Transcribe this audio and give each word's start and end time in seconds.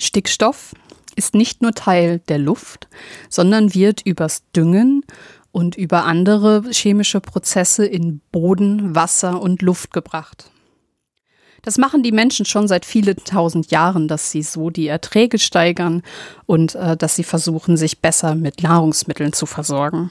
Stickstoff 0.00 0.74
ist 1.16 1.34
nicht 1.34 1.62
nur 1.62 1.72
Teil 1.72 2.20
der 2.28 2.38
Luft, 2.38 2.88
sondern 3.28 3.74
wird 3.74 4.02
übers 4.04 4.42
Düngen 4.52 5.04
und 5.52 5.76
über 5.76 6.04
andere 6.04 6.62
chemische 6.70 7.20
Prozesse 7.20 7.84
in 7.84 8.20
Boden, 8.32 8.94
Wasser 8.94 9.40
und 9.40 9.62
Luft 9.62 9.92
gebracht. 9.92 10.50
Das 11.62 11.76
machen 11.76 12.02
die 12.02 12.12
Menschen 12.12 12.46
schon 12.46 12.68
seit 12.68 12.86
vielen 12.86 13.16
tausend 13.24 13.70
Jahren, 13.70 14.08
dass 14.08 14.30
sie 14.30 14.42
so 14.42 14.70
die 14.70 14.86
Erträge 14.86 15.38
steigern 15.38 16.02
und 16.46 16.74
äh, 16.74 16.96
dass 16.96 17.16
sie 17.16 17.24
versuchen, 17.24 17.76
sich 17.76 18.00
besser 18.00 18.34
mit 18.34 18.62
Nahrungsmitteln 18.62 19.34
zu 19.34 19.44
versorgen. 19.44 20.10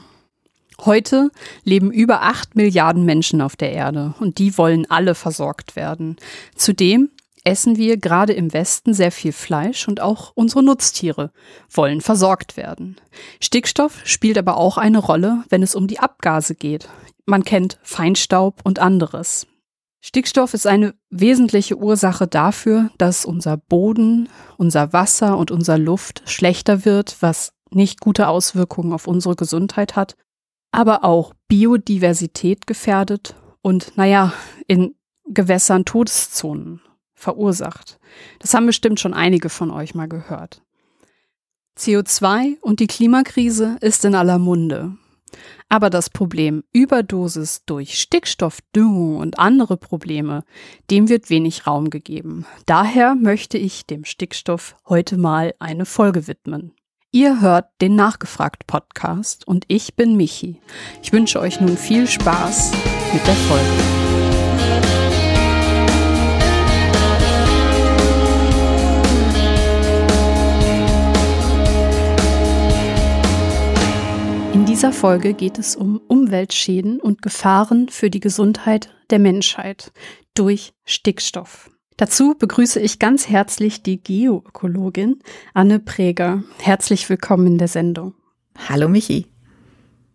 Heute 0.86 1.32
leben 1.64 1.92
über 1.92 2.22
acht 2.22 2.56
Milliarden 2.56 3.04
Menschen 3.04 3.42
auf 3.42 3.56
der 3.56 3.72
Erde 3.74 4.14
und 4.20 4.38
die 4.38 4.58
wollen 4.58 4.90
alle 4.90 5.16
versorgt 5.16 5.76
werden. 5.76 6.18
Zudem 6.56 7.10
essen 7.44 7.78
wir 7.78 7.98
gerade 7.98 8.34
im 8.34 8.54
Westen 8.54 8.94
sehr 8.94 9.12
viel 9.12 9.32
Fleisch 9.32 9.88
und 9.88 10.02
auch 10.02 10.32
unsere 10.36 10.64
Nutztiere 10.64 11.32
wollen 11.72 12.02
versorgt 12.02 12.58
werden. 12.58 12.98
Stickstoff 13.42 14.02
spielt 14.06 14.38
aber 14.38 14.58
auch 14.58 14.78
eine 14.78 15.00
Rolle, 15.00 15.44
wenn 15.50 15.64
es 15.64 15.76
um 15.76 15.88
die 15.88 16.00
Abgase 16.00 16.56
geht. 16.56 16.90
Man 17.26 17.44
kennt 17.44 17.80
Feinstaub 17.84 18.62
und 18.64 18.80
anderes. 18.80 19.48
Stickstoff 20.02 20.54
ist 20.54 20.66
eine 20.66 20.96
wesentliche 21.10 21.78
Ursache 21.78 22.26
dafür, 22.26 22.90
dass 22.98 23.26
unser 23.26 23.58
Boden, 23.58 24.30
unser 24.58 24.94
Wasser 24.94 25.38
und 25.38 25.52
unser 25.52 25.78
Luft 25.78 26.24
schlechter 26.26 26.86
wird, 26.86 27.18
was 27.20 27.54
nicht 27.72 28.00
gute 28.00 28.30
Auswirkungen 28.30 28.94
auf 28.94 29.08
unsere 29.08 29.36
Gesundheit 29.36 29.96
hat, 29.96 30.16
aber 30.72 31.04
auch 31.04 31.34
Biodiversität 31.48 32.66
gefährdet 32.66 33.36
und, 33.62 33.98
naja, 33.98 34.34
in 34.68 34.96
Gewässern 35.26 35.86
Todeszonen 35.86 36.82
verursacht. 37.20 38.00
Das 38.40 38.54
haben 38.54 38.66
bestimmt 38.66 39.00
schon 39.00 39.14
einige 39.14 39.50
von 39.50 39.72
euch 39.72 39.94
mal 39.94 40.08
gehört. 40.08 40.64
CO2 41.78 42.60
und 42.62 42.80
die 42.80 42.88
Klimakrise 42.88 43.78
ist 43.82 44.04
in 44.06 44.16
aller 44.16 44.40
Munde. 44.40 44.98
Aber 45.70 45.90
das 45.90 46.10
Problem 46.10 46.64
Überdosis 46.74 47.64
durch 47.66 48.00
Stickstoffdüngung 48.00 49.18
und 49.18 49.38
andere 49.38 49.78
Probleme, 49.78 50.44
dem 50.90 51.10
wird 51.10 51.30
wenig 51.30 51.68
Raum 51.68 51.90
gegeben. 51.92 52.46
Daher 52.66 53.16
möchte 53.16 53.58
ich 53.58 53.86
dem 53.86 54.04
Stickstoff 54.04 54.76
heute 54.88 55.18
mal 55.18 55.54
eine 55.60 55.86
Folge 55.86 56.28
widmen. 56.28 56.74
Ihr 57.12 57.42
hört 57.42 57.70
den 57.82 57.96
Nachgefragt 57.96 58.68
Podcast 58.68 59.48
und 59.48 59.66
ich 59.68 59.96
bin 59.96 60.16
Michi. 60.16 60.62
Ich 61.02 61.12
wünsche 61.12 61.40
euch 61.40 61.60
nun 61.60 61.78
viel 61.78 62.08
Spaß 62.08 62.72
mit 63.14 63.26
der 63.26 63.36
Folge. 63.36 64.09
Dieser 74.80 74.94
Folge 74.94 75.34
geht 75.34 75.60
es 75.60 75.76
um 75.76 75.98
Umweltschäden 76.08 77.02
und 77.02 77.22
Gefahren 77.22 77.90
für 77.90 78.10
die 78.10 78.22
Gesundheit 78.22 78.90
der 79.10 79.20
Menschheit 79.20 79.92
durch 80.36 80.72
Stickstoff. 80.86 81.70
Dazu 81.98 82.34
begrüße 82.40 82.80
ich 82.80 82.98
ganz 82.98 83.28
herzlich 83.28 83.84
die 83.84 84.02
Geoökologin 84.02 85.20
Anne 85.54 85.80
Präger. 85.80 86.44
Herzlich 86.62 87.10
willkommen 87.10 87.48
in 87.48 87.58
der 87.58 87.68
Sendung. 87.68 88.14
Hallo 88.70 88.88
Michi. 88.88 89.26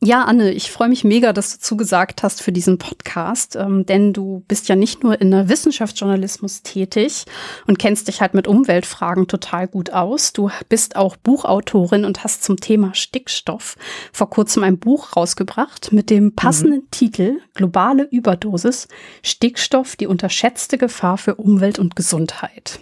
Ja, 0.05 0.25
Anne, 0.25 0.53
ich 0.53 0.71
freue 0.71 0.91
mich 0.91 1.03
mega, 1.03 1.33
dass 1.33 1.55
du 1.55 1.59
zugesagt 1.61 2.23
hast 2.23 2.43
für 2.43 2.53
diesen 2.53 2.77
Podcast, 2.77 3.57
ähm, 3.57 3.87
denn 3.87 4.13
du 4.13 4.45
bist 4.49 4.69
ja 4.69 4.77
nicht 4.77 5.03
nur 5.03 5.19
in 5.19 5.31
der 5.31 5.49
Wissenschaftsjournalismus 5.49 6.63
tätig 6.63 7.25
und 7.67 7.79
kennst 7.79 8.09
dich 8.09 8.21
halt 8.21 8.35
mit 8.35 8.47
Umweltfragen 8.47 9.29
total 9.29 9.67
gut 9.67 9.95
aus. 9.95 10.35
Du 10.35 10.51
bist 10.69 10.97
auch 10.97 11.17
Buchautorin 11.17 12.05
und 12.05 12.23
hast 12.23 12.45
zum 12.45 12.59
Thema 12.59 12.95
Stickstoff 12.95 13.77
vor 14.13 14.29
kurzem 14.29 14.63
ein 14.65 14.79
Buch 14.79 15.17
rausgebracht 15.17 15.91
mit 15.91 16.11
dem 16.11 16.35
passenden 16.35 16.81
mhm. 16.81 16.91
Titel 16.91 17.41
Globale 17.55 18.07
Überdosis 18.11 18.89
Stickstoff, 19.23 19.97
die 19.97 20.07
unterschätzte 20.07 20.77
Gefahr 20.77 21.17
für 21.17 21.37
Umwelt 21.37 21.79
und 21.79 21.97
Gesundheit. 21.97 22.81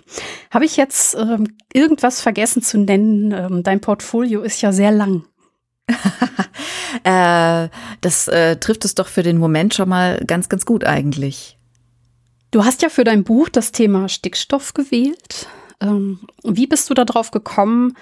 Habe 0.51 0.65
ich 0.65 0.77
jetzt 0.77 1.15
ähm, 1.15 1.55
irgendwas 1.73 2.21
vergessen 2.21 2.63
zu 2.63 2.79
nennen? 2.79 3.31
Ähm, 3.31 3.63
dein 3.63 3.81
Portfolio 3.81 4.43
ist 4.43 4.61
ja 4.61 4.73
sehr 4.73 4.91
lang. 4.91 5.25
äh, 7.05 7.69
das 8.01 8.29
äh, 8.29 8.57
trifft 8.57 8.85
es 8.85 8.95
doch 8.95 9.09
für 9.09 9.23
den 9.23 9.39
Moment 9.39 9.75
schon 9.75 9.89
mal 9.89 10.23
ganz, 10.27 10.49
ganz 10.49 10.67
gut 10.67 10.85
eigentlich. 10.85 11.59
Du 12.51 12.65
hast 12.65 12.83
ja 12.83 12.89
für 12.89 13.05
dein 13.05 13.25
Buch 13.25 13.49
das 13.49 13.73
Thema 13.73 14.09
Stickstoff 14.09 14.75
gewählt. 14.75 15.47
Ähm, 15.81 16.21
wie 16.45 16.67
bist 16.67 16.91
du 16.91 16.95
darauf 16.95 17.31
gekommen, 17.31 17.97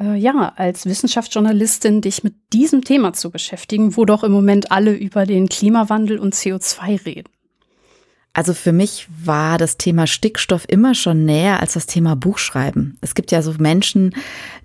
äh, 0.00 0.16
ja, 0.16 0.52
als 0.56 0.86
Wissenschaftsjournalistin 0.86 2.00
dich 2.00 2.22
mit 2.22 2.34
diesem 2.52 2.84
Thema 2.84 3.12
zu 3.12 3.30
beschäftigen, 3.30 3.96
wo 3.96 4.04
doch 4.04 4.22
im 4.22 4.32
Moment 4.32 4.70
alle 4.70 4.92
über 4.92 5.26
den 5.26 5.48
Klimawandel 5.48 6.18
und 6.18 6.34
CO2 6.34 7.04
reden? 7.04 7.28
Also 8.34 8.54
für 8.54 8.72
mich 8.72 9.08
war 9.24 9.58
das 9.58 9.78
Thema 9.78 10.06
Stickstoff 10.06 10.64
immer 10.68 10.94
schon 10.94 11.24
näher 11.24 11.60
als 11.60 11.72
das 11.72 11.86
Thema 11.86 12.14
Buchschreiben. 12.14 12.96
Es 13.00 13.14
gibt 13.14 13.32
ja 13.32 13.42
so 13.42 13.54
Menschen, 13.58 14.14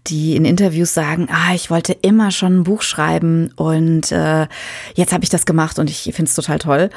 die 0.05 0.35
in 0.35 0.45
Interviews 0.45 0.93
sagen, 0.93 1.27
ah, 1.31 1.55
ich 1.55 1.69
wollte 1.69 1.93
immer 1.93 2.31
schon 2.31 2.59
ein 2.59 2.63
Buch 2.63 2.81
schreiben 2.83 3.51
und 3.55 4.11
äh, 4.11 4.47
jetzt 4.93 5.13
habe 5.13 5.23
ich 5.23 5.29
das 5.29 5.45
gemacht 5.45 5.79
und 5.79 5.89
ich 5.89 6.03
finde 6.03 6.25
es 6.25 6.35
total 6.35 6.59
toll. 6.59 6.89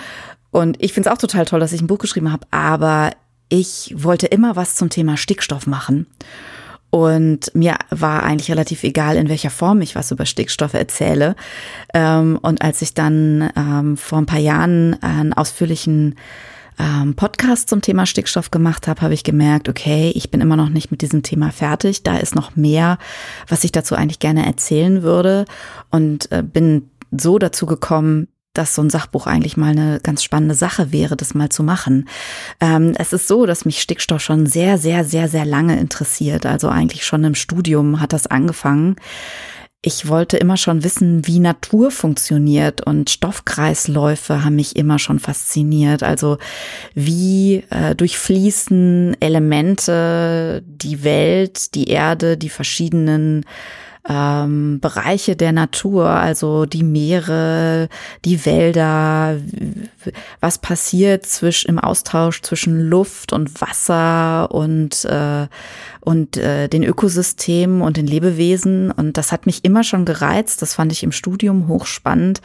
Und 0.51 0.83
ich 0.83 0.93
finde 0.93 1.09
es 1.09 1.15
auch 1.15 1.21
total 1.21 1.45
toll, 1.45 1.61
dass 1.61 1.73
ich 1.73 1.81
ein 1.81 1.87
Buch 1.87 1.99
geschrieben 1.99 2.33
habe, 2.33 2.47
aber 2.51 3.13
ich 3.49 3.95
wollte 3.97 4.27
immer 4.27 4.57
was 4.57 4.75
zum 4.75 4.91
Thema 4.91 5.17
Stickstoff 5.17 5.67
machen. 5.67 6.07
Und 6.91 7.55
mir 7.55 7.77
war 7.91 8.23
eigentlich 8.23 8.51
relativ 8.51 8.83
egal, 8.83 9.17
in 9.17 9.29
welcher 9.29 9.51
Form 9.51 9.83
ich 9.83 9.95
was 9.97 10.11
über 10.11 10.25
Stickstoffe 10.25 10.75
erzähle. 10.75 11.37
Ähm, 11.93 12.39
und 12.41 12.63
als 12.63 12.81
ich 12.81 12.95
dann 12.95 13.51
ähm, 13.57 13.97
vor 13.97 14.19
ein 14.19 14.27
paar 14.27 14.39
Jahren 14.39 15.01
einen 15.03 15.33
ausführlichen 15.33 16.15
ähm, 16.79 17.15
Podcast 17.15 17.69
zum 17.69 17.81
Thema 17.81 18.07
Stickstoff 18.07 18.51
gemacht 18.51 18.89
habe, 18.89 19.01
habe 19.01 19.15
ich 19.15 19.25
gemerkt, 19.25 19.69
okay, 19.69 20.13
ich 20.15 20.31
bin 20.31 20.41
immer 20.41 20.57
noch 20.57 20.69
nicht 20.69 20.91
mit 20.91 21.03
diesem 21.03 21.23
Thema 21.23 21.51
fertig. 21.51 22.03
Da 22.03 22.17
ist 22.19 22.35
noch 22.35 22.57
mehr, 22.57 22.99
was 23.49 23.65
ich 23.65 23.73
dazu 23.73 23.95
eigentlich 23.95 24.19
gerne 24.19 24.45
erzählen 24.47 25.03
würde. 25.03 25.45
Und 25.91 26.31
äh, 26.33 26.43
bin 26.43 26.91
so 27.11 27.39
dazu 27.39 27.67
gekommen, 27.67 28.29
dass 28.53 28.75
so 28.75 28.83
ein 28.83 28.91
Sachbuch 28.91 29.27
eigentlich 29.27 29.57
mal 29.57 29.73
eine 29.73 30.01
ganz 30.03 30.23
spannende 30.23 30.55
Sache 30.55 30.93
wäre, 30.93 31.17
das 31.17 31.35
mal 31.35 31.51
zu 31.51 31.63
machen. 31.63 32.09
Ähm, 32.61 32.95
es 32.99 33.13
ist 33.13 33.29
so, 33.29 33.47
dass 33.47 33.65
mich 33.65 33.83
Stickstoff 33.83 34.23
schon 34.23 34.47
sehr, 34.47 34.79
sehr, 34.79 35.05
sehr, 35.05 35.29
sehr 35.29 35.45
lange 35.45 35.79
interessiert. 35.79 36.47
Also 36.47 36.69
eigentlich 36.69 37.05
schon 37.05 37.25
im 37.25 37.35
Studium 37.35 38.01
hat 38.01 38.13
das 38.13 38.27
angefangen 38.27 38.97
ich 39.83 40.09
wollte 40.09 40.37
immer 40.37 40.57
schon 40.57 40.83
wissen, 40.83 41.27
wie 41.27 41.39
Natur 41.39 41.93
funktioniert 41.93 42.85
und 42.85 43.09
Stoffkreisläufe 43.09 44.45
haben 44.45 44.57
mich 44.57 44.75
immer 44.75 44.99
schon 44.99 45.21
fasziniert. 45.21 46.03
Also 46.03 46.39
wie 46.95 47.63
äh, 47.71 47.95
durchfließen 47.95 49.17
Elemente 49.21 50.65
die 50.67 51.05
Welt, 51.05 51.75
die 51.77 51.89
Erde, 51.89 52.37
die 52.37 52.49
verschiedenen 52.49 53.45
ähm, 54.09 54.79
Bereiche 54.81 55.37
der 55.37 55.53
Natur, 55.53 56.09
also 56.09 56.67
die 56.67 56.85
Meere, 56.85 57.89
die 58.25 58.45
Wälder, 58.47 59.37
was 60.41 60.59
passiert 60.59 61.27
zwischen, 61.27 61.69
im 61.69 61.79
Austausch 61.79 62.43
zwischen 62.43 62.89
Luft 62.89 63.33
und 63.33 63.61
Wasser 63.61 64.51
und, 64.53 65.05
äh, 65.07 65.49
und 66.01 66.37
äh, 66.37 66.69
den 66.69 66.85
Ökosystemen 66.85 67.83
und 67.83 67.97
den 67.97 68.07
Lebewesen. 68.07 68.91
Und 68.93 69.17
das 69.17 69.33
hat 69.33 69.47
mich 69.47 69.65
immer 69.65 69.83
schon 69.83 70.05
gereizt. 70.05 70.63
Das 70.63 70.75
fand 70.75 70.93
ich 70.93 71.03
im 71.03 71.13
Studium 71.13 71.69
hochspannend. 71.69 72.41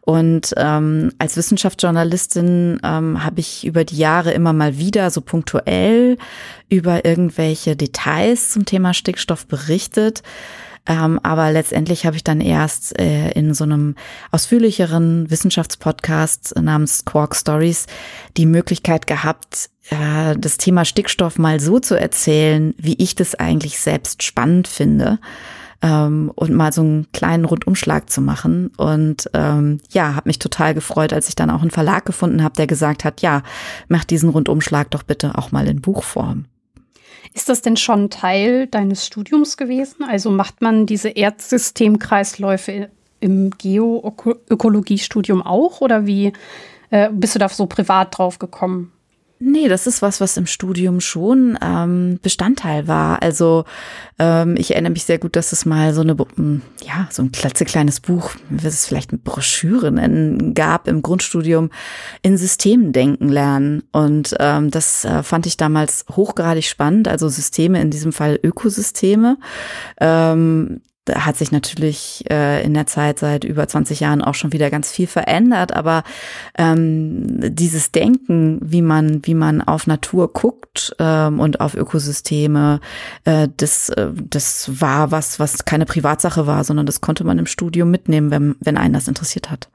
Und 0.00 0.54
ähm, 0.56 1.12
als 1.18 1.36
Wissenschaftsjournalistin 1.36 2.80
ähm, 2.84 3.24
habe 3.24 3.40
ich 3.40 3.66
über 3.66 3.84
die 3.84 3.96
Jahre 3.98 4.32
immer 4.32 4.52
mal 4.52 4.78
wieder 4.78 5.10
so 5.10 5.20
punktuell 5.20 6.16
über 6.68 7.04
irgendwelche 7.04 7.74
Details 7.74 8.50
zum 8.50 8.64
Thema 8.64 8.94
Stickstoff 8.94 9.46
berichtet. 9.46 10.22
Ähm, 10.86 11.18
aber 11.22 11.50
letztendlich 11.50 12.06
habe 12.06 12.16
ich 12.16 12.24
dann 12.24 12.40
erst 12.40 12.98
äh, 12.98 13.30
in 13.32 13.54
so 13.54 13.64
einem 13.64 13.96
ausführlicheren 14.30 15.28
Wissenschaftspodcast 15.30 16.54
namens 16.60 17.04
Quark 17.04 17.34
Stories 17.34 17.86
die 18.36 18.46
Möglichkeit 18.46 19.06
gehabt, 19.06 19.70
äh, 19.90 20.36
das 20.38 20.58
Thema 20.58 20.84
Stickstoff 20.84 21.38
mal 21.38 21.58
so 21.58 21.80
zu 21.80 21.98
erzählen, 21.98 22.74
wie 22.78 22.94
ich 23.02 23.16
das 23.16 23.34
eigentlich 23.34 23.80
selbst 23.80 24.22
spannend 24.22 24.68
finde. 24.68 25.18
Ähm, 25.82 26.32
und 26.34 26.54
mal 26.54 26.72
so 26.72 26.80
einen 26.80 27.06
kleinen 27.12 27.44
Rundumschlag 27.44 28.08
zu 28.08 28.22
machen. 28.22 28.68
Und 28.78 29.28
ähm, 29.34 29.80
ja, 29.90 30.14
habe 30.14 30.30
mich 30.30 30.38
total 30.38 30.72
gefreut, 30.72 31.12
als 31.12 31.28
ich 31.28 31.34
dann 31.34 31.50
auch 31.50 31.60
einen 31.60 31.70
Verlag 31.70 32.06
gefunden 32.06 32.42
habe, 32.42 32.54
der 32.54 32.66
gesagt 32.66 33.04
hat, 33.04 33.20
ja, 33.20 33.42
mach 33.86 34.04
diesen 34.04 34.30
Rundumschlag 34.30 34.90
doch 34.90 35.02
bitte 35.02 35.36
auch 35.36 35.52
mal 35.52 35.68
in 35.68 35.82
Buchform. 35.82 36.46
Ist 37.34 37.48
das 37.48 37.62
denn 37.62 37.76
schon 37.76 38.10
Teil 38.10 38.66
deines 38.66 39.06
Studiums 39.06 39.56
gewesen? 39.56 40.04
Also 40.04 40.30
macht 40.30 40.62
man 40.62 40.86
diese 40.86 41.10
Erdsystemkreisläufe 41.10 42.90
im 43.20 43.50
Geoökologiestudium 43.50 45.42
auch 45.42 45.80
oder 45.80 46.06
wie 46.06 46.32
äh, 46.90 47.08
bist 47.10 47.34
du 47.34 47.38
da 47.38 47.48
so 47.48 47.66
privat 47.66 48.18
drauf 48.18 48.38
gekommen? 48.38 48.92
Nee, 49.38 49.68
das 49.68 49.86
ist 49.86 50.00
was, 50.00 50.20
was 50.22 50.38
im 50.38 50.46
Studium 50.46 51.00
schon 51.00 51.58
ähm, 51.60 52.18
Bestandteil 52.22 52.88
war. 52.88 53.22
Also 53.22 53.64
ähm, 54.18 54.56
ich 54.56 54.70
erinnere 54.70 54.92
mich 54.92 55.04
sehr 55.04 55.18
gut, 55.18 55.36
dass 55.36 55.52
es 55.52 55.66
mal 55.66 55.92
so 55.92 56.00
eine, 56.00 56.16
ja, 56.82 57.06
so 57.10 57.22
ein 57.22 57.32
klitzekleines 57.32 58.00
Buch, 58.00 58.30
wie 58.48 58.62
wir 58.62 58.68
es 58.68 58.86
vielleicht 58.86 59.10
eine 59.10 59.18
Broschüre 59.18 59.92
nennen, 59.92 60.54
gab 60.54 60.88
im 60.88 61.02
Grundstudium 61.02 61.68
in 62.22 62.38
Systemen 62.38 62.92
denken 62.92 63.28
lernen. 63.28 63.82
Und 63.92 64.34
ähm, 64.40 64.70
das 64.70 65.04
äh, 65.04 65.22
fand 65.22 65.44
ich 65.44 65.58
damals 65.58 66.06
hochgradig 66.10 66.64
spannend. 66.64 67.06
Also 67.06 67.28
Systeme, 67.28 67.78
in 67.82 67.90
diesem 67.90 68.12
Fall 68.12 68.40
Ökosysteme. 68.42 69.36
Ähm, 70.00 70.80
da 71.06 71.24
hat 71.24 71.36
sich 71.36 71.52
natürlich 71.52 72.24
äh, 72.30 72.62
in 72.64 72.74
der 72.74 72.86
Zeit 72.86 73.20
seit 73.20 73.44
über 73.44 73.66
20 73.66 74.00
Jahren 74.00 74.22
auch 74.22 74.34
schon 74.34 74.52
wieder 74.52 74.70
ganz 74.70 74.90
viel 74.90 75.06
verändert, 75.06 75.72
aber 75.72 76.02
ähm, 76.58 77.38
dieses 77.54 77.92
Denken, 77.92 78.58
wie 78.60 78.82
man, 78.82 79.24
wie 79.24 79.34
man 79.34 79.62
auf 79.62 79.86
Natur 79.86 80.32
guckt 80.32 80.94
ähm, 80.98 81.40
und 81.40 81.60
auf 81.60 81.74
Ökosysteme, 81.74 82.80
äh, 83.24 83.48
das, 83.56 83.88
äh, 83.90 84.08
das 84.14 84.80
war 84.80 85.12
was, 85.12 85.38
was 85.38 85.64
keine 85.64 85.86
Privatsache 85.86 86.46
war, 86.46 86.64
sondern 86.64 86.86
das 86.86 87.00
konnte 87.00 87.24
man 87.24 87.38
im 87.38 87.46
Studium 87.46 87.90
mitnehmen, 87.90 88.30
wenn, 88.32 88.56
wenn 88.60 88.76
einen 88.76 88.94
das 88.94 89.08
interessiert 89.08 89.50
hat. 89.50 89.68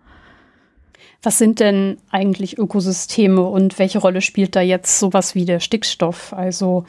Was 1.23 1.37
sind 1.37 1.59
denn 1.59 1.97
eigentlich 2.09 2.57
Ökosysteme 2.57 3.41
und 3.41 3.79
welche 3.79 3.99
Rolle 3.99 4.21
spielt 4.21 4.55
da 4.55 4.61
jetzt 4.61 4.99
sowas 4.99 5.33
wie 5.33 5.45
der 5.45 5.59
Stickstoff? 5.59 6.33
Also 6.33 6.85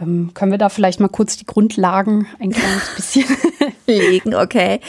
ähm, 0.00 0.32
können 0.34 0.50
wir 0.50 0.58
da 0.58 0.68
vielleicht 0.68 0.98
mal 0.98 1.08
kurz 1.08 1.36
die 1.36 1.46
Grundlagen 1.46 2.26
ein 2.40 2.50
kleines 2.50 2.94
bisschen 2.96 3.24
legen? 3.86 4.34
Okay. 4.34 4.80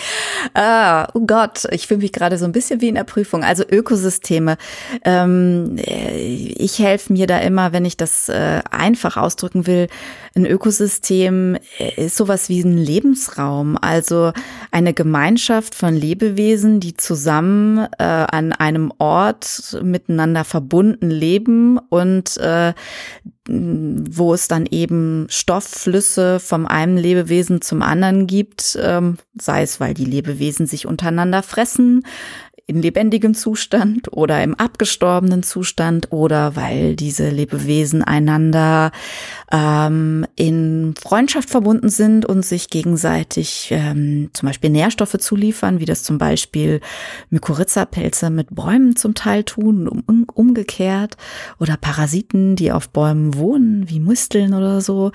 Ah, 0.53 1.07
oh 1.13 1.21
Gott, 1.25 1.65
ich 1.71 1.87
fühle 1.87 1.99
mich 1.99 2.11
gerade 2.11 2.37
so 2.37 2.45
ein 2.45 2.51
bisschen 2.51 2.81
wie 2.81 2.87
in 2.87 2.95
der 2.95 3.03
Prüfung. 3.03 3.43
Also 3.43 3.63
Ökosysteme. 3.69 4.57
Ähm, 5.03 5.75
ich 5.77 6.79
helfe 6.79 7.13
mir 7.13 7.27
da 7.27 7.39
immer, 7.39 7.71
wenn 7.71 7.85
ich 7.85 7.97
das 7.97 8.29
äh, 8.29 8.61
einfach 8.71 9.17
ausdrücken 9.17 9.67
will. 9.67 9.87
Ein 10.35 10.45
Ökosystem 10.45 11.57
ist 11.95 12.17
sowas 12.17 12.49
wie 12.49 12.61
ein 12.61 12.77
Lebensraum, 12.77 13.77
also 13.79 14.33
eine 14.71 14.93
Gemeinschaft 14.93 15.75
von 15.75 15.95
Lebewesen, 15.95 16.81
die 16.81 16.97
zusammen 16.97 17.87
äh, 17.99 18.03
an 18.03 18.51
einem 18.51 18.91
Ort 18.97 19.77
miteinander 19.81 20.43
verbunden 20.43 21.09
leben 21.09 21.77
und 21.77 22.35
äh, 22.37 22.73
wo 23.47 24.33
es 24.33 24.47
dann 24.47 24.65
eben 24.65 25.27
Stoffflüsse 25.29 26.39
vom 26.39 26.65
einen 26.65 26.97
Lebewesen 26.97 27.61
zum 27.61 27.83
anderen 27.83 28.25
gibt, 28.25 28.77
ähm, 28.81 29.17
sei 29.39 29.61
es, 29.61 29.79
weil 29.79 29.93
die 29.93 30.05
Lebewesen 30.05 30.65
sich 30.65 30.87
untereinander 30.87 31.43
fressen, 31.43 32.05
in 32.67 32.81
lebendigem 32.81 33.35
Zustand 33.35 34.11
oder 34.11 34.41
im 34.43 34.55
abgestorbenen 34.55 35.43
Zustand 35.43 36.11
oder 36.11 36.55
weil 36.55 36.95
diese 36.95 37.29
Lebewesen 37.29 38.01
einander 38.03 38.91
ähm, 39.51 40.25
in 40.35 40.95
Freundschaft 40.99 41.51
verbunden 41.51 41.89
sind 41.89 42.25
und 42.25 42.43
sich 42.43 42.71
gegenseitig 42.71 43.67
ähm, 43.69 44.31
zum 44.33 44.47
Beispiel 44.47 44.71
Nährstoffe 44.71 45.17
zuliefern, 45.19 45.79
wie 45.79 45.85
das 45.85 46.01
zum 46.01 46.17
Beispiel 46.17 46.81
Mykorrhiza-Pelze 47.29 48.31
mit 48.31 48.55
Bäumen 48.55 48.95
zum 48.95 49.13
Teil 49.13 49.43
tun, 49.43 49.87
um, 49.87 50.25
umgekehrt 50.33 51.17
oder 51.59 51.77
Parasiten, 51.77 52.55
die 52.55 52.71
auf 52.71 52.89
Bäumen 52.89 53.35
wohnen, 53.35 53.89
wie 53.91 53.99
Musteln 53.99 54.55
oder 54.55 54.81
so, 54.81 55.11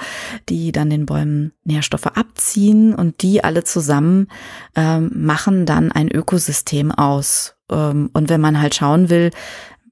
die 0.48 0.70
dann 0.70 0.88
den 0.88 1.04
Bäumen 1.04 1.52
Nährstoffe 1.64 2.06
abziehen 2.06 2.94
und 2.94 3.22
die 3.22 3.42
alle 3.42 3.64
zusammen 3.64 4.28
ähm, 4.76 5.10
machen 5.14 5.66
dann 5.66 5.90
ein 5.90 6.10
Ökosystem 6.10 6.92
aus. 6.92 7.39
Ähm, 7.70 8.10
und 8.12 8.28
wenn 8.28 8.40
man 8.40 8.60
halt 8.60 8.74
schauen 8.74 9.10
will, 9.10 9.30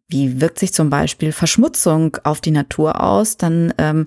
wie 0.08 0.40
wirkt 0.40 0.58
sich 0.58 0.72
zum 0.72 0.90
Beispiel 0.90 1.32
Verschmutzung 1.32 2.16
auf 2.24 2.40
die 2.40 2.50
Natur 2.50 3.02
aus, 3.02 3.36
dann 3.36 3.74
ähm, 3.78 4.06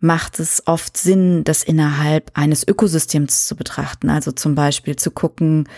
macht 0.00 0.40
es 0.40 0.62
oft 0.66 0.96
Sinn, 0.96 1.44
das 1.44 1.62
innerhalb 1.62 2.30
eines 2.34 2.66
Ökosystems 2.66 3.46
zu 3.46 3.56
betrachten. 3.56 4.10
Also 4.10 4.32
zum 4.32 4.54
Beispiel 4.54 4.96
zu 4.96 5.10
gucken, 5.10 5.68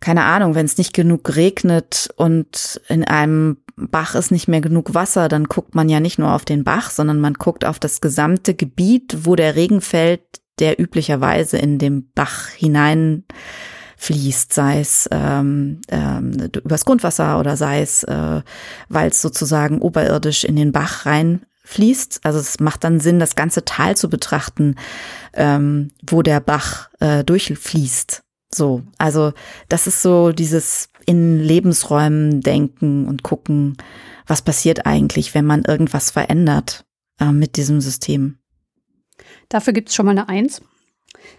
keine 0.00 0.24
Ahnung, 0.24 0.54
wenn 0.54 0.66
es 0.66 0.78
nicht 0.78 0.92
genug 0.92 1.36
regnet 1.36 2.10
und 2.16 2.80
in 2.88 3.04
einem 3.04 3.58
Bach 3.76 4.14
ist 4.14 4.30
nicht 4.30 4.48
mehr 4.48 4.60
genug 4.60 4.94
Wasser, 4.94 5.28
dann 5.28 5.44
guckt 5.44 5.74
man 5.74 5.88
ja 5.88 6.00
nicht 6.00 6.18
nur 6.18 6.32
auf 6.32 6.44
den 6.44 6.64
Bach, 6.64 6.90
sondern 6.90 7.20
man 7.20 7.34
guckt 7.34 7.64
auf 7.64 7.78
das 7.78 8.00
gesamte 8.00 8.54
Gebiet, 8.54 9.18
wo 9.22 9.36
der 9.36 9.56
Regen 9.56 9.80
fällt, 9.80 10.22
der 10.58 10.78
üblicherweise 10.78 11.56
in 11.56 11.78
den 11.78 12.10
Bach 12.12 12.48
hinein 12.48 13.24
fließt, 14.02 14.52
sei 14.52 14.80
es 14.80 15.08
ähm, 15.12 15.80
ähm, 15.88 16.50
übers 16.64 16.84
Grundwasser 16.84 17.38
oder 17.38 17.56
sei 17.56 17.82
es, 17.82 18.02
äh, 18.02 18.42
weil 18.88 19.10
es 19.10 19.22
sozusagen 19.22 19.80
oberirdisch 19.80 20.42
in 20.42 20.56
den 20.56 20.72
Bach 20.72 21.06
rein 21.06 21.46
fließt. 21.62 22.20
Also 22.24 22.40
es 22.40 22.58
macht 22.58 22.82
dann 22.82 22.98
Sinn, 22.98 23.20
das 23.20 23.36
ganze 23.36 23.64
Tal 23.64 23.96
zu 23.96 24.10
betrachten, 24.10 24.74
ähm, 25.34 25.92
wo 26.04 26.22
der 26.22 26.40
Bach 26.40 26.90
äh, 26.98 27.22
durchfließt. 27.22 28.24
So, 28.52 28.82
also 28.98 29.34
das 29.68 29.86
ist 29.86 30.02
so 30.02 30.32
dieses 30.32 30.88
in 31.06 31.38
Lebensräumen 31.38 32.40
denken 32.40 33.06
und 33.06 33.22
gucken, 33.22 33.76
was 34.26 34.42
passiert 34.42 34.84
eigentlich, 34.84 35.32
wenn 35.32 35.46
man 35.46 35.62
irgendwas 35.62 36.10
verändert 36.10 36.84
äh, 37.20 37.30
mit 37.30 37.56
diesem 37.56 37.80
System. 37.80 38.38
Dafür 39.48 39.72
gibt 39.72 39.90
es 39.90 39.94
schon 39.94 40.06
mal 40.06 40.12
eine 40.12 40.28
Eins. 40.28 40.60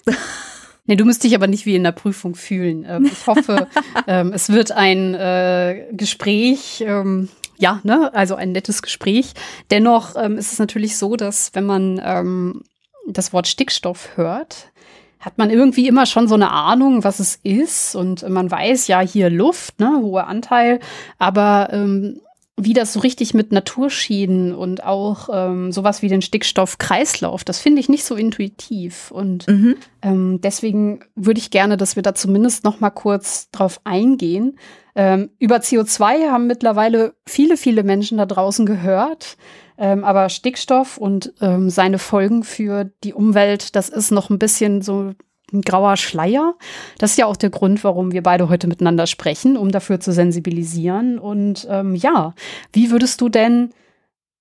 Nee, 0.85 0.97
du 0.97 1.06
musst 1.06 1.24
dich 1.24 1.33
aber 1.33 1.47
nicht 1.47 1.65
wie 1.65 1.75
in 1.75 1.83
der 1.83 1.94
Prüfung 1.94 2.35
fühlen. 2.35 2.85
Ähm, 2.88 3.06
ich 3.06 3.25
hoffe, 3.27 3.68
ähm, 4.07 4.33
es 4.33 4.50
wird 4.50 4.71
ein 4.71 5.13
äh, 5.13 5.88
Gespräch, 5.91 6.83
ähm, 6.85 7.30
ja, 7.57 7.80
ne, 7.83 8.13
also 8.13 8.35
ein 8.35 8.51
nettes 8.51 8.81
Gespräch. 8.81 9.33
Dennoch 9.71 10.15
ähm, 10.18 10.38
ist 10.38 10.51
es 10.51 10.59
natürlich 10.59 10.97
so, 10.97 11.15
dass 11.15 11.56
wenn 11.56 11.65
man 11.65 12.01
ähm, 12.03 12.63
das 13.07 13.31
Wort 13.31 13.47
Stickstoff 13.47 14.18
hört, 14.18 14.71
hat 15.19 15.38
man 15.38 15.50
irgendwie 15.50 15.88
immer 15.88 16.06
schon 16.06 16.27
so 16.27 16.35
eine 16.35 16.51
Ahnung, 16.51 17.06
was 17.06 17.21
es 17.21 17.39
ist. 17.44 17.95
Und 17.95 18.27
man 18.27 18.51
weiß 18.51 18.88
ja 18.88 19.00
hier 19.00 19.30
Luft, 19.30 19.80
ne, 19.80 20.00
hoher 20.01 20.27
Anteil. 20.27 20.81
Aber 21.18 21.69
ähm, 21.71 22.19
wie 22.55 22.73
das 22.73 22.94
so 22.94 23.00
richtig 23.00 23.33
mit 23.33 23.51
Naturschäden 23.51 24.53
und 24.53 24.83
auch 24.83 25.29
ähm, 25.31 25.71
sowas 25.71 26.01
wie 26.03 26.07
den 26.07 26.21
Stickstoffkreislauf, 26.21 27.44
das 27.44 27.59
finde 27.59 27.79
ich 27.79 27.89
nicht 27.89 28.03
so 28.03 28.15
intuitiv. 28.15 29.09
Und 29.09 29.47
mhm. 29.47 29.75
ähm, 30.03 30.39
deswegen 30.41 31.00
würde 31.15 31.39
ich 31.39 31.50
gerne, 31.50 31.77
dass 31.77 31.95
wir 31.95 32.03
da 32.03 32.13
zumindest 32.13 32.63
noch 32.63 32.79
mal 32.79 32.91
kurz 32.91 33.50
drauf 33.50 33.81
eingehen. 33.85 34.59
Ähm, 34.95 35.31
über 35.39 35.57
CO2 35.57 36.29
haben 36.29 36.45
mittlerweile 36.45 37.15
viele, 37.25 37.57
viele 37.57 37.83
Menschen 37.83 38.19
da 38.19 38.27
draußen 38.27 38.67
gehört. 38.67 39.38
Ähm, 39.75 40.03
aber 40.03 40.29
Stickstoff 40.29 40.97
und 40.97 41.33
ähm, 41.41 41.71
seine 41.71 41.97
Folgen 41.97 42.44
für 42.44 42.91
die 43.03 43.13
Umwelt, 43.13 43.75
das 43.75 43.89
ist 43.89 44.11
noch 44.11 44.29
ein 44.29 44.38
bisschen 44.38 44.83
so 44.83 45.13
ein 45.54 45.62
grauer 45.62 45.98
Schleier. 45.98 46.56
Das 46.98 47.12
ist 47.12 47.18
ja 47.18 47.26
auch 47.26 47.36
der 47.36 47.50
Grund, 47.50 47.83
warum 47.83 48.12
wir 48.12 48.24
beide 48.24 48.50
heute 48.50 48.68
miteinander 48.68 49.07
sprechen, 49.07 49.57
um 49.57 49.72
dafür 49.72 50.00
zu 50.00 50.12
sensibilisieren. 50.12 51.19
Und 51.19 51.68
ähm, 51.69 51.95
ja, 51.95 52.33
wie 52.72 52.92
würdest 52.92 53.22
du 53.22 53.30
denn 53.30 53.69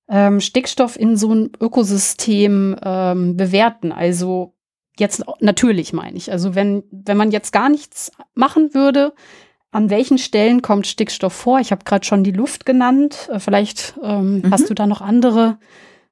ähm, 0.09 0.41
Stickstoff 0.41 0.99
in 0.99 1.17
so 1.17 1.35
ein 1.35 1.51
Ökosystem 1.61 2.77
ähm, 2.83 3.37
bewerten? 3.37 3.93
Also 3.93 4.55
jetzt 4.99 5.25
natürlich 5.41 5.93
meine 5.93 6.17
ich. 6.17 6.33
Also 6.33 6.55
wenn, 6.55 6.85
wenn 6.91 7.17
man 7.17 7.31
jetzt 7.31 7.53
gar 7.53 7.69
nichts 7.69 8.13
machen 8.35 8.75
würde, 8.75 9.13
an 9.73 9.89
welchen 9.89 10.19
Stellen 10.19 10.61
kommt 10.61 10.87
Stickstoff 10.87 11.33
vor? 11.33 11.59
Ich 11.59 11.73
habe 11.73 11.85
gerade 11.85 12.05
schon 12.05 12.25
die 12.25 12.31
Luft 12.31 12.67
genannt. 12.67 13.29
Äh, 13.33 13.41
vielleicht 13.41 13.95
ähm, 14.03 14.37
mhm. 14.37 14.51
hast 14.51 14.69
du 14.69 14.75
da 14.75 14.87
noch 14.87 15.01
andere 15.01 15.59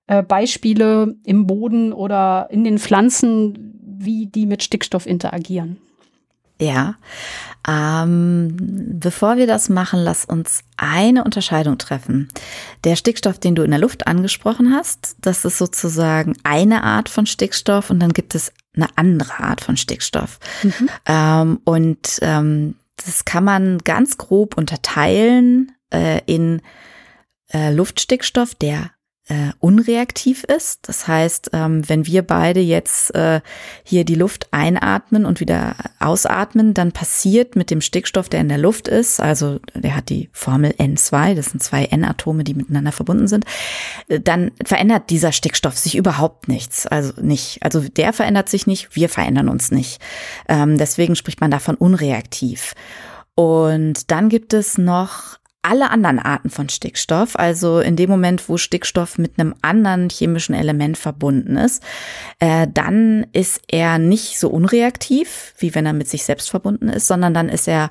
äh, 0.07 0.23
Beispiele 0.23 1.14
im 1.25 1.47
Boden 1.47 1.92
oder 1.92 2.49
in 2.50 2.64
den 2.64 2.78
Pflanzen, 2.78 3.79
wie 4.04 4.26
die 4.26 4.47
mit 4.47 4.62
Stickstoff 4.62 5.07
interagieren. 5.07 5.78
Ja, 6.61 6.97
ähm, 7.66 8.54
bevor 9.00 9.38
wir 9.38 9.47
das 9.47 9.71
machen, 9.71 10.00
lass 10.00 10.26
uns 10.26 10.62
eine 10.76 11.25
Unterscheidung 11.25 11.78
treffen. 11.78 12.28
Der 12.85 12.97
Stickstoff, 12.97 13.38
den 13.38 13.54
du 13.54 13.62
in 13.62 13.71
der 13.71 13.80
Luft 13.80 14.07
angesprochen 14.07 14.75
hast, 14.75 15.16
das 15.23 15.47
ist 15.47 15.57
sozusagen 15.57 16.35
eine 16.42 16.85
Art 16.85 17.09
von 17.09 17.25
Stickstoff 17.25 17.88
und 17.88 18.00
dann 18.00 18.12
gibt 18.12 18.35
es 18.35 18.52
eine 18.76 18.88
andere 18.97 19.42
Art 19.42 19.62
von 19.62 19.78
Stickstoff. 19.78 20.38
Mhm. 20.62 20.90
Ähm, 21.07 21.61
und 21.64 22.19
ähm, 22.21 22.75
das 22.97 23.25
kann 23.25 23.45
man 23.45 23.78
ganz 23.78 24.19
grob 24.19 24.59
unterteilen 24.59 25.73
äh, 25.92 26.21
in 26.26 26.61
äh, 27.52 27.73
Luftstickstoff, 27.73 28.54
der 28.54 28.90
äh, 29.30 29.52
unreaktiv 29.60 30.42
ist. 30.42 30.88
Das 30.88 31.06
heißt, 31.06 31.50
ähm, 31.52 31.88
wenn 31.88 32.04
wir 32.04 32.22
beide 32.22 32.58
jetzt 32.58 33.14
äh, 33.14 33.40
hier 33.84 34.04
die 34.04 34.16
Luft 34.16 34.49
einatmen 34.50 35.25
und 35.25 35.38
wieder 35.38 35.76
ausatmen, 36.00 36.75
dann 36.75 36.90
passiert 36.90 37.54
mit 37.54 37.70
dem 37.70 37.80
Stickstoff, 37.80 38.28
der 38.28 38.40
in 38.40 38.49
der 38.49 38.58
Luft 38.58 38.88
ist, 38.88 39.20
also 39.20 39.60
der 39.75 39.94
hat 39.94 40.08
die 40.08 40.30
Formel 40.32 40.72
N2, 40.72 41.37
das 41.37 41.46
sind 41.46 41.62
zwei 41.62 41.84
N-Atome, 41.84 42.42
die 42.42 42.54
miteinander 42.54 42.90
verbunden 42.90 43.28
sind, 43.28 43.44
äh, 44.08 44.18
dann 44.18 44.50
verändert 44.64 45.10
dieser 45.10 45.30
Stickstoff 45.30 45.78
sich 45.78 45.96
überhaupt 45.96 46.49
nichts. 46.49 46.88
Also 46.88 47.12
nicht, 47.20 47.62
also 47.62 47.80
der 47.80 48.12
verändert 48.12 48.49
sich 48.49 48.66
nicht, 48.66 48.96
wir 48.96 49.08
verändern 49.08 49.49
uns 49.49 49.70
nicht. 49.70 50.00
Ähm, 50.49 50.76
deswegen 50.76 51.14
spricht 51.14 51.40
man 51.40 51.52
davon 51.52 51.76
unreaktiv. 51.76 52.75
Und 53.37 54.10
dann 54.10 54.28
gibt 54.28 54.52
es 54.52 54.76
noch 54.76 55.39
alle 55.62 55.90
anderen 55.90 56.18
Arten 56.18 56.48
von 56.48 56.68
Stickstoff, 56.68 57.36
also 57.36 57.80
in 57.80 57.96
dem 57.96 58.08
Moment, 58.08 58.48
wo 58.48 58.56
Stickstoff 58.56 59.18
mit 59.18 59.38
einem 59.38 59.54
anderen 59.60 60.08
chemischen 60.08 60.54
Element 60.54 60.96
verbunden 60.96 61.56
ist, 61.56 61.82
äh, 62.38 62.66
dann 62.72 63.26
ist 63.32 63.60
er 63.68 63.98
nicht 63.98 64.38
so 64.38 64.48
unreaktiv, 64.48 65.54
wie 65.58 65.74
wenn 65.74 65.86
er 65.86 65.92
mit 65.92 66.08
sich 66.08 66.24
selbst 66.24 66.50
verbunden 66.50 66.88
ist, 66.88 67.06
sondern 67.06 67.34
dann 67.34 67.48
ist 67.48 67.68
er 67.68 67.90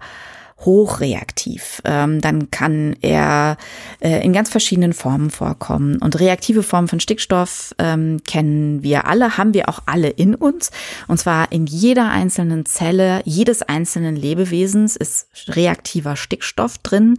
hochreaktiv. 0.65 1.81
Ähm, 1.85 2.21
dann 2.21 2.51
kann 2.51 2.95
er 3.01 3.57
äh, 3.99 4.23
in 4.23 4.33
ganz 4.33 4.49
verschiedenen 4.49 4.93
Formen 4.93 5.29
vorkommen. 5.29 5.97
Und 5.97 6.19
reaktive 6.19 6.63
Formen 6.63 6.87
von 6.87 6.99
Stickstoff 6.99 7.73
ähm, 7.79 8.21
kennen 8.27 8.83
wir 8.83 9.07
alle, 9.07 9.37
haben 9.37 9.53
wir 9.53 9.69
auch 9.69 9.79
alle 9.85 10.09
in 10.09 10.35
uns. 10.35 10.71
Und 11.07 11.17
zwar 11.19 11.51
in 11.51 11.65
jeder 11.65 12.09
einzelnen 12.09 12.65
Zelle 12.65 13.21
jedes 13.23 13.61
einzelnen 13.61 14.15
Lebewesens 14.15 14.95
ist 14.95 15.27
reaktiver 15.47 16.15
Stickstoff 16.15 16.77
drin, 16.79 17.17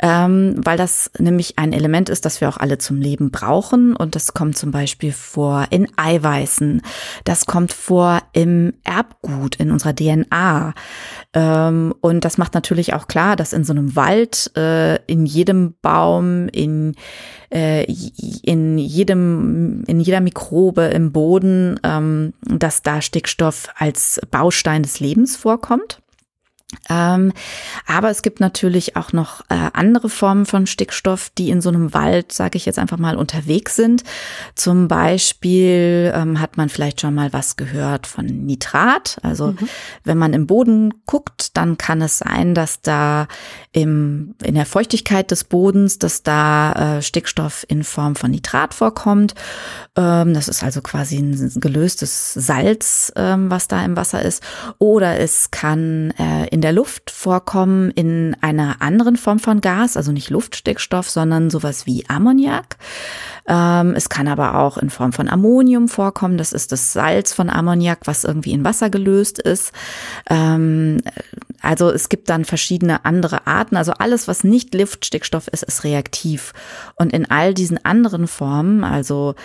ähm, 0.00 0.54
weil 0.56 0.76
das 0.76 1.10
nämlich 1.18 1.58
ein 1.58 1.72
Element 1.72 2.08
ist, 2.08 2.24
das 2.24 2.40
wir 2.40 2.48
auch 2.48 2.56
alle 2.56 2.78
zum 2.78 3.00
Leben 3.00 3.30
brauchen. 3.30 3.94
Und 3.94 4.14
das 4.14 4.34
kommt 4.34 4.56
zum 4.56 4.70
Beispiel 4.70 5.12
vor 5.12 5.66
in 5.70 5.88
Eiweißen. 5.96 6.82
Das 7.24 7.46
kommt 7.46 7.72
vor 7.72 8.22
im 8.32 8.74
Erbgut, 8.84 9.56
in 9.56 9.70
unserer 9.70 9.94
DNA. 9.94 10.74
Ähm, 11.34 11.94
und 12.00 12.24
das 12.24 12.38
macht 12.38 12.54
natürlich 12.54 12.77
auch 12.94 13.06
klar, 13.08 13.36
dass 13.36 13.52
in 13.52 13.64
so 13.64 13.72
einem 13.72 13.96
Wald, 13.96 14.50
äh, 14.56 14.96
in 15.06 15.26
jedem 15.26 15.74
Baum, 15.82 16.48
in, 16.48 16.94
äh, 17.52 17.84
in 18.42 18.78
jedem, 18.78 19.84
in 19.86 20.00
jeder 20.00 20.20
Mikrobe 20.20 20.82
im 20.82 21.12
Boden, 21.12 21.78
ähm, 21.82 22.32
dass 22.42 22.82
da 22.82 23.00
Stickstoff 23.00 23.68
als 23.76 24.20
Baustein 24.30 24.82
des 24.82 25.00
Lebens 25.00 25.36
vorkommt. 25.36 26.00
Ähm, 26.90 27.32
aber 27.86 28.10
es 28.10 28.20
gibt 28.20 28.40
natürlich 28.40 28.94
auch 28.94 29.14
noch 29.14 29.40
äh, 29.48 29.70
andere 29.72 30.10
Formen 30.10 30.44
von 30.44 30.66
Stickstoff, 30.66 31.30
die 31.38 31.48
in 31.48 31.62
so 31.62 31.70
einem 31.70 31.94
Wald, 31.94 32.30
sage 32.32 32.58
ich 32.58 32.66
jetzt 32.66 32.78
einfach 32.78 32.98
mal, 32.98 33.16
unterwegs 33.16 33.74
sind. 33.74 34.04
Zum 34.54 34.86
Beispiel 34.86 36.12
ähm, 36.14 36.40
hat 36.40 36.58
man 36.58 36.68
vielleicht 36.68 37.00
schon 37.00 37.14
mal 37.14 37.32
was 37.32 37.56
gehört 37.56 38.06
von 38.06 38.26
Nitrat. 38.26 39.16
Also 39.22 39.48
mhm. 39.48 39.68
wenn 40.04 40.18
man 40.18 40.34
im 40.34 40.46
Boden 40.46 40.92
guckt, 41.06 41.56
dann 41.56 41.78
kann 41.78 42.02
es 42.02 42.18
sein, 42.18 42.54
dass 42.54 42.82
da 42.82 43.28
im, 43.72 44.34
in 44.42 44.54
der 44.54 44.66
Feuchtigkeit 44.66 45.30
des 45.30 45.44
Bodens, 45.44 45.98
dass 45.98 46.22
da 46.22 46.98
äh, 46.98 47.02
Stickstoff 47.02 47.64
in 47.68 47.82
Form 47.82 48.14
von 48.14 48.30
Nitrat 48.30 48.74
vorkommt. 48.74 49.34
Ähm, 49.96 50.34
das 50.34 50.48
ist 50.48 50.62
also 50.62 50.82
quasi 50.82 51.16
ein 51.16 51.50
gelöstes 51.60 52.34
Salz, 52.34 53.10
ähm, 53.16 53.50
was 53.50 53.68
da 53.68 53.82
im 53.82 53.96
Wasser 53.96 54.20
ist. 54.22 54.42
Oder 54.78 55.18
es 55.18 55.50
kann 55.50 56.12
äh, 56.18 56.57
in 56.58 56.62
der 56.62 56.72
Luft 56.72 57.12
vorkommen 57.12 57.92
in 57.92 58.36
einer 58.40 58.82
anderen 58.82 59.16
Form 59.16 59.38
von 59.38 59.60
Gas, 59.60 59.96
also 59.96 60.10
nicht 60.10 60.28
Luftstickstoff, 60.28 61.08
sondern 61.08 61.50
sowas 61.50 61.86
wie 61.86 62.04
Ammoniak. 62.08 62.78
Ähm, 63.46 63.94
es 63.94 64.08
kann 64.08 64.26
aber 64.26 64.56
auch 64.56 64.76
in 64.76 64.90
Form 64.90 65.12
von 65.12 65.28
Ammonium 65.28 65.86
vorkommen. 65.86 66.36
Das 66.36 66.52
ist 66.52 66.72
das 66.72 66.92
Salz 66.92 67.32
von 67.32 67.48
Ammoniak, 67.48 68.00
was 68.06 68.24
irgendwie 68.24 68.50
in 68.50 68.64
Wasser 68.64 68.90
gelöst 68.90 69.38
ist. 69.38 69.70
Ähm, 70.28 71.00
also 71.62 71.90
es 71.90 72.08
gibt 72.08 72.28
dann 72.28 72.44
verschiedene 72.44 73.04
andere 73.04 73.46
Arten. 73.46 73.76
Also 73.76 73.92
alles, 73.92 74.26
was 74.26 74.42
nicht 74.42 74.74
Luftstickstoff 74.74 75.46
ist, 75.46 75.62
ist 75.62 75.84
reaktiv. 75.84 76.54
Und 76.96 77.12
in 77.12 77.30
all 77.30 77.54
diesen 77.54 77.84
anderen 77.84 78.26
Formen, 78.26 78.82
also 78.82 79.36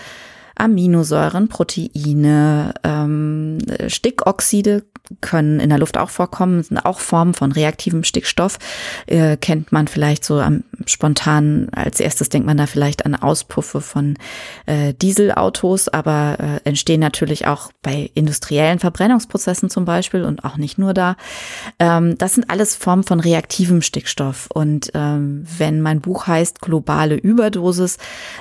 Aminosäuren, 0.55 1.47
Proteine, 1.47 2.73
ähm, 2.83 3.57
Stickoxide 3.87 4.83
können 5.21 5.59
in 5.59 5.69
der 5.69 5.79
Luft 5.79 5.97
auch 5.97 6.09
vorkommen, 6.09 6.63
sind 6.63 6.77
auch 6.77 6.99
Formen 6.99 7.33
von 7.33 7.51
reaktivem 7.51 8.03
Stickstoff. 8.03 8.57
Äh, 9.05 9.35
kennt 9.37 9.71
man 9.71 9.87
vielleicht 9.87 10.23
so 10.23 10.39
am 10.39 10.63
spontan, 10.85 11.67
als 11.71 11.99
erstes 11.99 12.29
denkt 12.29 12.45
man 12.45 12.57
da 12.57 12.67
vielleicht 12.67 13.05
an 13.05 13.15
Auspuffe 13.15 13.81
von 13.81 14.17
äh, 14.65 14.93
Dieselautos, 14.93 15.89
aber 15.89 16.37
äh, 16.39 16.67
entstehen 16.67 16.99
natürlich 16.99 17.47
auch 17.47 17.71
bei 17.81 18.11
industriellen 18.13 18.79
Verbrennungsprozessen 18.79 19.69
zum 19.69 19.85
Beispiel 19.85 20.23
und 20.23 20.45
auch 20.45 20.57
nicht 20.57 20.77
nur 20.77 20.93
da. 20.93 21.15
Ähm, 21.79 22.17
das 22.17 22.35
sind 22.35 22.49
alles 22.49 22.75
Formen 22.75 23.03
von 23.03 23.19
reaktivem 23.19 23.81
Stickstoff. 23.81 24.47
Und 24.53 24.91
ähm, 24.93 25.45
wenn 25.57 25.81
mein 25.81 26.01
Buch 26.01 26.27
heißt 26.27 26.61
Globale 26.61 27.15
Überdosis, 27.15 27.97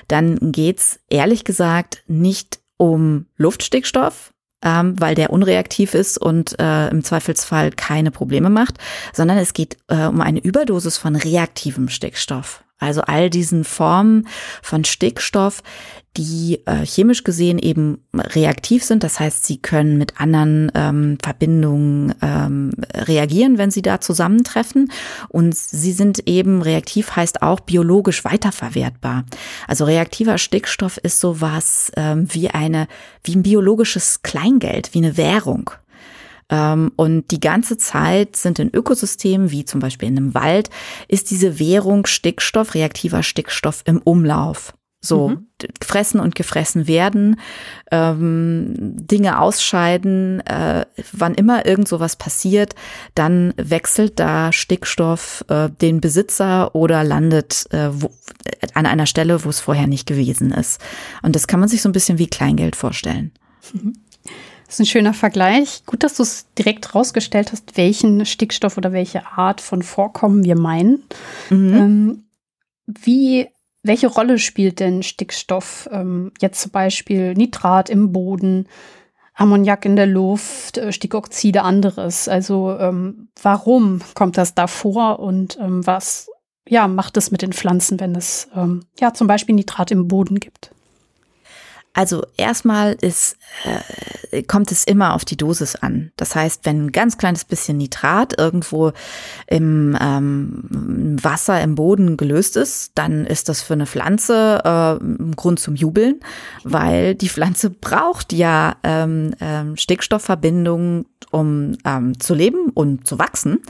dann 0.08 0.52
geht's 0.52 1.00
ehrlich 1.08 1.44
gesagt 1.44 2.01
nicht 2.06 2.60
um 2.76 3.26
Luftstickstoff, 3.36 4.32
ähm, 4.62 4.98
weil 4.98 5.14
der 5.14 5.30
unreaktiv 5.30 5.94
ist 5.94 6.18
und 6.18 6.58
äh, 6.58 6.88
im 6.88 7.04
Zweifelsfall 7.04 7.70
keine 7.70 8.10
Probleme 8.10 8.50
macht, 8.50 8.78
sondern 9.12 9.38
es 9.38 9.52
geht 9.52 9.76
äh, 9.88 10.06
um 10.06 10.20
eine 10.20 10.40
Überdosis 10.40 10.98
von 10.98 11.16
reaktivem 11.16 11.88
Stickstoff. 11.88 12.64
Also 12.82 13.02
all 13.02 13.30
diesen 13.30 13.64
Formen 13.64 14.28
von 14.62 14.84
Stickstoff, 14.84 15.62
die 16.16 16.60
äh, 16.66 16.84
chemisch 16.84 17.24
gesehen 17.24 17.58
eben 17.58 18.04
reaktiv 18.14 18.84
sind. 18.84 19.02
Das 19.02 19.18
heißt, 19.18 19.46
sie 19.46 19.58
können 19.58 19.96
mit 19.96 20.20
anderen 20.20 20.70
ähm, 20.74 21.18
Verbindungen 21.22 22.14
ähm, 22.20 22.72
reagieren, 22.94 23.56
wenn 23.56 23.70
sie 23.70 23.80
da 23.80 24.00
zusammentreffen. 24.00 24.92
Und 25.28 25.56
sie 25.56 25.92
sind 25.92 26.28
eben 26.28 26.60
reaktiv, 26.60 27.16
heißt 27.16 27.40
auch 27.42 27.60
biologisch 27.60 28.24
weiterverwertbar. 28.24 29.24
Also 29.66 29.86
reaktiver 29.86 30.36
Stickstoff 30.36 30.98
ist 30.98 31.18
sowas 31.20 31.90
ähm, 31.96 32.26
wie 32.30 32.50
eine, 32.50 32.88
wie 33.24 33.34
ein 33.34 33.42
biologisches 33.42 34.22
Kleingeld, 34.22 34.92
wie 34.92 34.98
eine 34.98 35.16
Währung. 35.16 35.70
Ähm, 36.48 36.92
und 36.96 37.30
die 37.30 37.40
ganze 37.40 37.78
Zeit 37.78 38.36
sind 38.36 38.58
in 38.58 38.74
Ökosystemen, 38.74 39.50
wie 39.50 39.64
zum 39.64 39.80
Beispiel 39.80 40.08
in 40.08 40.16
einem 40.16 40.34
Wald, 40.34 40.70
ist 41.08 41.30
diese 41.30 41.58
Währung 41.58 42.06
Stickstoff, 42.06 42.74
reaktiver 42.74 43.22
Stickstoff 43.22 43.82
im 43.86 43.98
Umlauf. 43.98 44.74
So, 45.04 45.30
mhm. 45.30 45.48
fressen 45.82 46.20
und 46.20 46.36
gefressen 46.36 46.86
werden, 46.86 47.40
ähm, 47.90 48.74
Dinge 48.78 49.40
ausscheiden, 49.40 50.38
äh, 50.46 50.86
wann 51.10 51.34
immer 51.34 51.66
irgend 51.66 51.88
sowas 51.88 52.14
passiert, 52.14 52.76
dann 53.16 53.52
wechselt 53.56 54.20
da 54.20 54.52
Stickstoff 54.52 55.44
äh, 55.48 55.70
den 55.70 56.00
Besitzer 56.00 56.76
oder 56.76 57.02
landet 57.02 57.66
äh, 57.72 57.88
wo, 57.92 58.12
an 58.74 58.86
einer 58.86 59.06
Stelle, 59.06 59.44
wo 59.44 59.48
es 59.48 59.58
vorher 59.58 59.88
nicht 59.88 60.06
gewesen 60.06 60.52
ist. 60.52 60.80
Und 61.22 61.34
das 61.34 61.48
kann 61.48 61.58
man 61.58 61.68
sich 61.68 61.82
so 61.82 61.88
ein 61.88 61.92
bisschen 61.92 62.18
wie 62.18 62.28
Kleingeld 62.28 62.76
vorstellen. 62.76 63.32
Mhm. 63.72 63.94
Das 64.72 64.80
ist 64.80 64.86
ein 64.86 64.90
schöner 64.90 65.12
Vergleich. 65.12 65.84
Gut, 65.84 66.02
dass 66.02 66.14
du 66.14 66.22
es 66.22 66.46
direkt 66.54 66.94
rausgestellt 66.94 67.52
hast, 67.52 67.76
welchen 67.76 68.24
Stickstoff 68.24 68.78
oder 68.78 68.94
welche 68.94 69.26
Art 69.26 69.60
von 69.60 69.82
Vorkommen 69.82 70.44
wir 70.44 70.58
meinen. 70.58 71.02
Mhm. 71.50 71.74
Ähm, 71.74 72.24
wie 72.86 73.48
welche 73.82 74.06
Rolle 74.06 74.38
spielt 74.38 74.80
denn 74.80 75.02
Stickstoff, 75.02 75.90
ähm, 75.92 76.32
jetzt 76.40 76.62
zum 76.62 76.70
Beispiel 76.70 77.34
Nitrat 77.34 77.90
im 77.90 78.12
Boden, 78.12 78.66
Ammoniak 79.34 79.84
in 79.84 79.94
der 79.94 80.06
Luft, 80.06 80.78
äh, 80.78 80.90
Stickoxide, 80.90 81.64
anderes? 81.64 82.26
Also 82.26 82.74
ähm, 82.78 83.28
warum 83.42 84.00
kommt 84.14 84.38
das 84.38 84.54
da 84.54 84.68
vor 84.68 85.18
und 85.18 85.58
ähm, 85.60 85.86
was 85.86 86.30
ja, 86.66 86.88
macht 86.88 87.18
es 87.18 87.30
mit 87.30 87.42
den 87.42 87.52
Pflanzen, 87.52 88.00
wenn 88.00 88.14
es 88.14 88.48
ähm, 88.56 88.86
ja 88.98 89.12
zum 89.12 89.26
Beispiel 89.26 89.54
Nitrat 89.54 89.90
im 89.90 90.08
Boden 90.08 90.40
gibt? 90.40 90.70
Also 91.94 92.24
erstmal 92.38 92.94
ist, 92.94 93.36
äh, 94.30 94.42
kommt 94.44 94.72
es 94.72 94.84
immer 94.84 95.14
auf 95.14 95.26
die 95.26 95.36
Dosis 95.36 95.76
an. 95.76 96.10
Das 96.16 96.34
heißt, 96.34 96.64
wenn 96.64 96.86
ein 96.86 96.92
ganz 96.92 97.18
kleines 97.18 97.44
bisschen 97.44 97.76
Nitrat 97.76 98.38
irgendwo 98.38 98.92
im 99.46 99.96
ähm, 100.00 101.18
Wasser 101.22 101.60
im 101.60 101.74
Boden 101.74 102.16
gelöst 102.16 102.56
ist, 102.56 102.92
dann 102.94 103.26
ist 103.26 103.50
das 103.50 103.60
für 103.60 103.74
eine 103.74 103.86
Pflanze 103.86 104.62
äh, 104.64 105.04
ein 105.04 105.36
Grund 105.36 105.60
zum 105.60 105.74
Jubeln, 105.74 106.20
weil 106.64 107.14
die 107.14 107.28
Pflanze 107.28 107.68
braucht 107.68 108.32
ja 108.32 108.76
ähm, 108.84 109.34
ähm, 109.40 109.76
Stickstoffverbindungen, 109.76 111.04
um 111.30 111.76
ähm, 111.84 112.18
zu 112.18 112.34
leben 112.34 112.70
und 112.70 113.06
zu 113.06 113.18
wachsen. 113.18 113.60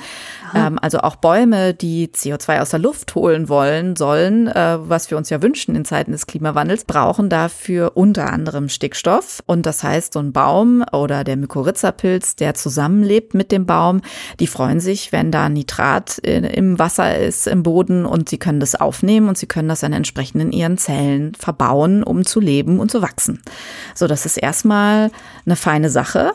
Ähm, 0.55 0.79
also 0.81 0.99
auch 0.99 1.17
Bäume, 1.17 1.75
die 1.75 2.09
CO2 2.09 2.61
aus 2.61 2.71
der 2.71 2.79
Luft 2.79 3.15
holen 3.15 3.49
wollen, 3.49 3.97
sollen, 3.97 4.49
äh, 4.49 4.79
was 4.81 5.11
wir 5.11 5.19
uns 5.19 5.31
ja 5.31 5.43
wünschen 5.43 5.75
in 5.75 5.85
Zeiten 5.85 6.13
des 6.13 6.27
Klimawandels, 6.27 6.85
brauchen 6.85 7.29
dafür 7.29 7.97
unter 8.13 8.31
anderem 8.31 8.69
Stickstoff. 8.69 9.43
Und 9.47 9.65
das 9.65 9.83
heißt, 9.83 10.13
so 10.13 10.19
ein 10.19 10.33
Baum 10.33 10.85
oder 10.93 11.25
der 11.25 11.39
Mykorrhiza-Pilz, 11.39 12.37
der 12.37 12.53
zusammenlebt 12.53 13.33
mit 13.33 13.51
dem 13.51 13.65
Baum, 13.65 14.03
die 14.39 14.47
freuen 14.47 14.81
sich, 14.81 15.13
wenn 15.13 15.31
da 15.31 15.49
Nitrat 15.49 16.19
im 16.19 16.79
Wasser 16.79 17.17
ist, 17.19 17.47
im 17.47 17.63
Boden 17.63 18.05
und 18.05 18.29
sie 18.29 18.37
können 18.37 18.61
das 18.61 18.75
aufnehmen 18.75 19.31
und 19.31 19.39
sie 19.39 19.47
können 19.47 19.71
das 19.71 19.81
dann 19.81 19.95
entsprechend 19.95 20.43
in 20.43 20.53
ihren 20.53 20.77
Zellen 20.77 21.35
verbauen, 21.35 22.03
um 22.03 22.27
zu 22.27 22.39
leben 22.39 22.81
und 22.81 22.91
zu 22.91 23.01
wachsen. 23.01 23.41
So, 23.95 24.07
das 24.07 24.27
ist 24.27 24.37
erstmal 24.37 25.11
eine 25.47 25.57
feine 25.57 25.89
Sache. 25.89 26.33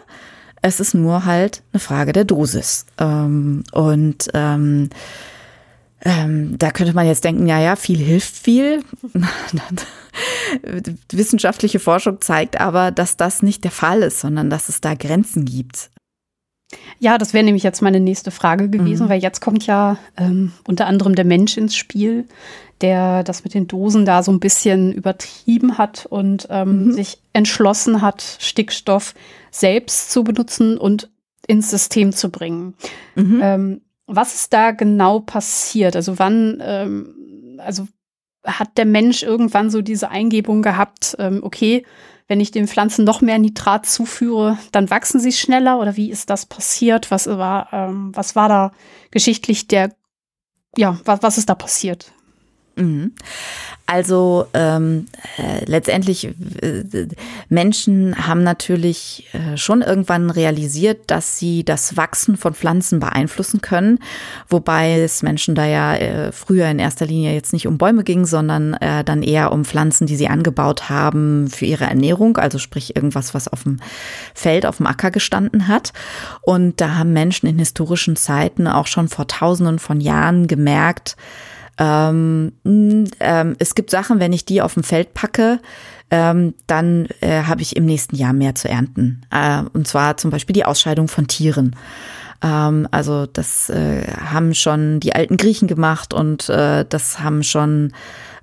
Es 0.64 0.80
ist 0.80 0.96
nur 0.96 1.26
halt 1.26 1.62
eine 1.74 1.80
Frage 1.80 2.12
der 2.12 2.26
Dosis. 2.26 2.88
Ähm, 2.98 3.64
und 3.72 4.30
ähm, 4.34 4.90
ähm, 6.06 6.58
da 6.58 6.72
könnte 6.72 6.94
man 6.94 7.08
jetzt 7.08 7.24
denken, 7.24 7.48
ja, 7.48 7.60
ja, 7.60 7.76
viel 7.76 7.98
hilft 7.98 8.36
viel. 8.36 8.84
Wissenschaftliche 11.12 11.80
Forschung 11.80 12.22
zeigt 12.22 12.60
aber, 12.60 12.92
dass 12.92 13.18
das 13.18 13.42
nicht 13.42 13.64
der 13.64 13.72
Fall 13.72 14.04
ist, 14.04 14.20
sondern 14.20 14.50
dass 14.50 14.70
es 14.70 14.82
da 14.82 14.94
Grenzen 14.94 15.46
gibt. 15.46 15.90
Ja, 17.00 17.18
das 17.18 17.34
wäre 17.34 17.46
nämlich 17.46 17.64
jetzt 17.64 17.82
meine 17.82 18.00
nächste 18.00 18.32
Frage 18.32 18.70
gewesen, 18.70 19.06
mhm. 19.06 19.10
weil 19.10 19.22
jetzt 19.22 19.40
kommt 19.40 19.66
ja 19.66 19.98
ähm, 20.18 20.52
unter 20.68 20.86
anderem 20.86 21.16
der 21.16 21.26
Mensch 21.26 21.58
ins 21.58 21.76
Spiel, 21.76 22.26
der 22.82 23.24
das 23.24 23.44
mit 23.44 23.54
den 23.54 23.68
Dosen 23.68 24.06
da 24.06 24.22
so 24.22 24.32
ein 24.32 24.40
bisschen 24.40 24.92
übertrieben 24.92 25.78
hat 25.78 26.06
und 26.06 26.48
ähm, 26.50 26.86
mhm. 26.86 26.92
sich 26.92 27.20
entschlossen 27.34 28.02
hat, 28.02 28.38
Stickstoff 28.40 29.16
selbst 29.50 30.12
zu 30.12 30.24
benutzen 30.24 30.78
und 30.78 31.10
ins 31.48 31.70
System 31.70 32.12
zu 32.12 32.30
bringen. 32.30 32.76
Mhm. 33.16 33.40
Ähm, 33.42 33.82
was 34.08 34.34
ist 34.34 34.54
da 34.54 34.72
genau 34.72 35.20
passiert? 35.20 35.96
Also 35.96 36.18
wann, 36.18 36.62
ähm, 36.62 37.60
also 37.60 37.88
hat 38.46 38.78
der 38.78 38.86
Mensch 38.86 39.24
irgendwann 39.24 39.70
so 39.70 39.82
diese 39.82 40.10
Eingebung 40.10 40.62
gehabt, 40.62 41.16
ähm, 41.20 41.42
okay, 41.44 41.86
wenn 42.28 42.40
ich 42.40 42.52
den 42.52 42.68
Pflanzen 42.68 43.06
noch 43.06 43.22
mehr 43.22 43.40
Nitrat 43.40 43.86
zuführe, 43.86 44.58
dann 44.72 44.90
wachsen 44.90 45.20
sie 45.20 45.32
schneller? 45.32 45.80
Oder 45.80 45.96
wie 45.96 46.10
ist 46.10 46.30
das 46.30 46.46
passiert? 46.46 47.12
Was 47.12 47.28
war, 47.28 47.72
ähm, 47.72 48.12
was 48.14 48.36
war 48.36 48.50
da 48.50 48.72
geschichtlich 49.12 49.68
der, 49.68 49.94
ja, 50.76 51.00
was, 51.06 51.22
was 51.24 51.38
ist 51.38 51.50
da 51.50 51.56
passiert? 51.56 52.12
Mhm. 52.78 53.12
Also 53.90 54.48
ähm, 54.54 55.08
äh, 55.38 55.64
letztendlich, 55.64 56.26
äh, 56.62 57.08
Menschen 57.48 58.28
haben 58.28 58.44
natürlich 58.44 59.30
äh, 59.32 59.56
schon 59.56 59.82
irgendwann 59.82 60.30
realisiert, 60.30 61.00
dass 61.08 61.40
sie 61.40 61.64
das 61.64 61.96
Wachsen 61.96 62.36
von 62.36 62.54
Pflanzen 62.54 63.00
beeinflussen 63.00 63.62
können, 63.62 64.00
wobei 64.50 65.00
es 65.00 65.24
Menschen 65.24 65.56
da 65.56 65.66
ja 65.66 65.96
äh, 65.96 66.32
früher 66.34 66.68
in 66.68 66.80
erster 66.80 67.06
Linie 67.06 67.34
jetzt 67.34 67.54
nicht 67.54 67.66
um 67.66 67.78
Bäume 67.78 68.04
ging, 68.04 68.26
sondern 68.26 68.74
äh, 68.74 69.06
dann 69.06 69.24
eher 69.24 69.54
um 69.54 69.64
Pflanzen, 69.64 70.06
die 70.06 70.18
sie 70.18 70.28
angebaut 70.28 70.90
haben 70.90 71.48
für 71.48 71.66
ihre 71.66 71.86
Ernährung, 71.86 72.36
also 72.36 72.58
sprich 72.58 72.94
irgendwas, 72.94 73.34
was 73.34 73.48
auf 73.48 73.64
dem 73.64 73.80
Feld, 74.34 74.66
auf 74.66 74.78
dem 74.78 74.88
Acker 74.88 75.12
gestanden 75.12 75.70
hat. 75.70 75.94
Und 76.42 76.82
da 76.82 76.96
haben 76.96 77.14
Menschen 77.14 77.48
in 77.48 77.58
historischen 77.58 78.18
Zeiten 78.18 78.68
auch 78.68 78.88
schon 78.88 79.08
vor 79.08 79.28
Tausenden 79.28 79.80
von 79.80 80.02
Jahren 80.02 80.48
gemerkt, 80.48 81.16
ähm, 81.78 82.52
ähm, 82.64 83.56
es 83.60 83.76
gibt 83.76 83.92
Sachen, 83.92 84.20
wenn 84.20 84.34
ich 84.34 84.46
die 84.46 84.62
auf 84.62 84.74
dem 84.74 84.84
Feld 84.84 85.14
packe, 85.14 85.60
ähm, 86.10 86.54
dann 86.68 87.08
äh, 87.22 87.44
habe 87.44 87.62
ich 87.62 87.76
im 87.76 87.86
nächsten 87.86 88.16
Jahr 88.16 88.34
mehr 88.34 88.56
zu 88.56 88.70
ernten. 88.70 89.22
Äh, 89.32 89.64
und 89.74 89.88
zwar 89.88 90.18
zum 90.18 90.32
Beispiel 90.32 90.54
die 90.54 90.66
Ausscheidung 90.66 91.08
von 91.08 91.28
Tieren. 91.28 91.76
Ähm, 92.42 92.88
also 92.92 93.26
das 93.26 93.70
äh, 93.70 94.08
haben 94.08 94.54
schon 94.54 95.00
die 95.00 95.14
alten 95.14 95.38
Griechen 95.38 95.68
gemacht 95.68 96.14
und 96.14 96.50
äh, 96.50 96.86
das 96.88 97.20
haben 97.20 97.44
schon 97.44 97.94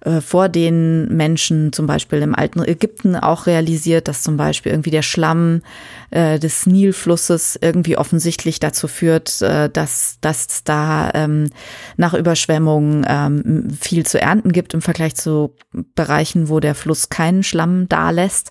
äh, 0.04 0.20
vor 0.20 0.48
den 0.48 1.08
Menschen 1.08 1.72
zum 1.72 1.86
Beispiel 1.86 2.20
im 2.20 2.34
alten 2.34 2.62
Ägypten 2.62 3.16
auch 3.16 3.46
realisiert, 3.46 4.06
dass 4.06 4.22
zum 4.22 4.36
Beispiel 4.36 4.72
irgendwie 4.72 4.90
der 4.90 5.02
Schlamm 5.02 5.62
äh, 6.10 6.38
des 6.38 6.66
Nilflusses 6.66 7.58
irgendwie 7.60 7.96
offensichtlich 7.96 8.60
dazu 8.60 8.86
führt, 8.86 9.40
äh, 9.42 9.70
dass, 9.70 10.18
dass 10.20 10.62
da 10.64 11.10
ähm, 11.14 11.50
nach 11.96 12.14
Überschwemmungen 12.14 13.06
ähm, 13.08 13.70
viel 13.80 14.04
zu 14.04 14.20
ernten 14.20 14.52
gibt 14.52 14.74
im 14.74 14.82
Vergleich 14.82 15.14
zu 15.14 15.54
Bereichen, 15.94 16.48
wo 16.48 16.60
der 16.60 16.74
Fluss 16.74 17.08
keinen 17.08 17.42
Schlamm 17.42 17.88
da 17.88 18.10
lässt. 18.10 18.50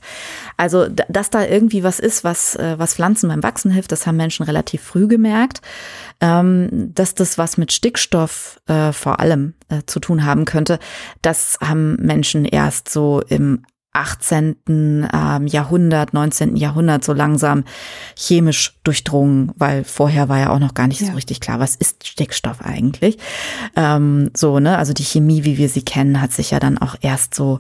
Also, 0.58 0.88
dass 0.90 1.30
da 1.30 1.46
irgendwie 1.46 1.84
was 1.84 2.00
ist, 2.00 2.24
was, 2.24 2.56
äh, 2.56 2.76
was 2.78 2.96
Pflanzen 2.96 3.30
beim 3.30 3.44
Wachsen 3.44 3.72
hilft, 3.72 3.92
das 3.92 4.08
haben 4.08 4.18
Menschen 4.18 4.44
relativ 4.44 4.82
früh 4.82 5.08
gemerkt. 5.08 5.62
Ähm, 6.20 6.92
dass 6.94 7.16
das 7.16 7.38
was 7.38 7.58
mit 7.58 7.72
Stickstoff 7.72 8.60
äh, 8.68 8.92
vor 8.92 9.20
allem 9.20 9.54
zu 9.86 10.00
tun 10.00 10.25
haben 10.25 10.46
könnte, 10.46 10.80
das 11.22 11.58
haben 11.62 11.96
Menschen 11.96 12.46
erst 12.46 12.89
so 12.89 13.22
im 13.27 13.63
18. 13.94 14.56
Ähm, 14.68 15.48
Jahrhundert, 15.48 16.14
19. 16.14 16.56
Jahrhundert 16.56 17.04
so 17.04 17.14
langsam 17.14 17.64
chemisch 18.18 18.76
durchdrungen, 18.84 19.52
weil 19.56 19.84
vorher 19.84 20.30
war 20.30 20.40
ja 20.40 20.50
auch 20.50 20.60
noch 20.60 20.74
gar 20.74 20.88
nicht 20.88 21.02
ja. 21.02 21.08
so 21.08 21.14
richtig 21.14 21.40
klar, 21.40 21.60
was 21.60 21.76
ist 21.76 22.08
Stickstoff 22.08 22.62
eigentlich. 22.62 23.18
Ähm, 23.76 24.32
so, 24.36 24.60
ne, 24.60 24.78
also 24.78 24.94
die 24.94 25.04
Chemie, 25.04 25.44
wie 25.44 25.58
wir 25.58 25.70
sie 25.70 25.84
kennen, 25.84 26.20
hat 26.20 26.32
sich 26.32 26.52
ja 26.52 26.60
dann 26.60 26.78
auch 26.78 26.96
erst 27.02 27.36
so 27.36 27.60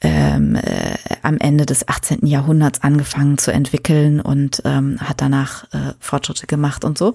ähm, 0.00 0.56
äh, 0.56 0.96
am 1.22 1.38
Ende 1.38 1.66
des 1.66 1.86
18. 1.88 2.26
Jahrhunderts 2.26 2.82
angefangen 2.82 3.38
zu 3.38 3.52
entwickeln 3.52 4.20
und 4.20 4.62
ähm, 4.64 4.98
hat 5.00 5.20
danach 5.20 5.64
äh, 5.72 5.92
Fortschritte 6.00 6.46
gemacht 6.46 6.84
und 6.84 6.96
so. 6.96 7.14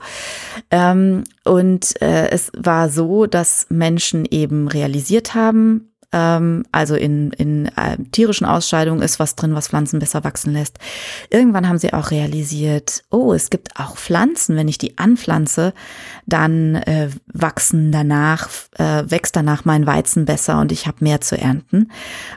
Ähm, 0.71 1.23
und 1.43 1.99
äh, 2.01 2.29
es 2.29 2.51
war 2.55 2.89
so, 2.89 3.25
dass 3.25 3.67
Menschen 3.69 4.25
eben 4.25 4.67
realisiert 4.67 5.33
haben, 5.33 5.88
ähm, 6.11 6.65
also 6.71 6.95
in, 6.95 7.31
in 7.31 7.67
äh, 7.67 7.97
tierischen 8.11 8.45
Ausscheidungen 8.45 9.01
ist 9.01 9.19
was 9.19 9.35
drin, 9.35 9.55
was 9.55 9.67
Pflanzen 9.67 9.99
besser 9.99 10.23
wachsen 10.23 10.53
lässt. 10.53 10.79
Irgendwann 11.29 11.67
haben 11.67 11.77
sie 11.77 11.93
auch 11.93 12.11
realisiert, 12.11 13.03
oh, 13.11 13.33
es 13.33 13.49
gibt 13.49 13.79
auch 13.79 13.95
Pflanzen, 13.95 14.55
wenn 14.55 14.67
ich 14.67 14.77
die 14.77 14.97
anpflanze, 14.97 15.73
dann 16.25 16.75
äh, 16.75 17.09
wachsen 17.27 17.91
danach, 17.91 18.49
äh, 18.77 19.03
wächst 19.05 19.35
danach 19.35 19.65
mein 19.65 19.85
Weizen 19.85 20.25
besser 20.25 20.59
und 20.59 20.71
ich 20.71 20.87
habe 20.87 20.97
mehr 21.01 21.21
zu 21.21 21.37
ernten. 21.37 21.91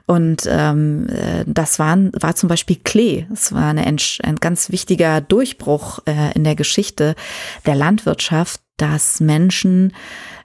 Und 0.06 0.46
ähm, 0.48 1.08
äh, 1.08 1.44
das 1.46 1.78
war, 1.78 1.96
war 2.20 2.34
zum 2.34 2.48
Beispiel 2.48 2.76
Klee. 2.82 3.26
Es 3.32 3.52
war 3.52 3.70
eine, 3.70 3.86
ein 3.86 4.36
ganz 4.36 4.70
wichtiger 4.70 5.20
Durchbruch 5.20 6.00
äh, 6.06 6.32
in 6.34 6.44
der 6.44 6.56
Geschichte 6.56 7.14
der 7.64 7.74
Landwirtschaft, 7.74 8.60
dass 8.76 9.20
Menschen 9.20 9.92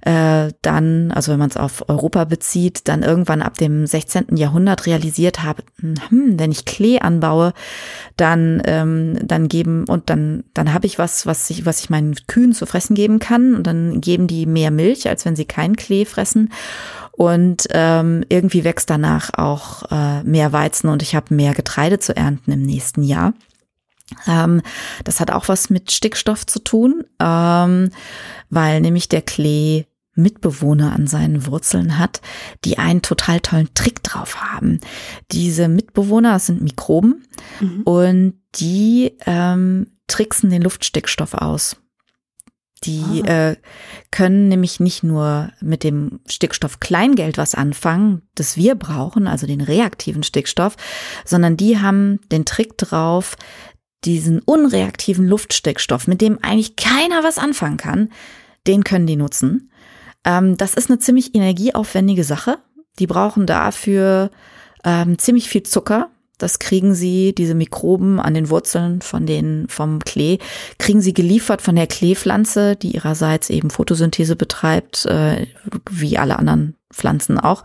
äh, 0.07 0.53
dann, 0.61 1.11
also 1.11 1.33
wenn 1.33 1.39
man 1.39 1.49
es 1.49 1.57
auf 1.57 1.89
Europa 1.89 2.23
bezieht, 2.23 2.87
dann 2.87 3.03
irgendwann 3.03 3.41
ab 3.41 3.57
dem 3.57 3.85
16. 3.85 4.37
Jahrhundert 4.37 4.85
realisiert 4.85 5.43
habe, 5.43 5.63
hm, 5.81 6.39
wenn 6.39 6.49
ich 6.49 6.63
Klee 6.63 6.99
anbaue, 6.99 7.51
dann, 8.15 8.61
ähm, 8.65 9.19
dann 9.21 9.49
geben 9.49 9.83
und 9.83 10.09
dann, 10.09 10.45
dann 10.53 10.73
habe 10.73 10.85
ich 10.85 10.97
was, 10.97 11.25
was 11.25 11.49
ich, 11.49 11.65
was 11.65 11.81
ich 11.81 11.89
meinen 11.89 12.15
Kühen 12.27 12.53
zu 12.53 12.65
fressen 12.65 12.95
geben 12.95 13.19
kann 13.19 13.53
und 13.53 13.67
dann 13.67 13.99
geben 13.99 14.27
die 14.27 14.45
mehr 14.45 14.71
Milch, 14.71 15.09
als 15.09 15.25
wenn 15.25 15.35
sie 15.35 15.45
keinen 15.45 15.75
Klee 15.75 16.05
fressen. 16.05 16.53
Und 17.11 17.67
ähm, 17.71 18.23
irgendwie 18.29 18.63
wächst 18.63 18.89
danach 18.89 19.33
auch 19.33 19.91
äh, 19.91 20.23
mehr 20.23 20.53
Weizen 20.53 20.87
und 20.87 21.01
ich 21.01 21.15
habe 21.15 21.35
mehr 21.35 21.53
Getreide 21.53 21.99
zu 21.99 22.15
ernten 22.15 22.53
im 22.53 22.61
nächsten 22.61 23.03
Jahr. 23.03 23.33
Ähm, 24.25 24.61
das 25.03 25.19
hat 25.19 25.31
auch 25.31 25.49
was 25.49 25.69
mit 25.69 25.91
Stickstoff 25.91 26.45
zu 26.45 26.59
tun, 26.59 27.03
ähm, 27.19 27.89
weil 28.49 28.79
nämlich 28.79 29.09
der 29.09 29.21
Klee 29.21 29.83
Mitbewohner 30.17 30.93
an 30.93 31.07
seinen 31.07 31.45
Wurzeln 31.45 31.97
hat, 31.97 32.21
die 32.65 32.77
einen 32.77 33.01
total 33.01 33.39
tollen 33.39 33.73
Trick 33.73 34.03
drauf 34.03 34.41
haben. 34.41 34.79
Diese 35.31 35.67
Mitbewohner, 35.67 36.33
das 36.33 36.47
sind 36.47 36.61
Mikroben 36.61 37.23
mhm. 37.59 37.81
und 37.83 38.33
die 38.55 39.13
ähm, 39.25 39.87
tricksen 40.07 40.49
den 40.49 40.61
Luftstickstoff 40.61 41.33
aus. 41.33 41.77
Die 42.83 43.23
ah. 43.25 43.49
äh, 43.49 43.55
können 44.11 44.49
nämlich 44.49 44.79
nicht 44.79 45.03
nur 45.03 45.51
mit 45.61 45.83
dem 45.83 46.19
Stickstoff 46.27 46.79
Kleingeld 46.79 47.37
was 47.37 47.55
anfangen, 47.55 48.21
das 48.35 48.55
wir 48.55 48.75
brauchen, 48.75 49.27
also 49.27 49.47
den 49.47 49.61
reaktiven 49.61 50.23
Stickstoff, 50.23 50.75
sondern 51.25 51.57
die 51.57 51.79
haben 51.79 52.19
den 52.31 52.45
Trick 52.45 52.77
drauf, 52.77 53.35
diesen 54.05 54.39
unreaktiven 54.39 55.27
Luftstickstoff, 55.27 56.07
mit 56.07 56.21
dem 56.21 56.37
eigentlich 56.43 56.75
keiner 56.75 57.23
was 57.23 57.39
anfangen 57.39 57.77
kann, 57.77 58.09
den 58.67 58.83
können 58.83 59.07
die 59.07 59.15
nutzen. 59.15 59.71
Ähm, 60.27 60.57
das 60.57 60.73
ist 60.73 60.89
eine 60.89 60.99
ziemlich 60.99 61.33
energieaufwendige 61.33 62.25
Sache. 62.25 62.59
Die 62.99 63.07
brauchen 63.07 63.47
dafür 63.47 64.29
ähm, 64.83 65.17
ziemlich 65.17 65.49
viel 65.49 65.63
Zucker. 65.63 66.09
Das 66.37 66.59
kriegen 66.59 66.93
sie, 66.93 67.33
diese 67.33 67.55
Mikroben 67.55 68.19
an 68.19 68.35
den 68.35 68.49
Wurzeln 68.51 69.01
von 69.01 69.25
den, 69.25 69.67
vom 69.69 69.99
Klee, 69.99 70.37
kriegen 70.77 71.01
sie 71.01 71.13
geliefert 71.13 71.63
von 71.63 71.75
der 71.75 71.87
Kleepflanze, 71.87 72.75
die 72.75 72.91
ihrerseits 72.91 73.49
eben 73.49 73.71
Photosynthese 73.71 74.35
betreibt, 74.35 75.05
äh, 75.07 75.47
wie 75.89 76.19
alle 76.19 76.37
anderen 76.37 76.75
Pflanzen 76.97 77.39
auch, 77.39 77.63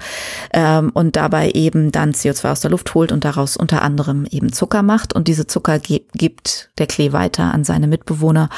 ähm, 0.52 0.90
und 0.94 1.16
dabei 1.16 1.50
eben 1.50 1.90
dann 1.90 2.12
CO2 2.12 2.52
aus 2.52 2.60
der 2.60 2.70
Luft 2.70 2.94
holt 2.94 3.10
und 3.10 3.24
daraus 3.24 3.56
unter 3.56 3.82
anderem 3.82 4.26
eben 4.30 4.52
Zucker 4.52 4.82
macht. 4.82 5.12
Und 5.14 5.28
diese 5.28 5.46
Zucker 5.46 5.78
ge 5.78 6.02
gibt 6.12 6.70
der 6.78 6.86
Klee 6.86 7.12
weiter 7.12 7.52
an 7.52 7.64
seine 7.64 7.86
Mitbewohner. 7.86 8.48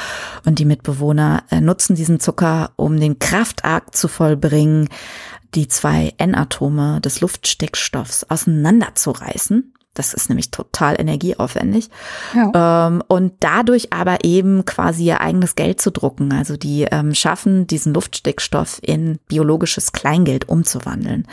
Und 0.45 0.59
die 0.59 0.65
Mitbewohner 0.65 1.43
äh, 1.49 1.61
nutzen 1.61 1.95
diesen 1.95 2.19
Zucker, 2.19 2.71
um 2.75 2.99
den 2.99 3.19
Kraftakt 3.19 3.95
zu 3.95 4.07
vollbringen, 4.07 4.89
die 5.55 5.67
zwei 5.67 6.13
N-Atome 6.17 6.99
des 7.01 7.21
Luftstickstoffs 7.21 8.25
auseinanderzureißen 8.29 9.71
das 9.95 10.13
ist 10.13 10.29
nämlich 10.29 10.51
total 10.51 10.99
energieaufwendig. 10.99 11.89
Ja. 12.35 12.87
Ähm, 12.87 13.01
und 13.07 13.33
dadurch 13.39 13.91
aber 13.91 14.23
eben 14.23 14.65
quasi 14.65 15.05
ihr 15.05 15.21
eigenes 15.21 15.55
Geld 15.55 15.81
zu 15.81 15.91
drucken. 15.91 16.31
Also 16.31 16.57
die 16.57 16.83
ähm, 16.83 17.15
schaffen, 17.15 17.65
diesen 17.65 17.93
Luftstickstoff 17.93 18.79
in 18.81 19.17
biologisches 19.27 19.91
Kleingeld 19.93 20.47
umzuwandeln. 20.47 21.27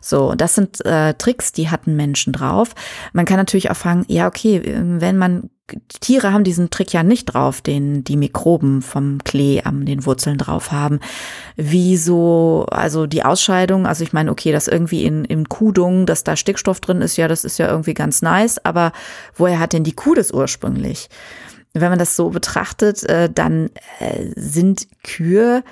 So, 0.00 0.34
das 0.34 0.54
sind 0.54 0.84
äh, 0.84 1.14
Tricks, 1.14 1.52
die 1.52 1.70
hatten 1.70 1.96
Menschen 1.96 2.32
drauf. 2.32 2.74
Man 3.12 3.24
kann 3.24 3.38
natürlich 3.38 3.70
auch 3.70 3.76
fragen, 3.76 4.04
ja, 4.08 4.26
okay, 4.26 4.60
wenn 4.64 5.16
man 5.16 5.50
Tiere 6.00 6.32
haben 6.32 6.44
diesen 6.44 6.70
Trick 6.70 6.92
ja 6.92 7.02
nicht 7.02 7.26
drauf, 7.26 7.60
den 7.60 8.04
die 8.04 8.16
Mikroben 8.16 8.82
vom 8.82 9.22
Klee 9.24 9.62
an 9.62 9.84
den 9.86 10.06
Wurzeln 10.06 10.38
drauf 10.38 10.72
haben. 10.72 11.00
Wieso, 11.56 12.66
also 12.70 13.06
die 13.06 13.24
Ausscheidung, 13.24 13.86
also 13.86 14.04
ich 14.04 14.12
meine, 14.12 14.30
okay, 14.30 14.52
dass 14.52 14.68
irgendwie 14.68 15.04
in, 15.04 15.24
im 15.24 15.48
Kuhdung, 15.48 16.06
dass 16.06 16.24
da 16.24 16.36
Stickstoff 16.36 16.80
drin 16.80 17.02
ist, 17.02 17.16
ja, 17.16 17.28
das 17.28 17.44
ist 17.44 17.58
ja 17.58 17.68
irgendwie 17.68 17.94
ganz 17.94 18.22
nice, 18.22 18.64
aber 18.64 18.92
woher 19.36 19.58
hat 19.58 19.72
denn 19.72 19.84
die 19.84 19.94
Kuh 19.94 20.14
das 20.14 20.30
ursprünglich? 20.30 21.08
Wenn 21.74 21.90
man 21.90 21.98
das 21.98 22.16
so 22.16 22.30
betrachtet, 22.30 23.04
äh, 23.04 23.28
dann 23.32 23.70
äh, 24.00 24.30
sind 24.34 24.88
Kühe 25.02 25.62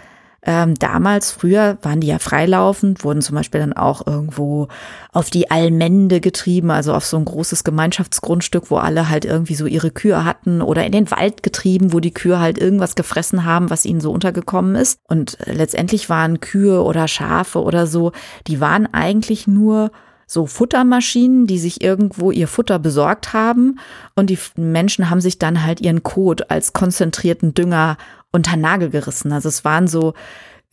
ähm, 0.49 0.77
damals, 0.77 1.33
früher 1.33 1.77
waren 1.83 2.01
die 2.01 2.07
ja 2.07 2.21
freilaufend, 2.21 3.03
wurden 3.03 3.21
zum 3.21 3.35
Beispiel 3.35 3.61
dann 3.61 3.73
auch 3.73 4.07
irgendwo 4.07 4.69
auf 5.13 5.29
die 5.29 5.51
Allmende 5.51 6.21
getrieben, 6.21 6.71
also 6.71 6.95
auf 6.95 7.05
so 7.05 7.17
ein 7.17 7.25
großes 7.25 7.65
Gemeinschaftsgrundstück, 7.65 8.71
wo 8.71 8.77
alle 8.77 9.09
halt 9.09 9.25
irgendwie 9.25 9.57
so 9.57 9.67
ihre 9.67 9.91
Kühe 9.91 10.25
hatten 10.25 10.63
oder 10.63 10.87
in 10.87 10.93
den 10.93 11.11
Wald 11.11 11.43
getrieben, 11.43 11.93
wo 11.93 11.99
die 11.99 12.15
Kühe 12.15 12.39
halt 12.39 12.59
irgendwas 12.59 12.95
gefressen 12.95 13.45
haben, 13.45 13.71
was 13.71 13.85
ihnen 13.85 14.01
so 14.01 14.13
untergekommen 14.13 14.77
ist. 14.77 15.01
Und 15.09 15.37
letztendlich 15.47 16.09
waren 16.09 16.39
Kühe 16.39 16.81
oder 16.81 17.09
Schafe 17.09 17.61
oder 17.61 17.89
so, 17.89 18.13
die 18.47 18.61
waren 18.61 18.87
eigentlich 18.95 19.49
nur 19.49 19.91
so 20.29 20.47
Futtermaschinen, 20.47 21.47
die 21.47 21.59
sich 21.59 21.83
irgendwo 21.83 22.31
ihr 22.33 22.49
Futter 22.49 22.79
besorgt 22.79 23.33
haben 23.33 23.79
und 24.17 24.29
die 24.29 24.39
Menschen 24.57 25.09
haben 25.09 25.21
sich 25.21 25.39
dann 25.39 25.65
halt 25.65 25.81
ihren 25.81 26.03
Kot 26.03 26.51
als 26.51 26.73
konzentrierten 26.73 27.55
Dünger 27.55 27.97
unter 28.33 28.57
Nagel 28.57 28.91
gerissen. 28.91 29.33
Also 29.33 29.49
es 29.49 29.65
waren 29.65 29.89
so 29.89 30.15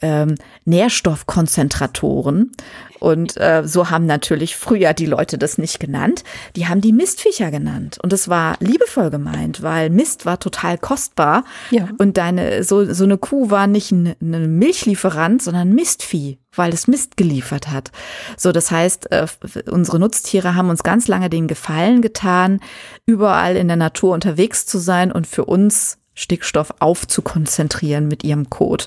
ähm, 0.04 0.36
Nährstoffkonzentratoren. 0.66 2.52
Und 3.00 3.36
äh, 3.38 3.64
so 3.66 3.90
haben 3.90 4.06
natürlich 4.06 4.56
früher 4.56 4.94
die 4.94 5.06
Leute 5.06 5.38
das 5.38 5.58
nicht 5.58 5.80
genannt. 5.80 6.24
Die 6.56 6.68
haben 6.68 6.80
die 6.80 6.94
Mistviecher 6.94 7.52
genannt. 7.52 8.00
Und 8.02 8.14
es 8.14 8.30
war 8.30 8.56
liebevoll 8.60 9.10
gemeint, 9.10 9.62
weil 9.62 9.90
Mist 9.90 10.26
war 10.26 10.40
total 10.40 10.78
kostbar. 10.78 11.44
Ja. 11.72 11.90
Und 11.98 12.18
deine, 12.18 12.64
so, 12.64 12.94
so 12.94 13.04
eine 13.04 13.18
Kuh 13.18 13.50
war 13.50 13.68
nicht 13.68 13.92
ein, 13.92 14.16
ein 14.22 14.58
Milchlieferant, 14.58 15.42
sondern 15.42 15.74
Mistvieh, 15.74 16.40
weil 16.56 16.74
es 16.74 16.88
Mist 16.88 17.18
geliefert 17.18 17.70
hat. 17.72 17.92
So, 18.38 18.52
das 18.54 18.72
heißt, 18.72 19.12
äh, 19.12 19.28
unsere 19.70 20.00
Nutztiere 20.00 20.56
haben 20.56 20.70
uns 20.70 20.84
ganz 20.84 21.08
lange 21.10 21.30
den 21.30 21.48
Gefallen 21.48 22.02
getan, 22.02 22.62
überall 23.06 23.58
in 23.58 23.68
der 23.68 23.78
Natur 23.78 24.14
unterwegs 24.14 24.66
zu 24.66 24.78
sein 24.78 25.12
und 25.12 25.28
für 25.28 25.44
uns 25.44 25.98
Stickstoff 26.14 26.74
aufzukonzentrieren 26.80 28.08
mit 28.08 28.24
ihrem 28.24 28.50
Code. 28.50 28.86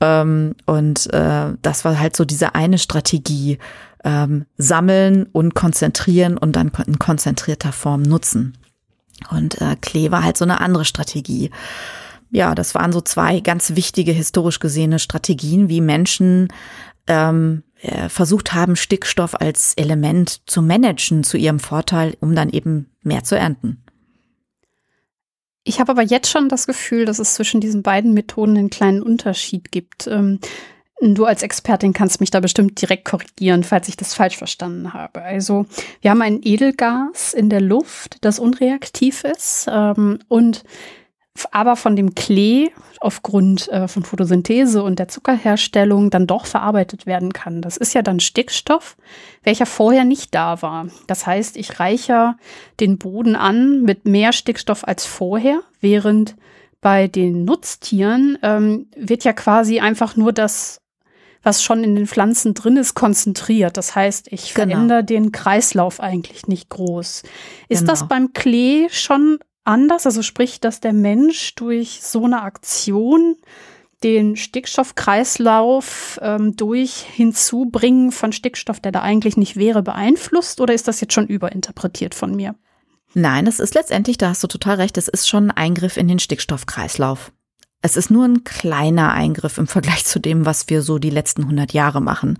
Ähm, 0.00 0.54
und 0.66 1.12
äh, 1.12 1.54
das 1.62 1.84
war 1.84 1.98
halt 1.98 2.16
so 2.16 2.24
diese 2.24 2.54
eine 2.54 2.78
Strategie, 2.78 3.58
ähm, 4.04 4.46
sammeln 4.56 5.26
und 5.32 5.54
konzentrieren 5.54 6.36
und 6.38 6.56
dann 6.56 6.72
in 6.86 6.98
konzentrierter 6.98 7.72
Form 7.72 8.02
nutzen. 8.02 8.56
Und 9.30 9.60
äh, 9.60 9.76
Klee 9.80 10.10
war 10.10 10.24
halt 10.24 10.36
so 10.36 10.44
eine 10.44 10.60
andere 10.60 10.84
Strategie. 10.84 11.50
Ja, 12.30 12.54
das 12.54 12.74
waren 12.74 12.92
so 12.92 13.00
zwei 13.00 13.40
ganz 13.40 13.74
wichtige 13.74 14.12
historisch 14.12 14.60
gesehene 14.60 14.98
Strategien, 14.98 15.68
wie 15.68 15.80
Menschen 15.80 16.48
ähm, 17.06 17.64
äh, 17.82 18.08
versucht 18.08 18.54
haben, 18.54 18.76
Stickstoff 18.76 19.34
als 19.34 19.74
Element 19.74 20.48
zu 20.48 20.62
managen 20.62 21.24
zu 21.24 21.36
ihrem 21.36 21.58
Vorteil, 21.58 22.16
um 22.20 22.34
dann 22.34 22.50
eben 22.50 22.90
mehr 23.02 23.24
zu 23.24 23.36
ernten. 23.36 23.82
Ich 25.64 25.78
habe 25.78 25.92
aber 25.92 26.02
jetzt 26.02 26.30
schon 26.30 26.48
das 26.48 26.66
Gefühl, 26.66 27.04
dass 27.04 27.18
es 27.18 27.34
zwischen 27.34 27.60
diesen 27.60 27.82
beiden 27.82 28.14
Methoden 28.14 28.56
einen 28.56 28.70
kleinen 28.70 29.02
Unterschied 29.02 29.70
gibt. 29.70 30.06
Ähm, 30.06 30.40
du 31.00 31.24
als 31.24 31.42
Expertin 31.42 31.92
kannst 31.92 32.20
mich 32.20 32.30
da 32.30 32.40
bestimmt 32.40 32.80
direkt 32.80 33.04
korrigieren, 33.04 33.64
falls 33.64 33.88
ich 33.88 33.96
das 33.96 34.14
falsch 34.14 34.36
verstanden 34.36 34.92
habe. 34.92 35.22
Also 35.22 35.66
wir 36.00 36.10
haben 36.10 36.22
ein 36.22 36.40
Edelgas 36.42 37.34
in 37.34 37.50
der 37.50 37.60
Luft, 37.60 38.18
das 38.22 38.38
unreaktiv 38.38 39.24
ist 39.24 39.66
ähm, 39.70 40.18
und 40.28 40.64
aber 41.52 41.76
von 41.76 41.96
dem 41.96 42.14
Klee 42.14 42.70
aufgrund 43.00 43.68
äh, 43.68 43.88
von 43.88 44.02
Photosynthese 44.02 44.82
und 44.82 44.98
der 44.98 45.08
Zuckerherstellung 45.08 46.10
dann 46.10 46.26
doch 46.26 46.46
verarbeitet 46.46 47.06
werden 47.06 47.32
kann. 47.32 47.62
Das 47.62 47.76
ist 47.76 47.94
ja 47.94 48.02
dann 48.02 48.20
Stickstoff, 48.20 48.96
welcher 49.42 49.66
vorher 49.66 50.04
nicht 50.04 50.34
da 50.34 50.60
war. 50.62 50.88
Das 51.06 51.26
heißt, 51.26 51.56
ich 51.56 51.80
reiche 51.80 52.34
den 52.78 52.98
Boden 52.98 53.36
an 53.36 53.82
mit 53.82 54.04
mehr 54.04 54.32
Stickstoff 54.32 54.86
als 54.86 55.06
vorher, 55.06 55.60
während 55.80 56.36
bei 56.80 57.08
den 57.08 57.44
Nutztieren 57.44 58.38
ähm, 58.42 58.86
wird 58.96 59.24
ja 59.24 59.32
quasi 59.32 59.80
einfach 59.80 60.16
nur 60.16 60.32
das, 60.32 60.80
was 61.42 61.62
schon 61.62 61.84
in 61.84 61.94
den 61.94 62.06
Pflanzen 62.06 62.54
drin 62.54 62.76
ist, 62.76 62.94
konzentriert. 62.94 63.76
Das 63.76 63.94
heißt, 63.94 64.28
ich 64.30 64.54
genau. 64.54 64.74
verändere 64.74 65.04
den 65.04 65.32
Kreislauf 65.32 66.00
eigentlich 66.00 66.48
nicht 66.48 66.68
groß. 66.68 67.22
Ist 67.68 67.80
genau. 67.80 67.92
das 67.92 68.08
beim 68.08 68.32
Klee 68.32 68.88
schon 68.90 69.38
anders? 69.64 70.06
Also 70.06 70.22
sprich, 70.22 70.60
dass 70.60 70.80
der 70.80 70.92
Mensch 70.92 71.54
durch 71.54 72.00
so 72.02 72.24
eine 72.24 72.42
Aktion 72.42 73.36
den 74.02 74.36
Stickstoffkreislauf 74.36 76.18
ähm, 76.22 76.56
durch 76.56 77.02
Hinzubringen 77.02 78.12
von 78.12 78.32
Stickstoff, 78.32 78.80
der 78.80 78.92
da 78.92 79.02
eigentlich 79.02 79.36
nicht 79.36 79.56
wäre, 79.56 79.82
beeinflusst? 79.82 80.60
Oder 80.60 80.74
ist 80.74 80.88
das 80.88 81.00
jetzt 81.00 81.12
schon 81.12 81.26
überinterpretiert 81.26 82.14
von 82.14 82.34
mir? 82.34 82.54
Nein, 83.12 83.46
es 83.46 83.60
ist 83.60 83.74
letztendlich, 83.74 84.18
da 84.18 84.30
hast 84.30 84.42
du 84.42 84.46
total 84.46 84.76
recht, 84.76 84.96
es 84.96 85.08
ist 85.08 85.28
schon 85.28 85.50
ein 85.50 85.56
Eingriff 85.56 85.96
in 85.96 86.08
den 86.08 86.20
Stickstoffkreislauf. 86.20 87.32
Es 87.82 87.96
ist 87.96 88.10
nur 88.10 88.26
ein 88.26 88.44
kleiner 88.44 89.12
Eingriff 89.12 89.58
im 89.58 89.66
Vergleich 89.66 90.04
zu 90.04 90.18
dem, 90.18 90.46
was 90.46 90.68
wir 90.68 90.82
so 90.82 90.98
die 90.98 91.10
letzten 91.10 91.42
100 91.42 91.72
Jahre 91.72 92.00
machen. 92.00 92.38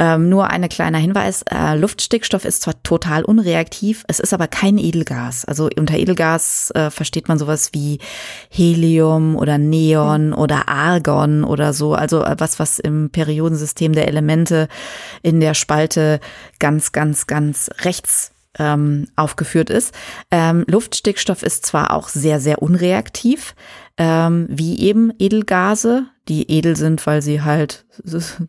Ähm, 0.00 0.30
nur 0.30 0.48
ein 0.48 0.66
kleiner 0.70 0.96
Hinweis, 0.96 1.42
äh, 1.42 1.76
Luftstickstoff 1.76 2.46
ist 2.46 2.62
zwar 2.62 2.82
total 2.82 3.22
unreaktiv, 3.22 4.02
es 4.08 4.18
ist 4.18 4.32
aber 4.32 4.48
kein 4.48 4.78
Edelgas. 4.78 5.44
Also 5.44 5.68
unter 5.78 5.98
Edelgas 5.98 6.70
äh, 6.74 6.90
versteht 6.90 7.28
man 7.28 7.38
sowas 7.38 7.74
wie 7.74 7.98
Helium 8.48 9.36
oder 9.36 9.58
Neon 9.58 10.28
mhm. 10.28 10.34
oder 10.34 10.68
Argon 10.70 11.44
oder 11.44 11.74
so. 11.74 11.92
Also 11.92 12.24
äh, 12.24 12.34
was, 12.38 12.58
was 12.58 12.78
im 12.78 13.10
Periodensystem 13.10 13.92
der 13.92 14.08
Elemente 14.08 14.68
in 15.22 15.38
der 15.38 15.52
Spalte 15.52 16.20
ganz, 16.58 16.92
ganz, 16.92 17.26
ganz 17.26 17.68
rechts 17.84 18.32
ähm, 18.58 19.06
aufgeführt 19.16 19.68
ist. 19.68 19.94
Ähm, 20.30 20.64
Luftstickstoff 20.66 21.42
ist 21.42 21.66
zwar 21.66 21.92
auch 21.92 22.08
sehr, 22.08 22.40
sehr 22.40 22.62
unreaktiv, 22.62 23.54
ähm, 23.98 24.46
wie 24.48 24.80
eben 24.80 25.12
Edelgase, 25.18 26.06
die 26.30 26.48
edel 26.48 26.76
sind, 26.76 27.04
weil 27.08 27.22
sie 27.22 27.42
halt 27.42 27.84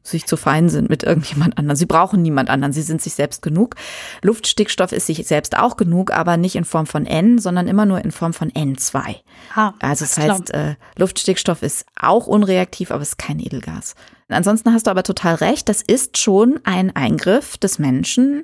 sich 0.04 0.28
zu 0.28 0.38
fein 0.38 0.70
sind 0.70 0.88
mit 0.88 1.02
irgendjemand 1.02 1.58
anderem. 1.58 1.76
Sie 1.76 1.88
brauchen 1.88 2.22
niemand 2.22 2.50
anderen, 2.52 2.74
sie 2.74 2.84
sind 2.84 3.02
sich 3.02 3.16
selbst 3.16 3.42
genug. 3.42 3.76
Luftstickstoff 4.22 4.92
ist 4.92 5.08
sich 5.08 5.26
selbst 5.26 5.58
auch 5.58 5.78
genug, 5.78 6.12
aber 6.12 6.38
nicht 6.38 6.56
in 6.56 6.64
Form 6.64 6.86
von 6.86 7.08
N, 7.08 7.40
sondern 7.40 7.68
immer 7.68 7.88
nur 7.88 8.06
in 8.06 8.12
Form 8.12 8.34
von 8.34 8.52
N2. 8.52 9.16
Ah, 9.56 9.74
also 9.80 10.06
das 10.06 10.18
heißt, 10.20 10.54
äh, 10.54 10.76
Luftstickstoff 10.96 11.64
ist 11.64 11.88
auch 12.00 12.28
unreaktiv, 12.28 12.92
aber 12.92 13.02
es 13.02 13.10
ist 13.10 13.18
kein 13.18 13.40
Edelgas. 13.40 13.96
Ansonsten 14.34 14.74
hast 14.74 14.88
du 14.88 14.92
aber 14.92 15.04
total 15.04 15.36
recht, 15.36 15.70
das 15.70 15.82
ist 15.82 16.18
schon 16.18 16.60
ein 16.64 16.96
Eingriff 16.96 17.58
des 17.58 17.80
Menschen 17.80 18.44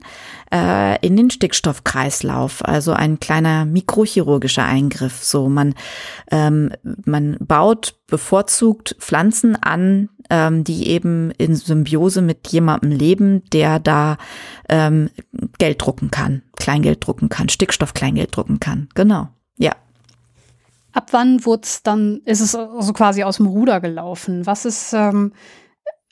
äh, 0.54 1.00
in 1.06 1.18
den 1.18 1.30
Stickstoffkreislauf, 1.30 2.64
also 2.66 2.94
ein 2.94 3.20
kleiner 3.20 3.66
mikrochirurgischer 3.66 4.66
Eingriff. 4.66 5.24
So 5.24 5.50
man 5.50 5.74
ähm, 6.32 6.72
man 7.06 7.38
baut 7.40 7.96
bevorzugt 8.08 8.96
Pflanzen 9.00 9.56
an, 9.56 10.10
ähm, 10.30 10.64
die 10.64 10.88
eben 10.88 11.32
in 11.32 11.56
Symbiose 11.56 12.22
mit 12.22 12.48
jemandem 12.50 12.92
leben, 12.92 13.44
der 13.52 13.80
da 13.80 14.18
ähm, 14.70 15.10
Geld 15.58 15.82
drucken 15.82 16.12
kann, 16.12 16.42
Kleingeld 16.58 17.06
drucken 17.06 17.30
kann, 17.30 17.50
Stickstoff 17.50 17.94
Kleingeld 17.94 18.36
drucken 18.36 18.60
kann. 18.60 18.90
Genau, 18.96 19.30
ja. 19.58 19.74
Ab 20.94 21.10
wann 21.12 21.46
wurde 21.46 21.64
es 21.64 21.84
dann, 21.84 22.22
ist 22.26 22.42
es 22.42 22.56
also 22.56 22.92
quasi 22.94 23.24
aus 23.24 23.38
dem 23.38 23.46
Ruder 23.46 23.80
gelaufen? 23.82 24.46
Was 24.46 24.66
ist 24.66 24.94
ähm, 24.94 25.32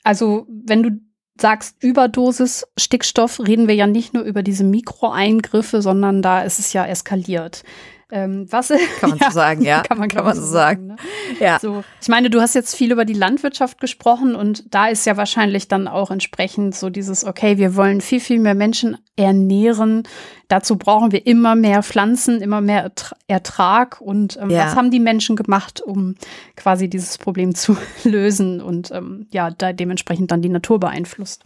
also 0.06 0.46
wenn 0.48 0.84
du 0.84 0.90
sagst 1.38 1.82
Überdosis 1.82 2.64
Stickstoff, 2.78 3.40
reden 3.40 3.66
wir 3.66 3.74
ja 3.74 3.88
nicht 3.88 4.14
nur 4.14 4.22
über 4.22 4.44
diese 4.44 4.62
Mikroeingriffe, 4.62 5.82
sondern 5.82 6.22
da 6.22 6.42
ist 6.42 6.60
es 6.60 6.72
ja 6.72 6.86
eskaliert. 6.86 7.64
Ähm, 8.10 8.46
was, 8.50 8.68
kann 9.00 9.10
man 9.10 9.18
ja, 9.18 9.30
so 9.30 9.34
sagen, 9.34 9.62
ja. 9.62 9.82
Kann 9.82 9.98
man, 9.98 10.08
kann 10.08 10.24
man 10.24 10.36
so 10.36 10.42
sagen. 10.42 10.56
sagen 10.56 10.86
ne? 10.86 10.96
Ja. 11.40 11.58
So, 11.58 11.82
ich 12.00 12.08
meine, 12.08 12.30
du 12.30 12.40
hast 12.40 12.54
jetzt 12.54 12.76
viel 12.76 12.92
über 12.92 13.04
die 13.04 13.14
Landwirtschaft 13.14 13.80
gesprochen 13.80 14.36
und 14.36 14.72
da 14.72 14.86
ist 14.86 15.06
ja 15.06 15.16
wahrscheinlich 15.16 15.66
dann 15.66 15.88
auch 15.88 16.10
entsprechend 16.10 16.76
so 16.76 16.88
dieses, 16.88 17.24
okay, 17.24 17.58
wir 17.58 17.74
wollen 17.74 18.00
viel, 18.00 18.20
viel 18.20 18.38
mehr 18.38 18.54
Menschen 18.54 18.96
ernähren. 19.16 20.04
Dazu 20.46 20.76
brauchen 20.76 21.10
wir 21.10 21.26
immer 21.26 21.56
mehr 21.56 21.82
Pflanzen, 21.82 22.40
immer 22.40 22.60
mehr 22.60 22.92
Ertrag. 23.26 24.00
Und 24.00 24.38
ähm, 24.40 24.50
ja. 24.50 24.66
was 24.66 24.76
haben 24.76 24.92
die 24.92 25.00
Menschen 25.00 25.34
gemacht, 25.34 25.80
um 25.80 26.14
quasi 26.54 26.88
dieses 26.88 27.18
Problem 27.18 27.54
zu 27.56 27.76
lösen 28.04 28.60
und 28.60 28.92
ähm, 28.92 29.26
ja, 29.32 29.50
da 29.50 29.72
dementsprechend 29.72 30.30
dann 30.30 30.42
die 30.42 30.48
Natur 30.48 30.78
beeinflusst? 30.78 31.44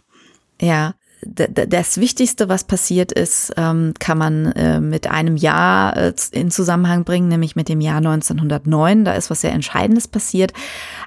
Ja, 0.61 0.93
das 1.23 1.99
Wichtigste, 1.99 2.49
was 2.49 2.63
passiert 2.63 3.11
ist, 3.11 3.53
ähm, 3.55 3.93
kann 3.99 4.17
man 4.17 4.51
äh, 4.53 4.79
mit 4.79 5.07
einem 5.07 5.37
Jahr 5.37 5.95
äh, 5.95 6.13
in 6.31 6.49
Zusammenhang 6.49 7.03
bringen, 7.03 7.27
nämlich 7.27 7.55
mit 7.55 7.69
dem 7.69 7.79
Jahr 7.79 7.97
1909. 7.97 9.05
Da 9.05 9.13
ist 9.13 9.29
was 9.29 9.41
sehr 9.41 9.51
Entscheidendes 9.51 10.07
passiert. 10.07 10.51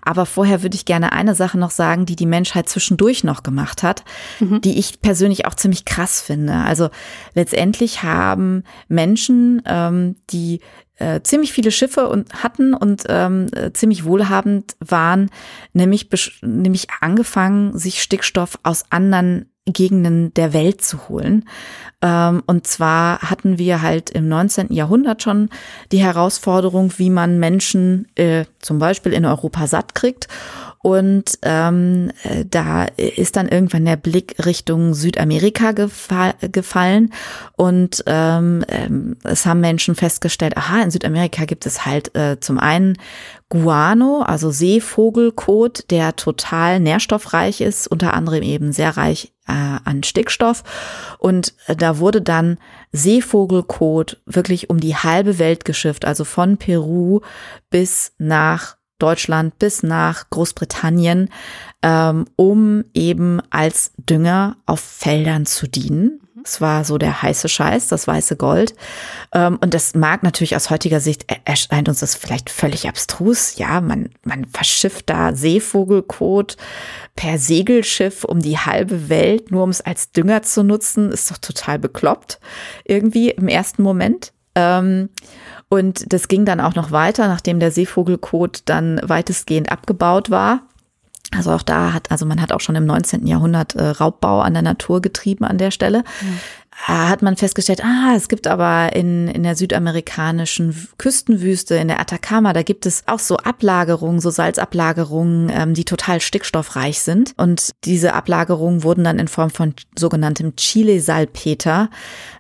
Aber 0.03 0.24
vorher 0.24 0.62
würde 0.62 0.77
ich 0.77 0.85
gerne 0.85 1.12
eine 1.12 1.35
Sache 1.35 1.59
noch 1.59 1.70
sagen, 1.70 2.07
die 2.07 2.16
die 2.16 2.27
Menschheit 2.27 2.68
zwischendurch 2.68 3.24
noch 3.24 3.42
gemacht 3.42 3.83
hat, 3.83 4.05
mhm. 4.38 4.61
die 4.61 4.79
ich 4.79 5.00
persönlich 5.00 5.46
auch 5.46 5.55
ziemlich 5.55 5.85
krass 5.85 6.20
finde. 6.20 6.55
Also 6.55 6.90
letztendlich 7.35 8.05
haben 8.05 8.62
Menschen, 8.88 9.62
ähm, 9.66 10.16
die 10.31 10.61
äh, 10.96 11.22
ziemlich 11.22 11.53
viele 11.53 11.72
Schiffe 11.72 12.09
und 12.09 12.44
hatten 12.44 12.72
und 12.72 13.05
ähm, 13.09 13.46
äh, 13.53 13.72
ziemlich 13.72 14.05
wohlhabend 14.05 14.77
waren, 14.79 15.31
nämlich, 15.72 16.09
nämlich 16.42 16.87
angefangen, 17.00 17.77
sich 17.77 18.00
Stickstoff 18.00 18.61
aus 18.62 18.85
anderen 18.90 19.50
Gegenden 19.66 20.35
der 20.35 20.53
Welt 20.53 20.83
zu 20.83 21.09
holen. 21.09 21.48
Ähm, 22.03 22.42
und 22.46 22.66
zwar 22.66 23.20
hatten 23.22 23.59
wir 23.59 23.81
halt 23.81 24.11
im 24.11 24.29
19. 24.29 24.72
Jahrhundert 24.72 25.22
schon 25.22 25.48
die 25.90 26.03
Herausforderung, 26.03 26.92
wie 26.98 27.09
man 27.09 27.38
Menschen 27.38 28.07
äh, 28.14 28.44
zum 28.59 28.79
Beispiel 28.79 29.14
in 29.14 29.24
Europa 29.24 29.66
satt 29.66 29.94
kriegt. 29.94 30.29
Und 30.85 31.38
ähm, 31.40 32.11
äh, 32.24 32.44
da 32.44 32.85
ist 32.85 33.37
dann 33.37 33.48
irgendwann 33.48 33.87
der 33.87 33.96
Blick 33.96 34.44
Richtung 34.44 34.92
Südamerika 34.92 35.72
gefa 35.72 36.35
gefallen. 36.53 37.14
Und 37.57 38.05
ähm, 38.07 38.66
ähm, 38.68 39.16
es 39.22 39.46
haben 39.46 39.61
Menschen 39.61 39.94
festgestellt, 39.94 40.59
aha, 40.59 40.83
in 40.83 40.90
Südamerika 40.90 41.46
gibt 41.46 41.64
es 41.64 41.87
halt 41.87 42.14
äh, 42.14 42.38
zum 42.38 42.59
einen 42.59 42.98
Guano, 43.48 44.20
also 44.20 44.50
Seevogelkot, 44.50 45.90
der 45.90 46.16
total 46.16 46.81
nährstoffreich 46.81 47.62
ist, 47.62 47.87
unter 47.87 48.12
anderem 48.12 48.42
eben 48.42 48.72
sehr 48.72 48.94
reich 48.98 49.34
an 49.53 50.03
Stickstoff. 50.03 50.63
Und 51.19 51.55
äh, 51.67 51.77
da 51.77 51.99
wurde 51.99 52.23
dann 52.23 52.59
Seevogelkot 52.93 54.21
wirklich 54.27 54.71
um 54.71 54.81
die 54.81 54.97
halbe 54.97 55.39
Welt 55.39 55.65
geschifft, 55.65 56.05
also 56.05 56.25
von 56.25 56.57
Peru 56.57 57.21
bis 57.71 58.13
nach 58.19 58.77
Deutschland 58.99 59.59
bis 59.59 59.83
nach 59.83 60.31
Großbritannien, 60.31 61.29
ähm, 61.83 62.27
um 62.37 62.85
eben 62.95 63.41
als 63.51 63.93
Dünger 63.99 64.57
auf 64.67 64.81
Feldern 64.81 65.47
zu 65.47 65.67
dienen. 65.69 66.21
Es 66.45 66.61
war 66.61 66.85
so 66.85 66.99
der 66.99 67.23
heiße 67.23 67.49
Scheiß, 67.49 67.89
das 67.89 68.07
weiße 68.07 68.37
Gold. 68.37 68.75
Ähm, 69.33 69.59
und 69.61 69.75
das 69.75 69.95
mag 69.95 70.23
natürlich 70.23 70.55
aus 70.57 70.71
heutiger 70.71 71.01
Sicht, 71.01 71.27
erscheint 71.45 71.89
uns 71.89 72.01
das 72.01 72.15
vielleicht 72.15 72.51
völlig 72.51 72.89
abstrus. 72.89 73.57
Ja, 73.57 73.81
man, 73.81 74.11
man 74.25 74.45
verschifft 74.47 75.11
da 75.11 75.35
Seevogelkot 75.35 76.57
per 77.17 77.39
Segelschiff 77.39 78.25
um 78.25 78.41
die 78.41 78.59
halbe 78.59 79.09
Welt, 79.09 79.51
nur 79.51 79.65
um 79.65 79.71
es 79.71 79.81
als 79.81 80.13
Dünger 80.13 80.43
zu 80.43 80.63
nutzen, 80.63 81.11
ist 81.11 81.31
doch 81.31 81.39
total 81.39 81.79
bekloppt. 81.79 82.39
Irgendwie 82.85 83.31
im 83.31 83.49
ersten 83.49 83.83
Moment. 83.83 84.33
Ähm, 84.55 85.09
und 85.69 86.13
das 86.13 86.29
ging 86.29 86.45
dann 86.45 86.61
auch 86.61 86.75
noch 86.75 86.93
weiter, 86.93 87.27
nachdem 87.27 87.59
der 87.59 87.71
Seevogelkot 87.71 88.63
dann 88.67 89.01
weitestgehend 89.03 89.73
abgebaut 89.73 90.31
war. 90.31 90.63
Also 91.33 91.53
auch 91.53 91.63
da 91.63 91.93
hat, 91.93 92.11
also 92.11 92.27
man 92.27 92.41
hat 92.41 92.53
auch 92.53 92.61
schon 92.61 92.77
im 92.77 92.87
19. 92.87 93.27
Jahrhundert 93.27 93.75
äh, 93.75 93.89
Raubbau 93.89 94.41
an 94.41 94.53
der 94.55 94.63
Natur 94.63 95.01
getrieben 95.01 95.45
an 95.45 95.59
der 95.59 95.71
Stelle. 95.71 96.05
Mhm 96.21 96.39
hat 96.77 97.23
man 97.23 97.37
festgestellt, 97.37 97.83
ah, 97.85 98.15
es 98.17 98.29
gibt 98.29 98.47
aber 98.47 98.95
in, 98.95 99.29
in 99.29 99.43
der 99.43 99.55
südamerikanischen 99.55 100.89
Küstenwüste, 100.99 101.77
in 101.77 101.89
der 101.89 102.01
Atacama, 102.01 102.53
da 102.53 102.63
gibt 102.63 102.85
es 102.85 103.05
auch 103.07 103.21
so 103.21 103.37
Ablagerungen, 103.37 104.21
so 104.21 104.31
Salzablagerungen, 104.31 105.51
ähm, 105.55 105.75
die 105.75 105.85
total 105.85 106.21
stickstoffreich 106.21 107.01
sind. 107.01 107.33
Und 107.37 107.71
diese 107.85 108.13
Ablagerungen 108.13 108.83
wurden 108.83 109.05
dann 109.05 109.19
in 109.19 109.29
Form 109.29 109.51
von 109.51 109.75
sogenanntem 109.97 110.57
Chile-Salpeter, 110.57 111.91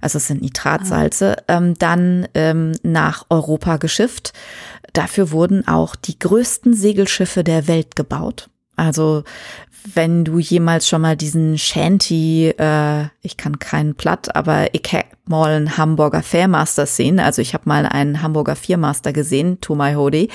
also 0.00 0.18
es 0.18 0.26
sind 0.26 0.42
Nitratsalze, 0.42 1.36
ah. 1.46 1.56
ähm, 1.56 1.74
dann 1.78 2.28
ähm, 2.34 2.72
nach 2.82 3.24
Europa 3.30 3.76
geschifft. 3.76 4.32
Dafür 4.92 5.30
wurden 5.30 5.66
auch 5.66 5.96
die 5.96 6.18
größten 6.18 6.74
Segelschiffe 6.74 7.44
der 7.44 7.66
Welt 7.66 7.96
gebaut. 7.96 8.48
Also 8.76 9.24
wenn 9.92 10.24
du 10.24 10.38
jemals 10.38 10.88
schon 10.88 11.02
mal 11.02 11.16
diesen 11.16 11.58
Shanty, 11.58 12.48
äh, 12.48 13.04
ich 13.22 13.36
kann 13.36 13.58
keinen 13.58 13.94
Platt, 13.94 14.34
aber 14.34 14.72
ich 14.72 14.82
hab 14.92 15.04
mal 15.26 15.52
einen 15.52 15.76
Hamburger 15.76 16.22
Fairmaster 16.22 16.86
sehen. 16.86 17.20
Also 17.20 17.42
ich 17.42 17.52
habe 17.52 17.68
mal 17.68 17.84
einen 17.86 18.22
Hamburger 18.22 18.56
Viermaster 18.56 19.12
gesehen, 19.12 19.60
To 19.60 19.74
My 19.74 19.94
Hody. 19.94 20.30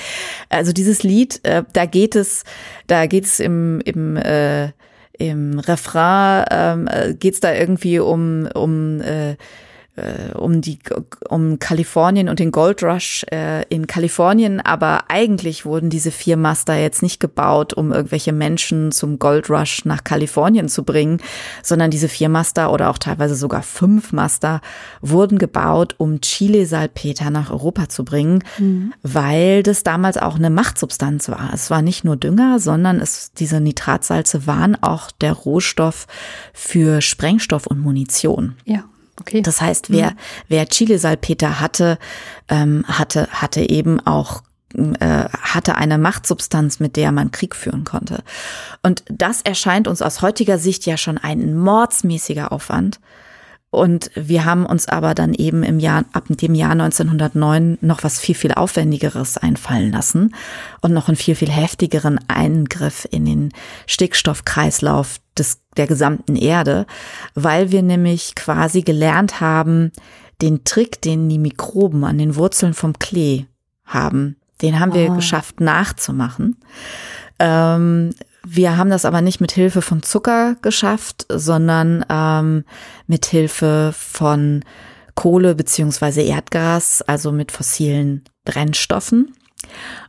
Also 0.49 0.71
dieses 0.71 1.03
Lied, 1.03 1.43
äh, 1.43 1.63
da 1.73 1.85
geht 1.85 2.15
es, 2.15 2.43
da 2.87 3.07
geht 3.07 3.25
es 3.25 3.39
im, 3.39 3.81
im 3.81 4.17
äh, 4.17 4.71
im 5.19 5.59
Refrain 5.59 6.45
ähm, 6.49 6.87
äh, 6.87 7.13
geht 7.13 7.33
es 7.33 7.39
da 7.41 7.53
irgendwie 7.53 7.99
um 7.99 8.47
um 8.53 9.01
äh, 9.01 9.35
äh, 9.99 10.37
um 10.37 10.61
die 10.61 10.79
um 11.27 11.59
Kalifornien 11.59 12.29
und 12.29 12.39
den 12.39 12.51
Gold 12.51 12.83
Rush 12.83 13.25
äh, 13.31 13.63
in 13.69 13.87
Kalifornien, 13.87 14.59
aber 14.61 15.05
eigentlich 15.09 15.65
wurden 15.65 15.89
diese 15.89 16.11
vier 16.11 16.37
Master 16.37 16.75
jetzt 16.75 17.01
nicht 17.01 17.19
gebaut, 17.19 17.73
um 17.73 17.91
irgendwelche 17.91 18.33
Menschen 18.33 18.91
zum 18.91 19.19
Gold 19.19 19.49
Rush 19.49 19.85
nach 19.85 20.03
Kalifornien 20.03 20.69
zu 20.69 20.83
bringen, 20.83 21.19
sondern 21.63 21.91
diese 21.91 22.09
vier 22.09 22.29
Master 22.29 22.71
oder 22.71 22.89
auch 22.89 22.97
teilweise 22.97 23.35
sogar 23.35 23.63
fünf 23.63 24.11
Master 24.11 24.61
wurden 25.01 25.37
gebaut, 25.37 25.95
um 25.97 26.21
Chile 26.21 26.65
Salpeter 26.65 27.29
nach 27.29 27.51
Europa 27.51 27.89
zu 27.89 28.05
bringen, 28.05 28.43
mhm. 28.57 28.93
weil 29.03 29.63
das 29.63 29.83
damals 29.83 30.17
auch 30.17 30.35
eine 30.35 30.49
Machtsubstanz 30.49 31.29
war. 31.29 31.51
Es 31.53 31.69
war 31.69 31.81
nicht 31.81 32.03
nur 32.03 32.15
Dünger, 32.15 32.59
sondern 32.59 32.99
es 32.99 33.31
diese 33.33 33.59
Nitratsalze 33.59 34.47
waren 34.47 34.81
auch 34.81 35.11
der 35.11 35.33
Rohstoff 35.33 36.07
für 36.53 37.01
Sprengstoff 37.01 37.67
und 37.67 37.79
Munition. 37.79 38.55
Ja. 38.65 38.83
Okay. 39.19 39.41
Das 39.41 39.61
heißt, 39.61 39.89
wer, 39.91 40.11
mhm. 40.11 40.17
wer 40.47 40.67
Chile-Salpeter 40.67 41.59
hatte, 41.59 41.97
ähm, 42.47 42.85
hatte, 42.87 43.27
hatte 43.31 43.69
eben 43.69 43.99
auch 44.05 44.43
äh, 44.75 45.25
hatte 45.41 45.75
eine 45.75 45.97
Machtsubstanz, 45.97 46.79
mit 46.79 46.95
der 46.95 47.11
man 47.11 47.31
Krieg 47.31 47.55
führen 47.55 47.85
konnte. 47.85 48.23
Und 48.83 49.03
das 49.09 49.41
erscheint 49.41 49.87
uns 49.87 50.01
aus 50.01 50.21
heutiger 50.21 50.59
Sicht 50.59 50.85
ja 50.85 50.95
schon 50.95 51.17
ein 51.17 51.57
mordsmäßiger 51.57 52.51
Aufwand. 52.51 52.99
Und 53.71 54.09
wir 54.15 54.45
haben 54.45 54.65
uns 54.65 54.87
aber 54.87 55.13
dann 55.13 55.33
eben 55.35 55.61
im 55.61 55.79
Jahr, 55.79 56.03
ab 56.13 56.25
dem 56.27 56.55
Jahr 56.55 56.71
1909 56.71 57.77
noch 57.81 58.03
was 58.03 58.19
viel, 58.19 58.33
viel 58.33 58.53
Aufwendigeres 58.53 59.37
einfallen 59.37 59.91
lassen 59.91 60.33
und 60.81 60.91
noch 60.91 61.07
einen 61.07 61.17
viel, 61.17 61.35
viel 61.35 61.51
heftigeren 61.51 62.19
Eingriff 62.27 63.07
in 63.11 63.25
den 63.25 63.53
Stickstoffkreislauf 63.85 65.19
des, 65.37 65.61
der 65.77 65.85
gesamten 65.85 66.35
Erde, 66.35 66.87
weil 67.35 67.71
wir 67.71 67.83
nämlich 67.83 68.33
quasi 68.33 68.81
gelernt 68.81 69.39
haben, 69.39 69.91
den 70.41 70.63
Trick, 70.63 71.01
den 71.01 71.29
die 71.29 71.37
Mikroben 71.37 72.03
an 72.05 72.17
den 72.17 72.35
Wurzeln 72.35 72.73
vom 72.73 72.97
Klee 72.97 73.45
haben, 73.85 74.37
den 74.63 74.79
haben 74.79 74.93
wir 74.93 75.11
oh. 75.11 75.15
geschafft 75.15 75.59
nachzumachen. 75.61 76.57
Ähm, 77.37 78.11
wir 78.45 78.77
haben 78.77 78.89
das 78.89 79.05
aber 79.05 79.21
nicht 79.21 79.41
mit 79.41 79.51
Hilfe 79.51 79.81
von 79.81 80.03
Zucker 80.03 80.55
geschafft, 80.61 81.25
sondern 81.29 82.05
ähm, 82.09 82.63
mit 83.07 83.25
Hilfe 83.25 83.93
von 83.95 84.63
Kohle 85.15 85.55
beziehungsweise 85.55 86.21
Erdgas, 86.21 87.01
also 87.01 87.31
mit 87.31 87.51
fossilen 87.51 88.23
Brennstoffen. 88.45 89.35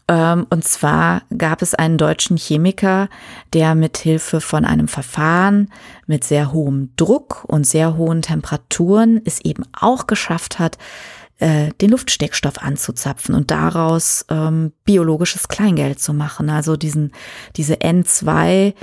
Ähm, 0.07 0.47
und 0.51 0.65
zwar 0.65 1.23
gab 1.37 1.63
es 1.63 1.75
einen 1.75 1.99
deutschen 1.99 2.37
Chemiker, 2.37 3.09
der 3.53 3.75
mit 3.75 3.97
Hilfe 3.99 4.41
von 4.41 4.65
einem 4.65 4.89
Verfahren 4.89 5.71
mit 6.07 6.25
sehr 6.25 6.53
hohem 6.53 6.91
Druck 6.97 7.45
und 7.47 7.67
sehr 7.67 7.97
hohen 7.97 8.23
Temperaturen 8.23 9.21
es 9.25 9.41
eben 9.41 9.65
auch 9.73 10.07
geschafft 10.07 10.59
hat, 10.59 10.79
äh, 11.41 11.71
den 11.81 11.91
Luftstickstoff 11.91 12.59
anzuzapfen 12.59 13.35
und 13.35 13.51
daraus 13.51 14.25
ähm, 14.31 14.73
biologisches 14.85 15.49
Kleingeld 15.49 15.99
zu 15.99 16.13
machen. 16.13 16.51
Also 16.51 16.77
diesen, 16.77 17.13
diese 17.57 17.75
N2, 17.77 18.75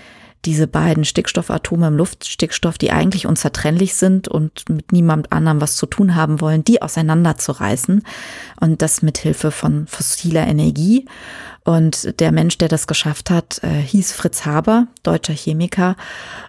diese 0.46 0.68
beiden 0.68 1.06
Stickstoffatome 1.06 1.88
im 1.88 1.98
Luftstickstoff, 1.98 2.78
die 2.78 2.92
eigentlich 2.92 3.28
unzertrennlich 3.28 3.96
sind 3.96 4.28
und 4.28 4.70
mit 4.70 4.92
niemand 4.92 5.32
anderem 5.32 5.62
was 5.62 5.76
zu 5.76 5.86
tun 5.86 6.16
haben 6.16 6.42
wollen, 6.42 6.64
die 6.64 6.82
auseinanderzureißen. 6.82 8.04
Und 8.60 8.82
das 8.82 9.02
mit 9.02 9.18
Hilfe 9.18 9.52
von 9.52 9.88
fossiler 9.88 10.48
Energie. 10.48 11.06
Und 11.68 12.22
der 12.22 12.32
Mensch, 12.32 12.58
der 12.58 12.70
das 12.70 12.88
geschafft 12.88 13.30
hat, 13.30 13.62
äh, 13.62 13.68
hieß 13.68 14.14
Fritz 14.14 14.46
Haber, 14.46 14.88
deutscher 15.04 15.34
Chemiker. 15.34 15.98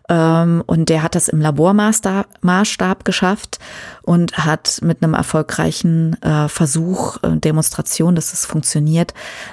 Ähm, 0.08 0.62
und 0.64 0.88
der 0.88 1.02
hat 1.02 1.16
das 1.16 1.26
im 1.26 1.40
Labormaßstab 1.40 3.04
geschafft 3.04 3.58
und 4.02 4.38
hat 4.38 4.78
mit 4.80 5.02
einem 5.02 5.14
erfolgreichen 5.14 6.22
äh, 6.22 6.46
Versuch, 6.46 7.16
äh, 7.24 7.36
Demonstration, 7.36 8.14
dass 8.14 8.32
es 8.32 8.46
funktioniert, 8.46 9.12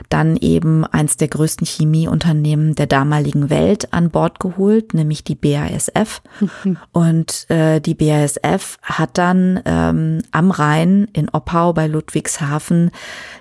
dann 0.10 0.38
eben 0.38 0.86
eins 0.86 1.18
der 1.18 1.30
größten 1.30 1.66
Chemieunternehmen 1.66 2.76
der 2.76 2.86
damaligen 2.86 3.50
Welt 3.50 3.92
an 3.92 4.12
Bord 4.12 4.40
geholt, 4.40 4.94
nämlich 4.94 5.24
die 5.24 5.34
BASF. 5.34 6.22
Mhm. 6.42 6.78
Und 6.92 7.50
äh, 7.50 7.80
die 7.80 7.96
BASF 7.96 8.78
hat 8.84 9.18
dann 9.18 9.62
ähm, 9.66 10.22
am 10.30 10.52
Rhein 10.52 11.08
in 11.14 11.28
Oppau 11.30 11.74
bei 11.74 11.88
Ludwigshafen 11.88 12.92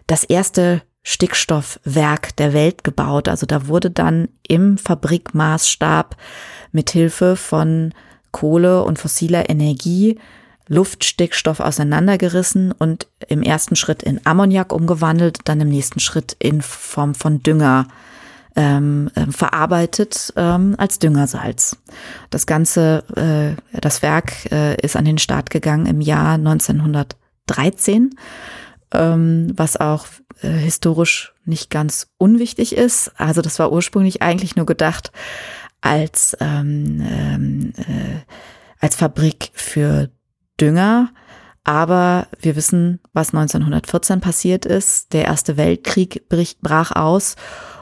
das 0.07 0.25
erste 0.25 0.81
Stickstoffwerk 1.05 2.35
der 2.37 2.53
Welt 2.53 2.83
gebaut. 2.83 3.29
Also 3.29 3.47
da 3.47 3.69
wurde 3.69 3.91
dann 3.91 4.29
im 4.49 4.79
Fabrikmaßstab 4.79 6.17
mit 6.73 6.91
Hilfe 6.91 7.37
von 7.37 7.93
Kohle 8.33 8.83
und 8.83 8.99
fossiler 8.99 9.49
Energie 9.49 10.19
Luftstickstoff 10.67 11.61
auseinandergerissen 11.61 12.73
und 12.73 13.07
im 13.29 13.43
ersten 13.43 13.77
Schritt 13.77 14.03
in 14.03 14.21
Ammoniak 14.25 14.73
umgewandelt, 14.73 15.41
dann 15.45 15.61
im 15.61 15.69
nächsten 15.69 16.01
Schritt 16.01 16.37
in 16.39 16.63
Form 16.63 17.15
von 17.15 17.43
Dünger 17.43 17.87
ähm, 18.57 19.11
äh, 19.15 19.27
verarbeitet 19.31 20.33
ähm, 20.37 20.75
als 20.79 20.99
Düngersalz. 20.99 21.77
Das 22.31 22.47
ganze, 22.47 23.05
äh, 23.17 23.79
das 23.79 24.01
Werk 24.01 24.51
äh, 24.51 24.81
ist 24.81 24.97
an 24.97 25.05
den 25.05 25.19
Start 25.19 25.51
gegangen 25.51 25.87
im 25.87 26.01
Jahr 26.01 26.35
1913, 26.35 28.15
ähm, 28.93 29.53
was 29.55 29.77
auch 29.77 30.07
äh, 30.43 30.49
historisch 30.49 31.35
nicht 31.45 31.71
ganz 31.71 32.09
unwichtig 32.19 32.75
ist. 32.75 33.13
Also 33.17 33.43
das 33.43 33.59
war 33.59 33.73
ursprünglich 33.73 34.23
eigentlich 34.23 34.57
nur 34.57 34.67
gedacht 34.67 35.13
als, 35.81 36.37
ähm, 36.41 37.05
ähm, 37.07 37.73
äh, 37.77 38.23
als 38.81 38.97
Fabrik 38.97 39.51
für 39.55 40.11
Dünger. 40.61 41.11
Aber 41.65 42.29
wir 42.41 42.57
wissen, 42.57 43.01
was 43.13 43.29
1914 43.33 44.21
passiert 44.21 44.67
ist. 44.67 45.13
Der 45.13 45.25
Erste 45.25 45.57
Weltkrieg 45.57 46.29
brach 46.61 46.93
aus 46.93 47.37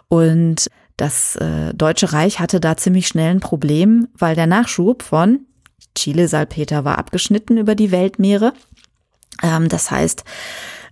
und 0.08 0.68
das 0.96 1.36
äh, 1.36 1.74
Deutsche 1.74 2.12
Reich 2.12 2.38
hatte 2.38 2.60
da 2.60 2.76
ziemlich 2.76 3.08
schnell 3.08 3.30
ein 3.30 3.40
Problem, 3.40 4.08
weil 4.14 4.36
der 4.36 4.46
Nachschub 4.46 5.02
von 5.02 5.46
Chile 5.96 6.28
Salpeter 6.28 6.84
war 6.84 6.98
abgeschnitten 6.98 7.56
über 7.56 7.74
die 7.74 7.90
Weltmeere. 7.90 8.52
Ähm, 9.42 9.68
das 9.68 9.90
heißt, 9.90 10.24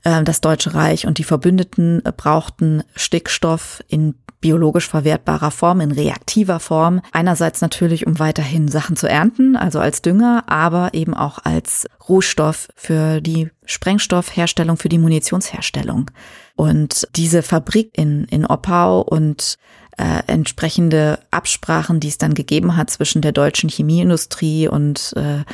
das 0.02 0.40
Deutsche 0.40 0.74
Reich 0.74 1.06
und 1.06 1.18
die 1.18 1.24
Verbündeten 1.24 2.02
brauchten 2.16 2.82
Stickstoff 2.94 3.82
in 3.88 4.14
biologisch 4.40 4.88
verwertbarer 4.88 5.50
Form, 5.50 5.80
in 5.80 5.92
reaktiver 5.92 6.60
Form. 6.60 7.00
Einerseits 7.12 7.60
natürlich, 7.60 8.06
um 8.06 8.18
weiterhin 8.18 8.68
Sachen 8.68 8.96
zu 8.96 9.06
ernten, 9.06 9.56
also 9.56 9.80
als 9.80 10.02
Dünger, 10.02 10.44
aber 10.46 10.94
eben 10.94 11.14
auch 11.14 11.38
als 11.44 11.86
Rohstoff 12.08 12.68
für 12.74 13.20
die 13.20 13.50
Sprengstoffherstellung, 13.66 14.76
für 14.76 14.88
die 14.88 14.98
Munitionsherstellung. 14.98 16.10
Und 16.56 17.06
diese 17.16 17.42
Fabrik 17.42 17.90
in, 17.96 18.24
in 18.24 18.46
Oppau 18.46 19.02
und 19.02 19.58
äh, 20.00 20.22
entsprechende 20.26 21.18
Absprachen, 21.30 22.00
die 22.00 22.08
es 22.08 22.16
dann 22.16 22.32
gegeben 22.32 22.76
hat 22.76 22.88
zwischen 22.88 23.20
der 23.20 23.32
deutschen 23.32 23.68
Chemieindustrie 23.68 24.66
und 24.66 25.12
äh, 25.14 25.44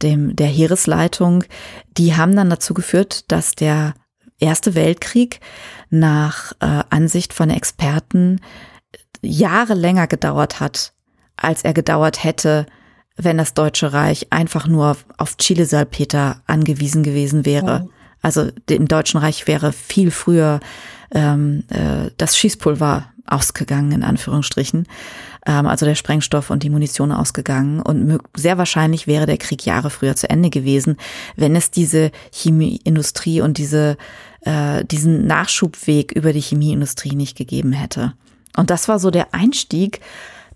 dem 0.00 0.34
der 0.34 0.46
Heeresleitung, 0.46 1.44
die 1.98 2.16
haben 2.16 2.34
dann 2.34 2.48
dazu 2.48 2.72
geführt, 2.72 3.30
dass 3.30 3.54
der 3.54 3.94
Erste 4.38 4.74
Weltkrieg 4.74 5.40
nach 5.90 6.52
äh, 6.60 6.82
Ansicht 6.88 7.34
von 7.34 7.50
Experten 7.50 8.40
Jahre 9.20 9.74
länger 9.74 10.06
gedauert 10.06 10.60
hat, 10.60 10.94
als 11.36 11.62
er 11.62 11.74
gedauert 11.74 12.24
hätte, 12.24 12.64
wenn 13.18 13.36
das 13.36 13.52
Deutsche 13.52 13.92
Reich 13.92 14.28
einfach 14.30 14.66
nur 14.66 14.96
auf 15.18 15.36
Chile-Salpeter 15.36 16.40
angewiesen 16.46 17.02
gewesen 17.02 17.44
wäre. 17.44 17.82
Oh. 17.84 17.90
Also 18.22 18.50
dem 18.70 18.88
Deutschen 18.88 19.20
Reich 19.20 19.46
wäre 19.46 19.72
viel 19.72 20.10
früher 20.10 20.60
ähm, 21.12 21.64
äh, 21.68 22.10
das 22.16 22.36
Schießpulver 22.36 23.06
ausgegangen, 23.26 23.92
in 23.92 24.02
Anführungsstrichen. 24.02 24.86
Ähm, 25.46 25.66
also 25.66 25.86
der 25.86 25.94
Sprengstoff 25.94 26.50
und 26.50 26.62
die 26.62 26.70
Munition 26.70 27.12
ausgegangen. 27.12 27.80
Und 27.80 28.18
sehr 28.36 28.58
wahrscheinlich 28.58 29.06
wäre 29.06 29.26
der 29.26 29.38
Krieg 29.38 29.64
Jahre 29.64 29.90
früher 29.90 30.16
zu 30.16 30.28
Ende 30.28 30.50
gewesen, 30.50 30.96
wenn 31.36 31.56
es 31.56 31.70
diese 31.70 32.10
Chemieindustrie 32.32 33.40
und 33.40 33.58
diese, 33.58 33.96
äh, 34.42 34.84
diesen 34.84 35.26
Nachschubweg 35.26 36.12
über 36.12 36.32
die 36.32 36.40
Chemieindustrie 36.40 37.14
nicht 37.14 37.36
gegeben 37.36 37.72
hätte. 37.72 38.14
Und 38.56 38.70
das 38.70 38.88
war 38.88 38.98
so 38.98 39.10
der 39.10 39.32
Einstieg 39.32 40.00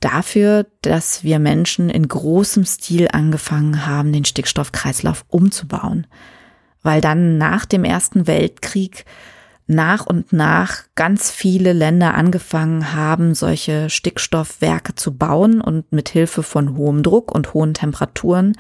dafür, 0.01 0.67
dass 0.83 1.25
wir 1.25 1.39
Menschen 1.39 1.89
in 1.89 2.07
großem 2.07 2.67
Stil 2.67 3.09
angefangen 3.13 3.87
haben, 3.87 4.13
den 4.13 4.25
Stickstoffkreislauf 4.25 5.25
umzubauen. 5.29 6.07
Weil 6.83 7.01
dann 7.01 7.39
nach 7.39 7.65
dem 7.65 7.85
Ersten 7.85 8.27
Weltkrieg 8.27 9.07
nach 9.67 10.05
und 10.05 10.33
nach 10.33 10.83
ganz 10.95 11.31
viele 11.31 11.73
Länder 11.73 12.15
angefangen 12.15 12.93
haben, 12.93 13.35
solche 13.35 13.89
Stickstoffwerke 13.89 14.95
zu 14.95 15.17
bauen 15.17 15.63
und 15.63 15.91
mit 15.91 16.11
Hilfe 16.11 16.43
von 16.43 16.77
hohem 16.77 17.03
Druck 17.03 17.33
und 17.35 17.55
hohen 17.55 17.73
Temperaturen 17.73 18.57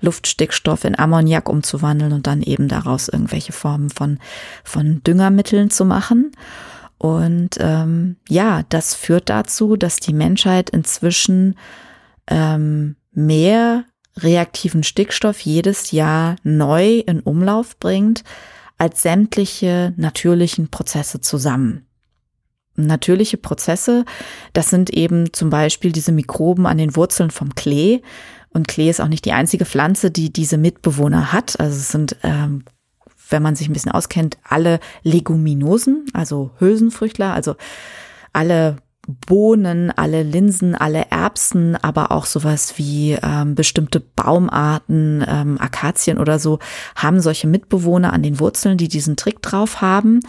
Luftstickstoff 0.00 0.84
in 0.84 0.98
Ammoniak 0.98 1.48
umzuwandeln 1.48 2.12
und 2.12 2.26
dann 2.26 2.42
eben 2.42 2.66
daraus 2.66 3.08
irgendwelche 3.08 3.52
Formen 3.52 3.90
von, 3.90 4.18
von 4.64 5.02
Düngermitteln 5.04 5.70
zu 5.70 5.84
machen. 5.84 6.32
Und 6.98 7.50
ähm, 7.60 8.16
ja, 8.28 8.62
das 8.68 8.96
führt 8.96 9.28
dazu, 9.28 9.76
dass 9.76 9.96
die 9.96 10.12
Menschheit 10.12 10.70
inzwischen 10.70 11.54
ähm, 12.26 12.96
mehr 13.12 13.84
reaktiven 14.16 14.82
Stickstoff 14.82 15.38
jedes 15.40 15.92
Jahr 15.92 16.34
neu 16.42 16.98
in 17.06 17.20
Umlauf 17.20 17.78
bringt, 17.78 18.24
als 18.78 19.02
sämtliche 19.02 19.92
natürlichen 19.96 20.68
Prozesse 20.68 21.20
zusammen. 21.20 21.84
Natürliche 22.76 23.36
Prozesse, 23.36 24.04
das 24.52 24.70
sind 24.70 24.90
eben 24.90 25.32
zum 25.32 25.50
Beispiel 25.50 25.90
diese 25.90 26.12
Mikroben 26.12 26.64
an 26.64 26.78
den 26.78 26.94
Wurzeln 26.94 27.32
vom 27.32 27.56
Klee. 27.56 28.02
Und 28.50 28.68
Klee 28.68 28.88
ist 28.88 29.00
auch 29.00 29.08
nicht 29.08 29.24
die 29.24 29.32
einzige 29.32 29.64
Pflanze, 29.64 30.12
die 30.12 30.32
diese 30.32 30.58
Mitbewohner 30.58 31.32
hat. 31.32 31.58
Also 31.58 31.76
es 31.76 31.90
sind, 31.90 32.16
ähm, 32.22 32.64
wenn 33.28 33.42
man 33.42 33.56
sich 33.56 33.68
ein 33.68 33.72
bisschen 33.72 33.90
auskennt, 33.90 34.38
alle 34.44 34.78
Leguminosen, 35.02 36.06
also 36.12 36.52
Hülsenfrüchtler, 36.58 37.34
also 37.34 37.56
alle 38.32 38.76
Bohnen, 39.08 39.90
alle 39.90 40.22
Linsen, 40.22 40.74
alle 40.74 41.06
Erbsen, 41.10 41.76
aber 41.76 42.12
auch 42.12 42.26
sowas 42.26 42.74
wie 42.76 43.16
ähm, 43.22 43.54
bestimmte 43.54 44.00
Baumarten, 44.00 45.24
ähm, 45.26 45.58
Akazien 45.58 46.18
oder 46.18 46.38
so, 46.38 46.58
haben 46.94 47.20
solche 47.20 47.46
Mitbewohner 47.46 48.12
an 48.12 48.22
den 48.22 48.38
Wurzeln, 48.38 48.76
die 48.76 48.88
diesen 48.88 49.16
Trick 49.16 49.40
drauf 49.40 49.80
haben. 49.80 50.20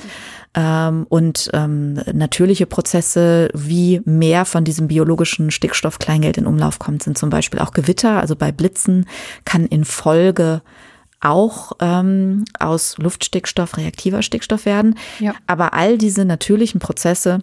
Ähm, 0.55 1.05
und 1.09 1.49
ähm, 1.53 1.95
natürliche 2.13 2.65
Prozesse, 2.65 3.49
wie 3.53 4.01
mehr 4.05 4.45
von 4.45 4.63
diesem 4.63 4.87
biologischen 4.87 5.51
Stickstoff 5.51 5.99
Kleingeld 5.99 6.37
in 6.37 6.47
Umlauf 6.47 6.79
kommt, 6.79 7.03
sind 7.03 7.17
zum 7.17 7.29
Beispiel 7.29 7.59
auch 7.59 7.71
Gewitter. 7.71 8.21
Also 8.21 8.37
bei 8.37 8.53
Blitzen 8.53 9.05
kann 9.43 9.65
in 9.65 9.83
Folge 9.83 10.61
auch 11.19 11.73
ähm, 11.81 12.45
aus 12.57 12.97
Luftstickstoff 12.97 13.75
reaktiver 13.75 14.21
Stickstoff 14.21 14.65
werden. 14.65 14.95
Ja. 15.19 15.35
Aber 15.47 15.73
all 15.73 15.97
diese 15.97 16.23
natürlichen 16.23 16.79
Prozesse 16.79 17.41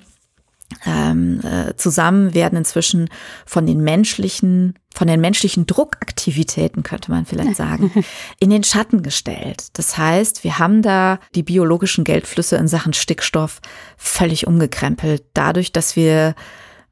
ähm, 0.84 1.40
äh, 1.42 1.74
zusammen 1.76 2.34
werden 2.34 2.58
inzwischen 2.58 3.08
von 3.44 3.66
den 3.66 3.80
menschlichen, 3.80 4.74
von 4.94 5.06
den 5.06 5.20
menschlichen 5.20 5.66
Druckaktivitäten, 5.66 6.82
könnte 6.82 7.10
man 7.10 7.26
vielleicht 7.26 7.56
sagen, 7.56 7.92
in 8.40 8.50
den 8.50 8.64
Schatten 8.64 9.02
gestellt. 9.02 9.68
Das 9.74 9.96
heißt, 9.96 10.44
wir 10.44 10.58
haben 10.58 10.82
da 10.82 11.18
die 11.34 11.42
biologischen 11.42 12.04
Geldflüsse 12.04 12.56
in 12.56 12.68
Sachen 12.68 12.92
Stickstoff 12.92 13.60
völlig 13.96 14.46
umgekrempelt, 14.46 15.24
dadurch, 15.34 15.72
dass 15.72 15.96
wir 15.96 16.34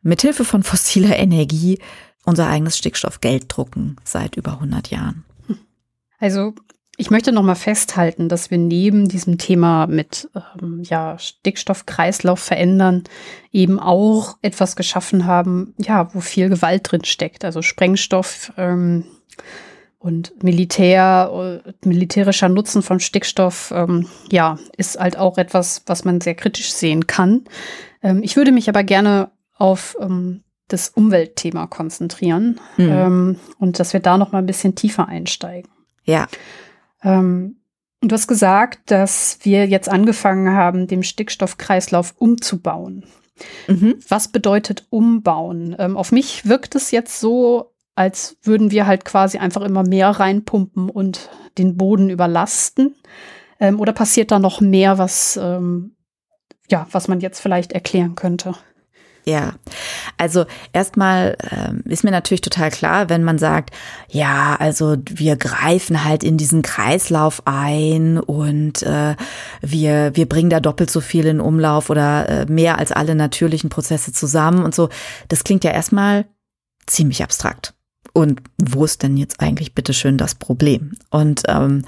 mithilfe 0.03 0.45
von 0.45 0.63
fossiler 0.63 1.17
Energie 1.17 1.79
unser 2.25 2.49
eigenes 2.49 2.79
Stickstoffgeld 2.79 3.45
drucken 3.49 3.97
seit 4.05 4.37
über 4.37 4.53
100 4.53 4.91
Jahren. 4.91 5.25
Also 6.19 6.55
ich 6.97 7.11
möchte 7.11 7.33
noch 7.33 7.43
mal 7.43 7.55
festhalten, 7.55 8.29
dass 8.29 8.51
wir 8.51 8.59
neben 8.59 9.09
diesem 9.09 9.39
Thema 9.39 9.87
mit 9.87 10.29
ähm, 10.61 10.83
ja, 10.85 11.19
Stickstoffkreislauf 11.19 12.39
verändern 12.39 13.05
eben 13.53 13.81
auch 13.81 14.37
etwas 14.43 14.77
geschaffen 14.77 15.27
haben, 15.27 15.75
ja, 15.79 16.15
wo 16.15 16.21
viel 16.21 16.49
Gewalt 16.49 16.91
drin 16.91 17.05
steckt. 17.05 17.45
Also 17.45 17.63
Sprengstoff 17.63 18.53
ähm, 18.57 19.05
und 19.99 20.43
Militär, 20.43 21.63
äh, 21.65 21.73
militärischer 21.89 22.49
Nutzen 22.49 22.83
von 22.83 23.01
Stickstoff, 23.01 23.73
ähm, 23.75 24.07
ja, 24.31 24.59
ist 24.77 24.99
halt 24.99 25.17
auch 25.17 25.39
etwas, 25.39 25.83
was 25.87 26.05
man 26.05 26.21
sehr 26.21 26.35
kritisch 26.35 26.73
sehen 26.73 27.07
kann. 27.07 27.45
Ähm, 28.03 28.23
ich 28.23 28.37
würde 28.37 28.53
mich 28.53 28.69
aber 28.69 28.85
gerne 28.85 29.31
auf 29.57 29.97
ähm, 30.01 30.45
das 30.69 30.91
Umweltthema 30.91 31.67
konzentrieren 31.67 32.61
mhm. 32.77 32.89
ähm, 32.89 33.37
und 33.59 33.81
dass 33.81 33.93
wir 33.93 34.01
da 34.01 34.17
noch 34.17 34.33
mal 34.33 34.39
ein 34.39 34.47
bisschen 34.47 34.75
tiefer 34.75 35.09
einsteigen. 35.09 35.71
Ja. 36.05 36.27
Ähm, 37.05 37.57
du 38.01 38.13
hast 38.13 38.27
gesagt, 38.27 38.91
dass 38.91 39.39
wir 39.43 39.67
jetzt 39.67 39.89
angefangen 39.89 40.55
haben, 40.55 40.87
den 40.87 41.03
Stickstoffkreislauf 41.03 42.15
umzubauen. 42.19 43.05
Mhm. 43.69 43.97
Was 44.09 44.29
bedeutet 44.29 44.87
umbauen? 44.91 45.77
Ähm, 45.79 45.97
auf 45.97 46.13
mich 46.13 46.49
wirkt 46.49 46.75
es 46.75 46.91
jetzt 46.91 47.21
so, 47.21 47.75
als 47.95 48.37
würden 48.43 48.71
wir 48.71 48.87
halt 48.87 49.05
quasi 49.05 49.39
einfach 49.39 49.63
immer 49.63 49.83
mehr 49.83 50.09
reinpumpen 50.09 50.89
und 50.91 51.31
den 51.59 51.77
Boden 51.77 52.11
überlasten. 52.11 52.95
Ähm, 53.61 53.81
oder 53.81 53.93
passiert 53.93 54.31
da 54.31 54.39
noch 54.39 54.61
mehr, 54.61 54.99
was, 54.99 55.39
ähm, 55.41 55.97
ja, 56.71 56.87
was 56.91 57.09
man 57.09 57.21
jetzt 57.21 57.41
vielleicht 57.41 57.73
erklären 57.73 58.15
könnte? 58.15 58.55
Ja, 59.27 59.55
also 60.19 60.45
erstmal 60.75 61.39
ähm, 61.51 61.83
ist 61.87 62.05
mir 62.05 62.11
natürlich 62.11 62.43
total 62.43 62.71
klar, 62.71 63.09
wenn 63.09 63.25
man 63.25 63.39
sagt, 63.39 63.75
ja, 64.11 64.55
also 64.59 64.97
wir 65.09 65.37
greifen 65.37 66.05
halt 66.05 66.23
in 66.23 66.37
diesen 66.37 66.61
Kreislauf 66.61 67.43
ein 67.47 68.19
und 68.19 68.83
äh, 68.83 69.17
wir, 69.63 70.15
wir 70.15 70.29
bringen 70.29 70.51
da 70.51 70.61
doppelt 70.61 70.91
so 70.91 71.01
viel 71.01 71.25
in 71.25 71.41
Umlauf 71.41 71.89
oder 71.89 72.29
äh, 72.29 72.47
mehr 72.47 72.79
als 72.79 72.93
alle 72.93 73.15
natürlichen 73.15 73.71
Prozesse 73.71 74.13
zusammen 74.13 74.63
und 74.63 74.75
so. 74.75 74.91
Das 75.29 75.43
klingt 75.43 75.65
ja 75.65 75.71
erstmal 75.71 76.27
ziemlich 76.87 77.23
abstrakt. 77.23 77.73
Und 78.13 78.43
wo 78.59 78.85
ist 78.85 79.03
denn 79.03 79.17
jetzt 79.17 79.41
eigentlich 79.41 79.75
bitteschön 79.75 80.19
das 80.19 80.35
Problem? 80.35 80.93
Und 81.11 81.43
ähm, 81.49 81.85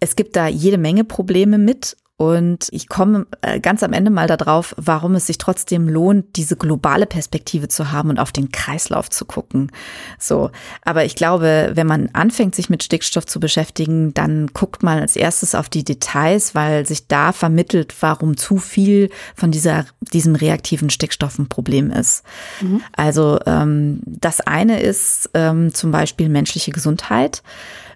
es 0.00 0.16
gibt 0.16 0.34
da 0.34 0.48
jede 0.48 0.78
Menge 0.78 1.04
Probleme 1.04 1.58
mit 1.58 1.96
und 2.22 2.68
ich 2.70 2.88
komme 2.88 3.26
äh, 3.40 3.58
ganz 3.58 3.82
am 3.82 3.92
Ende 3.92 4.08
mal 4.08 4.28
darauf, 4.28 4.76
warum 4.78 5.16
es 5.16 5.26
sich 5.26 5.38
trotzdem 5.38 5.88
lohnt, 5.88 6.36
diese 6.36 6.54
globale 6.54 7.04
Perspektive 7.04 7.66
zu 7.66 7.90
haben 7.90 8.10
und 8.10 8.20
auf 8.20 8.30
den 8.30 8.52
Kreislauf 8.52 9.10
zu 9.10 9.24
gucken. 9.24 9.72
So. 10.20 10.52
Aber 10.84 11.04
ich 11.04 11.16
glaube, 11.16 11.72
wenn 11.74 11.88
man 11.88 12.10
anfängt, 12.12 12.54
sich 12.54 12.70
mit 12.70 12.84
Stickstoff 12.84 13.26
zu 13.26 13.40
beschäftigen, 13.40 14.14
dann 14.14 14.46
guckt 14.54 14.84
man 14.84 15.00
als 15.00 15.16
erstes 15.16 15.56
auf 15.56 15.68
die 15.68 15.82
Details, 15.82 16.54
weil 16.54 16.86
sich 16.86 17.08
da 17.08 17.32
vermittelt, 17.32 17.92
warum 17.98 18.36
zu 18.36 18.58
viel 18.58 19.10
von 19.34 19.50
dieser, 19.50 19.86
diesem 20.12 20.36
reaktiven 20.36 20.90
Stickstoff 20.90 21.40
ein 21.40 21.48
Problem 21.48 21.90
ist. 21.90 22.22
Mhm. 22.60 22.82
Also, 22.92 23.40
ähm, 23.46 24.00
das 24.06 24.40
eine 24.40 24.80
ist 24.80 25.28
ähm, 25.34 25.74
zum 25.74 25.90
Beispiel 25.90 26.28
menschliche 26.28 26.70
Gesundheit 26.70 27.42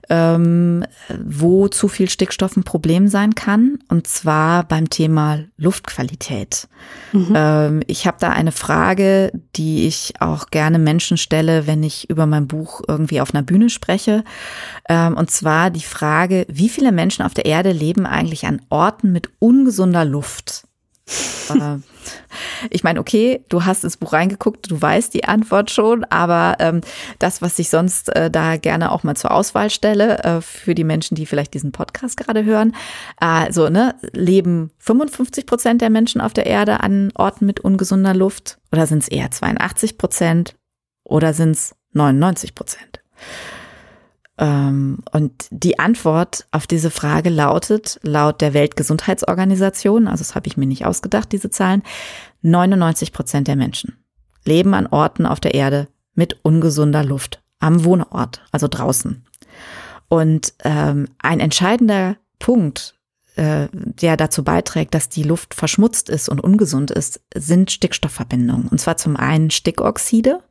ähm, 0.09 0.85
wo 1.25 1.69
zu 1.69 1.89
viel 1.89 2.09
Stickstoff 2.09 2.57
ein 2.57 2.65
Problem 2.65 3.09
sein 3.09 3.35
kann, 3.35 3.79
und 3.89 4.07
zwar 4.07 4.65
beim 4.65 4.91
Thema 4.91 5.41
Luftqualität. 5.57 6.69
Mhm. 7.13 7.33
Ähm, 7.35 7.83
ich 7.87 8.07
habe 8.07 8.17
da 8.21 8.31
eine 8.31 8.53
Frage, 8.53 9.33
die 9.57 9.87
ich 9.87 10.15
auch 10.21 10.51
gerne 10.51 10.79
Menschen 10.79 11.17
stelle, 11.17 11.67
wenn 11.67 11.83
ich 11.83 12.09
über 12.11 12.27
mein 12.27 12.47
Buch 12.47 12.83
irgendwie 12.87 13.21
auf 13.21 13.35
einer 13.35 13.43
Bühne 13.43 13.71
spreche. 13.71 14.25
Ähm, 14.89 15.17
und 15.17 15.31
zwar 15.31 15.71
die 15.71 15.81
Frage, 15.81 16.47
wie 16.49 16.69
viele 16.69 16.93
Menschen 16.93 17.25
auf 17.25 17.35
der 17.35 17.47
Erde 17.47 17.73
leben 17.73 18.07
eigentlich 18.07 18.47
an 18.47 18.63
Orten 18.69 19.13
mit 19.13 19.31
ungesunder 19.39 20.05
Luft? 20.05 20.67
Äh, 21.51 21.79
ich 22.71 22.85
meine, 22.85 23.01
okay, 23.01 23.45
du 23.49 23.65
hast 23.65 23.85
ins 23.85 23.97
Buch 23.97 24.13
reingeguckt, 24.13 24.71
du 24.71 24.81
weißt 24.81 25.13
die 25.15 25.25
Antwort 25.25 25.71
schon, 25.71 26.05
aber 26.05 26.57
ähm, 26.59 26.81
das, 27.19 27.43
was 27.43 27.59
ich 27.59 27.69
sonst 27.69 28.15
äh, 28.15 28.31
da 28.31 28.57
gerne 28.57 28.93
auch 28.93 29.03
mal 29.03 29.17
zur 29.17 29.31
Auswahl 29.31 29.71
stelle, 29.71 30.19
äh, 30.25 30.41
für 30.41 30.75
die 30.75 30.85
Menschen, 30.85 31.15
die 31.15 31.27
vielleicht 31.27 31.55
diesen 31.55 31.73
Podcast 31.73 32.17
gerade 32.17 32.45
hören, 32.45 32.75
also 33.19 33.69
ne, 33.69 33.95
leben 34.13 34.71
55 34.79 35.47
Prozent 35.47 35.81
der 35.81 35.91
Menschen 35.91 36.21
auf 36.21 36.33
der 36.33 36.47
Erde 36.47 36.81
an 36.81 37.13
Orten 37.15 37.47
mit 37.47 37.61
ungesunder 37.61 38.15
Luft 38.15 38.59
oder 38.73 38.87
sind 38.87 39.03
es 39.03 39.09
eher 39.09 39.31
82 39.31 39.99
Prozent 39.99 40.55
oder 41.05 41.35
sind 41.35 41.53
es 41.53 41.75
99 41.93 42.55
Prozent? 42.55 43.01
Ähm, 44.39 44.99
und 45.13 45.49
die 45.51 45.79
Antwort 45.79 46.47
auf 46.51 46.67
diese 46.67 46.91
Frage 46.91 47.31
lautet, 47.31 47.99
laut 48.03 48.41
der 48.41 48.55
Weltgesundheitsorganisation, 48.55 50.09
also 50.09 50.23
das 50.23 50.35
habe 50.35 50.47
ich 50.47 50.57
mir 50.57 50.67
nicht 50.67 50.85
ausgedacht, 50.85 51.33
diese 51.33 51.51
Zahlen, 51.51 51.83
99 52.43 53.13
Prozent 53.13 53.49
der 53.49 53.57
Menschen 53.57 53.97
leben 54.45 54.75
an 54.75 54.87
Orten 54.87 55.27
auf 55.27 55.41
der 55.41 55.55
Erde 55.55 55.89
mit 56.15 56.39
ungesunder 56.43 57.05
Luft 57.05 57.43
am 57.59 57.85
Wohnort, 57.85 58.43
also 58.53 58.69
draußen. 58.69 59.25
Und 60.09 60.55
ähm, 60.65 61.09
ein 61.19 61.41
entscheidender 61.41 62.17
Punkt, 62.39 62.95
äh, 63.35 63.69
der 63.73 64.17
dazu 64.17 64.45
beiträgt, 64.45 64.95
dass 64.95 65.09
die 65.09 65.25
Luft 65.25 65.55
verschmutzt 65.55 66.09
ist 66.09 66.29
und 66.29 66.41
ungesund 66.41 66.91
ist, 66.91 67.21
sind 67.35 67.71
Stickstoffverbindungen. 67.71 68.69
Und 68.69 68.81
zwar 68.81 68.97
zum 68.97 69.17
einen 69.17 69.51
Stickoxide, 69.51 70.43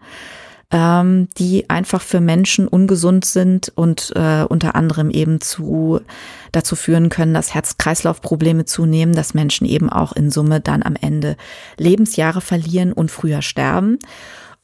ähm, 0.75 1.29
die 1.37 1.69
einfach 1.69 2.01
für 2.01 2.19
Menschen 2.19 2.67
ungesund 2.67 3.23
sind 3.23 3.71
und 3.75 4.11
äh, 4.13 4.43
unter 4.43 4.75
anderem 4.75 5.09
eben 5.09 5.39
zu 5.39 6.01
dazu 6.51 6.75
führen 6.75 7.07
können, 7.07 7.33
dass 7.33 7.53
Herz-Kreislauf-Probleme 7.53 8.65
zunehmen, 8.65 9.15
dass 9.15 9.33
Menschen 9.33 9.65
eben 9.65 9.89
auch 9.89 10.11
in 10.11 10.31
Summe 10.31 10.59
dann 10.59 10.83
am 10.83 10.97
Ende 10.99 11.37
Lebensjahre 11.77 12.41
verlieren 12.41 12.91
und 12.91 13.09
früher 13.09 13.41
sterben. 13.41 13.99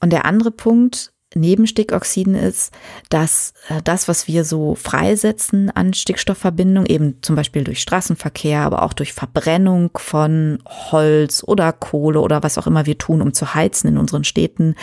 Und 0.01 0.11
der 0.11 0.25
andere 0.25 0.51
Punkt, 0.51 1.13
neben 1.33 1.65
Stickoxiden 1.65 2.35
ist, 2.35 2.73
dass 3.09 3.53
äh, 3.69 3.81
das, 3.83 4.07
was 4.07 4.27
wir 4.27 4.43
so 4.43 4.75
freisetzen 4.75 5.69
an 5.69 5.93
Stickstoffverbindung, 5.93 6.85
eben 6.85 7.21
zum 7.21 7.35
Beispiel 7.35 7.63
durch 7.63 7.81
Straßenverkehr, 7.81 8.61
aber 8.61 8.83
auch 8.83 8.93
durch 8.93 9.13
Verbrennung 9.13 9.91
von 9.95 10.59
Holz 10.67 11.43
oder 11.45 11.71
Kohle 11.71 12.19
oder 12.19 12.43
was 12.43 12.57
auch 12.57 12.67
immer 12.67 12.85
wir 12.85 12.97
tun, 12.97 13.21
um 13.21 13.33
zu 13.33 13.53
heizen 13.53 13.87
in 13.87 13.97
unseren 13.97 14.23
Städten 14.23 14.75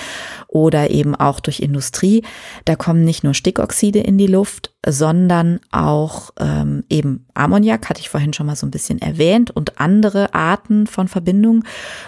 oder 0.46 0.90
eben 0.90 1.14
auch 1.14 1.40
durch 1.40 1.60
Industrie, 1.60 2.24
da 2.64 2.76
kommen 2.76 3.04
nicht 3.04 3.24
nur 3.24 3.34
Stickoxide 3.34 4.00
in 4.00 4.16
die 4.16 4.26
Luft, 4.26 4.72
sondern 4.86 5.60
auch 5.70 6.30
ähm, 6.38 6.84
eben 6.88 7.26
Ammoniak, 7.34 7.88
hatte 7.88 8.00
ich 8.00 8.08
vorhin 8.08 8.32
schon 8.32 8.46
mal 8.46 8.56
so 8.56 8.66
ein 8.66 8.70
bisschen 8.70 9.00
erwähnt, 9.00 9.50
und 9.50 9.80
andere 9.80 10.34
Arten 10.34 10.86
von 10.86 11.08
Verbindungen. 11.08 11.64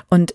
Und 0.09 0.35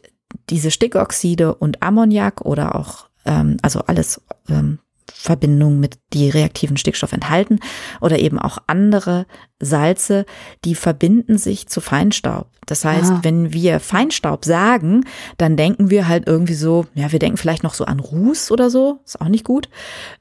diese 0.50 0.72
Stickoxide 0.72 1.56
und 1.56 1.82
Ammoniak 1.82 2.42
oder 2.42 2.76
auch 2.76 3.08
ähm, 3.26 3.58
also 3.62 3.82
alles 3.82 4.22
ähm, 4.50 4.80
Verbindungen 5.12 5.80
mit 5.80 5.98
die 6.14 6.30
reaktiven 6.30 6.78
Stickstoff 6.78 7.14
enthalten 7.14 7.60
oder 8.02 8.20
eben 8.20 8.40
auch 8.40 8.58
andere 8.68 9.26
Salze, 9.60 10.26
die 10.64 10.76
verbinden 10.76 11.38
sich 11.38 11.68
zu 11.68 11.82
Feinstaub. 11.82 12.50
Das 12.66 12.86
heißt, 12.86 13.12
ah. 13.12 13.20
wenn 13.24 13.54
wir 13.54 13.80
Feinstaub 13.80 14.46
sagen, 14.46 15.06
dann 15.38 15.58
denken 15.58 15.90
wir 15.90 16.08
halt 16.08 16.28
irgendwie 16.28 16.56
so, 16.56 16.86
ja, 16.94 17.12
wir 17.12 17.20
denken 17.20 17.38
vielleicht 17.38 17.64
noch 17.64 17.74
so 17.74 17.86
an 17.86 18.00
Ruß 18.00 18.52
oder 18.52 18.70
so, 18.70 19.00
ist 19.06 19.22
auch 19.22 19.30
nicht 19.30 19.46
gut. 19.46 19.70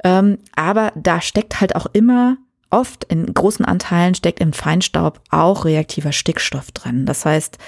Ähm, 0.02 0.38
aber 0.55 0.92
da 0.94 1.20
steckt 1.20 1.61
halt 1.61 1.76
auch 1.76 1.86
immer 1.92 2.36
oft 2.75 3.05
in 3.05 3.33
großen 3.33 3.64
Anteilen 3.64 4.16
steckt 4.16 4.41
im 4.41 4.53
Feinstaub 4.53 5.20
auch 5.31 5.64
reaktiver 5.64 6.11
Stickstoff 6.11 6.72
drin. 6.72 7.07
Das 7.07 7.25
heißt, 7.25 7.59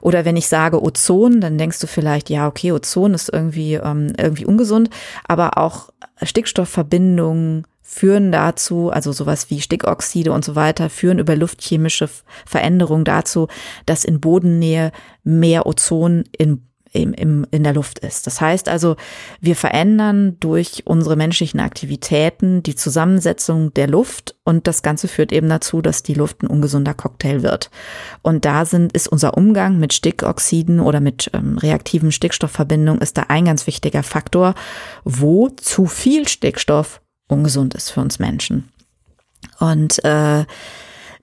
oder 0.00 0.24
wenn 0.24 0.36
ich 0.36 0.48
sage 0.48 0.82
Ozon, 0.82 1.42
dann 1.42 1.58
denkst 1.58 1.80
du 1.80 1.86
vielleicht, 1.86 2.30
ja, 2.30 2.48
okay, 2.48 2.72
Ozon 2.72 3.12
ist 3.12 3.28
irgendwie, 3.30 3.74
ähm, 3.74 4.14
irgendwie 4.18 4.46
ungesund, 4.46 4.88
aber 5.28 5.58
auch 5.58 5.90
Stickstoffverbindungen 6.22 7.66
führen 7.82 8.32
dazu, 8.32 8.90
also 8.90 9.12
sowas 9.12 9.50
wie 9.50 9.60
Stickoxide 9.60 10.32
und 10.32 10.46
so 10.46 10.54
weiter, 10.54 10.88
führen 10.88 11.18
über 11.18 11.36
luftchemische 11.36 12.08
Veränderungen 12.46 13.04
dazu, 13.04 13.48
dass 13.84 14.04
in 14.04 14.20
Bodennähe 14.20 14.92
mehr 15.22 15.66
Ozon 15.66 16.24
in 16.36 16.66
im, 16.94 17.12
im, 17.12 17.46
in 17.50 17.64
der 17.64 17.74
Luft 17.74 17.98
ist. 17.98 18.26
Das 18.26 18.40
heißt 18.40 18.68
also, 18.68 18.96
wir 19.40 19.56
verändern 19.56 20.36
durch 20.38 20.82
unsere 20.86 21.16
menschlichen 21.16 21.58
Aktivitäten 21.60 22.62
die 22.62 22.76
Zusammensetzung 22.76 23.74
der 23.74 23.88
Luft 23.88 24.36
und 24.44 24.68
das 24.68 24.82
Ganze 24.82 25.08
führt 25.08 25.32
eben 25.32 25.48
dazu, 25.48 25.82
dass 25.82 26.04
die 26.04 26.14
Luft 26.14 26.42
ein 26.42 26.46
ungesunder 26.46 26.94
Cocktail 26.94 27.42
wird. 27.42 27.70
Und 28.22 28.44
da 28.44 28.64
sind, 28.64 28.92
ist 28.92 29.08
unser 29.08 29.36
Umgang 29.36 29.78
mit 29.78 29.92
Stickoxiden 29.92 30.78
oder 30.78 31.00
mit 31.00 31.30
ähm, 31.34 31.58
reaktiven 31.58 32.12
Stickstoffverbindungen 32.12 33.02
ist 33.02 33.18
da 33.18 33.24
ein 33.28 33.44
ganz 33.44 33.66
wichtiger 33.66 34.04
Faktor, 34.04 34.54
wo 35.02 35.48
zu 35.48 35.86
viel 35.86 36.28
Stickstoff 36.28 37.00
ungesund 37.28 37.74
ist 37.74 37.90
für 37.90 38.02
uns 38.02 38.20
Menschen. 38.20 38.68
Und 39.58 40.04
äh, 40.04 40.44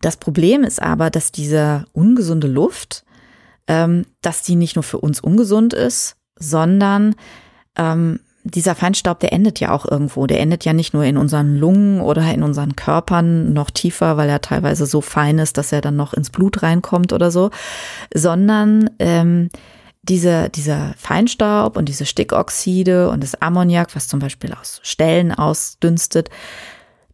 das 0.01 0.17
Problem 0.17 0.63
ist 0.63 0.82
aber, 0.82 1.09
dass 1.09 1.32
diese 1.32 1.86
ungesunde 1.93 2.47
Luft 2.47 3.05
dass 4.22 4.41
die 4.43 4.55
nicht 4.55 4.76
nur 4.76 4.84
für 4.84 4.97
uns 4.97 5.19
ungesund 5.19 5.74
ist, 5.74 6.17
sondern 6.38 7.15
ähm, 7.78 8.19
dieser 8.43 8.76
Feinstaub, 8.76 9.19
der 9.19 9.34
endet 9.34 9.59
ja 9.59 9.72
auch 9.72 9.89
irgendwo. 9.89 10.26
Der 10.26 10.39
endet 10.39 10.65
ja 10.65 10.74
nicht 10.74 10.93
nur 10.93 11.03
in 11.03 11.17
unseren 11.17 11.55
Lungen 11.55 12.01
oder 12.01 12.34
in 12.34 12.43
unseren 12.43 12.76
Körpern 12.76 13.53
noch 13.53 13.69
tiefer, 13.69 14.17
weil 14.17 14.30
er 14.30 14.41
teilweise 14.41 14.86
so 14.86 15.01
fein 15.01 15.39
ist, 15.39 15.57
dass 15.57 15.72
er 15.72 15.82
dann 15.82 15.95
noch 15.95 16.13
ins 16.13 16.32
Blut 16.32 16.63
reinkommt 16.63 17.13
oder 17.13 17.30
so, 17.32 17.51
sondern 18.13 18.89
ähm, 18.99 19.49
diese, 20.03 20.49
dieser 20.49 20.95
Feinstaub 20.97 21.78
und 21.78 21.88
diese 21.88 22.05
Stickoxide 22.05 23.09
und 23.09 23.22
das 23.22 23.39
Ammoniak, 23.41 23.95
was 23.95 24.07
zum 24.07 24.19
Beispiel 24.19 24.53
aus 24.53 24.80
Stellen 24.82 25.32
ausdünstet, 25.32 26.30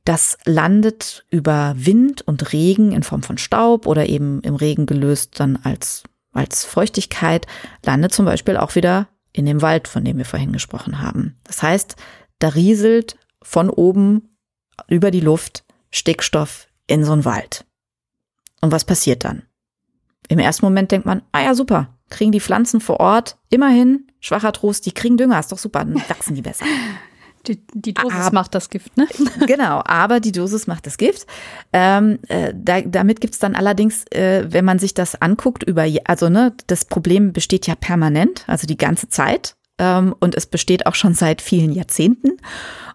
das 0.05 0.38
landet 0.45 1.26
über 1.30 1.74
Wind 1.76 2.22
und 2.22 2.53
Regen 2.53 2.93
in 2.93 3.03
Form 3.03 3.24
von 3.24 3.38
Staub 3.38 3.86
oder 3.88 4.08
eben 4.08 4.39
im 4.41 4.55
Regen 4.55 4.86
gelöst 4.86 5.38
dann 5.38 5.60
als 5.62 6.03
als 6.34 6.66
Feuchtigkeit 6.66 7.48
landet 7.86 8.14
zum 8.14 8.26
Beispiel 8.26 8.58
auch 8.58 8.76
wieder 8.76 9.08
in 9.32 9.46
dem 9.46 9.62
Wald, 9.62 9.88
von 9.88 10.04
dem 10.04 10.18
wir 10.18 10.26
vorhin 10.26 10.52
gesprochen 10.52 11.02
haben. 11.02 11.38
Das 11.44 11.62
heißt, 11.62 11.96
da 12.40 12.50
rieselt 12.50 13.18
von 13.42 13.70
oben 13.70 14.38
über 14.88 15.12
die 15.12 15.20
Luft 15.20 15.64
Stickstoff 15.92 16.68
in 16.88 17.04
so 17.04 17.14
einen 17.14 17.26
Wald. 17.26 17.66
Und 18.62 18.72
was 18.72 18.86
passiert 18.86 19.24
dann? 19.24 19.44
Im 20.28 20.40
ersten 20.40 20.66
Moment 20.66 20.92
denkt 20.92 21.06
man, 21.06 21.22
ah 21.32 21.42
ja, 21.42 21.56
super, 21.56 21.98
kriegen 22.10 22.32
die 22.32 22.42
Pflanzen 22.42 22.82
vor 22.82 23.00
Ort 23.00 23.38
immerhin, 23.50 24.08
schwacher 24.20 24.52
Trost, 24.52 24.86
die 24.86 24.92
kriegen 24.92 25.18
Dünger, 25.18 25.40
ist 25.40 25.52
doch 25.52 25.58
super, 25.58 25.80
dann 25.80 26.02
wachsen 26.10 26.36
die 26.36 26.42
besser. 26.42 26.66
Die, 27.48 27.62
die 27.74 27.93
Dosis 27.93 28.28
aber, 28.28 28.34
macht 28.34 28.56
das 28.56 28.70
Gift, 28.70 28.98
ne? 28.98 29.08
genau, 29.48 29.82
aber 29.86 30.20
die 30.20 30.32
Dosis 30.32 30.68
macht 30.68 30.86
das 30.86 30.98
Gift. 30.98 31.26
Ähm, 31.72 32.20
äh, 32.28 32.54
da, 32.56 32.82
damit 32.82 33.22
gibt's 33.22 33.39
dann 33.39 33.56
allerdings, 33.56 34.06
äh, 34.12 34.45
wenn 34.50 34.66
man 34.66 34.80
sich 34.80 34.93
das 34.93 35.22
anguckt, 35.22 35.64
über, 35.64 35.86
also 36.06 36.30
ne, 36.30 36.54
das 36.68 36.86
Problem 36.86 37.34
besteht 37.34 37.68
ja 37.68 37.76
permanent, 37.76 38.43
also 38.48 38.68
die 38.68 38.78
ganze 38.78 39.10
Zeit. 39.10 39.56
Ähm, 39.80 40.16
und 40.20 40.36
es 40.36 40.45
besteht 40.45 40.86
auch 40.86 40.95
schon 40.95 41.14
seit 41.14 41.41
vielen 41.41 41.72
Jahrzehnten. 41.72 42.38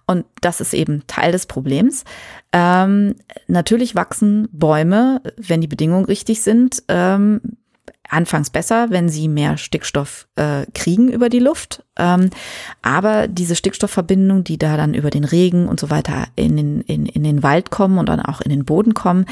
Und 0.07 0.27
das 0.41 0.61
ist 0.61 0.75
eben 0.75 1.07
Teil 1.07 1.33
des 1.33 1.47
Problems. 1.47 2.05
Ähm, 2.53 3.15
natürlich 3.47 3.95
wachsen 3.95 4.49
Bäume, 4.53 5.23
wenn 5.37 5.61
die 5.61 5.69
Bedingungen 5.69 6.05
richtig 6.05 6.43
sind, 6.43 6.83
ähm, 6.89 7.41
anfangs 8.13 8.51
besser, 8.51 8.91
wenn 8.91 9.09
sie 9.09 9.27
mehr 9.27 9.57
Stickstoff 9.57 10.29
äh, 10.37 10.67
kriegen 10.75 11.09
über 11.09 11.29
die 11.29 11.39
Luft. 11.39 11.83
Ähm, 11.97 12.31
aber 12.83 13.27
diese 13.27 13.57
Stickstoffverbindungen, 13.57 14.45
die 14.45 14.59
da 14.59 14.77
dann 14.77 14.95
über 14.95 15.11
den 15.11 15.25
Regen 15.25 15.67
und 15.67 15.81
so 15.81 15.91
weiter 15.91 16.27
in 16.37 16.57
den, 16.57 16.81
in, 16.83 17.07
in 17.07 17.25
den 17.25 17.43
Wald 17.43 17.71
kommen 17.71 17.99
und 17.99 18.09
dann 18.09 18.21
auch 18.21 18.41
in 18.41 18.51
den 18.51 18.65
Boden 18.65 18.95
kommen, 18.95 19.25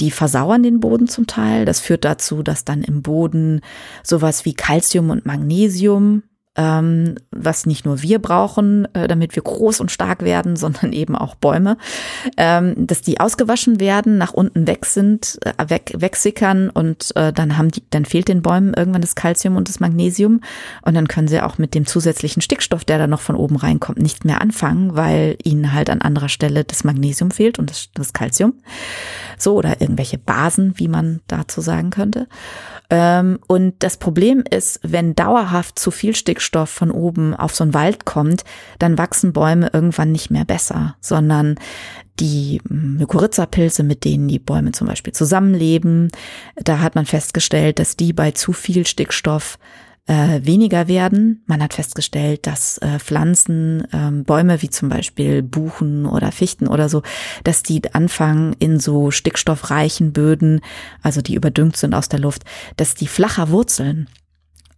die 0.00 0.10
versauern 0.10 0.62
den 0.62 0.80
Boden 0.80 1.08
zum 1.08 1.26
Teil. 1.26 1.64
Das 1.64 1.80
führt 1.80 2.04
dazu, 2.04 2.42
dass 2.42 2.64
dann 2.64 2.82
im 2.82 3.02
Boden 3.02 3.62
sowas 4.02 4.44
wie 4.44 4.54
Calcium 4.54 5.10
und 5.10 5.24
Magnesium 5.24 6.22
ähm, 6.56 7.16
was 7.30 7.66
nicht 7.66 7.84
nur 7.84 8.02
wir 8.02 8.18
brauchen, 8.18 8.92
äh, 8.94 9.08
damit 9.08 9.36
wir 9.36 9.42
groß 9.42 9.80
und 9.80 9.90
stark 9.90 10.22
werden, 10.22 10.56
sondern 10.66 10.92
eben 10.92 11.16
auch 11.16 11.34
Bäume, 11.34 11.76
ähm, 12.36 12.74
dass 12.86 13.02
die 13.02 13.20
ausgewaschen 13.20 13.80
werden, 13.80 14.18
nach 14.18 14.32
unten 14.32 14.66
weg 14.66 14.86
sind, 14.86 15.38
äh, 15.44 15.68
weg, 15.68 15.92
wegsickern 15.96 16.70
und 16.70 17.14
äh, 17.16 17.32
dann 17.32 17.58
haben 17.58 17.70
die, 17.70 17.82
dann 17.90 18.04
fehlt 18.04 18.28
den 18.28 18.42
Bäumen 18.42 18.74
irgendwann 18.74 19.02
das 19.02 19.14
Calcium 19.14 19.56
und 19.56 19.68
das 19.68 19.80
Magnesium 19.80 20.40
und 20.82 20.94
dann 20.94 21.08
können 21.08 21.28
sie 21.28 21.40
auch 21.40 21.58
mit 21.58 21.74
dem 21.74 21.86
zusätzlichen 21.86 22.42
Stickstoff, 22.42 22.84
der 22.84 22.98
da 22.98 23.06
noch 23.06 23.20
von 23.20 23.36
oben 23.36 23.56
reinkommt, 23.56 23.98
nicht 23.98 24.24
mehr 24.24 24.40
anfangen, 24.40 24.96
weil 24.96 25.36
ihnen 25.42 25.72
halt 25.72 25.90
an 25.90 26.00
anderer 26.00 26.28
Stelle 26.28 26.64
das 26.64 26.84
Magnesium 26.84 27.30
fehlt 27.30 27.58
und 27.58 27.70
das, 27.70 27.88
das 27.94 28.12
Calcium. 28.12 28.54
So 29.38 29.54
oder 29.54 29.80
irgendwelche 29.80 30.18
Basen, 30.18 30.74
wie 30.76 30.88
man 30.88 31.20
dazu 31.26 31.60
sagen 31.60 31.90
könnte. 31.90 32.26
Ähm, 32.90 33.38
und 33.46 33.74
das 33.80 33.96
Problem 33.96 34.44
ist, 34.48 34.80
wenn 34.82 35.14
dauerhaft 35.14 35.78
zu 35.78 35.90
viel 35.90 36.14
Stickstoff 36.14 36.70
von 36.70 36.90
oben 36.90 37.34
auf 37.34 37.54
so 37.54 37.64
einen 37.64 37.74
Wald 37.74 38.04
kommt, 38.04 38.44
dann 38.78 38.98
wachsen 38.98 39.32
Bäume 39.32 39.70
irgendwann 39.72 40.12
nicht 40.12 40.30
mehr 40.30 40.44
besser, 40.44 40.96
sondern 41.00 41.56
die 42.20 42.60
Mykorrhiza-Pilze, 42.68 43.82
mit 43.82 44.04
denen 44.04 44.28
die 44.28 44.38
Bäume 44.38 44.72
zum 44.72 44.86
Beispiel 44.86 45.12
zusammenleben, 45.12 46.10
da 46.56 46.80
hat 46.80 46.94
man 46.94 47.06
festgestellt, 47.06 47.78
dass 47.78 47.96
die 47.96 48.12
bei 48.12 48.30
zu 48.30 48.52
viel 48.52 48.86
Stickstoff 48.86 49.58
äh, 50.06 50.40
weniger 50.44 50.88
werden. 50.88 51.42
Man 51.46 51.62
hat 51.62 51.74
festgestellt, 51.74 52.46
dass 52.46 52.78
äh, 52.78 52.98
Pflanzen, 52.98 53.86
ähm, 53.92 54.24
Bäume 54.24 54.62
wie 54.62 54.70
zum 54.70 54.88
Beispiel 54.88 55.42
Buchen 55.42 56.06
oder 56.06 56.30
Fichten 56.32 56.68
oder 56.68 56.88
so, 56.88 57.02
dass 57.44 57.62
die 57.62 57.82
anfangen 57.92 58.54
in 58.58 58.78
so 58.78 59.10
stickstoffreichen 59.10 60.12
Böden, 60.12 60.60
also 61.02 61.22
die 61.22 61.34
überdüngt 61.34 61.76
sind 61.76 61.94
aus 61.94 62.08
der 62.08 62.20
Luft, 62.20 62.44
dass 62.76 62.94
die 62.94 63.08
flacher 63.08 63.50
wurzeln. 63.50 64.08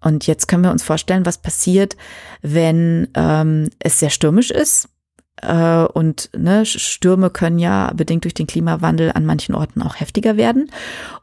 Und 0.01 0.27
jetzt 0.27 0.49
können 0.49 0.63
wir 0.63 0.71
uns 0.71 0.83
vorstellen, 0.83 1.27
was 1.27 1.39
passiert, 1.39 1.97
wenn 2.41 3.09
ähm, 3.15 3.69
es 3.81 3.99
sehr 3.99 4.11
stürmisch 4.11 4.51
ist. 4.51 4.89
Äh, 5.43 5.85
und 5.85 6.31
ne, 6.37 6.65
Stürme 6.65 7.31
können 7.31 7.59
ja 7.59 7.93
bedingt 7.95 8.25
durch 8.25 8.35
den 8.35 8.47
Klimawandel 8.47 9.13
an 9.13 9.27
manchen 9.27 9.55
Orten 9.55 9.83
auch 9.83 10.01
heftiger 10.01 10.37
werden. 10.37 10.71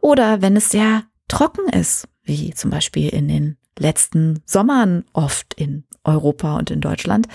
Oder 0.01 0.41
wenn 0.41 0.58
es 0.58 0.70
sehr 0.70 1.03
trocken 1.28 1.68
ist, 1.70 2.08
wie 2.24 2.53
zum 2.53 2.70
Beispiel 2.70 3.10
in 3.10 3.28
den 3.28 3.58
letzten 3.80 4.41
Sommern 4.45 5.05
oft 5.13 5.53
in 5.55 5.84
Europa 6.03 6.57
und 6.57 6.71
in 6.71 6.82
Deutschland. 6.82 7.28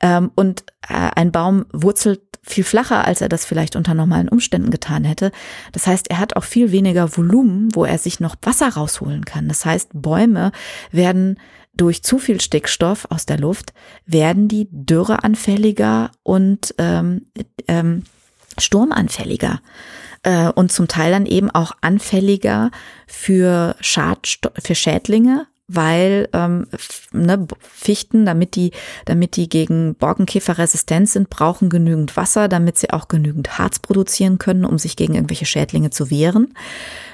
Ähm, 0.00 0.30
und 0.34 0.64
äh, 0.88 1.10
ein 1.14 1.32
Baum 1.32 1.66
wurzelt 1.72 2.20
viel 2.42 2.64
flacher, 2.64 3.04
als 3.04 3.20
er 3.20 3.28
das 3.28 3.44
vielleicht 3.44 3.76
unter 3.76 3.94
normalen 3.94 4.28
Umständen 4.28 4.70
getan 4.70 5.04
hätte. 5.04 5.30
Das 5.72 5.86
heißt, 5.86 6.10
er 6.10 6.18
hat 6.18 6.36
auch 6.36 6.44
viel 6.44 6.72
weniger 6.72 7.16
Volumen, 7.16 7.74
wo 7.74 7.84
er 7.84 7.98
sich 7.98 8.20
noch 8.20 8.36
Wasser 8.42 8.68
rausholen 8.68 9.24
kann. 9.24 9.48
Das 9.48 9.64
heißt, 9.64 9.90
Bäume 9.94 10.52
werden 10.90 11.38
durch 11.74 12.02
zu 12.02 12.18
viel 12.18 12.40
Stickstoff 12.40 13.06
aus 13.10 13.26
der 13.26 13.38
Luft, 13.38 13.72
werden 14.06 14.48
die 14.48 14.68
dürreanfälliger 14.70 16.10
und 16.22 16.74
ähm, 16.78 17.26
ähm, 17.68 18.04
sturmanfälliger 18.58 19.60
äh, 20.22 20.48
und 20.48 20.72
zum 20.72 20.88
Teil 20.88 21.12
dann 21.12 21.26
eben 21.26 21.50
auch 21.50 21.72
anfälliger 21.80 22.70
für, 23.06 23.76
Schadsto 23.80 24.50
für 24.58 24.74
Schädlinge, 24.74 25.46
weil 25.72 26.28
ähm, 26.32 26.66
ne, 27.12 27.46
Fichten, 27.60 28.26
damit 28.26 28.56
die, 28.56 28.72
damit 29.04 29.36
die 29.36 29.48
gegen 29.48 29.94
Borkenkäfer 29.94 30.58
resistent 30.58 31.08
sind, 31.08 31.30
brauchen 31.30 31.70
genügend 31.70 32.16
Wasser, 32.16 32.48
damit 32.48 32.76
sie 32.76 32.90
auch 32.90 33.06
genügend 33.06 33.58
Harz 33.58 33.78
produzieren 33.78 34.38
können, 34.38 34.64
um 34.64 34.78
sich 34.78 34.96
gegen 34.96 35.14
irgendwelche 35.14 35.46
Schädlinge 35.46 35.90
zu 35.90 36.10
wehren. 36.10 36.54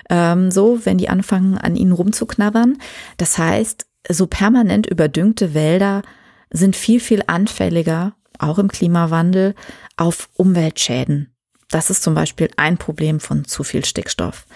Ähm, 0.09 0.51
so, 0.51 0.81
wenn 0.85 0.97
die 0.97 1.11
anfangen, 1.11 1.59
an 1.59 1.77
ihnen 1.77 1.93
rumzuknabbern. 1.93 2.79
Das 3.19 3.37
heißt, 3.37 3.87
so 4.09 4.27
permanent 4.27 4.87
überdüngte 4.87 5.53
Wälder 5.53 6.03
sind 6.51 6.77
viel, 6.77 7.01
viel 7.01 7.23
anfälliger, 7.27 8.15
auch 8.39 8.59
im 8.59 8.69
Klimawandel, 8.69 9.55
auf 9.97 10.31
Umweltschäden. 10.35 11.35
Das 11.69 11.91
ist 11.91 12.03
zum 12.03 12.15
Beispiel 12.15 12.49
ein 12.57 12.79
Problem 12.79 13.21
von 13.21 13.45
zu 13.45 13.65
viel 13.65 13.85
Stickstoff. 13.85 14.47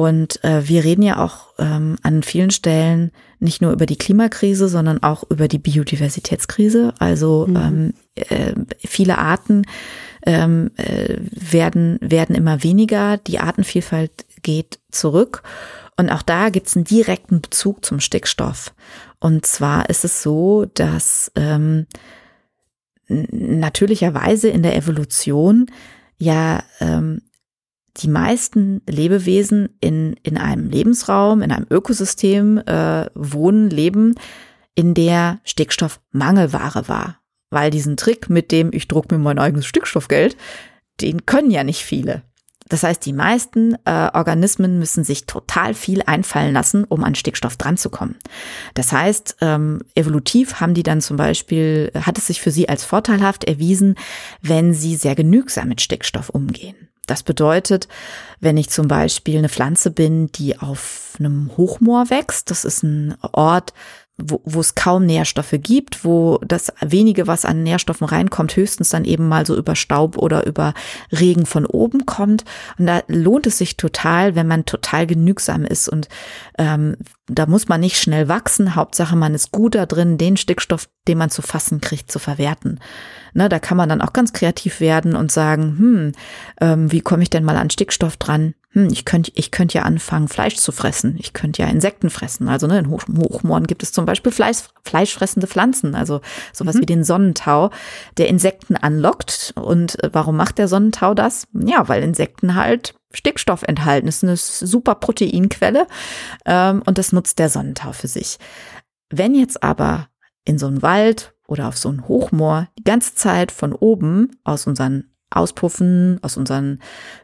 Und 0.00 0.42
äh, 0.44 0.66
wir 0.66 0.82
reden 0.82 1.02
ja 1.02 1.22
auch 1.22 1.48
ähm, 1.58 1.98
an 2.02 2.22
vielen 2.22 2.50
Stellen 2.50 3.12
nicht 3.38 3.60
nur 3.60 3.70
über 3.70 3.84
die 3.84 3.98
Klimakrise, 3.98 4.66
sondern 4.66 5.02
auch 5.02 5.24
über 5.28 5.46
die 5.46 5.58
Biodiversitätskrise. 5.58 6.94
Also 6.98 7.46
mhm. 7.46 7.56
ähm, 7.56 7.94
äh, 8.14 8.54
viele 8.78 9.18
Arten 9.18 9.66
ähm, 10.24 10.70
äh, 10.76 11.18
werden, 11.18 11.98
werden 12.00 12.34
immer 12.34 12.62
weniger, 12.62 13.18
die 13.18 13.40
Artenvielfalt 13.40 14.24
geht 14.40 14.78
zurück. 14.90 15.42
Und 15.98 16.08
auch 16.08 16.22
da 16.22 16.48
gibt 16.48 16.68
es 16.68 16.76
einen 16.76 16.86
direkten 16.86 17.42
Bezug 17.42 17.84
zum 17.84 18.00
Stickstoff. 18.00 18.72
Und 19.18 19.44
zwar 19.44 19.90
ist 19.90 20.06
es 20.06 20.22
so, 20.22 20.64
dass 20.64 21.30
ähm, 21.36 21.86
natürlicherweise 23.06 24.48
in 24.48 24.62
der 24.62 24.76
Evolution 24.76 25.66
ja 26.16 26.62
ähm, 26.80 27.20
die 27.96 28.08
meisten 28.08 28.82
Lebewesen 28.88 29.70
in, 29.80 30.14
in 30.22 30.36
einem 30.36 30.68
Lebensraum, 30.68 31.42
in 31.42 31.52
einem 31.52 31.66
Ökosystem 31.70 32.58
äh, 32.58 33.06
wohnen, 33.14 33.70
leben, 33.70 34.14
in 34.74 34.94
der 34.94 35.40
Stickstoff 35.44 36.00
Mangelware 36.12 36.88
war. 36.88 37.20
Weil 37.50 37.70
diesen 37.70 37.96
Trick 37.96 38.30
mit 38.30 38.52
dem, 38.52 38.70
ich 38.72 38.88
druck 38.88 39.10
mir 39.10 39.18
mein 39.18 39.38
eigenes 39.38 39.66
Stickstoffgeld, 39.66 40.36
den 41.00 41.26
können 41.26 41.50
ja 41.50 41.64
nicht 41.64 41.84
viele. 41.84 42.22
Das 42.70 42.84
heißt, 42.84 43.04
die 43.04 43.12
meisten 43.12 43.74
äh, 43.84 44.10
Organismen 44.14 44.78
müssen 44.78 45.02
sich 45.02 45.26
total 45.26 45.74
viel 45.74 46.02
einfallen 46.06 46.54
lassen, 46.54 46.84
um 46.84 47.02
an 47.02 47.16
Stickstoff 47.16 47.56
dranzukommen. 47.56 48.16
Das 48.74 48.92
heißt, 48.92 49.38
ähm, 49.40 49.80
evolutiv 49.96 50.60
haben 50.60 50.74
die 50.74 50.84
dann 50.84 51.00
zum 51.00 51.16
Beispiel, 51.16 51.90
hat 52.00 52.16
es 52.16 52.28
sich 52.28 52.40
für 52.40 52.52
sie 52.52 52.68
als 52.68 52.84
vorteilhaft 52.84 53.42
erwiesen, 53.44 53.96
wenn 54.40 54.72
sie 54.72 54.94
sehr 54.94 55.16
genügsam 55.16 55.68
mit 55.68 55.80
Stickstoff 55.80 56.30
umgehen. 56.30 56.89
Das 57.06 57.22
bedeutet, 57.22 57.88
wenn 58.40 58.56
ich 58.56 58.70
zum 58.70 58.88
Beispiel 58.88 59.38
eine 59.38 59.48
Pflanze 59.48 59.90
bin, 59.90 60.30
die 60.32 60.58
auf 60.58 61.14
einem 61.18 61.50
Hochmoor 61.56 62.10
wächst, 62.10 62.50
das 62.50 62.64
ist 62.64 62.82
ein 62.82 63.16
Ort, 63.32 63.72
wo, 64.22 64.60
es 64.60 64.74
kaum 64.74 65.06
Nährstoffe 65.06 65.54
gibt, 65.62 66.04
wo 66.04 66.38
das 66.46 66.72
wenige, 66.80 67.26
was 67.26 67.44
an 67.44 67.62
Nährstoffen 67.62 68.06
reinkommt, 68.06 68.56
höchstens 68.56 68.90
dann 68.90 69.04
eben 69.04 69.28
mal 69.28 69.46
so 69.46 69.56
über 69.56 69.76
Staub 69.76 70.18
oder 70.18 70.46
über 70.46 70.74
Regen 71.12 71.46
von 71.46 71.66
oben 71.66 72.06
kommt. 72.06 72.44
Und 72.78 72.86
da 72.86 73.02
lohnt 73.08 73.46
es 73.46 73.58
sich 73.58 73.76
total, 73.76 74.34
wenn 74.34 74.46
man 74.46 74.64
total 74.64 75.06
genügsam 75.06 75.64
ist. 75.64 75.88
Und 75.88 76.08
ähm, 76.58 76.96
da 77.26 77.46
muss 77.46 77.68
man 77.68 77.80
nicht 77.80 77.96
schnell 77.96 78.28
wachsen. 78.28 78.74
Hauptsache, 78.74 79.16
man 79.16 79.34
ist 79.34 79.52
gut 79.52 79.74
da 79.74 79.86
drin, 79.86 80.18
den 80.18 80.36
Stickstoff, 80.36 80.88
den 81.08 81.18
man 81.18 81.30
zu 81.30 81.42
fassen 81.42 81.80
kriegt, 81.80 82.10
zu 82.10 82.18
verwerten. 82.18 82.80
Ne, 83.32 83.48
da 83.48 83.58
kann 83.58 83.76
man 83.76 83.88
dann 83.88 84.00
auch 84.00 84.12
ganz 84.12 84.32
kreativ 84.32 84.80
werden 84.80 85.14
und 85.14 85.30
sagen, 85.30 85.76
hm, 85.78 86.12
ähm, 86.60 86.92
wie 86.92 87.00
komme 87.00 87.22
ich 87.22 87.30
denn 87.30 87.44
mal 87.44 87.56
an 87.56 87.70
Stickstoff 87.70 88.16
dran? 88.16 88.54
Hm, 88.72 88.88
ich 88.92 89.04
könnte 89.04 89.32
ich 89.34 89.50
könnte 89.50 89.78
ja 89.78 89.84
anfangen, 89.84 90.28
Fleisch 90.28 90.56
zu 90.56 90.70
fressen. 90.70 91.16
Ich 91.18 91.32
könnte 91.32 91.62
ja 91.62 91.68
Insekten 91.68 92.08
fressen. 92.08 92.48
Also 92.48 92.68
ne, 92.68 92.78
in 92.78 92.88
Hoch 92.88 93.02
Hochmooren 93.08 93.66
gibt 93.66 93.82
es 93.82 93.92
zum 93.92 94.06
Beispiel 94.06 94.30
Fleisch, 94.30 94.58
fleischfressende 94.84 95.48
Pflanzen, 95.48 95.96
also 95.96 96.20
sowas 96.52 96.76
mhm. 96.76 96.80
wie 96.80 96.86
den 96.86 97.04
Sonnentau, 97.04 97.70
der 98.16 98.28
Insekten 98.28 98.76
anlockt. 98.76 99.54
Und 99.56 100.02
äh, 100.04 100.10
warum 100.12 100.36
macht 100.36 100.58
der 100.58 100.68
Sonnentau 100.68 101.14
das? 101.14 101.48
Ja, 101.52 101.88
weil 101.88 102.04
Insekten 102.04 102.54
halt 102.54 102.94
Stickstoff 103.12 103.64
enthalten. 103.64 104.06
Das 104.06 104.22
ist 104.22 104.24
eine 104.24 104.36
super 104.36 104.94
Proteinquelle 104.94 105.88
ähm, 106.46 106.82
und 106.86 106.96
das 106.96 107.10
nutzt 107.10 107.40
der 107.40 107.48
Sonnentau 107.48 107.92
für 107.92 108.08
sich. 108.08 108.38
Wenn 109.08 109.34
jetzt 109.34 109.64
aber 109.64 110.08
in 110.44 110.58
so 110.58 110.68
einen 110.68 110.82
Wald 110.82 111.34
oder 111.48 111.66
auf 111.66 111.76
so 111.76 111.88
ein 111.88 112.06
Hochmoor 112.06 112.68
die 112.78 112.84
ganze 112.84 113.16
Zeit 113.16 113.50
von 113.50 113.72
oben 113.72 114.36
aus 114.44 114.68
unseren 114.68 115.10
Auspuffen, 115.30 116.18
aus 116.22 116.36
unseren 116.36 116.80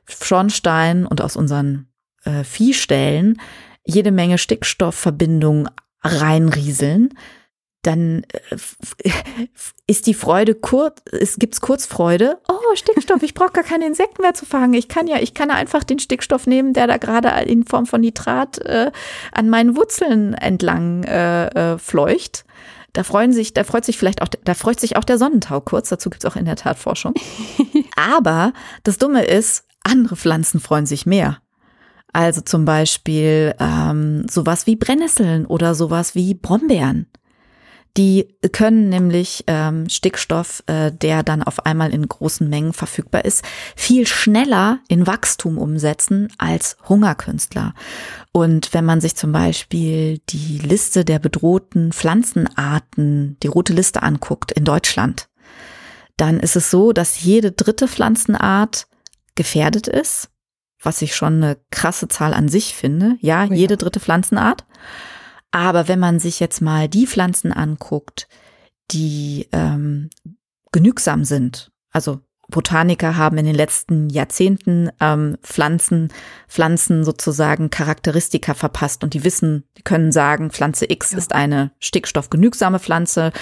Schornsteinen 0.08 1.06
und 1.06 1.20
aus 1.20 1.36
unseren 1.36 1.88
äh, 2.24 2.44
Viehställen 2.44 3.40
jede 3.84 4.10
Menge 4.10 4.38
Stickstoffverbindungen 4.38 5.68
reinrieseln, 6.02 7.14
dann 7.82 8.24
äh, 8.32 9.10
ist 9.86 10.06
die 10.06 10.14
Freude 10.14 10.54
kurz, 10.54 11.00
es 11.12 11.36
gibt's 11.38 11.60
Kurzfreude. 11.60 12.38
Oh, 12.48 12.74
Stickstoff, 12.74 13.22
ich 13.22 13.34
brauche 13.34 13.52
gar 13.52 13.64
keine 13.64 13.86
Insekten 13.86 14.22
mehr 14.22 14.34
zu 14.34 14.44
fangen. 14.44 14.74
Ich 14.74 14.88
kann 14.88 15.06
ja, 15.06 15.18
ich 15.18 15.34
kann 15.34 15.50
einfach 15.50 15.84
den 15.84 15.98
Stickstoff 15.98 16.46
nehmen, 16.46 16.72
der 16.72 16.86
da 16.86 16.96
gerade 16.96 17.28
in 17.48 17.64
Form 17.64 17.86
von 17.86 18.00
Nitrat 18.00 18.58
äh, 18.58 18.90
an 19.32 19.48
meinen 19.48 19.76
Wurzeln 19.76 20.34
entlang 20.34 21.04
äh, 21.04 21.46
äh, 21.46 21.78
fleucht. 21.78 22.44
Da 22.96 23.02
freuen 23.02 23.34
sich, 23.34 23.52
da 23.52 23.62
freut 23.62 23.84
sich 23.84 23.98
vielleicht 23.98 24.22
auch, 24.22 24.28
da 24.28 24.54
freut 24.54 24.80
sich 24.80 24.96
auch 24.96 25.04
der 25.04 25.18
Sonnentau 25.18 25.60
kurz. 25.60 25.90
Dazu 25.90 26.08
gibt's 26.08 26.24
auch 26.24 26.34
in 26.34 26.46
der 26.46 26.56
Tat 26.56 26.78
Forschung. 26.78 27.12
Aber 27.94 28.54
das 28.84 28.96
Dumme 28.96 29.22
ist, 29.22 29.64
andere 29.84 30.16
Pflanzen 30.16 30.60
freuen 30.60 30.86
sich 30.86 31.04
mehr. 31.04 31.36
Also 32.14 32.40
zum 32.40 32.64
Beispiel 32.64 33.54
ähm, 33.60 34.26
sowas 34.30 34.66
wie 34.66 34.76
Brennnesseln 34.76 35.44
oder 35.44 35.74
sowas 35.74 36.14
wie 36.14 36.32
Brombeeren. 36.32 37.06
Die 37.96 38.36
können 38.52 38.90
nämlich 38.90 39.44
ähm, 39.46 39.88
Stickstoff, 39.88 40.62
äh, 40.66 40.92
der 40.92 41.22
dann 41.22 41.42
auf 41.42 41.64
einmal 41.64 41.94
in 41.94 42.06
großen 42.06 42.46
Mengen 42.48 42.74
verfügbar 42.74 43.24
ist, 43.24 43.42
viel 43.74 44.06
schneller 44.06 44.80
in 44.88 45.06
Wachstum 45.06 45.56
umsetzen 45.56 46.28
als 46.36 46.76
Hungerkünstler. 46.88 47.72
Und 48.32 48.74
wenn 48.74 48.84
man 48.84 49.00
sich 49.00 49.16
zum 49.16 49.32
Beispiel 49.32 50.18
die 50.28 50.58
Liste 50.58 51.06
der 51.06 51.18
bedrohten 51.18 51.92
Pflanzenarten, 51.92 53.38
die 53.42 53.48
rote 53.48 53.72
Liste 53.72 54.02
anguckt 54.02 54.52
in 54.52 54.64
Deutschland, 54.64 55.28
dann 56.18 56.38
ist 56.40 56.56
es 56.56 56.70
so, 56.70 56.92
dass 56.92 57.22
jede 57.22 57.52
dritte 57.52 57.88
Pflanzenart 57.88 58.88
gefährdet 59.36 59.86
ist, 59.86 60.28
was 60.82 61.00
ich 61.00 61.14
schon 61.14 61.42
eine 61.42 61.56
krasse 61.70 62.08
Zahl 62.08 62.34
an 62.34 62.48
sich 62.48 62.74
finde. 62.74 63.16
Ja, 63.20 63.44
oh 63.44 63.52
ja. 63.52 63.54
jede 63.54 63.78
dritte 63.78 64.00
Pflanzenart. 64.00 64.66
Aber 65.50 65.88
wenn 65.88 65.98
man 65.98 66.18
sich 66.18 66.40
jetzt 66.40 66.60
mal 66.60 66.88
die 66.88 67.06
Pflanzen 67.06 67.52
anguckt, 67.52 68.28
die 68.90 69.48
ähm, 69.52 70.10
genügsam 70.72 71.24
sind, 71.24 71.72
also 71.90 72.20
Botaniker 72.48 73.16
haben 73.16 73.38
in 73.38 73.46
den 73.46 73.54
letzten 73.54 74.08
Jahrzehnten 74.08 74.90
ähm, 75.00 75.36
Pflanzen, 75.42 76.12
Pflanzen 76.48 77.04
sozusagen 77.04 77.70
Charakteristika 77.70 78.54
verpasst 78.54 79.02
und 79.02 79.14
die 79.14 79.24
wissen, 79.24 79.64
die 79.76 79.82
können 79.82 80.12
sagen, 80.12 80.50
Pflanze 80.50 80.90
X 80.90 81.12
ja. 81.12 81.18
ist 81.18 81.34
eine 81.34 81.72
stickstoffgenügsame 81.80 82.78
Pflanze, 82.78 83.32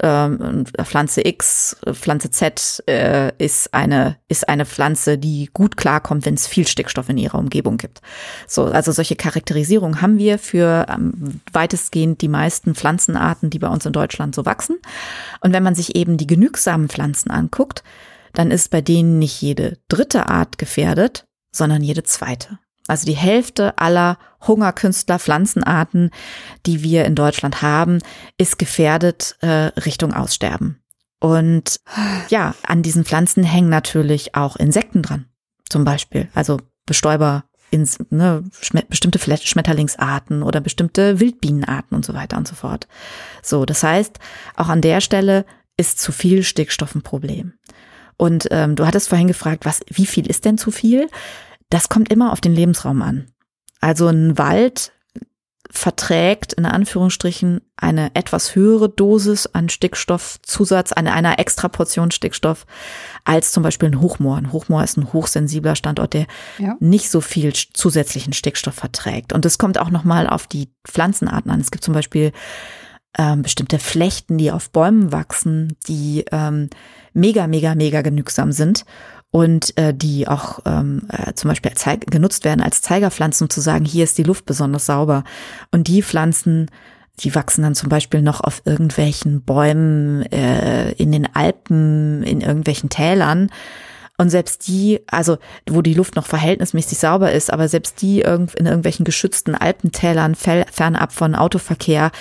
ähm, 0.00 0.64
Pflanze 0.82 1.26
X, 1.26 1.76
Pflanze 1.92 2.30
Z 2.30 2.82
äh, 2.86 3.32
ist 3.38 3.74
eine 3.74 4.16
ist 4.28 4.48
eine 4.48 4.64
Pflanze, 4.64 5.18
die 5.18 5.50
gut 5.52 5.76
klarkommt, 5.76 6.24
wenn 6.24 6.34
es 6.34 6.46
viel 6.46 6.66
Stickstoff 6.66 7.08
in 7.08 7.18
ihrer 7.18 7.38
Umgebung 7.38 7.78
gibt. 7.78 8.00
So, 8.46 8.64
also 8.64 8.92
solche 8.92 9.16
Charakterisierungen 9.16 10.00
haben 10.00 10.18
wir 10.18 10.38
für 10.38 10.86
ähm, 10.88 11.40
weitestgehend 11.52 12.20
die 12.20 12.28
meisten 12.28 12.74
Pflanzenarten, 12.74 13.50
die 13.50 13.58
bei 13.58 13.68
uns 13.68 13.86
in 13.86 13.92
Deutschland 13.92 14.34
so 14.34 14.46
wachsen. 14.46 14.76
Und 15.40 15.52
wenn 15.52 15.62
man 15.62 15.74
sich 15.74 15.96
eben 15.96 16.16
die 16.16 16.26
genügsamen 16.26 16.88
Pflanzen 16.88 17.30
anguckt, 17.30 17.82
dann 18.34 18.50
ist 18.50 18.70
bei 18.70 18.80
denen 18.80 19.18
nicht 19.18 19.40
jede 19.40 19.78
dritte 19.88 20.28
Art 20.28 20.58
gefährdet, 20.58 21.24
sondern 21.52 21.82
jede 21.82 22.02
zweite. 22.02 22.58
Also 22.88 23.06
die 23.06 23.16
Hälfte 23.16 23.78
aller 23.78 24.18
Hungerkünstler 24.46 25.18
Pflanzenarten, 25.18 26.10
die 26.66 26.82
wir 26.82 27.04
in 27.04 27.14
Deutschland 27.14 27.62
haben, 27.62 27.98
ist 28.38 28.58
gefährdet 28.58 29.36
äh, 29.40 29.70
Richtung 29.80 30.12
Aussterben. 30.12 30.82
Und 31.20 31.80
ja, 32.28 32.54
an 32.64 32.82
diesen 32.82 33.04
Pflanzen 33.04 33.44
hängen 33.44 33.68
natürlich 33.68 34.34
auch 34.34 34.56
Insekten 34.56 35.02
dran. 35.02 35.26
Zum 35.68 35.84
Beispiel, 35.84 36.28
also 36.34 36.58
Bestäuber, 36.84 37.44
ins, 37.70 37.98
ne, 38.10 38.44
bestimmte 38.88 39.18
Schmetterlingsarten 39.18 40.42
oder 40.42 40.60
bestimmte 40.60 41.20
Wildbienenarten 41.20 41.96
und 41.96 42.04
so 42.04 42.12
weiter 42.12 42.36
und 42.36 42.46
so 42.46 42.54
fort. 42.54 42.86
So, 43.42 43.64
das 43.64 43.82
heißt, 43.82 44.18
auch 44.56 44.68
an 44.68 44.82
der 44.82 45.00
Stelle 45.00 45.46
ist 45.78 45.98
zu 45.98 46.12
viel 46.12 46.42
Stickstoff 46.42 46.94
ein 46.94 47.02
Problem. 47.02 47.54
Und 48.22 48.46
ähm, 48.52 48.76
du 48.76 48.86
hattest 48.86 49.08
vorhin 49.08 49.26
gefragt, 49.26 49.64
was, 49.64 49.80
wie 49.88 50.06
viel 50.06 50.30
ist 50.30 50.44
denn 50.44 50.56
zu 50.56 50.70
viel? 50.70 51.08
Das 51.70 51.88
kommt 51.88 52.12
immer 52.12 52.30
auf 52.30 52.40
den 52.40 52.54
Lebensraum 52.54 53.02
an. 53.02 53.26
Also 53.80 54.06
ein 54.06 54.38
Wald 54.38 54.92
verträgt 55.68 56.52
in 56.52 56.64
Anführungsstrichen 56.64 57.62
eine 57.76 58.14
etwas 58.14 58.54
höhere 58.54 58.88
Dosis 58.88 59.48
an 59.48 59.68
Stickstoffzusatz, 59.68 60.92
eine 60.92 61.14
einer 61.14 61.40
extra 61.40 61.66
Portion 61.66 62.12
Stickstoff 62.12 62.64
als 63.24 63.50
zum 63.50 63.64
Beispiel 63.64 63.88
ein 63.88 64.00
Hochmoor. 64.00 64.36
Ein 64.36 64.52
Hochmoor 64.52 64.84
ist 64.84 64.98
ein 64.98 65.12
hochsensibler 65.12 65.74
Standort, 65.74 66.12
der 66.12 66.26
ja. 66.58 66.76
nicht 66.78 67.10
so 67.10 67.20
viel 67.20 67.52
zusätzlichen 67.52 68.34
Stickstoff 68.34 68.74
verträgt. 68.74 69.32
Und 69.32 69.44
es 69.44 69.58
kommt 69.58 69.78
auch 69.78 69.90
nochmal 69.90 70.28
auf 70.28 70.46
die 70.46 70.68
Pflanzenarten 70.86 71.50
an. 71.50 71.60
Es 71.60 71.72
gibt 71.72 71.82
zum 71.82 71.94
Beispiel 71.94 72.30
ähm, 73.18 73.42
bestimmte 73.42 73.78
Flechten, 73.78 74.38
die 74.38 74.50
auf 74.50 74.70
Bäumen 74.70 75.12
wachsen, 75.12 75.76
die 75.86 76.24
ähm, 76.32 76.70
mega, 77.12 77.46
mega, 77.46 77.74
mega 77.74 78.02
genügsam 78.02 78.52
sind 78.52 78.84
und 79.30 79.76
äh, 79.78 79.94
die 79.94 80.28
auch 80.28 80.60
ähm, 80.66 81.08
äh, 81.08 81.32
zum 81.34 81.48
Beispiel 81.48 81.72
genutzt 82.06 82.44
werden 82.44 82.60
als 82.60 82.82
Zeigerpflanzen, 82.82 83.46
um 83.46 83.50
zu 83.50 83.60
sagen, 83.60 83.84
hier 83.84 84.04
ist 84.04 84.18
die 84.18 84.22
Luft 84.22 84.44
besonders 84.44 84.86
sauber. 84.86 85.24
Und 85.70 85.88
die 85.88 86.02
Pflanzen, 86.02 86.70
die 87.20 87.34
wachsen 87.34 87.62
dann 87.62 87.74
zum 87.74 87.88
Beispiel 87.88 88.22
noch 88.22 88.40
auf 88.42 88.62
irgendwelchen 88.64 89.42
Bäumen 89.42 90.22
äh, 90.30 90.92
in 90.92 91.12
den 91.12 91.34
Alpen, 91.34 92.22
in 92.22 92.40
irgendwelchen 92.42 92.90
Tälern. 92.90 93.50
Und 94.22 94.30
selbst 94.30 94.68
die, 94.68 95.00
also 95.08 95.38
wo 95.68 95.82
die 95.82 95.94
Luft 95.94 96.14
noch 96.14 96.26
verhältnismäßig 96.26 96.96
sauber 96.96 97.32
ist, 97.32 97.52
aber 97.52 97.66
selbst 97.66 98.00
die 98.02 98.20
in 98.20 98.46
irgendwelchen 98.56 99.04
geschützten 99.04 99.56
Alpentälern 99.56 100.36
fernab 100.36 101.12
von 101.12 101.34
Autoverkehr 101.34 102.12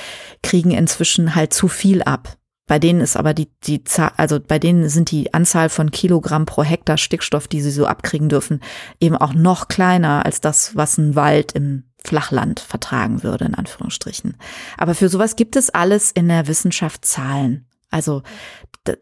kriegen 0.41 0.72
inzwischen 0.72 1.36
halt 1.36 1.54
zu 1.54 1.68
viel 1.68 2.02
ab. 2.02 2.38
Bei 2.66 2.80
denen 2.80 3.02
ist 3.02 3.18
aber 3.18 3.36
die, 3.36 3.49
die 3.66 3.84
Zahl, 3.84 4.14
also 4.18 4.39
bei 4.39 4.58
denen 4.58 4.89
sind 4.89 5.12
die 5.12 5.32
Anzahl 5.36 5.70
von 5.70 5.91
Kilogramm 5.91 6.47
pro 6.47 6.64
Hektar 6.64 6.97
Stickstoff, 6.97 7.47
die 7.47 7.62
sie 7.62 7.70
so 7.70 7.86
abkriegen 7.86 8.30
dürfen, 8.30 8.62
eben 8.99 9.16
auch 9.16 9.36
noch 9.36 9.68
kleiner 9.68 10.26
als 10.26 10.41
das, 10.41 10.76
was 10.76 10.97
ein 10.97 11.14
Wald 11.14 11.52
im 11.52 11.84
Flachland 12.04 12.62
vertragen 12.62 13.22
würde, 13.22 13.45
in 13.45 13.54
Anführungsstrichen. 13.54 14.38
Aber 14.76 14.95
für 14.95 15.08
sowas 15.08 15.36
gibt 15.36 15.56
es 15.56 15.70
alles 15.70 16.12
in 16.12 16.30
der 16.30 16.47
Wissenschaft 16.47 17.06
Zahlen. 17.06 17.68
Also 17.91 18.24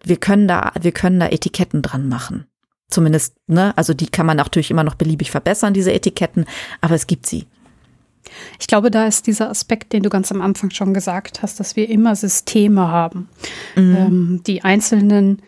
wir 0.03 0.17
können 0.17 0.49
da, 0.49 0.73
wir 0.81 0.91
können 0.91 1.21
da 1.21 1.29
Etiketten 1.29 1.81
dran 1.81 2.09
machen. 2.09 2.48
Zumindest, 2.89 3.35
ne, 3.47 3.77
also 3.77 3.93
die 3.93 4.07
kann 4.07 4.25
man 4.25 4.37
natürlich 4.37 4.71
immer 4.71 4.83
noch 4.83 4.95
beliebig 4.95 5.31
verbessern, 5.31 5.73
diese 5.73 5.93
Etiketten, 5.93 6.45
aber 6.81 6.95
es 6.95 7.07
gibt 7.07 7.27
sie. 7.27 7.45
Ich 8.59 8.67
glaube, 8.67 8.91
da 8.91 9.05
ist 9.05 9.27
dieser 9.27 9.49
Aspekt, 9.49 9.93
den 9.93 10.03
du 10.03 10.09
ganz 10.09 10.31
am 10.31 10.41
Anfang 10.41 10.71
schon 10.71 10.93
gesagt 10.93 11.41
hast, 11.41 11.59
dass 11.59 11.75
wir 11.75 11.89
immer 11.89 12.15
Systeme 12.15 12.87
haben. 12.87 13.29
Mhm. 13.75 13.95
Ähm, 13.95 14.41
die 14.45 14.63
einzelnen 14.63 15.41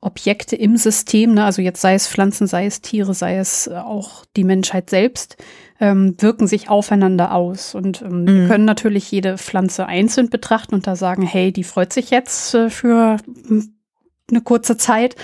Objekte 0.00 0.54
im 0.56 0.76
System, 0.76 1.34
ne, 1.34 1.44
also 1.44 1.62
jetzt 1.62 1.80
sei 1.80 1.94
es 1.94 2.06
Pflanzen, 2.06 2.46
sei 2.46 2.66
es 2.66 2.80
Tiere, 2.80 3.14
sei 3.14 3.36
es 3.36 3.66
äh, 3.66 3.74
auch 3.74 4.24
die 4.36 4.44
Menschheit 4.44 4.90
selbst, 4.90 5.36
ähm, 5.80 6.14
wirken 6.18 6.46
sich 6.46 6.68
aufeinander 6.68 7.34
aus. 7.34 7.74
Und 7.74 8.02
ähm, 8.02 8.22
mhm. 8.22 8.26
wir 8.26 8.48
können 8.48 8.64
natürlich 8.64 9.10
jede 9.10 9.38
Pflanze 9.38 9.86
einzeln 9.86 10.30
betrachten 10.30 10.74
und 10.74 10.86
da 10.86 10.96
sagen, 10.96 11.22
hey, 11.22 11.52
die 11.52 11.64
freut 11.64 11.92
sich 11.92 12.10
jetzt 12.10 12.54
äh, 12.54 12.70
für 12.70 13.16
eine 14.30 14.40
kurze 14.40 14.76
Zeit. 14.76 15.16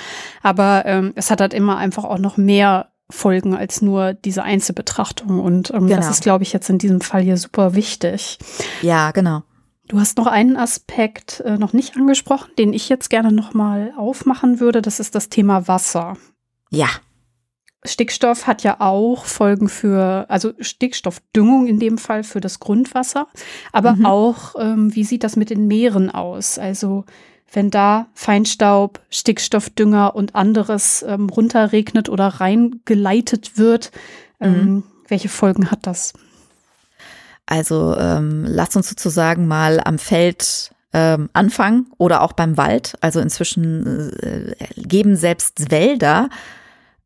Aber 0.43 0.85
ähm, 0.87 1.13
es 1.17 1.31
hat 1.31 1.41
halt 1.41 1.55
immer 1.55 1.77
einfach 1.77 2.05
auch 2.05 2.19
noch 2.19 2.37
mehr 2.37 2.93
Folgen 3.11 3.55
als 3.55 3.83
nur 3.83 4.15
diese 4.15 4.43
Einzelbetrachtung. 4.43 5.41
Und 5.41 5.71
ähm, 5.71 5.87
genau. 5.87 5.97
das 5.97 6.11
ist, 6.11 6.23
glaube 6.23 6.45
ich, 6.45 6.53
jetzt 6.53 6.71
in 6.71 6.79
diesem 6.79 7.01
Fall 7.01 7.23
hier 7.23 7.37
super 7.37 7.75
wichtig. 7.75 8.39
Ja, 8.81 9.11
genau. 9.11 9.43
Du 9.89 10.01
hast 10.01 10.17
noch 10.17 10.27
einen 10.27 10.57
Aspekt 10.57 11.41
äh, 11.41 11.59
noch 11.59 11.73
nicht 11.73 11.97
angesprochen, 11.97 12.51
den 12.59 12.73
ich 12.73 12.89
jetzt 12.89 13.11
gerne 13.11 13.33
noch 13.33 13.53
mal 13.53 13.93
aufmachen 13.97 14.61
würde. 14.61 14.81
Das 14.81 15.01
ist 15.01 15.15
das 15.15 15.29
Thema 15.29 15.69
Wasser. 15.69 16.17
Ja. 16.71 16.89
Stickstoff 17.85 18.47
hat 18.47 18.63
ja 18.63 18.77
auch 18.79 19.25
Folgen 19.25 19.69
für, 19.69 20.27
also 20.29 20.53
Stickstoffdüngung 20.61 21.67
in 21.67 21.81
dem 21.81 21.99
Fall 21.99 22.23
für 22.23 22.41
das 22.41 22.61
Grundwasser, 22.61 23.27
aber 23.73 23.97
mhm. 23.97 24.07
auch, 24.07 24.55
ähm, 24.57 24.95
wie 24.95 25.03
sieht 25.03 25.25
das 25.25 25.35
mit 25.35 25.51
den 25.51 25.67
Meeren 25.67 26.09
aus? 26.09 26.61
Also 26.61 27.05
wenn 27.53 27.71
da 27.71 28.07
Feinstaub, 28.15 29.01
Stickstoffdünger 29.11 30.15
und 30.15 30.35
anderes 30.35 31.05
ähm, 31.07 31.29
runterregnet 31.29 32.09
oder 32.09 32.27
reingeleitet 32.29 33.59
wird. 33.59 33.93
Ähm, 34.41 34.53
mhm. 34.53 34.83
Welche 35.09 35.29
Folgen 35.29 35.71
hat 35.71 35.87
das? 35.87 36.15
Also 37.47 37.97
ähm, 37.97 38.45
lass 38.47 38.77
uns 38.77 38.89
sozusagen 38.89 39.47
mal 39.47 39.81
am 39.85 39.99
Feld 39.99 40.73
ähm, 40.93 41.29
anfangen 41.33 41.91
oder 41.99 42.23
auch 42.23 42.33
beim 42.33 42.57
Wald. 42.57 42.95
Also 43.01 43.21
inzwischen 43.21 44.13
äh, 44.21 44.55
geben 44.77 45.17
selbst 45.17 45.71
Wälder 45.71 46.29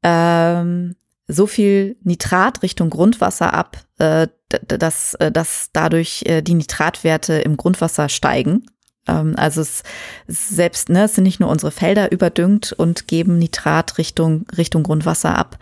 ähm, 0.03 0.95
so 1.29 1.47
viel 1.47 1.97
Nitrat 2.03 2.63
Richtung 2.63 2.91
Grundwasser 2.91 3.53
ab, 3.53 3.79
äh, 3.99 4.29
dass, 4.69 5.15
äh, 5.15 5.33
dass 5.33 5.71
dadurch 5.73 6.23
äh, 6.27 6.43
die 6.43 6.55
Nitratwerte 6.55 7.35
im 7.35 7.57
Grundwasser 7.57 8.09
steigen. 8.09 8.67
Ähm, 9.07 9.35
also 9.37 9.61
es 9.61 9.83
selbst, 10.27 10.89
ne, 10.89 11.05
es 11.05 11.15
sind 11.15 11.25
nicht 11.25 11.41
nur 11.41 11.49
unsere 11.49 11.71
Felder 11.71 12.13
überdüngt 12.13 12.73
und 12.73 13.09
geben 13.09 13.39
Nitrat 13.39 13.99
Richtung, 13.99 14.47
Richtung 14.57 14.83
Grundwasser 14.83 15.37
ab, 15.37 15.59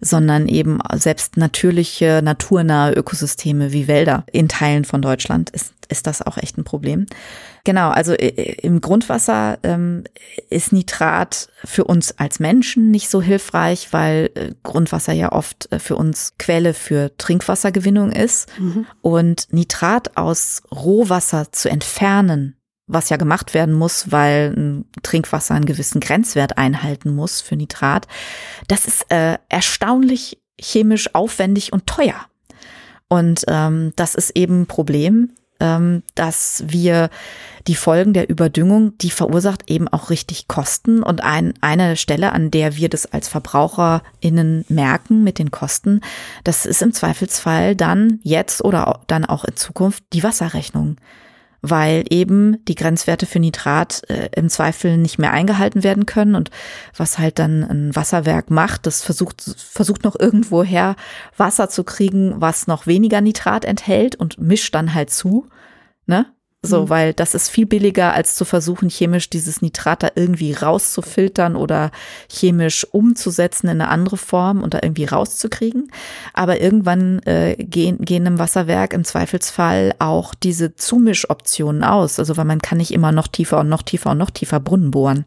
sondern 0.00 0.48
eben 0.48 0.78
selbst 0.94 1.36
natürliche, 1.36 2.20
naturnahe 2.22 2.92
Ökosysteme 2.92 3.72
wie 3.72 3.88
Wälder 3.88 4.24
in 4.32 4.48
Teilen 4.48 4.84
von 4.84 5.02
Deutschland 5.02 5.50
ist, 5.50 5.72
ist 5.88 6.06
das 6.06 6.22
auch 6.22 6.38
echt 6.38 6.58
ein 6.58 6.64
Problem. 6.64 7.06
Genau, 7.64 7.90
also 7.90 8.14
im 8.14 8.80
Grundwasser 8.80 9.58
ähm, 9.62 10.02
ist 10.50 10.72
Nitrat 10.72 11.48
für 11.64 11.84
uns 11.84 12.18
als 12.18 12.40
Menschen 12.40 12.90
nicht 12.90 13.08
so 13.08 13.22
hilfreich, 13.22 13.92
weil 13.92 14.30
äh, 14.34 14.50
Grundwasser 14.64 15.12
ja 15.12 15.30
oft 15.30 15.70
äh, 15.70 15.78
für 15.78 15.94
uns 15.94 16.34
Quelle 16.38 16.74
für 16.74 17.16
Trinkwassergewinnung 17.18 18.10
ist. 18.10 18.48
Mhm. 18.58 18.86
Und 19.00 19.46
Nitrat 19.52 20.16
aus 20.16 20.62
Rohwasser 20.72 21.52
zu 21.52 21.68
entfernen, 21.68 22.56
was 22.86 23.08
ja 23.08 23.16
gemacht 23.16 23.54
werden 23.54 23.74
muss, 23.74 24.10
weil 24.10 24.54
ein 24.56 24.84
Trinkwasser 25.02 25.54
einen 25.54 25.66
gewissen 25.66 26.00
Grenzwert 26.00 26.58
einhalten 26.58 27.14
muss 27.14 27.40
für 27.40 27.56
Nitrat. 27.56 28.06
Das 28.68 28.86
ist 28.86 29.10
äh, 29.10 29.38
erstaunlich 29.48 30.38
chemisch 30.60 31.14
aufwendig 31.14 31.72
und 31.72 31.86
teuer. 31.86 32.26
Und 33.08 33.44
ähm, 33.48 33.92
das 33.96 34.14
ist 34.14 34.30
eben 34.36 34.62
ein 34.62 34.66
Problem, 34.66 35.32
ähm, 35.60 36.02
dass 36.14 36.64
wir 36.66 37.08
die 37.68 37.76
Folgen 37.76 38.12
der 38.12 38.28
Überdüngung, 38.28 38.98
die 38.98 39.10
verursacht 39.10 39.70
eben 39.70 39.86
auch 39.86 40.10
richtig 40.10 40.48
Kosten. 40.48 41.02
Und 41.02 41.22
ein, 41.22 41.54
eine 41.60 41.96
Stelle, 41.96 42.32
an 42.32 42.50
der 42.50 42.76
wir 42.76 42.88
das 42.88 43.06
als 43.06 43.28
VerbraucherInnen 43.28 44.64
merken 44.68 45.22
mit 45.22 45.38
den 45.38 45.50
Kosten, 45.50 46.00
das 46.42 46.66
ist 46.66 46.82
im 46.82 46.92
Zweifelsfall 46.92 47.76
dann 47.76 48.18
jetzt 48.22 48.64
oder 48.64 49.00
dann 49.06 49.24
auch 49.24 49.44
in 49.44 49.56
Zukunft 49.56 50.02
die 50.12 50.24
Wasserrechnung 50.24 50.96
weil 51.62 52.04
eben 52.10 52.62
die 52.66 52.74
Grenzwerte 52.74 53.24
für 53.24 53.38
Nitrat 53.38 54.02
äh, 54.08 54.28
im 54.34 54.48
Zweifel 54.48 54.98
nicht 54.98 55.18
mehr 55.18 55.32
eingehalten 55.32 55.84
werden 55.84 56.06
können 56.06 56.34
und 56.34 56.50
was 56.96 57.18
halt 57.18 57.38
dann 57.38 57.62
ein 57.62 57.96
Wasserwerk 57.96 58.50
macht, 58.50 58.86
das 58.86 59.02
versucht, 59.02 59.42
versucht 59.56 60.02
noch 60.02 60.18
irgendwoher 60.18 60.96
Wasser 61.36 61.68
zu 61.68 61.84
kriegen, 61.84 62.40
was 62.40 62.66
noch 62.66 62.86
weniger 62.86 63.20
Nitrat 63.20 63.64
enthält 63.64 64.16
und 64.16 64.38
mischt 64.38 64.74
dann 64.74 64.92
halt 64.92 65.10
zu. 65.10 65.46
Ne? 66.06 66.26
So, 66.64 66.82
mhm. 66.82 66.90
weil 66.90 67.12
das 67.12 67.34
ist 67.34 67.48
viel 67.48 67.66
billiger, 67.66 68.12
als 68.12 68.36
zu 68.36 68.44
versuchen, 68.44 68.88
chemisch 68.88 69.28
dieses 69.28 69.62
Nitrat 69.62 70.04
da 70.04 70.10
irgendwie 70.14 70.52
rauszufiltern 70.52 71.56
oder 71.56 71.90
chemisch 72.30 72.86
umzusetzen 72.92 73.66
in 73.66 73.80
eine 73.80 73.88
andere 73.88 74.16
Form 74.16 74.62
und 74.62 74.72
da 74.74 74.78
irgendwie 74.80 75.06
rauszukriegen. 75.06 75.90
Aber 76.34 76.60
irgendwann 76.60 77.18
äh, 77.24 77.56
gehen, 77.56 77.98
gehen 77.98 78.26
im 78.26 78.38
Wasserwerk 78.38 78.92
im 78.92 79.02
Zweifelsfall 79.02 79.94
auch 79.98 80.34
diese 80.34 80.76
Zumischoptionen 80.76 81.82
aus. 81.82 82.20
Also, 82.20 82.36
weil 82.36 82.44
man 82.44 82.62
kann 82.62 82.78
nicht 82.78 82.92
immer 82.92 83.10
noch 83.10 83.26
tiefer 83.26 83.58
und 83.58 83.68
noch 83.68 83.82
tiefer 83.82 84.12
und 84.12 84.18
noch 84.18 84.30
tiefer 84.30 84.60
Brunnen 84.60 84.92
bohren. 84.92 85.24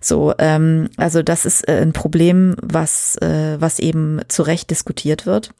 So, 0.00 0.34
ähm, 0.38 0.90
also 0.96 1.22
das 1.22 1.44
ist 1.44 1.68
äh, 1.68 1.80
ein 1.80 1.92
Problem, 1.92 2.56
was, 2.60 3.16
äh, 3.16 3.60
was 3.60 3.78
eben 3.78 4.20
zu 4.26 4.42
Recht 4.42 4.70
diskutiert 4.70 5.24
wird. 5.24 5.50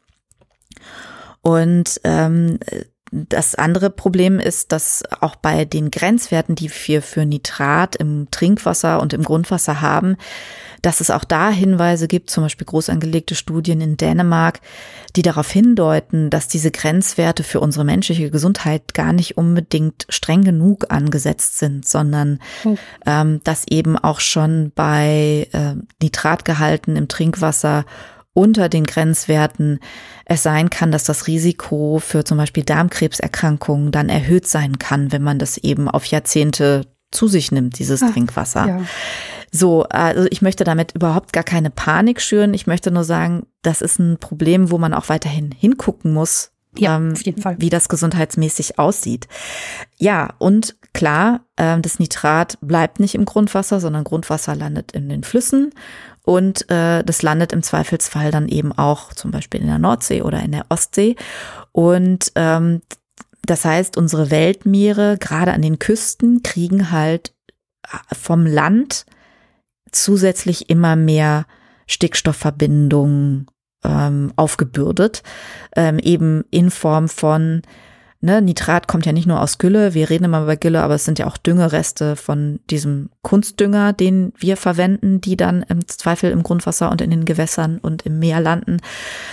Und 1.42 2.01
ähm, 2.05 2.59
das 3.11 3.54
andere 3.54 3.90
Problem 3.90 4.38
ist, 4.38 4.72
dass 4.72 5.02
auch 5.20 5.36
bei 5.36 5.64
den 5.64 5.90
Grenzwerten, 5.90 6.54
die 6.54 6.70
wir 6.70 7.02
für 7.02 7.24
Nitrat 7.24 7.96
im 7.96 8.28
Trinkwasser 8.30 9.00
und 9.00 9.12
im 9.12 9.22
Grundwasser 9.22 9.80
haben, 9.80 10.16
dass 10.82 11.00
es 11.00 11.11
auch 11.11 11.24
da 11.24 11.50
Hinweise 11.50 12.06
gibt, 12.09 12.30
zum 12.30 12.44
Beispiel 12.44 12.66
groß 12.66 12.90
angelegte 12.90 13.34
Studien 13.34 13.80
in 13.80 13.96
Dänemark, 13.96 14.61
die 15.16 15.22
darauf 15.22 15.50
hindeuten, 15.50 16.30
dass 16.30 16.48
diese 16.48 16.70
Grenzwerte 16.70 17.42
für 17.42 17.61
unsere 17.61 17.84
menschliche 17.84 18.30
Gesundheit 18.30 18.94
gar 18.94 19.12
nicht 19.12 19.36
unbedingt 19.36 20.06
streng 20.09 20.44
genug 20.44 20.86
angesetzt 20.90 21.59
sind, 21.59 21.86
sondern 21.86 22.40
hm. 22.62 22.78
ähm, 23.06 23.40
dass 23.44 23.66
eben 23.68 23.96
auch 23.98 24.20
schon 24.20 24.70
bei 24.74 25.48
äh, 25.52 25.74
Nitratgehalten 26.02 26.96
im 26.96 27.09
Trinkwasser 27.09 27.84
unter 28.39 28.68
den 28.68 28.84
Grenzwerten 28.84 29.80
es 30.24 30.45
sein 30.45 30.70
kann, 30.70 30.93
dass 30.93 31.03
das 31.03 31.26
Risiko 31.26 31.99
für 31.99 32.24
zum 32.24 32.39
Beispiel 32.39 32.62
Darmkrebserkrankungen 32.62 33.91
dann 33.91 34.09
erhöht 34.09 34.47
sein 34.47 34.78
kann, 34.78 35.11
wenn 35.11 35.24
man 35.24 35.41
das 35.41 35.59
eben 35.59 35.89
auf 35.89 36.05
Jahrzehnte 36.05 36.86
zu 37.11 37.26
sich 37.26 37.51
nimmt, 37.51 37.80
dieses 37.80 38.01
Ach, 38.01 38.12
Trinkwasser. 38.12 38.66
Ja. 38.66 38.80
So, 39.51 39.84
also 39.84 40.28
ich 40.30 40.41
möchte 40.41 40.62
damit 40.62 40.95
überhaupt 40.95 41.32
gar 41.32 41.43
keine 41.43 41.70
Panik 41.70 42.20
schüren. 42.20 42.55
Ich 42.55 42.68
möchte 42.68 42.93
nur 42.93 43.03
sagen, 43.03 43.47
das 43.62 43.80
ist 43.80 43.99
ein 43.99 44.18
Problem, 44.18 44.70
wo 44.70 44.78
man 44.78 44.95
auch 44.95 45.09
weiterhin 45.09 45.51
hingucken 45.51 46.12
muss, 46.12 46.53
ja, 46.76 46.97
ähm, 46.97 47.12
auf 47.14 47.22
jeden 47.22 47.43
Fall. 47.43 47.57
wie 47.59 47.70
das 47.70 47.89
gesundheitsmäßig 47.89 48.78
aussieht. 48.78 49.26
Ja, 49.97 50.34
und 50.39 50.76
klar, 50.93 51.41
äh, 51.57 51.80
das 51.80 51.99
Nitrat 51.99 52.59
bleibt 52.61 53.01
nicht 53.01 53.14
im 53.14 53.24
Grundwasser, 53.24 53.80
sondern 53.80 54.05
Grundwasser 54.05 54.55
landet 54.55 54.93
in 54.93 55.09
den 55.09 55.24
Flüssen 55.24 55.72
und 56.28 56.70
äh, 56.70 57.02
das 57.04 57.22
landet 57.22 57.54
im 57.54 57.62
Zweifelsfall 57.62 58.30
dann 58.30 58.48
eben 58.48 58.76
auch 58.76 59.14
zum 59.14 59.30
Beispiel 59.30 59.62
in 59.62 59.66
der 59.66 59.78
Nordsee 59.78 60.20
oder 60.20 60.40
in 60.40 60.52
der 60.52 60.66
Ostsee. 60.68 61.16
Und 61.72 62.32
ähm, 62.34 62.82
das 63.46 63.64
heißt, 63.64 63.96
unsere 63.96 64.30
Weltmeere, 64.30 65.16
gerade 65.16 65.54
an 65.54 65.62
den 65.62 65.78
Küsten, 65.78 66.42
kriegen 66.42 66.90
halt 66.90 67.32
äh, 67.84 68.14
vom 68.14 68.44
Land 68.44 69.06
zusätzlich 69.90 70.68
immer 70.68 70.96
mehr 70.96 71.46
Stickstoffverbindungen 71.86 73.46
ähm, 73.82 74.34
aufgebürdet, 74.36 75.22
ähm, 75.76 75.98
eben 75.98 76.44
in 76.50 76.70
Form 76.70 77.08
von 77.08 77.62
Ne, 78.20 78.42
Nitrat 78.42 78.88
kommt 78.88 79.06
ja 79.06 79.12
nicht 79.12 79.28
nur 79.28 79.40
aus 79.40 79.58
Gülle, 79.58 79.94
wir 79.94 80.10
reden 80.10 80.24
immer 80.24 80.42
über 80.42 80.56
Gülle, 80.56 80.82
aber 80.82 80.96
es 80.96 81.04
sind 81.04 81.20
ja 81.20 81.28
auch 81.28 81.36
Düngereste 81.36 82.16
von 82.16 82.58
diesem 82.68 83.10
Kunstdünger, 83.22 83.92
den 83.92 84.32
wir 84.36 84.56
verwenden, 84.56 85.20
die 85.20 85.36
dann 85.36 85.62
im 85.68 85.86
Zweifel 85.86 86.32
im 86.32 86.42
Grundwasser 86.42 86.90
und 86.90 87.00
in 87.00 87.10
den 87.10 87.26
Gewässern 87.26 87.78
und 87.78 88.02
im 88.06 88.18
Meer 88.18 88.40
landen. 88.40 88.78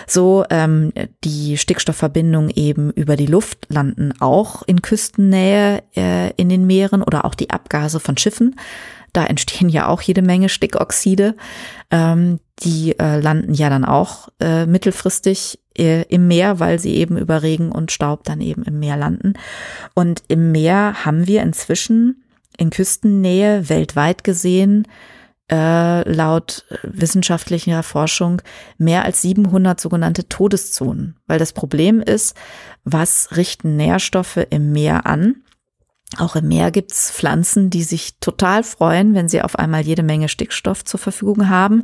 So 0.06 0.46
ähm, 0.52 0.94
die 1.24 1.58
Stickstoffverbindungen 1.58 2.52
eben 2.52 2.92
über 2.92 3.16
die 3.16 3.26
Luft 3.26 3.66
landen 3.70 4.14
auch 4.20 4.62
in 4.68 4.84
Küstennähe 4.84 5.82
äh, 5.96 6.30
in 6.36 6.50
den 6.50 6.68
Meeren 6.68 7.02
oder 7.02 7.26
auch 7.26 7.34
die 7.34 7.50
Abgase 7.50 8.00
von 8.00 8.18
Schiffen. 8.18 8.56
Da 9.14 9.26
entstehen 9.26 9.70
ja 9.70 9.88
auch 9.88 10.04
jede 10.04 10.22
Menge 10.22 10.50
Stickoxide. 10.50 11.36
Ähm, 11.90 12.40
die 12.60 12.98
äh, 12.98 13.20
landen 13.20 13.54
ja 13.54 13.70
dann 13.70 13.86
auch 13.86 14.30
äh, 14.40 14.66
mittelfristig 14.66 15.60
äh, 15.78 16.04
im 16.04 16.28
Meer, 16.28 16.60
weil 16.60 16.80
sie 16.80 16.96
eben 16.96 17.18
über 17.18 17.44
Regen 17.44 17.72
und 17.72 17.92
Staub 17.92 18.24
dann 18.24 18.42
eben 18.42 18.64
im 18.64 18.80
Meer 18.80 18.98
landen. 18.98 19.34
Und 19.94 20.24
im 20.28 20.52
Meer 20.52 21.06
haben 21.06 21.28
wir 21.28 21.42
inzwischen 21.42 22.24
in 22.58 22.70
Küstennähe 22.70 23.68
weltweit 23.68 24.24
gesehen 24.24 24.88
äh, 25.52 26.10
laut 26.10 26.66
wissenschaftlicher 26.84 27.84
Forschung 27.84 28.42
mehr 28.78 29.06
als 29.06 29.22
700 29.22 29.80
sogenannte 29.80 30.28
Todeszonen. 30.28 31.18
Weil 31.28 31.40
das 31.40 31.54
Problem 31.54 32.02
ist, 32.02 32.36
was 32.84 33.36
richten 33.36 33.76
Nährstoffe 33.76 34.40
im 34.50 34.72
Meer 34.72 35.06
an? 35.06 35.44
Auch 36.18 36.36
im 36.36 36.48
Meer 36.48 36.70
gibt's 36.70 37.12
Pflanzen, 37.12 37.72
die 37.72 37.82
sich 37.82 38.20
total 38.20 38.64
freuen, 38.64 39.16
wenn 39.16 39.28
sie 39.28 39.42
auf 39.42 39.58
einmal 39.58 39.82
jede 39.82 40.04
Menge 40.04 40.30
Stickstoff 40.30 40.86
zur 40.86 41.00
Verfügung 41.00 41.50
haben 41.50 41.82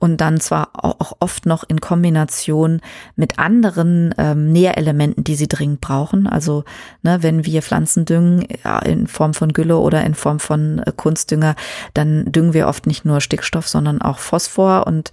und 0.00 0.22
dann 0.22 0.40
zwar 0.40 0.70
auch 0.72 1.12
oft 1.20 1.44
noch 1.44 1.64
in 1.68 1.78
Kombination 1.78 2.80
mit 3.14 3.38
anderen 3.38 4.14
ähm, 4.16 4.52
Nährelementen, 4.52 5.22
die 5.22 5.36
sie 5.36 5.48
dringend 5.48 5.82
brauchen. 5.82 6.26
Also 6.26 6.64
ne, 7.02 7.22
wenn 7.22 7.44
wir 7.44 7.60
Pflanzen 7.60 8.06
düngen 8.06 8.48
ja, 8.64 8.78
in 8.78 9.06
Form 9.06 9.34
von 9.34 9.52
Gülle 9.52 9.76
oder 9.76 10.02
in 10.02 10.14
Form 10.14 10.40
von 10.40 10.78
äh, 10.78 10.90
Kunstdünger, 10.96 11.54
dann 11.92 12.32
düngen 12.32 12.54
wir 12.54 12.68
oft 12.68 12.86
nicht 12.86 13.04
nur 13.04 13.20
Stickstoff, 13.20 13.68
sondern 13.68 14.00
auch 14.00 14.18
Phosphor 14.18 14.86
und 14.86 15.10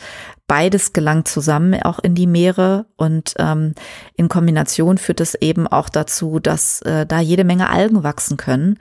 Beides 0.47 0.93
gelangt 0.93 1.27
zusammen 1.27 1.81
auch 1.81 1.99
in 1.99 2.13
die 2.13 2.27
Meere 2.27 2.85
und 2.97 3.33
ähm, 3.39 3.73
in 4.15 4.29
Kombination 4.29 4.97
führt 4.99 5.19
es 5.19 5.33
eben 5.35 5.67
auch 5.67 5.89
dazu, 5.89 6.39
dass 6.39 6.81
äh, 6.83 7.07
da 7.07 7.19
jede 7.19 7.43
Menge 7.43 7.69
Algen 7.69 8.03
wachsen 8.03 8.37
können. 8.37 8.77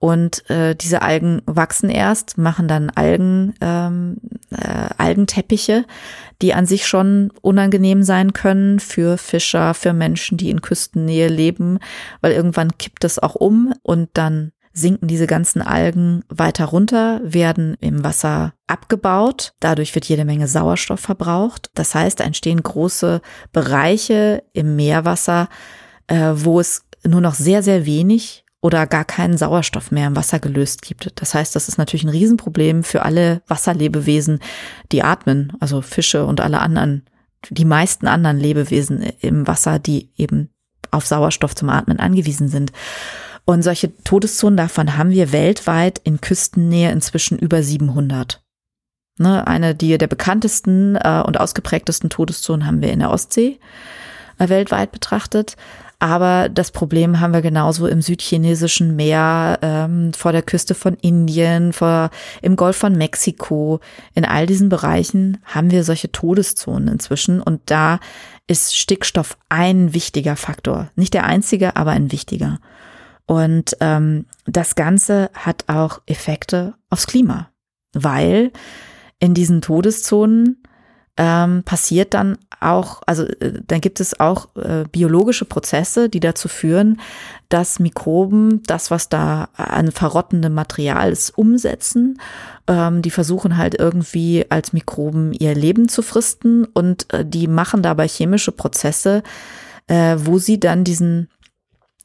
Und 0.00 0.48
äh, 0.48 0.76
diese 0.76 1.02
Algen 1.02 1.42
wachsen 1.46 1.90
erst, 1.90 2.38
machen 2.38 2.68
dann 2.68 2.90
Algen, 2.90 3.54
ähm, 3.60 4.18
äh, 4.50 4.90
Algenteppiche, 4.96 5.84
die 6.40 6.54
an 6.54 6.66
sich 6.66 6.86
schon 6.86 7.32
unangenehm 7.42 8.04
sein 8.04 8.32
können 8.32 8.78
für 8.78 9.18
Fischer, 9.18 9.74
für 9.74 9.92
Menschen, 9.92 10.38
die 10.38 10.50
in 10.50 10.62
Küstennähe 10.62 11.28
leben, 11.28 11.80
weil 12.20 12.32
irgendwann 12.32 12.78
kippt 12.78 13.02
es 13.02 13.18
auch 13.18 13.34
um 13.34 13.74
und 13.82 14.10
dann 14.14 14.52
sinken 14.72 15.08
diese 15.08 15.26
ganzen 15.26 15.62
Algen 15.62 16.22
weiter 16.28 16.66
runter, 16.66 17.20
werden 17.24 17.76
im 17.80 18.04
Wasser 18.04 18.54
abgebaut. 18.66 19.52
Dadurch 19.60 19.94
wird 19.94 20.06
jede 20.06 20.24
Menge 20.24 20.48
Sauerstoff 20.48 21.00
verbraucht. 21.00 21.70
Das 21.74 21.94
heißt, 21.94 22.20
entstehen 22.20 22.62
große 22.62 23.20
Bereiche 23.52 24.42
im 24.52 24.76
Meerwasser, 24.76 25.48
äh, 26.06 26.32
wo 26.34 26.60
es 26.60 26.84
nur 27.06 27.20
noch 27.20 27.34
sehr, 27.34 27.62
sehr 27.62 27.86
wenig 27.86 28.44
oder 28.60 28.86
gar 28.86 29.04
keinen 29.04 29.38
Sauerstoff 29.38 29.90
mehr 29.90 30.08
im 30.08 30.16
Wasser 30.16 30.40
gelöst 30.40 30.82
gibt. 30.82 31.12
Das 31.20 31.34
heißt, 31.34 31.54
das 31.54 31.68
ist 31.68 31.78
natürlich 31.78 32.04
ein 32.04 32.10
Riesenproblem 32.10 32.82
für 32.82 33.02
alle 33.02 33.42
Wasserlebewesen, 33.46 34.40
die 34.90 35.02
atmen, 35.02 35.52
also 35.60 35.80
Fische 35.80 36.26
und 36.26 36.40
alle 36.40 36.60
anderen, 36.60 37.04
die 37.50 37.64
meisten 37.64 38.08
anderen 38.08 38.38
Lebewesen 38.38 39.02
im 39.20 39.46
Wasser, 39.46 39.78
die 39.78 40.10
eben 40.16 40.50
auf 40.90 41.06
Sauerstoff 41.06 41.54
zum 41.54 41.68
Atmen 41.68 42.00
angewiesen 42.00 42.48
sind. 42.48 42.72
Und 43.48 43.62
solche 43.62 43.96
Todeszonen 44.04 44.58
davon 44.58 44.98
haben 44.98 45.08
wir 45.08 45.32
weltweit 45.32 46.02
in 46.04 46.20
Küstennähe 46.20 46.92
inzwischen 46.92 47.38
über 47.38 47.62
700. 47.62 48.42
Ne, 49.16 49.46
eine 49.46 49.74
die 49.74 49.96
der 49.96 50.06
bekanntesten 50.06 50.96
äh, 50.96 51.22
und 51.26 51.40
ausgeprägtesten 51.40 52.10
Todeszonen 52.10 52.66
haben 52.66 52.82
wir 52.82 52.92
in 52.92 52.98
der 52.98 53.10
Ostsee 53.10 53.58
äh, 54.38 54.50
weltweit 54.50 54.92
betrachtet. 54.92 55.56
Aber 55.98 56.50
das 56.50 56.72
Problem 56.72 57.20
haben 57.20 57.32
wir 57.32 57.40
genauso 57.40 57.86
im 57.86 58.02
südchinesischen 58.02 58.96
Meer, 58.96 59.58
ähm, 59.62 60.12
vor 60.12 60.32
der 60.32 60.42
Küste 60.42 60.74
von 60.74 60.98
Indien, 61.00 61.72
vor, 61.72 62.10
im 62.42 62.54
Golf 62.54 62.76
von 62.76 62.98
Mexiko. 62.98 63.80
In 64.14 64.26
all 64.26 64.44
diesen 64.44 64.68
Bereichen 64.68 65.38
haben 65.46 65.70
wir 65.70 65.84
solche 65.84 66.12
Todeszonen 66.12 66.88
inzwischen. 66.88 67.40
Und 67.40 67.62
da 67.64 67.98
ist 68.46 68.76
Stickstoff 68.76 69.38
ein 69.48 69.94
wichtiger 69.94 70.36
Faktor. 70.36 70.90
Nicht 70.96 71.14
der 71.14 71.24
einzige, 71.24 71.76
aber 71.76 71.92
ein 71.92 72.12
wichtiger. 72.12 72.58
Und 73.28 73.76
ähm, 73.80 74.24
das 74.46 74.74
Ganze 74.74 75.30
hat 75.34 75.64
auch 75.68 76.00
Effekte 76.06 76.74
aufs 76.88 77.06
Klima, 77.06 77.50
weil 77.92 78.52
in 79.20 79.34
diesen 79.34 79.60
Todeszonen 79.60 80.62
ähm, 81.18 81.62
passiert 81.62 82.14
dann 82.14 82.38
auch, 82.60 83.02
also 83.04 83.24
äh, 83.24 83.60
dann 83.66 83.82
gibt 83.82 84.00
es 84.00 84.18
auch 84.18 84.56
äh, 84.56 84.84
biologische 84.90 85.44
Prozesse, 85.44 86.08
die 86.08 86.20
dazu 86.20 86.48
führen, 86.48 87.00
dass 87.50 87.80
Mikroben 87.80 88.62
das, 88.62 88.90
was 88.90 89.10
da 89.10 89.50
an 89.56 89.92
verrottendem 89.92 90.54
Material 90.54 91.12
ist, 91.12 91.36
umsetzen. 91.36 92.18
Ähm, 92.66 93.02
die 93.02 93.10
versuchen 93.10 93.58
halt 93.58 93.74
irgendwie 93.74 94.46
als 94.48 94.72
Mikroben 94.72 95.34
ihr 95.34 95.54
Leben 95.54 95.90
zu 95.90 96.00
fristen 96.00 96.64
und 96.64 97.12
äh, 97.12 97.26
die 97.26 97.46
machen 97.46 97.82
dabei 97.82 98.08
chemische 98.08 98.52
Prozesse, 98.52 99.22
äh, 99.86 100.16
wo 100.18 100.38
sie 100.38 100.58
dann 100.58 100.82
diesen 100.82 101.28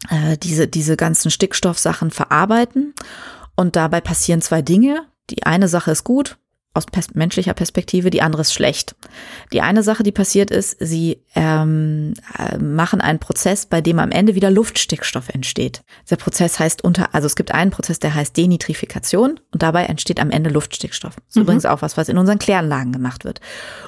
äh, 0.09 0.37
diese 0.37 0.67
diese 0.67 0.97
ganzen 0.97 1.31
Stickstoffsachen 1.31 2.11
verarbeiten 2.11 2.93
und 3.55 3.75
dabei 3.75 4.01
passieren 4.01 4.41
zwei 4.41 4.61
Dinge. 4.61 5.05
Die 5.29 5.43
eine 5.43 5.67
Sache 5.67 5.91
ist 5.91 6.03
gut, 6.03 6.37
aus 6.73 6.87
pers 6.87 7.13
menschlicher 7.13 7.53
Perspektive, 7.53 8.09
die 8.09 8.21
andere 8.21 8.41
ist 8.41 8.53
schlecht. 8.53 8.95
Die 9.51 9.61
eine 9.61 9.83
Sache, 9.83 10.01
die 10.01 10.11
passiert 10.11 10.49
ist, 10.49 10.77
sie 10.79 11.19
ähm, 11.35 12.15
äh, 12.37 12.57
machen 12.57 12.99
einen 12.99 13.19
Prozess, 13.19 13.67
bei 13.67 13.79
dem 13.79 13.99
am 13.99 14.09
Ende 14.09 14.33
wieder 14.33 14.49
Luftstickstoff 14.49 15.29
entsteht. 15.29 15.83
Der 16.09 16.15
Prozess 16.15 16.59
heißt 16.59 16.83
unter, 16.83 17.13
also 17.13 17.27
es 17.27 17.35
gibt 17.35 17.53
einen 17.53 17.69
Prozess, 17.69 17.99
der 17.99 18.15
heißt 18.15 18.35
Denitrifikation 18.35 19.39
und 19.51 19.61
dabei 19.61 19.85
entsteht 19.85 20.19
am 20.19 20.31
Ende 20.31 20.49
Luftstickstoff. 20.49 21.15
Das 21.15 21.23
ist 21.29 21.35
mhm. 21.35 21.41
übrigens 21.43 21.65
auch 21.65 21.83
was, 21.83 21.95
was 21.95 22.09
in 22.09 22.17
unseren 22.17 22.39
Kläranlagen 22.39 22.91
gemacht 22.91 23.23
wird. 23.23 23.39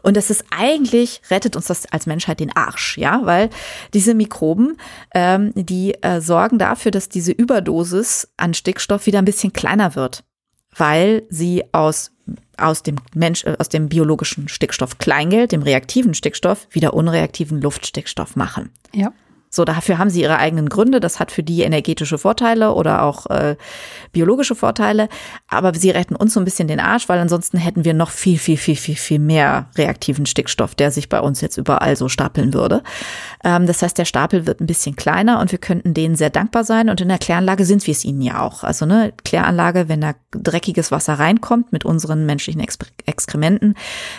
Und 0.04 0.16
das 0.16 0.30
ist 0.30 0.46
eigentlich, 0.56 1.22
rettet 1.32 1.56
uns 1.56 1.66
das 1.66 1.92
als 1.92 2.06
Menschheit 2.06 2.40
den 2.40 2.56
Arsch, 2.56 3.00
ja, 3.00 3.22
weil 3.24 3.50
diese 3.96 4.14
Mikroben, 4.14 4.78
ähm, 5.16 5.52
die 5.56 5.96
äh, 6.04 6.22
sorgen 6.22 6.60
dafür, 6.60 6.92
dass 6.92 7.10
diese 7.10 7.32
Überdosis 7.32 8.28
an 8.38 8.54
Stickstoff 8.54 9.08
wieder 9.08 9.20
ein 9.20 9.26
bisschen 9.26 9.54
kleiner 9.54 9.96
wird 9.96 10.24
weil 10.76 11.24
sie 11.30 11.64
aus 11.72 12.12
aus 12.58 12.84
dem 12.84 12.96
Mensch, 13.14 13.44
äh, 13.44 13.56
aus 13.60 13.70
dem 13.70 13.90
biologischen 13.90 14.48
Stickstoff 14.48 14.98
Kleingeld, 14.98 15.52
dem 15.52 15.62
reaktiven 15.62 16.14
Stickstoff, 16.14 16.68
wieder 16.72 16.94
unreaktiven 16.94 17.62
Luftstickstoff 17.62 18.36
machen. 18.36 18.72
Ja. 18.94 19.12
So, 19.56 19.64
dafür 19.64 19.98
haben 19.98 20.10
sie 20.10 20.22
ihre 20.22 20.38
eigenen 20.38 20.68
Gründe. 20.68 21.00
Das 21.00 21.20
hat 21.20 21.32
für 21.32 21.42
die 21.42 21.62
energetische 21.62 22.18
Vorteile 22.18 22.74
oder 22.74 23.04
auch 23.04 23.28
äh, 23.28 23.56
biologische 24.12 24.54
Vorteile. 24.54 25.08
Aber 25.48 25.74
sie 25.74 25.92
retten 25.92 26.18
uns 26.18 26.34
so 26.34 26.42
ein 26.42 26.46
bisschen 26.46 26.68
den 26.68 26.82
Arsch, 26.82 27.08
weil 27.08 27.20
ansonsten 27.20 27.58
hätten 27.58 27.86
wir 27.86 27.94
noch 27.94 28.10
viel, 28.10 28.38
viel, 28.38 28.58
viel, 28.58 28.76
viel, 28.76 28.98
viel 28.98 29.20
mehr 29.20 29.70
reaktiven 29.78 30.26
Stickstoff, 30.26 30.76
der 30.76 30.92
sich 30.92 31.08
bei 31.08 31.22
uns 31.22 31.40
jetzt 31.40 31.56
überall 31.56 31.96
so 31.96 32.10
stapeln 32.10 32.54
würde. 32.54 32.84
Ähm, 33.46 33.66
das 33.66 33.82
heißt, 33.82 33.98
der 33.98 34.04
Stapel 34.04 34.46
wird 34.46 34.60
ein 34.60 34.68
bisschen 34.68 34.98
kleiner 34.98 35.40
und 35.40 35.54
wir 35.54 35.60
könnten 35.60 35.94
denen 35.94 36.16
sehr 36.16 36.30
dankbar 36.30 36.66
sein. 36.66 36.90
Und 36.90 37.00
in 37.00 37.08
der 37.08 37.18
Kläranlage 37.18 37.64
sind 37.64 37.88
wir 37.88 37.94
es 37.94 38.04
ihnen 38.04 38.22
ja 38.22 38.42
auch. 38.42 38.66
Also 38.66 38.86
ne, 38.86 39.14
Kläranlage, 39.24 39.88
wenn 39.88 40.02
da 40.02 40.16
dreckiges 40.32 40.92
Wasser 40.92 41.14
reinkommt 41.14 41.72
mit 41.72 41.86
unseren 41.86 42.26
menschlichen 42.26 42.62
Exkrementen, 43.06 43.76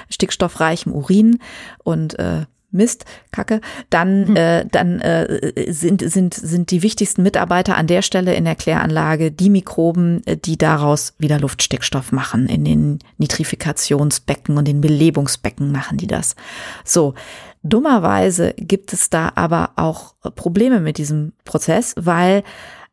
stickstoffreichem 0.08 0.92
Urin 0.92 1.40
und 1.84 2.18
äh, 2.18 2.46
Mist, 2.76 3.04
Kacke, 3.32 3.60
dann, 3.90 4.28
hm. 4.28 4.36
äh, 4.36 4.64
dann 4.70 5.00
äh, 5.00 5.72
sind, 5.72 6.02
sind, 6.08 6.34
sind 6.34 6.70
die 6.70 6.82
wichtigsten 6.82 7.22
Mitarbeiter 7.22 7.76
an 7.76 7.86
der 7.86 8.02
Stelle 8.02 8.34
in 8.34 8.44
der 8.44 8.54
Kläranlage 8.54 9.32
die 9.32 9.50
Mikroben, 9.50 10.26
äh, 10.26 10.36
die 10.36 10.56
daraus 10.56 11.14
wieder 11.18 11.40
Luftstickstoff 11.40 12.12
machen. 12.12 12.48
In 12.48 12.64
den 12.64 12.98
Nitrifikationsbecken 13.18 14.56
und 14.56 14.68
den 14.68 14.80
Belebungsbecken 14.80 15.72
machen 15.72 15.98
die 15.98 16.06
das. 16.06 16.36
So, 16.84 17.14
dummerweise 17.62 18.54
gibt 18.56 18.92
es 18.92 19.10
da 19.10 19.32
aber 19.34 19.70
auch 19.76 20.14
Probleme 20.34 20.80
mit 20.80 20.98
diesem 20.98 21.32
Prozess, 21.44 21.94
weil 21.96 22.42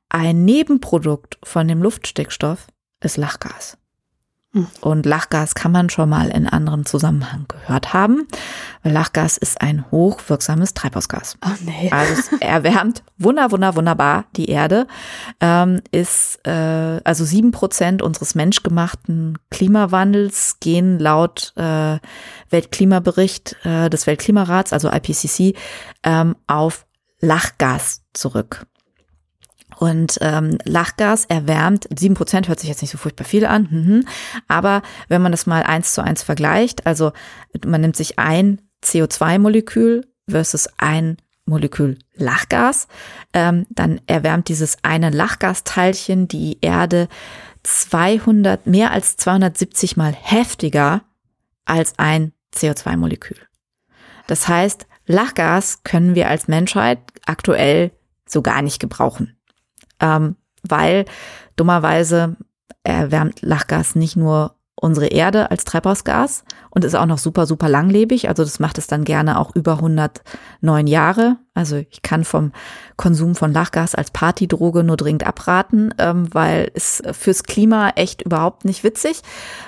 ein 0.09 0.45
Nebenprodukt 0.45 1.38
von 1.43 1.67
dem 1.67 1.81
Luftstickstoff 1.81 2.67
ist 3.01 3.17
Lachgas. 3.17 3.77
Und 4.81 5.07
Lachgas 5.07 5.55
kann 5.55 5.71
man 5.71 5.89
schon 5.89 6.09
mal 6.09 6.29
in 6.29 6.47
anderen 6.47 6.85
Zusammenhang 6.85 7.45
gehört 7.47 7.93
haben. 7.93 8.27
Lachgas 8.83 9.37
ist 9.37 9.61
ein 9.61 9.89
hochwirksames 9.89 10.75
Treibhausgas. 10.75 11.37
Oh 11.43 11.49
nee. 11.61 11.89
Also 11.91 12.13
es 12.13 12.31
erwärmt 12.39 13.03
wunder, 13.17 13.51
wunder, 13.51 13.75
wunderbar 13.75 14.25
die 14.35 14.49
Erde. 14.49 14.85
Ähm, 15.39 15.81
ist 15.91 16.39
äh, 16.45 17.01
also 17.03 17.25
sieben 17.25 17.51
Prozent 17.51 18.03
unseres 18.03 18.35
menschgemachten 18.35 19.39
Klimawandels 19.49 20.59
gehen 20.59 20.99
laut 20.99 21.53
äh, 21.55 21.97
Weltklimabericht 22.49 23.55
äh, 23.63 23.89
des 23.89 24.05
Weltklimarats, 24.05 24.71
also 24.71 24.89
IPCC, 24.89 25.55
ähm, 26.03 26.35
auf 26.45 26.85
Lachgas 27.21 28.03
zurück. 28.13 28.67
Und 29.78 30.17
ähm, 30.21 30.57
Lachgas 30.65 31.26
erwärmt, 31.26 31.88
sieben 31.97 32.15
Prozent 32.15 32.47
hört 32.47 32.59
sich 32.59 32.69
jetzt 32.69 32.82
nicht 32.82 32.91
so 32.91 32.97
furchtbar 32.97 33.26
viel 33.26 33.45
an, 33.45 33.67
mhm. 33.69 34.07
aber 34.47 34.82
wenn 35.07 35.21
man 35.21 35.32
das 35.32 35.45
mal 35.45 35.63
eins 35.63 35.93
zu 35.93 36.03
eins 36.03 36.24
vergleicht, 36.24 36.86
also 36.86 37.11
man 37.65 37.82
nimmt 37.82 37.95
sich 37.95 38.19
ein 38.19 38.61
CO2-Molekül 38.84 40.05
versus 40.30 40.67
ein 40.78 41.17
Molekül 41.45 41.99
Lachgas, 42.15 42.88
ähm, 43.34 43.65
dann 43.69 43.99
erwärmt 44.07 44.47
dieses 44.47 44.78
eine 44.82 45.09
Lachgasteilchen 45.09 46.28
die 46.28 46.57
Erde 46.61 47.09
200, 47.63 48.67
mehr 48.67 48.91
als 48.91 49.17
270 49.17 49.97
mal 49.97 50.13
heftiger 50.13 51.01
als 51.65 51.93
ein 51.97 52.34
CO2-Molekül. 52.55 53.38
Das 54.28 54.47
heißt, 54.47 54.88
Lachgas 55.05 55.84
können 55.84 56.15
wir 56.15 56.30
als 56.30 56.47
Menschheit 56.47 56.99
aktuell 57.26 57.91
so 58.26 58.41
gar 58.41 58.61
nicht 58.61 58.80
gebrauchen 58.80 59.36
ähm, 60.03 60.35
weil 60.61 61.05
dummerweise 61.55 62.35
erwärmt 62.83 63.41
Lachgas 63.41 63.95
nicht 63.95 64.15
nur 64.15 64.55
unsere 64.75 65.07
Erde 65.07 65.49
als 65.49 65.63
Treibhausgas 65.63 66.43
und 66.69 66.83
ist 66.83 66.95
auch 66.95 67.05
noch 67.05 67.17
super, 67.17 67.45
super 67.45 67.69
langlebig. 67.69 68.27
Also 68.27 68.43
das 68.43 68.59
macht 68.59 68.77
es 68.77 68.87
dann 68.87 69.05
gerne 69.05 69.39
auch 69.39 69.55
über 69.55 69.73
109 69.75 70.87
Jahre. 70.87 71.37
Also 71.53 71.77
ich 71.77 72.01
kann 72.01 72.25
vom 72.25 72.51
Konsum 72.97 73.35
von 73.35 73.53
Lachgas 73.53 73.95
als 73.95 74.11
Partydroge 74.11 74.83
nur 74.83 74.97
dringend 74.97 75.25
abraten, 75.25 75.93
ähm, 75.99 76.27
weil 76.33 76.69
es 76.73 77.01
fürs 77.13 77.43
Klima 77.43 77.91
echt 77.91 78.23
überhaupt 78.23 78.65
nicht 78.65 78.83
witzig. 78.83 79.21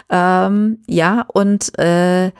Ähm, 0.09 0.79
ja, 0.85 1.25
und 1.33 1.77
äh, 1.79 2.31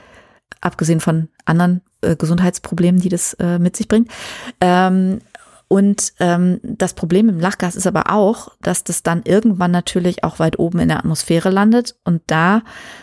abgesehen 0.59 0.99
von 0.99 1.29
anderen 1.45 1.81
äh, 2.01 2.17
Gesundheitsproblemen, 2.17 2.99
die 2.99 3.09
das 3.09 3.35
äh, 3.35 3.57
mit 3.59 3.77
sich 3.77 3.87
bringt. 3.87 4.11
Ähm, 4.59 5.19
und 5.67 6.13
ähm, 6.19 6.59
das 6.63 6.93
Problem 6.93 7.29
im 7.29 7.39
Lachgas 7.39 7.75
ist 7.75 7.87
aber 7.87 8.11
auch, 8.11 8.55
dass 8.61 8.83
das 8.83 9.03
dann 9.03 9.23
irgendwann 9.23 9.71
natürlich 9.71 10.23
auch 10.23 10.39
weit 10.39 10.59
oben 10.59 10.79
in 10.79 10.89
der 10.89 10.99
Atmosphäre 10.99 11.49
landet 11.49 11.95
und 12.03 12.21
da 12.27 12.61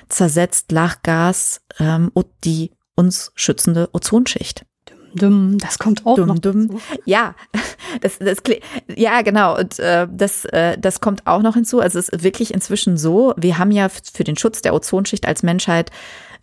zersetzt 0.08 0.72
Lachgas 0.72 1.62
ähm, 1.78 2.12
die 2.44 2.72
uns 2.94 3.32
schützende 3.34 3.88
Ozonschicht. 3.92 4.64
Das 5.58 5.78
kommt 5.78 6.06
auch 6.06 6.16
dumm, 6.16 6.28
noch 6.28 6.38
dumm. 6.38 6.80
Ja, 7.04 7.34
das, 8.00 8.18
das, 8.18 8.38
ja, 8.96 9.22
genau. 9.22 9.58
Und 9.58 9.78
äh, 9.78 10.06
das, 10.10 10.44
äh, 10.46 10.78
das 10.78 11.00
kommt 11.00 11.26
auch 11.26 11.42
noch 11.42 11.54
hinzu. 11.54 11.80
Also 11.80 11.98
es 11.98 12.08
ist 12.08 12.24
wirklich 12.24 12.54
inzwischen 12.54 12.96
so, 12.96 13.34
wir 13.36 13.58
haben 13.58 13.70
ja 13.70 13.88
für 13.88 14.24
den 14.24 14.36
Schutz 14.36 14.62
der 14.62 14.74
Ozonschicht 14.74 15.26
als 15.26 15.42
Menschheit 15.42 15.90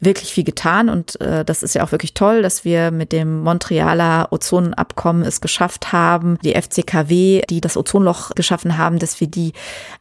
wirklich 0.01 0.33
viel 0.33 0.45
getan 0.45 0.87
und 0.89 1.19
äh, 1.19 1.43
das 1.43 1.61
ist 1.61 1.75
ja 1.75 1.83
auch 1.83 1.91
wirklich 1.91 2.13
toll, 2.13 2.41
dass 2.41 2.63
wir 2.63 2.91
mit 2.91 3.11
dem 3.11 3.41
Montrealer 3.41 4.29
Ozonabkommen 4.31 5.23
es 5.23 5.41
geschafft 5.41 5.91
haben, 5.91 6.37
die 6.43 6.53
FCKW, 6.53 7.41
die 7.49 7.59
das 7.59 7.75
Ozonloch 7.75 8.31
geschaffen 8.31 8.77
haben, 8.77 8.99
dass 8.99 9.19
wir 9.19 9.27
die 9.27 9.51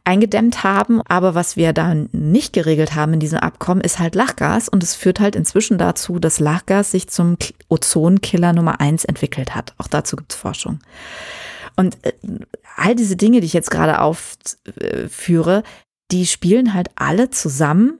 eingedämmt 0.05 0.63
haben. 0.63 1.01
Aber 1.07 1.35
was 1.35 1.57
wir 1.57 1.73
da 1.73 1.93
nicht 2.11 2.53
geregelt 2.53 2.95
haben 2.95 3.13
in 3.13 3.19
diesem 3.19 3.39
Abkommen, 3.39 3.81
ist 3.81 3.99
halt 3.99 4.15
Lachgas 4.15 4.69
und 4.69 4.83
es 4.83 4.95
führt 4.95 5.19
halt 5.19 5.35
inzwischen 5.35 5.77
dazu, 5.77 6.19
dass 6.19 6.39
Lachgas 6.39 6.91
sich 6.91 7.09
zum 7.09 7.37
Ozonkiller 7.67 8.53
Nummer 8.53 8.79
eins 8.79 9.03
entwickelt 9.03 9.53
hat. 9.53 9.73
Auch 9.77 9.87
dazu 9.87 10.15
gibt 10.15 10.31
es 10.31 10.37
Forschung. 10.37 10.79
Und 11.75 11.97
äh, 12.05 12.13
all 12.77 12.95
diese 12.95 13.17
Dinge, 13.17 13.41
die 13.41 13.47
ich 13.47 13.53
jetzt 13.53 13.71
gerade 13.71 13.99
aufführe, 13.99 15.63
die 16.11 16.25
spielen 16.25 16.73
halt 16.73 16.89
alle 16.95 17.29
zusammen 17.29 17.99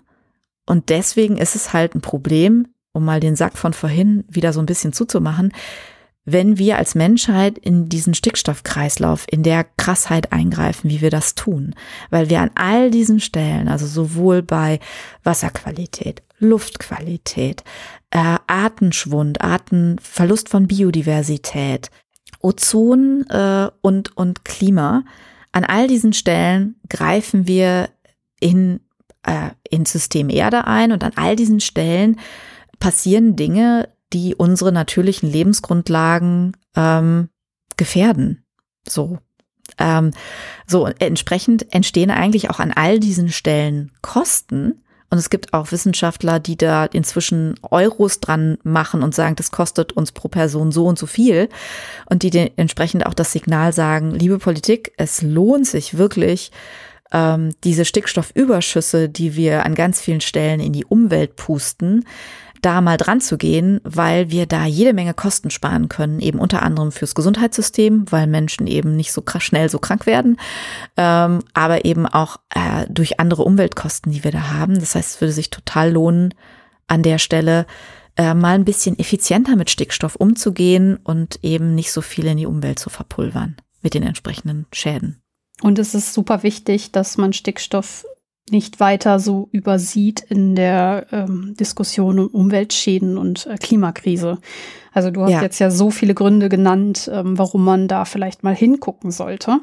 und 0.70 0.89
deswegen 0.89 1.38
ist 1.38 1.55
es 1.55 1.74
halt 1.74 1.95
ein 1.95 2.01
Problem, 2.01 2.67
um 2.91 3.03
mal 3.03 3.20
den 3.20 3.36
Sack 3.36 3.57
von 3.57 3.74
vorhin 3.74 4.24
wieder 4.30 4.53
so 4.53 4.59
ein 4.59 4.67
bisschen 4.67 4.93
zuzumachen, 4.93 5.51
wenn 6.26 6.59
wir 6.59 6.78
als 6.78 6.93
Menschheit 6.93 7.57
in 7.57 7.89
diesen 7.89 8.13
Stickstoffkreislauf, 8.13 9.26
in 9.32 9.41
der 9.41 9.63
Krassheit 9.63 10.32
eingreifen, 10.32 10.91
wie 10.91 11.01
wir 11.01 11.09
das 11.09 11.34
tun. 11.34 11.74
Weil 12.11 12.30
wir 12.30 12.39
an 12.41 12.51
all 12.53 12.91
diesen 12.91 13.20
Stellen, 13.20 13.67
also 13.67 13.88
sowohl 13.88 14.43
bei 14.43 14.80
Wasserqualität, 15.24 16.22
Luftqualität, 16.38 17.63
äh, 18.11 18.38
Artenschwund, 18.45 19.41
Artenverlust 19.41 20.49
von 20.49 20.67
Biodiversität, 20.67 21.89
Ozon 22.41 23.26
äh, 23.28 23.72
und, 23.82 24.15
und 24.15 24.45
Klima, 24.45 25.03
an 25.51 25.65
all 25.65 25.88
diesen 25.88 26.13
Stellen 26.13 26.76
greifen 26.89 27.47
wir 27.47 27.89
in 28.39 28.82
äh, 29.30 29.51
ins 29.69 29.91
System 29.91 30.30
Erde 30.30 30.65
ein 30.65 30.91
und 30.91 31.03
an 31.03 31.11
all 31.15 31.36
diesen 31.36 31.59
Stellen 31.59 32.19
passieren 32.80 33.36
Dinge, 33.36 33.89
die 34.11 34.34
unsere 34.36 34.71
natürlichen 34.71 35.32
Lebensgrundlagen 35.32 36.57
ähm, 36.75 37.30
gefährden. 37.77 38.43
So. 38.88 39.19
Ähm, 39.77 40.11
so, 40.65 40.88
entsprechend 40.88 41.73
entstehen 41.73 42.09
eigentlich 42.09 42.49
auch 42.49 42.59
an 42.59 42.73
all 42.73 42.99
diesen 42.99 43.30
Stellen 43.30 43.91
Kosten. 44.01 44.82
Und 45.11 45.17
es 45.17 45.30
gibt 45.30 45.53
auch 45.53 45.71
Wissenschaftler, 45.71 46.39
die 46.39 46.57
da 46.57 46.86
inzwischen 46.86 47.55
Euros 47.61 48.19
dran 48.19 48.57
machen 48.63 49.03
und 49.03 49.15
sagen, 49.15 49.36
das 49.36 49.51
kostet 49.51 49.93
uns 49.93 50.11
pro 50.11 50.27
Person 50.27 50.71
so 50.71 50.86
und 50.86 50.99
so 50.99 51.05
viel. 51.05 51.49
Und 52.09 52.23
die 52.23 52.51
entsprechend 52.57 53.05
auch 53.05 53.13
das 53.13 53.32
Signal 53.32 53.73
sagen, 53.73 54.11
liebe 54.11 54.39
Politik, 54.39 54.91
es 54.97 55.21
lohnt 55.21 55.67
sich 55.67 55.97
wirklich, 55.97 56.51
ähm, 57.12 57.53
diese 57.64 57.86
Stickstoffüberschüsse, 57.86 59.10
die 59.10 59.36
wir 59.36 59.66
an 59.66 59.76
ganz 59.76 60.01
vielen 60.01 60.22
Stellen 60.22 60.60
in 60.60 60.74
die 60.74 60.86
Umwelt 60.86 61.36
pusten, 61.36 62.05
da 62.62 62.82
mal 62.82 62.97
dran 62.97 63.22
zu 63.22 63.38
gehen, 63.38 63.80
weil 63.84 64.32
wir 64.32 64.45
da 64.45 64.66
jede 64.66 64.93
Menge 64.93 65.14
Kosten 65.14 65.49
sparen 65.49 65.88
können, 65.89 66.20
eben 66.20 66.39
unter 66.39 66.62
anderem 66.62 66.91
fürs 66.91 67.16
Gesundheitssystem, 67.16 68.12
weil 68.12 68.28
Menschen 68.28 68.68
eben 68.68 68.95
nicht 68.95 69.12
so 69.12 69.24
schnell 69.39 69.70
so 69.70 69.80
krank 69.80 70.05
werden, 70.05 70.38
ähm, 70.97 71.39
aber 71.53 71.86
eben 71.86 72.05
auch 72.05 72.38
äh, 72.49 72.86
durch 72.89 73.20
andere 73.20 73.43
Umweltkosten, 73.43 74.12
die 74.12 74.24
wir 74.24 74.32
da 74.32 74.51
haben. 74.51 74.80
Das 74.80 74.95
heißt, 74.95 75.16
es 75.16 75.22
würde 75.22 75.32
sich 75.32 75.49
total 75.49 75.91
lohnen, 75.91 76.34
an 76.88 77.03
der 77.03 77.20
Stelle 77.20 77.66
äh, 78.18 78.34
mal 78.34 78.55
ein 78.55 78.66
bisschen 78.66 78.97
effizienter 78.97 79.55
mit 79.55 79.70
Stickstoff 79.70 80.16
umzugehen 80.16 80.97
und 81.03 81.39
eben 81.43 81.76
nicht 81.76 81.91
so 81.91 82.01
viel 82.01 82.26
in 82.26 82.38
die 82.38 82.47
Umwelt 82.47 82.80
zu 82.80 82.89
verpulvern 82.89 83.57
mit 83.82 83.93
den 83.93 84.03
entsprechenden 84.03 84.66
Schäden. 84.74 85.18
Und 85.62 85.80
es 85.80 85.93
ist 85.93 86.14
super 86.14 86.43
wichtig, 86.43 86.91
dass 86.91 87.18
man 87.18 87.34
Stickstoff 87.34 88.05
nicht 88.51 88.80
weiter 88.80 89.20
so 89.20 89.47
übersieht 89.51 90.22
in 90.22 90.55
der 90.55 91.07
ähm, 91.12 91.55
Diskussion 91.60 92.20
um 92.20 92.28
Umweltschäden 92.28 93.18
und 93.18 93.45
äh, 93.45 93.57
Klimakrise. 93.57 94.39
Also 94.91 95.12
du 95.12 95.22
hast 95.22 95.32
ja. 95.32 95.41
jetzt 95.41 95.60
ja 95.60 95.70
so 95.70 95.91
viele 95.91 96.16
Gründe 96.16 96.49
genannt, 96.49 97.10
ähm, 97.14 97.38
warum 97.38 97.64
man 97.64 97.88
da 97.88 98.05
vielleicht 98.05 98.43
mal 98.43 98.55
hingucken 98.55 99.12
sollte. 99.12 99.60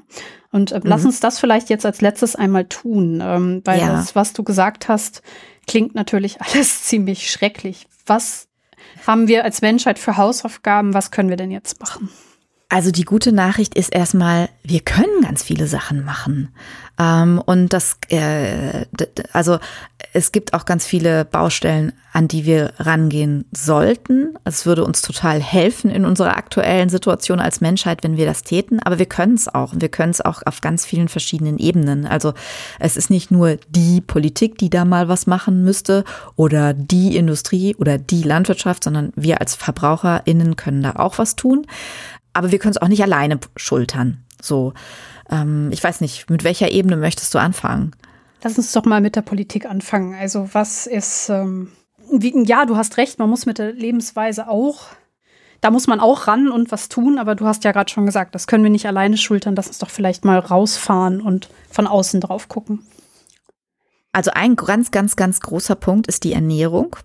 Und 0.53 0.73
äh, 0.73 0.77
mhm. 0.77 0.83
lass 0.85 1.05
uns 1.05 1.21
das 1.21 1.39
vielleicht 1.39 1.69
jetzt 1.69 1.85
als 1.85 2.01
letztes 2.01 2.37
einmal 2.37 2.67
tun, 2.67 3.21
ähm, 3.23 3.63
weil 3.65 3.81
ja. 3.81 3.89
das, 3.89 4.15
was 4.15 4.33
du 4.33 4.45
gesagt 4.45 4.89
hast, 4.89 5.23
klingt 5.67 5.95
natürlich 5.95 6.41
alles 6.41 6.85
ziemlich 6.85 7.31
schrecklich. 7.31 7.89
Was 8.07 8.49
haben 9.07 9.29
wir 9.29 9.45
als 9.45 9.63
Menschheit 9.63 9.99
für 9.99 10.17
Hausaufgaben? 10.17 10.95
Was 10.95 11.11
können 11.11 11.29
wir 11.29 11.37
denn 11.37 11.51
jetzt 11.51 11.81
machen? 11.81 12.09
Also 12.69 12.91
die 12.91 13.05
gute 13.05 13.31
Nachricht 13.31 13.77
ist 13.77 13.95
erstmal, 13.95 14.49
wir 14.65 14.81
können 14.81 15.23
ganz 15.23 15.45
viele 15.45 15.69
Sachen 15.69 16.05
machen. 16.05 16.49
Ähm, 16.99 17.41
und 17.47 17.73
das, 17.73 17.99
äh, 18.09 18.87
also 19.33 19.59
es 20.13 20.33
gibt 20.33 20.53
auch 20.53 20.65
ganz 20.65 20.85
viele 20.85 21.25
Baustellen, 21.25 21.93
an 22.13 22.27
die 22.27 22.45
wir 22.45 22.73
rangehen 22.79 23.45
sollten. 23.53 24.37
Es 24.43 24.67
würde 24.67 24.85
uns 24.85 25.01
total 25.03 25.41
helfen 25.41 25.91
in 25.91 26.05
unserer 26.05 26.37
aktuellen 26.37 26.89
Situation 26.89 27.39
als 27.39 27.61
Menschheit, 27.61 28.03
wenn 28.03 28.17
wir 28.17 28.27
das 28.27 28.43
täten. 28.43 28.81
Aber 28.81 28.99
wir 28.99 29.07
können 29.07 29.35
es 29.35 29.47
auch. 29.47 29.73
Und 29.73 29.81
wir 29.81 29.91
können 29.91 30.11
es 30.11 30.21
auch 30.21 30.43
auf 30.45 30.61
ganz 30.61 30.85
vielen 30.85 31.09
verschiedenen 31.09 31.59
Ebenen. 31.59 32.05
Also 32.05 32.35
es 32.81 32.97
ist 32.97 33.11
nicht 33.11 33.31
nur 33.31 33.59
die 33.69 34.01
Politik, 34.01 34.59
die 34.59 34.71
da 34.71 34.85
mal 34.85 35.07
was 35.07 35.29
machen 35.29 35.63
müsste 35.63 36.03
oder 36.35 36.75
die 36.75 37.17
Industrie 37.17 37.77
oder 37.77 37.97
die 37.99 38.23
Landwirtschaft, 38.23 38.83
sondern 38.83 39.13
wir 39.15 39.41
als 39.41 39.55
VerbraucherInnen 39.55 40.57
können 40.57 40.83
da 40.83 40.97
auch 40.97 41.19
was 41.19 41.37
tun 41.37 41.67
aber 42.37 42.53
wir 42.53 42.59
können 42.59 42.73
es 42.73 42.83
auch 42.83 42.89
nicht 42.89 43.03
alleine 43.03 43.39
schultern. 43.57 44.25
So, 44.41 44.75
ähm, 45.31 45.71
ich 45.73 45.83
weiß 45.83 46.01
nicht, 46.01 46.29
mit 46.31 46.45
welcher 46.45 46.71
Ebene 46.71 46.97
möchtest 46.97 47.35
du 47.35 47.39
anfangen? 47.39 47.93
Lass 48.43 48.59
uns 48.59 48.73
doch 48.73 48.85
mal 48.85 49.01
mit 49.01 49.17
der 49.17 49.23
Politik 49.23 49.67
anfangen. 49.67 50.15
Also 50.15 50.51
was 50.53 50.87
ist, 50.87 51.31
ähm, 51.31 51.73
wie, 52.13 52.45
ja, 52.45 52.67
du 52.67 52.77
hast 52.77 52.99
recht, 52.99 53.19
man 53.19 53.31
muss 53.31 53.47
mit 53.47 53.59
der 53.59 53.73
Lebensweise 53.73 54.49
auch, 54.49 54.85
da 55.63 55.71
muss 55.71 55.87
man 55.87 56.01
auch 56.01 56.27
ran 56.27 56.51
und 56.51 56.71
was 56.71 56.89
tun, 56.89 57.19
aber 57.19 57.35
du 57.35 57.47
hast 57.47 57.65
ja 57.65 57.73
gerade 57.73 57.91
schon 57.91 58.07
gesagt, 58.07 58.35
das 58.35 58.47
können 58.47 58.63
wir 58.63 58.71
nicht 58.71 58.87
alleine 58.87 59.17
schultern, 59.17 59.57
lass 59.57 59.69
uns 59.69 59.79
doch 59.79 59.91
vielleicht 59.91 60.25
mal 60.25 60.39
rausfahren 60.39 61.21
und 61.21 61.49
von 61.71 61.87
außen 61.87 62.21
drauf 62.21 62.49
gucken. 62.49 62.87
Also 64.13 64.31
ein 64.33 64.57
ganz, 64.57 64.91
ganz, 64.91 65.17
ganz 65.17 65.41
großer 65.41 65.75
Punkt 65.75 66.07
ist 66.07 66.25
die 66.25 66.35
Ernährung. 66.35 66.97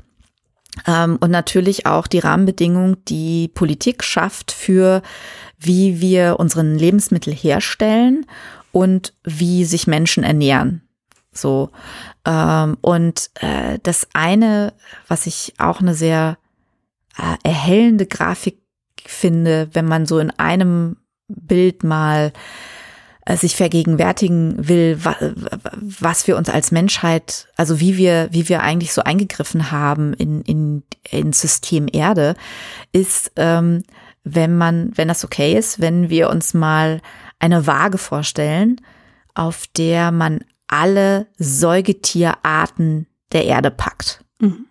Ähm, 0.88 1.17
und 1.19 1.32
natürlich 1.32 1.86
auch 1.86 2.07
die 2.07 2.19
Rahmenbedingungen, 2.19 2.97
die 3.05 3.49
Politik 3.49 4.03
schafft 4.03 4.51
für, 4.51 5.01
wie 5.59 6.01
wir 6.01 6.38
unseren 6.39 6.78
Lebensmittel 6.78 7.34
herstellen 7.34 8.26
und 8.72 9.13
wie 9.24 9.65
sich 9.65 9.88
Menschen 9.88 10.24
ernähren. 10.24 10.82
So. 11.34 11.69
Ähm, 12.26 12.78
und 12.82 13.30
äh, 13.36 13.80
das 13.84 14.07
eine, 14.13 14.74
was 15.07 15.28
ich 15.28 15.53
auch 15.57 15.82
eine 15.82 15.93
sehr 15.93 16.38
äh, 17.17 17.38
erhellende 17.43 18.05
Grafik 18.05 18.59
finde, 19.05 19.69
wenn 19.74 19.86
man 19.86 20.05
so 20.05 20.19
in 20.19 20.32
einem 20.32 20.97
Bild 21.28 21.84
mal 21.84 22.34
sich 23.30 23.55
vergegenwärtigen 23.55 24.67
will, 24.67 24.97
was 25.80 26.28
wir 26.28 26.38
uns 26.38 26.49
als 26.49 26.72
Menschheit, 26.72 27.47
also 27.55 27.80
wie 27.80 27.97
wir, 27.97 28.30
wie 28.32 28.49
wir 28.49 28.63
eigentlich 28.63 28.93
so 28.93 29.03
eingegriffen 29.03 29.72
haben 29.72 30.13
in, 30.13 30.41
in, 30.41 30.84
in 31.09 31.32
System 31.34 31.88
Erde, 31.91 32.36
ist, 32.91 33.32
ähm, 33.36 33.84
wenn 34.24 34.57
man, 34.57 34.91
wenn 34.95 35.07
das 35.07 35.24
okay 35.24 35.57
ist, 35.57 35.80
wenn 35.80 36.09
wir 36.09 36.30
uns 36.30 36.53
mal 36.53 37.01
eine 37.39 37.67
Waage 37.67 37.97
vorstellen, 37.97 38.82
auf 39.34 39.65
der 39.78 40.11
man 40.11 40.43
alle 40.67 41.28
Säugetierarten 41.38 43.07
der 43.32 43.45
Erde 43.45 43.72
packt. 43.72 44.24
Mhm. 44.39 44.65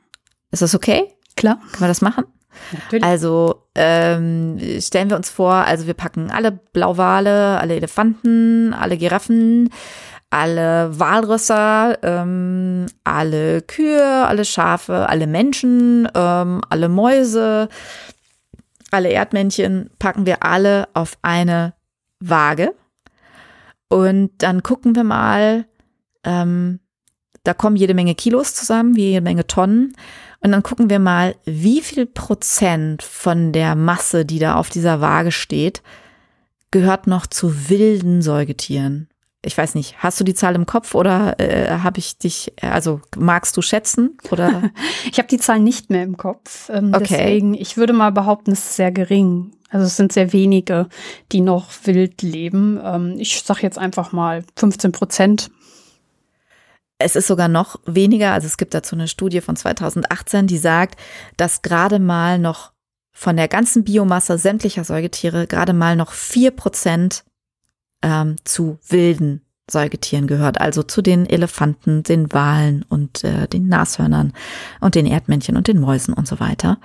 Ist 0.51 0.63
das 0.63 0.75
okay? 0.75 1.15
Klar. 1.37 1.59
Kann 1.73 1.81
man 1.81 1.89
das 1.89 2.01
machen? 2.01 2.25
Natürlich. 2.73 3.05
Also 3.05 3.60
ähm, 3.75 4.59
stellen 4.81 5.11
wir 5.11 5.17
uns 5.17 5.31
vor, 5.31 5.53
also 5.53 5.87
wir 5.87 5.95
packen 5.95 6.31
alle 6.31 6.53
Blauwale, 6.53 7.59
alle 7.61 7.77
Elefanten, 7.77 8.75
alle 8.75 8.97
Giraffen, 8.97 9.71
alle 10.31 10.99
Walrösser, 10.99 11.99
ähm, 12.03 12.87
alle 13.05 13.63
Kühe, 13.63 14.27
alle 14.27 14.45
Schafe, 14.45 15.09
alle 15.09 15.27
Menschen, 15.27 16.09
ähm, 16.15 16.61
alle 16.69 16.89
Mäuse, 16.89 17.69
alle 18.91 19.11
Erdmännchen 19.11 19.91
packen 19.99 20.27
wir 20.27 20.45
alle 20.45 20.89
auf 20.95 21.19
eine 21.23 21.75
Waage. 22.21 22.75
Und 23.89 24.31
dann 24.39 24.63
gucken 24.63 24.95
wir 24.95 25.05
mal, 25.05 25.67
ähm, 26.25 26.81
da 27.43 27.55
kommen 27.55 27.77
jede 27.77 27.95
Menge 27.95 28.15
Kilos 28.15 28.55
zusammen, 28.55 28.95
jede 28.95 29.21
Menge 29.21 29.47
Tonnen. 29.47 29.95
Und 30.41 30.53
dann 30.53 30.63
gucken 30.63 30.89
wir 30.89 30.99
mal, 30.99 31.37
wie 31.45 31.83
viel 31.83 32.07
Prozent 32.07 33.03
von 33.03 33.53
der 33.53 33.75
Masse, 33.75 34.25
die 34.25 34.39
da 34.39 34.55
auf 34.55 34.71
dieser 34.71 35.01
Waage 35.01 35.33
steht, 35.33 35.83
gehört 36.71 37.07
noch 37.07 37.27
zu 37.27 37.69
wilden 37.69 38.23
Säugetieren. 38.23 39.09
Ich 39.43 39.57
weiß 39.57 39.75
nicht, 39.75 39.97
hast 39.99 40.21
du 40.21 40.25
die 40.25 40.35
Zahl 40.35 40.55
im 40.55 40.67
Kopf 40.67 40.95
oder 40.95 41.41
äh, 41.41 41.79
habe 41.79 41.99
ich 41.99 42.19
dich, 42.19 42.53
also 42.61 43.01
magst 43.17 43.57
du 43.57 43.63
schätzen? 43.63 44.19
Oder? 44.31 44.71
ich 45.11 45.19
habe 45.19 45.29
die 45.29 45.39
Zahl 45.39 45.61
nicht 45.61 45.89
mehr 45.89 46.03
im 46.03 46.19
Kopf. 46.19 46.69
Ähm, 46.71 46.93
okay. 46.95 47.07
Deswegen, 47.09 47.55
ich 47.55 47.77
würde 47.79 47.95
mal 47.95 48.13
behaupten, 48.13 48.53
es 48.53 48.61
ist 48.61 48.77
sehr 48.77 48.93
gering. 48.93 49.53
Also 49.71 49.87
es 49.87 49.97
sind 49.97 50.13
sehr 50.13 50.33
wenige, 50.33 50.89
die 51.33 51.41
noch 51.41 51.71
wild 51.85 52.23
leben. 52.23 52.79
Ähm, 52.83 53.15
ich 53.19 53.43
sage 53.43 53.63
jetzt 53.63 53.79
einfach 53.79 54.13
mal 54.13 54.45
15 54.57 54.93
Prozent. 54.93 55.51
Es 57.01 57.17
ist 57.17 57.27
sogar 57.27 57.49
noch 57.49 57.81
weniger, 57.87 58.33
also 58.33 58.47
es 58.47 58.57
gibt 58.57 58.75
dazu 58.75 58.95
eine 58.95 59.09
Studie 59.09 59.41
von 59.41 59.57
2018, 59.57 60.47
die 60.47 60.59
sagt, 60.59 61.01
dass 61.37 61.63
gerade 61.63 61.99
mal 61.99 62.39
noch 62.39 62.73
von 63.13 63.37
der 63.37 63.49
ganzen 63.49 63.85
Biomasse 63.85 64.39
sämtlicher 64.39 64.85
Säugetiere 64.85 65.47
gerade 65.47 65.73
mal 65.73 65.97
noch 65.97 66.13
vier 66.13 66.51
Prozent 66.51 67.25
ähm, 68.03 68.37
zu 68.45 68.79
wilden 68.89 69.43
Säugetieren 69.71 70.27
gehört, 70.27 70.61
also 70.61 70.83
zu 70.83 71.01
den 71.01 71.27
Elefanten, 71.27 72.03
den 72.03 72.33
Walen 72.33 72.85
und 72.89 73.25
äh, 73.25 73.47
den 73.49 73.69
Nashörnern 73.69 74.33
und 74.81 74.95
den 74.95 75.07
Erdmännchen 75.07 75.57
und 75.57 75.69
den 75.69 75.79
Mäusen 75.79 76.13
und 76.13 76.27
so 76.27 76.41
weiter. 76.41 76.79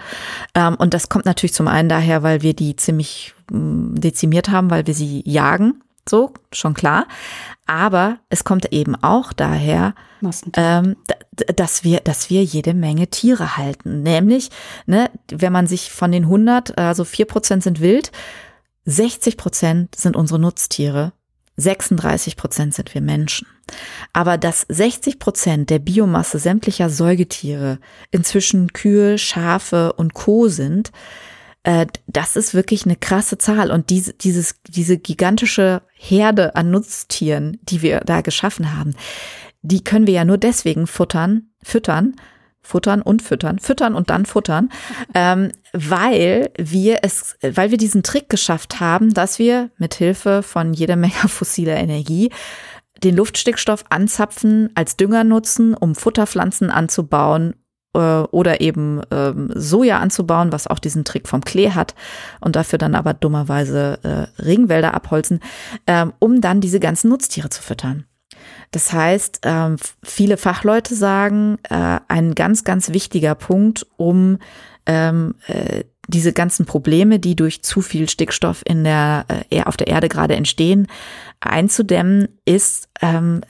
Ähm, 0.53 0.75
und 0.75 0.93
das 0.93 1.09
kommt 1.09 1.25
natürlich 1.25 1.53
zum 1.53 1.67
einen 1.67 1.89
daher, 1.89 2.23
weil 2.23 2.41
wir 2.41 2.53
die 2.53 2.75
ziemlich 2.75 3.33
mm, 3.51 3.95
dezimiert 3.95 4.49
haben, 4.49 4.69
weil 4.69 4.87
wir 4.87 4.93
sie 4.93 5.23
jagen 5.25 5.81
so, 6.07 6.33
schon 6.51 6.73
klar. 6.73 7.07
Aber 7.65 8.19
es 8.29 8.43
kommt 8.43 8.71
eben 8.71 8.95
auch 8.95 9.33
daher, 9.33 9.95
ähm, 10.55 10.95
dass 11.55 11.83
wir, 11.83 11.99
dass 12.01 12.29
wir 12.29 12.43
jede 12.43 12.73
Menge 12.73 13.07
Tiere 13.07 13.57
halten. 13.57 14.03
Nämlich, 14.03 14.49
ne, 14.85 15.09
wenn 15.29 15.53
man 15.53 15.67
sich 15.67 15.91
von 15.91 16.11
den 16.11 16.23
100, 16.23 16.77
also 16.77 17.03
4 17.05 17.25
Prozent 17.25 17.63
sind 17.63 17.79
wild, 17.81 18.11
60 18.85 19.37
Prozent 19.37 19.95
sind 19.95 20.15
unsere 20.15 20.39
Nutztiere, 20.39 21.13
36 21.57 22.35
Prozent 22.35 22.73
sind 22.73 22.93
wir 22.93 23.01
Menschen. 23.01 23.47
Aber 24.13 24.37
dass 24.37 24.65
60 24.69 25.19
Prozent 25.19 25.69
der 25.69 25.79
Biomasse 25.79 26.37
sämtlicher 26.37 26.89
Säugetiere 26.89 27.79
inzwischen 28.11 28.73
Kühe, 28.73 29.17
Schafe 29.17 29.93
und 29.93 30.13
Co. 30.13 30.47
sind, 30.49 30.91
äh, 31.65 31.87
das 32.05 32.35
ist 32.35 32.53
wirklich 32.53 32.85
eine 32.85 32.95
krasse 32.95 33.39
Zahl. 33.39 33.71
Und 33.71 33.89
diese, 33.89 34.13
dieses, 34.13 34.61
diese 34.67 34.97
gigantische 34.97 35.81
Herde 35.93 36.55
an 36.55 36.69
Nutztieren, 36.69 37.57
die 37.63 37.81
wir 37.81 38.01
da 38.01 38.21
geschaffen 38.21 38.77
haben, 38.77 38.95
die 39.63 39.83
können 39.83 40.05
wir 40.05 40.13
ja 40.13 40.25
nur 40.25 40.37
deswegen 40.37 40.85
futtern, 40.85 41.49
füttern, 41.63 42.15
futtern 42.61 43.01
und 43.01 43.23
füttern, 43.23 43.57
füttern 43.57 43.95
und 43.95 44.11
dann 44.11 44.27
futtern, 44.27 44.69
ähm, 45.15 45.51
weil 45.73 46.51
wir 46.57 46.99
es, 47.01 47.35
weil 47.41 47.71
wir 47.71 47.79
diesen 47.79 48.03
Trick 48.03 48.29
geschafft 48.29 48.79
haben, 48.79 49.13
dass 49.13 49.39
wir 49.39 49.71
mit 49.77 49.95
Hilfe 49.95 50.43
von 50.43 50.73
jeder 50.73 50.95
Menge 50.95 51.13
fossiler 51.27 51.77
Energie 51.77 52.31
den 53.03 53.15
Luftstickstoff 53.15 53.85
anzapfen, 53.89 54.69
als 54.75 54.97
Dünger 54.97 55.23
nutzen, 55.23 55.73
um 55.73 55.95
Futterpflanzen 55.95 56.69
anzubauen 56.69 57.55
oder 57.95 58.61
eben 58.61 59.01
ähm, 59.11 59.51
Soja 59.55 59.99
anzubauen, 59.99 60.51
was 60.51 60.67
auch 60.67 60.79
diesen 60.79 61.05
Trick 61.05 61.27
vom 61.27 61.41
Klee 61.41 61.71
hat 61.71 61.95
und 62.41 62.55
dafür 62.55 62.77
dann 62.77 62.95
aber 62.95 63.13
dummerweise 63.13 63.99
äh, 64.03 64.41
Regenwälder 64.41 64.93
abholzen, 64.93 65.39
ähm, 65.87 66.13
um 66.19 66.41
dann 66.41 66.61
diese 66.61 66.79
ganzen 66.79 67.09
Nutztiere 67.09 67.49
zu 67.49 67.61
füttern. 67.61 68.05
Das 68.71 68.91
heißt, 68.91 69.39
ähm, 69.43 69.77
viele 70.03 70.37
Fachleute 70.37 70.95
sagen, 70.95 71.57
äh, 71.69 71.99
ein 72.07 72.35
ganz, 72.35 72.63
ganz 72.63 72.89
wichtiger 72.89 73.35
Punkt, 73.35 73.87
um 73.97 74.37
ähm, 74.85 75.35
äh, 75.47 75.83
diese 76.07 76.33
ganzen 76.33 76.65
Probleme, 76.65 77.19
die 77.19 77.35
durch 77.35 77.63
zu 77.63 77.81
viel 77.81 78.09
Stickstoff 78.09 78.61
in 78.65 78.83
der, 78.83 79.25
äh, 79.49 79.63
auf 79.63 79.77
der 79.77 79.87
Erde 79.87 80.09
gerade 80.09 80.35
entstehen, 80.35 80.87
einzudämmen, 81.39 82.27
ist 82.45 82.89
ähm, 83.01 83.41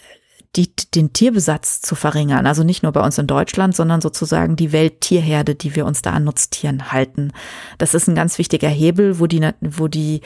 die, 0.56 0.72
den 0.94 1.14
Tierbesatz 1.14 1.82
zu 1.82 1.96
verringern. 1.96 2.48
Also 2.48 2.64
nicht 2.64 2.84
nur 2.84 2.92
bei 2.92 3.02
uns 3.02 3.18
in 3.18 3.28
Deutschland, 3.28 3.76
sondern 3.76 4.02
sozusagen 4.02 4.56
die 4.56 4.72
Welttierherde, 4.72 5.56
die 5.56 5.76
wir 5.76 5.86
uns 5.86 6.02
da 6.02 6.12
an 6.12 6.24
Nutztieren 6.24 6.92
halten. 6.92 7.32
Das 7.78 7.94
ist 7.94 8.08
ein 8.08 8.16
ganz 8.16 8.38
wichtiger 8.38 8.70
Hebel, 8.70 9.20
wo 9.20 9.28
die, 9.28 9.50
wo 9.62 9.88
die 9.88 10.22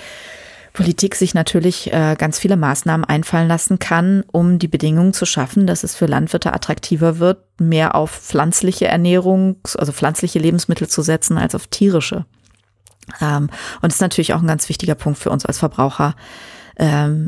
Politik 0.74 1.16
sich 1.16 1.34
natürlich 1.34 1.92
äh, 1.92 2.16
ganz 2.18 2.40
viele 2.40 2.56
Maßnahmen 2.56 3.04
einfallen 3.06 3.48
lassen 3.48 3.80
kann, 3.80 4.24
um 4.32 4.60
die 4.60 4.68
Bedingungen 4.68 5.14
zu 5.14 5.26
schaffen, 5.26 5.66
dass 5.66 5.84
es 5.84 5.96
für 5.96 6.06
Landwirte 6.06 6.54
attraktiver 6.54 7.20
wird, 7.20 7.44
mehr 7.60 7.96
auf 7.96 8.12
pflanzliche 8.12 8.88
Ernährung, 8.88 9.58
also 9.78 9.92
pflanzliche 9.92 10.40
Lebensmittel 10.40 10.88
zu 10.88 11.02
setzen, 11.02 11.38
als 11.38 11.56
auf 11.56 11.68
tierische. 11.68 12.26
Ähm, 13.20 13.50
und 13.82 13.92
ist 13.92 14.02
natürlich 14.02 14.34
auch 14.34 14.42
ein 14.42 14.48
ganz 14.48 14.70
wichtiger 14.70 14.96
Punkt 14.96 15.18
für 15.18 15.32
uns 15.32 15.46
als 15.46 15.58
Verbraucher, 15.58 16.16
ähm, 16.80 17.28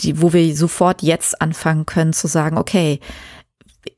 die, 0.00 0.22
wo 0.22 0.32
wir 0.32 0.56
sofort 0.56 1.02
jetzt 1.02 1.40
anfangen 1.42 1.86
können 1.86 2.12
zu 2.12 2.28
sagen, 2.28 2.56
okay, 2.56 3.00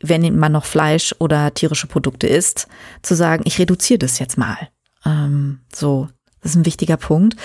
wenn 0.01 0.37
man 0.37 0.53
noch 0.53 0.65
Fleisch 0.65 1.15
oder 1.19 1.55
tierische 1.55 1.87
Produkte 1.87 2.27
isst, 2.27 2.67
zu 3.03 3.15
sagen, 3.15 3.43
ich 3.47 3.59
reduziere 3.59 3.99
das 3.99 4.19
jetzt 4.19 4.39
mal. 4.39 4.57
Ähm, 5.05 5.61
so, 5.73 6.09
das 6.41 6.53
ist 6.53 6.57
ein 6.57 6.67
wichtiger 6.67 6.97
Punkt. 6.97 7.37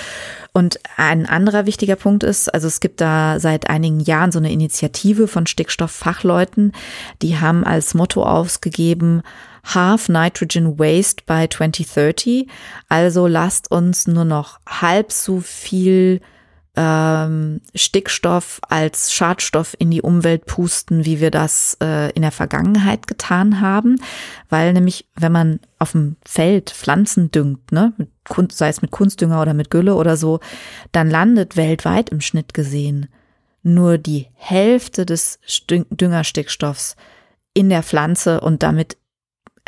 Und 0.53 0.79
ein 0.97 1.27
anderer 1.27 1.65
wichtiger 1.65 1.95
Punkt 1.95 2.23
ist, 2.23 2.51
also 2.51 2.67
es 2.67 2.79
gibt 2.79 2.99
da 3.01 3.39
seit 3.39 3.69
einigen 3.69 3.99
Jahren 3.99 4.31
so 4.31 4.39
eine 4.39 4.51
Initiative 4.51 5.27
von 5.27 5.45
Stickstofffachleuten, 5.45 6.71
die 7.21 7.39
haben 7.39 7.63
als 7.63 7.93
Motto 7.93 8.23
ausgegeben, 8.23 9.21
Half 9.63 10.07
Nitrogen 10.07 10.79
Waste 10.79 11.23
by 11.25 11.47
2030. 11.49 12.47
Also 12.87 13.27
lasst 13.27 13.69
uns 13.69 14.07
nur 14.07 14.23
noch 14.23 14.59
halb 14.67 15.11
so 15.11 15.41
viel 15.41 16.21
ähm, 16.77 17.59
Stickstoff 17.75 18.61
als 18.69 19.11
Schadstoff 19.11 19.75
in 19.77 19.91
die 19.91 20.01
Umwelt 20.01 20.45
pusten, 20.45 21.03
wie 21.03 21.19
wir 21.19 21.31
das 21.31 21.77
äh, 21.83 22.11
in 22.11 22.21
der 22.21 22.31
Vergangenheit 22.31 23.07
getan 23.07 23.59
haben. 23.59 23.99
Weil 24.49 24.71
nämlich, 24.71 25.05
wenn 25.15 25.33
man 25.33 25.59
auf 25.79 25.91
dem 25.91 26.15
Feld 26.25 26.69
Pflanzen 26.69 27.31
düngt, 27.31 27.73
ne, 27.73 27.91
mit 27.97 28.09
Kunst, 28.29 28.57
sei 28.57 28.69
es 28.69 28.81
mit 28.81 28.91
Kunstdünger 28.91 29.41
oder 29.41 29.53
mit 29.53 29.69
Gülle 29.69 29.95
oder 29.95 30.15
so, 30.15 30.39
dann 30.93 31.09
landet 31.09 31.57
weltweit 31.57 32.09
im 32.09 32.21
Schnitt 32.21 32.53
gesehen 32.53 33.09
nur 33.67 33.97
die 33.97 34.27
Hälfte 34.33 35.05
des 35.05 35.39
Düngerstickstoffs 35.69 36.95
in 37.53 37.69
der 37.69 37.83
Pflanze 37.83 38.39
und 38.41 38.63
damit 38.63 38.97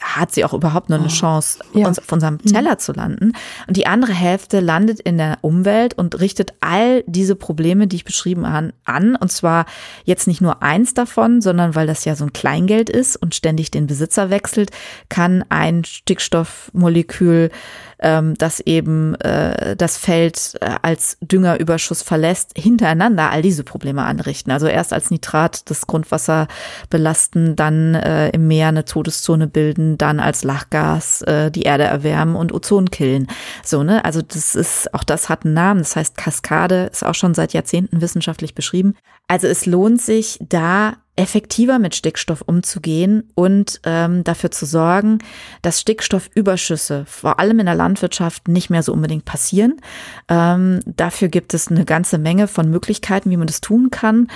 hat 0.02 0.32
sie 0.32 0.46
auch 0.46 0.54
überhaupt 0.54 0.90
nur 0.90 0.98
eine 0.98 1.08
oh. 1.08 1.12
Chance, 1.12 1.60
ja. 1.74 1.88
uns 1.88 2.00
auf 2.00 2.12
unserem 2.12 2.36
mhm. 2.36 2.52
Teller 2.52 2.74
mhm. 2.74 2.80
zu 2.80 2.92
landen. 2.94 3.34
Und 3.68 3.78
die 3.78 3.88
andere 3.88 4.14
Hälfte 4.14 4.60
landet 4.60 5.00
in 5.00 5.18
der 5.18 5.38
Umwelt 5.42 5.94
und 5.94 6.20
richtet 6.20 6.54
all 6.62 7.04
diese 7.08 7.36
Probleme, 7.36 7.88
die 7.88 7.98
ich 7.98 8.06
beschrieben 8.06 8.52
habe, 8.52 8.74
an. 8.86 9.16
Und 9.16 9.32
zwar 9.32 9.66
jetzt 10.04 10.28
nicht 10.28 10.42
nur 10.42 10.64
eins 10.64 10.94
davon, 10.94 11.42
sondern 11.42 11.76
weil 11.76 11.88
das 11.88 12.06
ja 12.06 12.16
so 12.16 12.26
ein 12.26 12.34
Kleingeld 12.34 12.90
ist 12.90 13.16
und 13.16 13.36
ständig 13.36 13.72
den 13.72 13.88
Besitzer 13.88 14.30
wechselt, 14.30 14.72
kann 15.10 15.44
ein 15.50 15.84
Stickstoffmolekül 15.84 17.52
ähm, 18.00 18.36
das 18.36 18.60
eben 18.62 19.16
äh, 19.16 19.76
das 19.76 19.98
Feld 19.98 20.58
äh, 20.62 20.72
als 20.82 21.18
Düngerüberschuss 21.22 22.02
verlässt, 22.02 22.52
hintereinander 22.56 23.30
all 23.32 23.42
diese 23.42 23.64
Probleme 23.64 24.04
anrichten. 24.04 24.52
Also 24.52 24.68
erst 24.68 24.94
als 24.94 25.12
Nitrat 25.12 25.70
das 25.70 25.88
Grundwasser 25.88 26.48
belasten, 26.90 27.56
dann 27.56 27.96
äh, 27.96 28.30
im 28.30 28.48
Meer 28.48 28.70
eine 28.70 28.86
Todeszone 28.86 29.48
bilden, 29.48 29.98
dann 29.98 30.20
als 30.20 30.44
Lachgas 30.44 31.22
äh, 31.24 31.52
die 31.52 31.64
Erde 31.64 31.84
erwärmen 31.84 32.36
und 32.36 32.54
Ozon 32.54 32.90
killen. 32.90 33.28
So, 33.64 33.84
ne? 33.84 34.04
Also 34.06 34.22
das 34.22 34.56
ist, 34.56 34.94
auch 34.94 35.04
das 35.04 35.30
hat 35.30 35.46
einen 35.46 35.54
Namen, 35.54 35.80
das 35.80 35.96
heißt 35.96 36.18
Kaskade, 36.18 36.90
ist 36.92 37.06
auch 37.06 37.16
schon 37.16 37.34
seit 37.34 37.54
Jahrzehnten 37.54 38.02
wissenschaftlich 38.02 38.56
beschrieben. 38.56 38.96
Also 39.30 39.48
es 39.48 39.68
lohnt 39.68 40.02
sich, 40.02 40.40
da 40.42 40.98
effektiver 41.16 41.80
mit 41.80 41.96
Stickstoff 41.96 42.42
umzugehen 42.42 43.30
und 43.36 43.80
ähm, 43.84 44.24
dafür 44.24 44.52
zu 44.52 44.66
sorgen, 44.66 45.20
dass 45.62 45.82
Stickstoffüberschüsse 45.82 47.04
vor 47.06 47.40
allem 47.40 47.60
in 47.60 47.68
der 47.68 47.76
Landwirtschaft 47.76 48.48
nicht 48.48 48.70
mehr 48.70 48.84
so 48.84 48.94
unbedingt 48.94 49.26
passieren. 49.26 49.82
Ähm, 50.30 50.80
dafür 50.86 51.28
gibt 51.28 51.54
es 51.54 51.68
eine 51.68 51.86
ganze 51.86 52.18
Menge 52.18 52.48
von 52.48 52.70
Möglichkeiten, 52.72 53.30
wie 53.30 53.38
man 53.38 53.48
das 53.48 53.62
tun 53.62 53.92
kann. 53.92 54.30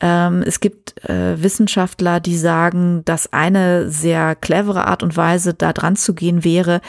Ähm, 0.00 0.42
es 0.46 0.60
gibt 0.60 1.04
äh, 1.08 1.42
Wissenschaftler, 1.42 2.20
die 2.20 2.38
sagen, 2.38 3.04
dass 3.04 3.32
eine 3.32 3.90
sehr 3.90 4.34
clevere 4.34 4.86
Art 4.86 5.02
und 5.02 5.16
Weise, 5.16 5.54
da 5.54 5.72
dran 5.72 5.96
zu 5.96 6.14
gehen 6.14 6.44
wäre, 6.44 6.80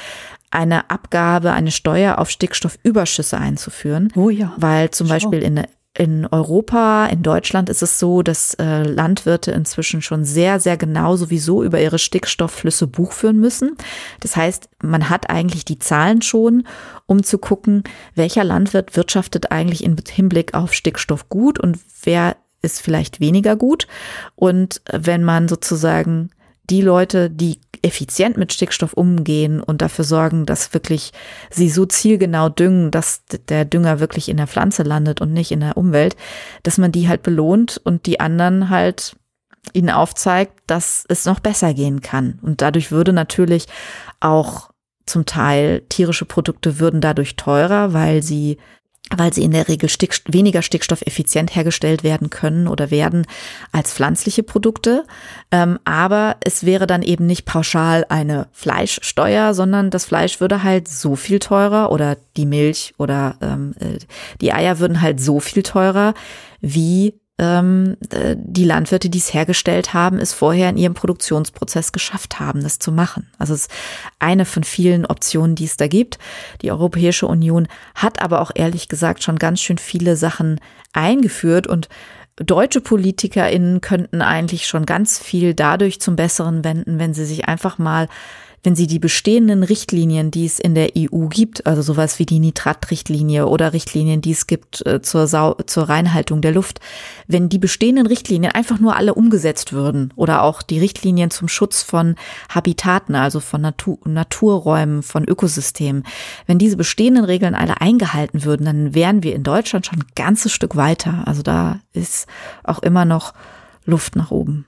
eine 0.52 0.90
Abgabe, 0.90 1.52
eine 1.52 1.72
Steuer 1.72 2.20
auf 2.20 2.30
Stickstoffüberschüsse 2.30 3.38
einzuführen. 3.38 4.14
Oh 4.16 4.30
ja. 4.30 4.54
Weil 4.58 4.92
zum 4.92 5.08
Schau. 5.08 5.14
Beispiel 5.14 5.42
in, 5.42 5.64
in 6.00 6.26
Europa, 6.28 7.08
in 7.08 7.24
Deutschland 7.24 7.68
ist 7.68 7.84
es 7.84 8.00
so, 8.00 8.24
dass 8.24 8.54
äh, 8.54 8.84
Landwirte 8.84 9.52
inzwischen 9.52 10.02
schon 10.02 10.24
sehr, 10.24 10.62
sehr 10.62 10.78
genau 10.78 11.18
sowieso 11.18 11.62
über 11.62 11.82
ihre 11.82 12.00
Stickstoffflüsse 12.00 12.88
Buch 12.88 13.12
führen 13.12 13.38
müssen. 13.38 13.76
Das 14.22 14.38
heißt, 14.38 14.70
man 14.82 15.10
hat 15.10 15.30
eigentlich 15.30 15.66
die 15.66 15.78
Zahlen 15.78 16.22
schon, 16.22 16.66
um 17.06 17.22
zu 17.22 17.38
gucken, 17.38 17.84
welcher 18.16 18.46
Landwirt 18.46 18.96
wirtschaftet 18.96 19.52
eigentlich 19.52 19.84
im 19.84 19.98
Hinblick 20.10 20.54
auf 20.54 20.74
Stickstoff 20.74 21.28
gut 21.28 21.60
und 21.60 21.78
wer 22.04 22.38
ist 22.62 22.82
vielleicht 22.82 23.20
weniger 23.20 23.58
gut. 23.58 23.86
Und 24.38 24.82
wenn 24.90 25.26
man 25.26 25.50
sozusagen 25.50 26.30
die 26.70 26.82
Leute, 26.82 27.30
die 27.30 27.60
effizient 27.82 28.38
mit 28.38 28.54
Stickstoff 28.54 28.94
umgehen 28.94 29.62
und 29.62 29.82
dafür 29.82 30.06
sorgen, 30.06 30.46
dass 30.46 30.74
wirklich 30.74 31.12
sie 31.50 31.70
so 31.70 31.86
zielgenau 31.86 32.50
düngen, 32.50 32.92
dass 32.92 33.24
der 33.48 33.66
Dünger 33.66 34.00
wirklich 34.00 34.30
in 34.30 34.38
der 34.38 34.48
Pflanze 34.48 34.84
landet 34.84 35.22
und 35.22 35.34
nicht 35.34 35.52
in 35.52 35.62
der 35.62 35.78
Umwelt, 35.78 36.16
dass 36.64 36.78
man 36.78 36.92
die 36.92 37.08
halt 37.08 37.24
belohnt 37.24 37.80
und 37.84 38.06
die 38.06 38.20
anderen 38.20 38.70
halt 38.70 39.16
ihnen 39.74 39.90
aufzeigt, 39.90 40.54
dass 40.68 41.06
es 41.08 41.26
noch 41.26 41.40
besser 41.40 41.74
gehen 41.74 42.02
kann. 42.02 42.40
Und 42.42 42.62
dadurch 42.62 42.92
würde 42.92 43.14
natürlich 43.14 43.66
auch 44.20 44.70
zum 45.06 45.26
Teil 45.26 45.82
tierische 45.90 46.26
Produkte 46.26 46.80
würden 46.80 47.02
dadurch 47.02 47.36
teurer, 47.36 47.94
weil 47.94 48.22
sie 48.22 48.58
weil 49.16 49.34
sie 49.34 49.44
in 49.44 49.52
der 49.52 49.68
Regel 49.68 49.90
Stick, 49.90 50.22
weniger 50.28 50.62
stickstoffeffizient 50.62 51.56
hergestellt 51.56 52.04
werden 52.04 52.30
können 52.30 52.68
oder 52.68 52.92
werden 52.92 53.26
als 53.72 53.94
pflanzliche 53.94 54.44
Produkte. 54.44 55.06
Ähm, 55.52 55.80
aber 55.84 56.38
es 56.42 56.66
wäre 56.66 56.88
dann 56.88 57.02
eben 57.02 57.26
nicht 57.26 57.46
pauschal 57.46 58.06
eine 58.10 58.48
Fleischsteuer, 58.52 59.54
sondern 59.54 59.90
das 59.90 60.06
Fleisch 60.06 60.40
würde 60.40 60.64
halt 60.64 60.88
so 60.88 61.16
viel 61.16 61.40
teurer 61.40 61.92
oder 61.92 62.18
die 62.38 62.46
Milch 62.46 62.94
oder 62.98 63.36
ähm, 63.42 63.74
äh, 63.80 63.98
die 64.42 64.54
Eier 64.54 64.80
würden 64.80 65.02
halt 65.02 65.20
so 65.20 65.40
viel 65.40 65.64
teurer, 65.64 66.14
wie 66.62 67.20
die 67.42 68.66
Landwirte, 68.66 69.10
die 69.10 69.18
es 69.18 69.34
hergestellt 69.34 69.94
haben, 69.94 70.20
es 70.20 70.34
vorher 70.34 70.70
in 70.70 70.78
ihrem 70.78 70.94
Produktionsprozess 70.94 71.94
geschafft 71.94 72.40
haben, 72.42 72.64
das 72.64 72.80
zu 72.80 72.92
machen. 72.92 73.28
Also 73.38 73.54
es 73.54 73.62
ist 73.62 73.72
eine 74.20 74.44
von 74.44 74.66
vielen 74.66 75.06
Optionen, 75.06 75.56
die 75.56 75.64
es 75.64 75.78
da 75.78 75.88
gibt. 75.88 76.20
Die 76.62 76.72
Europäische 76.72 77.28
Union 77.28 77.68
hat 77.96 78.22
aber 78.22 78.42
auch 78.42 78.52
ehrlich 78.54 78.90
gesagt 78.90 79.24
schon 79.24 79.40
ganz 79.40 79.62
schön 79.62 79.78
viele 79.78 80.18
Sachen 80.18 80.60
eingeführt 80.92 81.66
und 81.66 81.88
deutsche 82.36 82.82
PolitikerInnen 82.82 83.82
könnten 83.82 84.22
eigentlich 84.22 84.68
schon 84.68 84.86
ganz 84.86 85.20
viel 85.20 85.54
dadurch 85.54 86.02
zum 86.02 86.16
Besseren 86.16 86.64
wenden, 86.64 87.00
wenn 87.00 87.14
sie 87.14 87.26
sich 87.26 87.48
einfach 87.48 87.78
mal 87.78 88.08
wenn 88.64 88.76
sie 88.76 88.88
die 88.88 89.00
bestehenden 89.00 89.64
Richtlinien, 89.64 90.32
die 90.32 90.46
es 90.46 90.60
in 90.60 90.76
der 90.76 90.92
EU 90.98 91.28
gibt, 91.28 91.66
also 91.66 91.82
sowas 91.82 92.20
wie 92.20 92.26
die 92.26 92.40
Nitratrichtlinie 92.40 93.48
oder 93.48 93.74
Richtlinien, 93.74 94.22
die 94.22 94.32
es 94.32 94.48
gibt 94.48 94.86
äh, 94.86 95.02
zur, 95.02 95.28
Sau 95.28 95.54
zur 95.66 95.90
Reinhaltung 95.90 96.42
der 96.42 96.52
Luft, 96.52 96.80
wenn 97.28 97.50
die 97.50 97.60
bestehenden 97.60 98.08
Richtlinien 98.08 98.52
einfach 98.52 98.80
nur 98.80 98.96
alle 98.96 99.14
umgesetzt 99.14 99.74
würden 99.74 100.14
oder 100.16 100.44
auch 100.44 100.62
die 100.62 100.80
Richtlinien 100.80 101.32
zum 101.32 101.48
Schutz 101.48 101.84
von 101.84 102.16
Habitaten, 102.50 103.16
also 103.16 103.40
von 103.40 103.62
Natur 103.62 103.98
Naturräumen, 104.06 105.04
von 105.04 105.26
Ökosystemen, 105.26 106.04
wenn 106.46 106.60
diese 106.60 106.78
bestehenden 106.78 107.26
Regeln 107.26 107.56
alle 107.56 107.82
eingehalten 107.82 108.44
würden, 108.44 108.66
dann 108.66 108.94
wären 108.94 109.24
wir 109.24 109.36
in 109.36 109.44
Deutschland 109.44 109.86
schon 109.86 110.00
ein 110.00 110.08
ganzes 110.16 110.52
Stück 110.52 110.76
weiter. 110.76 111.24
Also 111.26 111.42
da 111.42 111.80
ist 111.94 112.28
auch 112.64 112.80
immer 112.80 113.06
noch 113.06 113.34
Luft 113.86 114.16
nach 114.16 114.32
oben. 114.32 114.66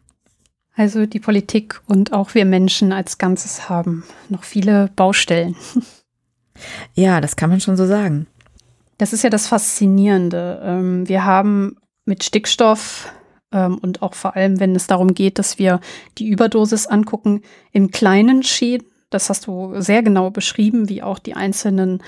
Also 0.81 1.05
die 1.05 1.19
Politik 1.19 1.79
und 1.85 2.11
auch 2.11 2.33
wir 2.33 2.43
Menschen 2.43 2.91
als 2.91 3.19
Ganzes 3.19 3.69
haben 3.69 4.03
noch 4.29 4.43
viele 4.43 4.89
Baustellen. 4.95 5.55
Ja, 6.93 7.21
das 7.21 7.35
kann 7.35 7.49
man 7.49 7.59
schon 7.59 7.75
so 7.75 7.87
sagen. 7.87 8.27
Das 8.99 9.13
ist 9.13 9.23
ja 9.23 9.31
das 9.31 9.47
Faszinierende. 9.47 10.61
Ähm, 10.63 11.09
wir 11.09 11.25
haben 11.25 11.77
mit 12.05 12.23
Stickstoff 12.23 13.11
ähm, 13.51 13.79
und 13.79 14.03
auch 14.03 14.13
vor 14.13 14.35
allem, 14.35 14.59
wenn 14.59 14.75
es 14.75 14.85
darum 14.85 15.15
geht, 15.15 15.39
dass 15.39 15.57
wir 15.57 15.79
die 16.19 16.27
Überdosis 16.27 16.85
angucken, 16.85 17.41
in 17.71 17.89
kleinen 17.89 18.43
Schäden. 18.43 18.85
Das 19.09 19.31
hast 19.31 19.47
du 19.47 19.73
sehr 19.81 20.03
genau 20.03 20.29
beschrieben, 20.29 20.87
wie 20.87 21.01
auch 21.01 21.17
die 21.17 21.35
einzelnen 21.35 22.03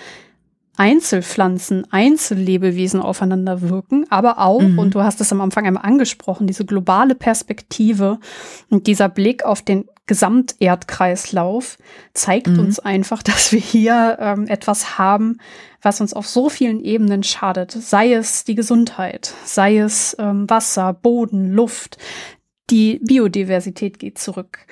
Einzelpflanzen, 0.76 1.86
Einzellebewesen 1.92 3.00
aufeinander 3.00 3.62
wirken, 3.62 4.06
aber 4.10 4.40
auch, 4.40 4.62
mhm. 4.62 4.80
und 4.80 4.96
du 4.96 5.04
hast 5.04 5.22
es 5.22 5.32
am 5.32 5.40
Anfang 5.40 5.68
einmal 5.68 5.86
angesprochen, 5.86 6.48
diese 6.48 6.66
globale 6.66 7.14
Perspektive 7.14 8.20
und 8.70 8.88
dieser 8.88 9.08
Blick 9.08 9.46
auf 9.46 9.62
den 9.62 9.86
Gesamterdkreislauf 10.08 11.78
zeigt 12.14 12.48
mhm. 12.48 12.60
uns 12.60 12.80
einfach, 12.80 13.22
dass 13.24 13.52
wir 13.52 13.60
hier 13.60 14.18
ähm, 14.20 14.48
etwas 14.48 14.98
haben, 14.98 15.38
was 15.82 16.02
uns 16.02 16.14
auf 16.14 16.28
so 16.28 16.50
vielen 16.50 16.84
Ebenen 16.84 17.24
schadet. 17.24 17.72
Sei 17.72 18.14
es 18.14 18.44
die 18.44 18.56
Gesundheit, 18.56 19.34
sei 19.46 19.78
es 19.78 20.16
ähm, 20.20 20.50
Wasser, 20.50 20.94
Boden, 20.94 21.52
Luft. 21.52 21.98
Die 22.70 23.00
Biodiversität 23.04 24.00
geht 24.00 24.18
zurück 24.18 24.66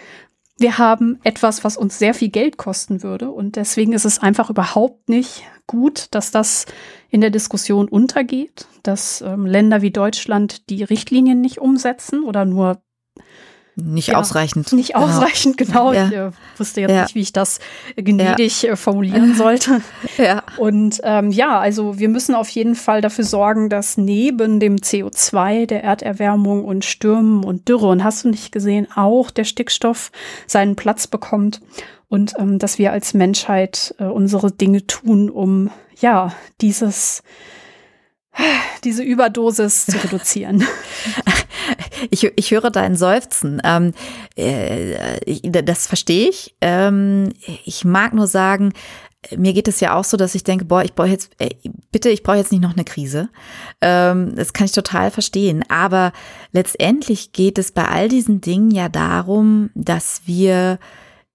wir 0.57 0.78
haben 0.78 1.19
etwas, 1.23 1.64
was 1.64 1.78
uns 1.78 1.98
sehr 1.98 2.14
viel 2.14 2.30
Geld 2.30 2.57
kosten 2.57 3.03
würde. 3.03 3.32
Und 3.32 3.56
deswegen 3.56 3.94
ist 3.94 4.06
es 4.06 4.19
einfach 4.19 4.49
überhaupt 4.49 5.10
nicht 5.10 5.44
gut, 5.68 6.07
dass 6.11 6.32
das 6.32 6.65
in 7.10 7.22
der 7.22 7.30
Diskussion 7.30 7.88
untergeht, 7.88 8.68
dass 8.84 9.22
ähm, 9.22 9.45
Länder 9.45 9.82
wie 9.82 9.91
Deutschland 9.91 10.69
die 10.69 10.84
Richtlinien 10.84 11.41
nicht 11.41 11.60
umsetzen 11.60 12.23
oder 12.23 12.45
nur 12.45 12.82
nicht 13.76 14.10
ja, 14.10 14.18
ausreichend. 14.18 14.72
Nicht 14.73 14.93
genau. 14.93 15.06
ausreichend, 15.06 15.57
genau. 15.57 15.93
Ja. 15.93 16.07
Ich 16.07 16.14
äh, 16.14 16.31
wusste 16.57 16.81
jetzt 16.81 16.91
ja. 16.91 17.03
nicht, 17.03 17.15
wie 17.15 17.22
ich 17.22 17.34
das 17.34 17.60
gnädig 17.95 18.68
äh, 18.68 18.76
formulieren 18.76 19.35
sollte. 19.38 19.81
Ja. 20.18 20.43
Und 20.57 20.99
ähm, 21.03 21.31
ja, 21.31 21.60
also 21.60 21.98
wir 21.98 22.10
müssen 22.10 22.35
auf 22.35 22.49
jeden 22.49 22.76
Fall 22.76 23.02
dafür 23.02 23.23
sorgen, 23.23 23.69
dass 23.69 23.98
neben 23.98 24.60
dem 24.60 24.77
CO2, 24.77 25.68
der 25.68 25.84
Erderwärmung 25.84 26.65
und 26.65 26.85
Stürmen 26.85 27.43
und 27.43 27.69
Dürre, 27.69 27.88
und 27.88 28.03
hast 28.03 28.26
du 28.26 28.30
nicht 28.30 28.52
gesehen, 28.52 28.88
auch 28.93 29.31
der 29.31 29.45
Stickstoff 29.45 30.11
seinen 30.48 30.76
Platz 30.76 31.07
bekommt. 31.07 31.61
Und 32.10 32.34
ähm, 32.38 32.60
dass 32.60 32.77
wir 32.77 32.91
als 32.91 33.14
Menschheit 33.14 33.95
äh, 33.99 34.03
unsere 34.03 34.52
Dinge 34.52 34.85
tun, 34.85 35.30
um 35.30 35.69
ja 35.98 36.34
dieses 36.60 37.23
diese 38.84 39.03
Überdosis 39.03 39.85
zu 39.85 40.03
reduzieren. 40.03 40.65
Ich, 42.10 42.23
ich 42.23 42.52
höre 42.52 42.72
dein 42.72 42.95
Seufzen. 42.95 43.61
Ähm, 43.64 43.93
äh, 44.35 45.64
das 45.64 45.88
verstehe 45.88 46.30
ich. 46.30 46.56
Ähm, 46.61 47.30
ich 47.64 47.85
mag 47.85 48.14
nur 48.14 48.27
sagen, 48.27 48.73
mir 49.38 49.53
geht 49.53 49.68
es 49.68 49.80
ja 49.80 49.95
auch 49.95 50.03
so, 50.03 50.18
dass 50.18 50.34
ich 50.34 50.43
denke, 50.43 50.65
boah, 50.65 50.84
ich 50.84 50.93
brauche 50.93 51.10
jetzt, 51.10 51.31
ey, 51.38 51.56
bitte, 51.91 52.10
ich 52.10 52.23
brauche 52.23 52.38
jetzt 52.38 52.52
nicht 52.52 52.61
noch 52.61 52.73
eine 52.73 52.84
Krise. 52.84 53.30
Ähm, 53.80 54.35
das 54.35 54.53
kann 54.53 54.65
ich 54.65 54.72
total 54.72 55.11
verstehen. 55.11 55.64
Aber 55.69 56.11
letztendlich 56.52 57.31
geht 57.31 57.60
es 57.60 57.72
bei 57.72 57.88
all 57.88 58.10
diesen 58.10 58.41
Dingen 58.41 58.72
ja 58.72 58.89
darum, 58.89 59.69
dass 59.76 60.23
wir 60.26 60.80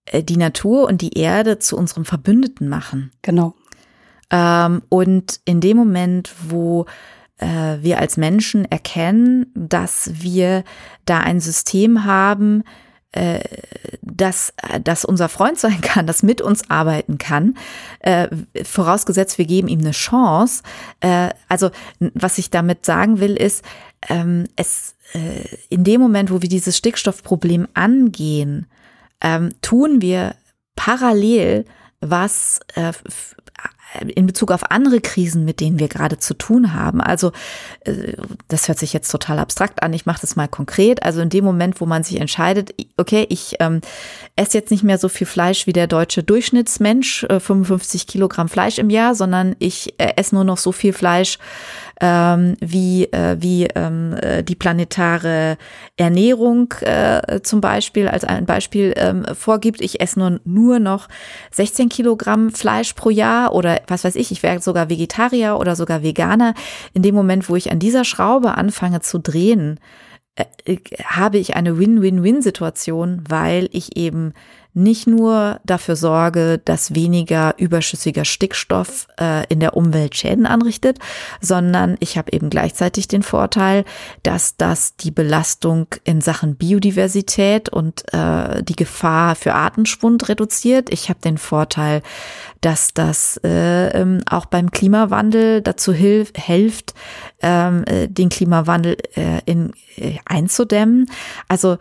äh, 0.07 0.23
die 0.23 0.37
Natur 0.37 0.89
und 0.89 1.01
die 1.01 1.17
Erde 1.17 1.59
zu 1.59 1.77
unserem 1.77 2.05
Verbündeten 2.05 2.69
machen. 2.69 3.13
Genau. 3.23 3.55
Ähm, 4.31 4.83
und 4.89 5.41
in 5.45 5.61
dem 5.61 5.77
Moment, 5.77 6.35
wo 6.49 6.87
äh, 7.39 7.79
wir 7.81 7.99
als 7.99 8.17
Menschen 8.17 8.65
erkennen, 8.65 9.47
dass 9.55 10.11
wir 10.15 10.65
da 11.05 11.21
ein 11.21 11.41
System 11.41 12.05
haben, 12.05 12.65
äh, 13.13 13.41
dass 14.03 14.53
das 14.83 15.05
unser 15.05 15.29
Freund 15.29 15.59
sein 15.59 15.81
kann, 15.81 16.07
das 16.07 16.23
mit 16.23 16.41
uns 16.41 16.71
arbeiten 16.71 17.19
kann, 17.19 17.57
äh, 18.01 18.29
vorausgesetzt 18.63 19.39
wir 19.39 19.47
geben 19.47 19.69
ihm 19.69 19.81
eine 19.81 19.93
Chance. 19.93 20.63
Äh, 21.01 21.31
also 21.49 21.71
was 21.99 22.39
ich 22.39 22.51
damit 22.51 22.85
sagen 22.85 23.21
will, 23.21 23.37
ist, 23.37 23.65
ähm, 24.09 24.45
es 24.57 24.97
äh, 25.15 25.45
in 25.69 25.85
dem 25.85 26.01
Moment, 26.01 26.31
wo 26.31 26.43
wir 26.43 26.49
dieses 26.49 26.77
Stickstoffproblem 26.77 27.69
angehen, 27.75 28.67
ähm, 29.21 29.51
tun 29.63 30.03
wir 30.03 30.35
parallel 30.75 31.65
was 32.01 32.61
äh, 32.75 32.93
in 34.01 34.27
Bezug 34.27 34.51
auf 34.51 34.71
andere 34.71 35.01
Krisen, 35.01 35.45
mit 35.45 35.61
denen 35.61 35.79
wir 35.79 35.89
gerade 35.89 36.19
zu 36.19 36.35
tun 36.35 36.75
haben. 36.75 37.01
Also 37.01 37.33
äh, 37.81 38.15
das 38.49 38.69
hört 38.69 38.79
sich 38.79 38.93
jetzt 38.93 39.11
total 39.11 39.39
abstrakt 39.39 39.83
an. 39.83 39.93
Ich 39.93 40.07
mache 40.07 40.21
das 40.21 40.37
mal 40.37 40.49
konkret. 40.49 41.03
Also 41.03 41.21
in 41.21 41.31
dem 41.31 41.45
Moment, 41.45 41.81
wo 41.81 41.87
man 41.87 42.05
sich 42.05 42.21
entscheidet, 42.21 42.75
okay, 42.97 43.27
ich 43.29 43.57
ähm, 43.61 43.81
esse 44.37 44.59
jetzt 44.59 44.71
nicht 44.71 44.85
mehr 44.85 44.99
so 44.99 45.09
viel 45.09 45.27
Fleisch 45.27 45.67
wie 45.67 45.73
der 45.73 45.87
deutsche 45.87 46.23
Durchschnittsmensch, 46.23 47.25
äh, 47.25 47.41
55 47.41 48.07
Kilogramm 48.07 48.49
Fleisch 48.49 48.79
im 48.79 48.91
Jahr, 48.91 49.15
sondern 49.15 49.57
ich 49.59 49.95
äh, 49.99 50.13
esse 50.17 50.35
nur 50.35 50.45
noch 50.45 50.59
so 50.59 50.73
viel 50.73 50.93
Fleisch, 50.93 51.39
ähm, 52.01 52.57
wie, 52.61 53.05
äh, 53.13 53.37
wie 53.41 53.67
ähm, 53.75 54.15
äh, 54.21 54.43
die 54.43 54.55
planetare 54.55 55.57
Ernährung 55.97 56.73
äh, 56.81 57.41
zum 57.43 57.61
Beispiel 57.61 58.09
als 58.09 58.25
ein 58.25 58.47
Beispiel 58.47 58.93
ähm, 58.97 59.25
vorgibt. 59.35 59.81
Ich 59.81 60.01
esse 60.01 60.19
nur, 60.19 60.41
nur 60.45 60.79
noch 60.79 61.09
16 61.53 61.89
Kilogramm 61.89 62.51
Fleisch 62.51 62.93
pro 62.93 63.11
Jahr 63.11 63.55
oder 63.55 63.81
was 63.87 64.05
weiß 64.05 64.17
ich, 64.17 64.31
ich 64.31 64.43
wäre 64.43 64.61
sogar 64.61 64.91
Vegetarier 64.91 65.59
oder 65.59 65.75
sogar 65.77 66.03
Veganer. 66.03 66.55
In 66.93 67.03
dem 67.03 67.15
Moment, 67.15 67.49
wo 67.49 67.57
ich 67.57 67.73
an 67.73 67.79
dieser 67.79 68.05
Schraube 68.05 68.57
anfange 68.57 69.01
zu 69.01 69.19
drehen, 69.19 69.81
äh, 70.35 70.77
habe 71.05 71.39
ich 71.39 71.57
eine 71.57 71.79
Win-Win-Win-Situation, 71.79 73.25
weil 73.29 73.69
ich 73.73 73.97
eben 73.97 74.35
nicht 74.77 75.07
nur 75.07 75.59
dafür 75.65 75.97
sorge, 75.97 76.61
dass 76.63 76.95
weniger 76.95 77.55
überschüssiger 77.57 78.27
Stickstoff 78.27 79.09
äh, 79.19 79.47
in 79.49 79.59
der 79.61 79.75
Umwelt 79.75 80.15
Schäden 80.17 80.45
anrichtet, 80.45 80.99
sondern 81.41 81.97
ich 82.01 82.19
habe 82.19 82.33
eben 82.33 82.51
gleichzeitig 82.51 83.09
den 83.09 83.23
Vorteil, 83.23 83.85
dass 84.23 84.59
das 84.59 84.95
die 84.97 85.11
Belastung 85.11 85.87
in 86.05 86.21
Sachen 86.21 86.57
Biodiversität 86.57 87.71
und 87.71 88.05
äh, 88.13 88.63
die 88.63 88.77
Gefahr 88.77 89.35
für 89.35 89.55
Artenschwund 89.55 90.29
reduziert. 90.29 90.91
Ich 90.91 91.09
habe 91.09 91.21
den 91.21 91.39
Vorteil, 91.39 92.03
dass 92.61 92.93
das 92.93 93.41
äh, 93.45 93.89
ähm, 93.99 94.21
auch 94.29 94.45
beim 94.45 94.71
Klimawandel 94.71 95.63
dazu 95.63 95.95
hilf, 95.95 96.33
hilft, 96.37 96.95
ähm, 97.41 97.85
äh, 97.87 98.09
den 98.09 98.29
Klimawandel 98.29 98.99
äh, 99.15 99.41
in, 99.47 99.73
äh, 99.97 100.19
einzudämmen. 100.27 101.09
Also 101.49 101.79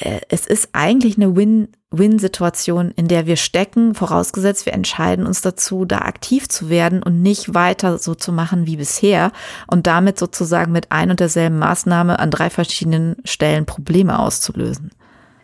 es 0.00 0.46
ist 0.46 0.70
eigentlich 0.72 1.16
eine 1.16 1.36
Win-Win-Situation, 1.36 2.90
in 2.90 3.08
der 3.08 3.26
wir 3.26 3.36
stecken, 3.36 3.94
vorausgesetzt 3.94 4.66
wir 4.66 4.74
entscheiden 4.74 5.26
uns 5.26 5.40
dazu, 5.40 5.84
da 5.84 5.98
aktiv 5.98 6.48
zu 6.48 6.68
werden 6.68 7.02
und 7.02 7.22
nicht 7.22 7.54
weiter 7.54 7.98
so 7.98 8.14
zu 8.14 8.32
machen 8.32 8.66
wie 8.66 8.76
bisher 8.76 9.32
und 9.66 9.86
damit 9.86 10.18
sozusagen 10.18 10.72
mit 10.72 10.92
ein 10.92 11.10
und 11.10 11.20
derselben 11.20 11.58
Maßnahme 11.58 12.18
an 12.18 12.30
drei 12.30 12.50
verschiedenen 12.50 13.16
Stellen 13.24 13.64
Probleme 13.64 14.18
auszulösen. 14.18 14.90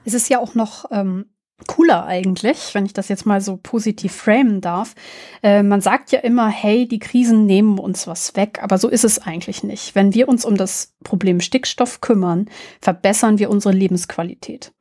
Es 0.04 0.14
ist 0.14 0.28
ja 0.28 0.38
auch 0.38 0.54
noch 0.54 0.84
ähm, 0.90 1.26
cooler 1.66 2.06
eigentlich, 2.06 2.74
wenn 2.74 2.86
ich 2.86 2.92
das 2.92 3.08
jetzt 3.08 3.26
mal 3.26 3.40
so 3.40 3.58
positiv 3.62 4.12
framen 4.12 4.60
darf. 4.60 4.94
Äh, 5.42 5.62
man 5.62 5.80
sagt 5.80 6.12
ja 6.12 6.20
immer, 6.20 6.48
hey, 6.48 6.86
die 6.86 6.98
Krisen 6.98 7.46
nehmen 7.46 7.78
uns 7.78 8.06
was 8.06 8.36
weg, 8.36 8.60
aber 8.62 8.78
so 8.78 8.88
ist 8.88 9.04
es 9.04 9.18
eigentlich 9.18 9.62
nicht. 9.62 9.94
Wenn 9.94 10.14
wir 10.14 10.28
uns 10.28 10.44
um 10.44 10.56
das 10.56 10.94
Problem 11.04 11.40
Stickstoff 11.40 12.00
kümmern, 12.00 12.46
verbessern 12.80 13.38
wir 13.38 13.50
unsere 13.50 13.74
Lebensqualität. 13.74 14.72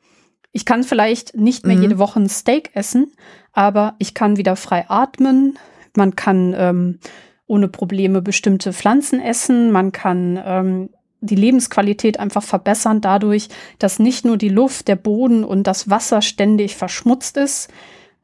Ich 0.52 0.66
kann 0.66 0.84
vielleicht 0.84 1.36
nicht 1.36 1.66
mehr 1.66 1.78
mhm. 1.78 1.84
jede 1.84 1.98
Woche 1.98 2.20
ein 2.20 2.30
Steak 2.30 2.72
essen, 2.74 3.12
aber 3.54 3.96
ich 4.00 4.14
kann 4.14 4.38
wieder 4.38 4.56
frei 4.56 4.86
atmen. 4.90 5.58
Man 5.96 6.16
kann 6.16 6.54
ähm, 6.58 7.00
ohne 7.48 7.68
Probleme 7.68 8.22
bestimmte 8.22 8.74
Pflanzen 8.74 9.20
essen. 9.22 9.72
Man 9.72 9.92
kann 9.92 10.42
ähm, 10.44 10.90
die 11.22 11.36
Lebensqualität 11.36 12.20
einfach 12.20 12.44
verbessern 12.44 13.00
dadurch, 13.00 13.48
dass 13.80 14.00
nicht 14.00 14.26
nur 14.26 14.38
die 14.38 14.50
Luft, 14.50 14.88
der 14.88 14.96
Boden 14.96 15.44
und 15.44 15.68
das 15.68 15.90
Wasser 15.90 16.22
ständig 16.22 16.76
verschmutzt 16.76 17.38
ist. 17.38 17.70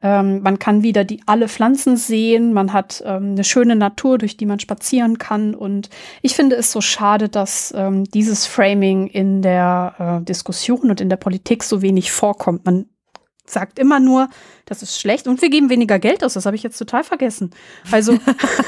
Ähm, 0.00 0.42
man 0.42 0.58
kann 0.58 0.82
wieder 0.82 1.04
die 1.04 1.22
alle 1.26 1.48
Pflanzen 1.48 1.96
sehen, 1.96 2.52
man 2.52 2.72
hat 2.72 3.02
ähm, 3.04 3.32
eine 3.32 3.44
schöne 3.44 3.74
Natur, 3.74 4.18
durch 4.18 4.36
die 4.36 4.46
man 4.46 4.60
spazieren 4.60 5.18
kann. 5.18 5.54
Und 5.54 5.90
ich 6.22 6.36
finde 6.36 6.56
es 6.56 6.70
so 6.70 6.80
schade, 6.80 7.28
dass 7.28 7.72
ähm, 7.76 8.04
dieses 8.04 8.46
Framing 8.46 9.08
in 9.08 9.42
der 9.42 10.20
äh, 10.20 10.24
Diskussion 10.24 10.90
und 10.90 11.00
in 11.00 11.08
der 11.08 11.16
Politik 11.16 11.64
so 11.64 11.82
wenig 11.82 12.12
vorkommt. 12.12 12.64
Man 12.64 12.86
sagt 13.44 13.78
immer 13.78 13.98
nur, 13.98 14.28
das 14.66 14.82
ist 14.82 15.00
schlecht 15.00 15.26
und 15.26 15.40
wir 15.42 15.50
geben 15.50 15.70
weniger 15.70 15.98
Geld 15.98 16.22
aus. 16.22 16.34
Das 16.34 16.46
habe 16.46 16.54
ich 16.54 16.62
jetzt 16.62 16.78
total 16.78 17.02
vergessen. 17.02 17.50
Also 17.90 18.18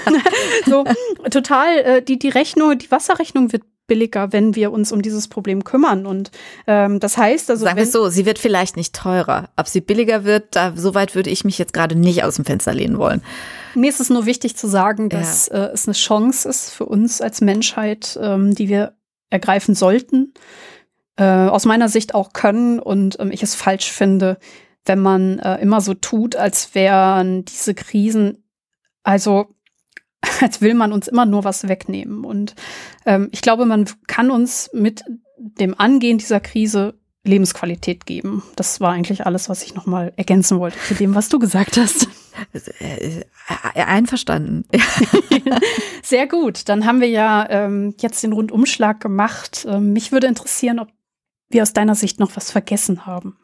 so 0.67 0.85
total 1.31 1.79
äh, 1.79 2.03
die 2.03 2.19
die 2.19 2.29
Rechnung, 2.29 2.77
die 2.77 2.91
Wasserrechnung 2.91 3.53
wird 3.53 3.63
billiger, 3.91 4.33
wenn 4.33 4.55
wir 4.55 4.71
uns 4.71 4.93
um 4.93 5.03
dieses 5.03 5.27
Problem 5.27 5.65
kümmern. 5.65 6.07
Und 6.07 6.31
ähm, 6.69 7.01
das 7.01 7.19
heißt 7.19 7.51
also. 7.51 7.65
Sagen 7.65 7.77
wir 7.77 7.83
es 7.83 7.91
so, 7.91 8.09
sie 8.09 8.25
wird 8.25 8.39
vielleicht 8.39 8.77
nicht 8.77 8.95
teurer. 8.95 9.51
Ob 9.57 9.67
sie 9.67 9.81
billiger 9.81 10.25
wird, 10.25 10.55
da 10.55 10.73
so 10.77 10.95
weit 10.95 11.17
würde 11.17 11.29
ich 11.29 11.45
mich 11.45 11.59
jetzt 11.59 11.73
gerade 11.73 11.97
nicht 11.97 12.23
aus 12.23 12.37
dem 12.37 12.45
Fenster 12.45 12.73
lehnen 12.73 12.99
wollen. 12.99 13.21
Mir 13.75 13.91
ist 13.91 13.99
es 13.99 14.09
nur 14.09 14.27
wichtig 14.27 14.57
zu 14.57 14.69
sagen, 14.69 15.09
dass 15.09 15.49
ja. 15.49 15.65
äh, 15.67 15.73
es 15.73 15.89
eine 15.89 15.95
Chance 15.95 16.49
ist 16.49 16.71
für 16.71 16.87
uns 16.87 17.21
als 17.21 17.41
Menschheit, 17.41 18.17
ähm, 18.23 18.55
die 18.55 18.69
wir 18.69 18.95
ergreifen 19.29 19.75
sollten. 19.75 20.35
Äh, 21.17 21.25
aus 21.25 21.65
meiner 21.65 21.89
Sicht 21.89 22.15
auch 22.15 22.33
können 22.33 22.79
und 22.79 23.19
ähm, 23.19 23.33
ich 23.33 23.43
es 23.43 23.57
falsch 23.57 23.91
finde, 23.91 24.39
wenn 24.85 25.01
man 25.01 25.41
äh, 25.41 25.57
immer 25.57 25.81
so 25.81 25.95
tut, 25.95 26.37
als 26.37 26.77
wären 26.77 27.45
diese 27.45 27.75
Krisen 27.75 28.45
also 29.03 29.49
als 30.41 30.61
will 30.61 30.75
man 30.75 30.93
uns 30.93 31.09
immer 31.09 31.27
nur 31.27 31.45
was 31.45 31.69
wegnehmen. 31.69 32.25
Und 32.25 32.55
ähm, 33.07 33.29
ich 33.33 33.43
glaube, 33.43 33.67
man 33.67 33.87
kann 34.07 34.31
uns 34.31 34.71
mit 34.73 35.03
dem 35.37 35.79
Angehen 35.79 36.19
dieser 36.19 36.41
Krise 36.41 36.95
Lebensqualität 37.25 38.07
geben. 38.07 38.43
Das 38.57 38.81
war 38.81 38.93
eigentlich 38.93 39.27
alles, 39.27 39.49
was 39.49 39.63
ich 39.63 39.75
nochmal 39.75 40.13
ergänzen 40.17 40.59
wollte 40.59 40.79
zu 40.89 40.95
dem, 40.95 41.15
was 41.15 41.29
du 41.29 41.39
gesagt 41.39 41.77
hast. 41.77 42.09
Äh, 42.81 43.25
äh, 43.75 43.83
einverstanden. 43.83 44.65
Sehr 46.03 46.27
gut. 46.27 46.69
Dann 46.69 46.87
haben 46.87 47.01
wir 47.01 47.09
ja 47.09 47.47
ähm, 47.51 47.95
jetzt 47.99 48.23
den 48.23 48.33
Rundumschlag 48.33 49.01
gemacht. 49.01 49.67
Ähm, 49.69 49.93
mich 49.93 50.11
würde 50.11 50.29
interessieren, 50.29 50.79
ob 50.79 50.89
wir 51.51 51.63
aus 51.63 51.75
deiner 51.75 51.97
Sicht 51.97 52.19
noch 52.19 52.37
was 52.37 52.51
vergessen 52.51 53.05
haben. 53.05 53.37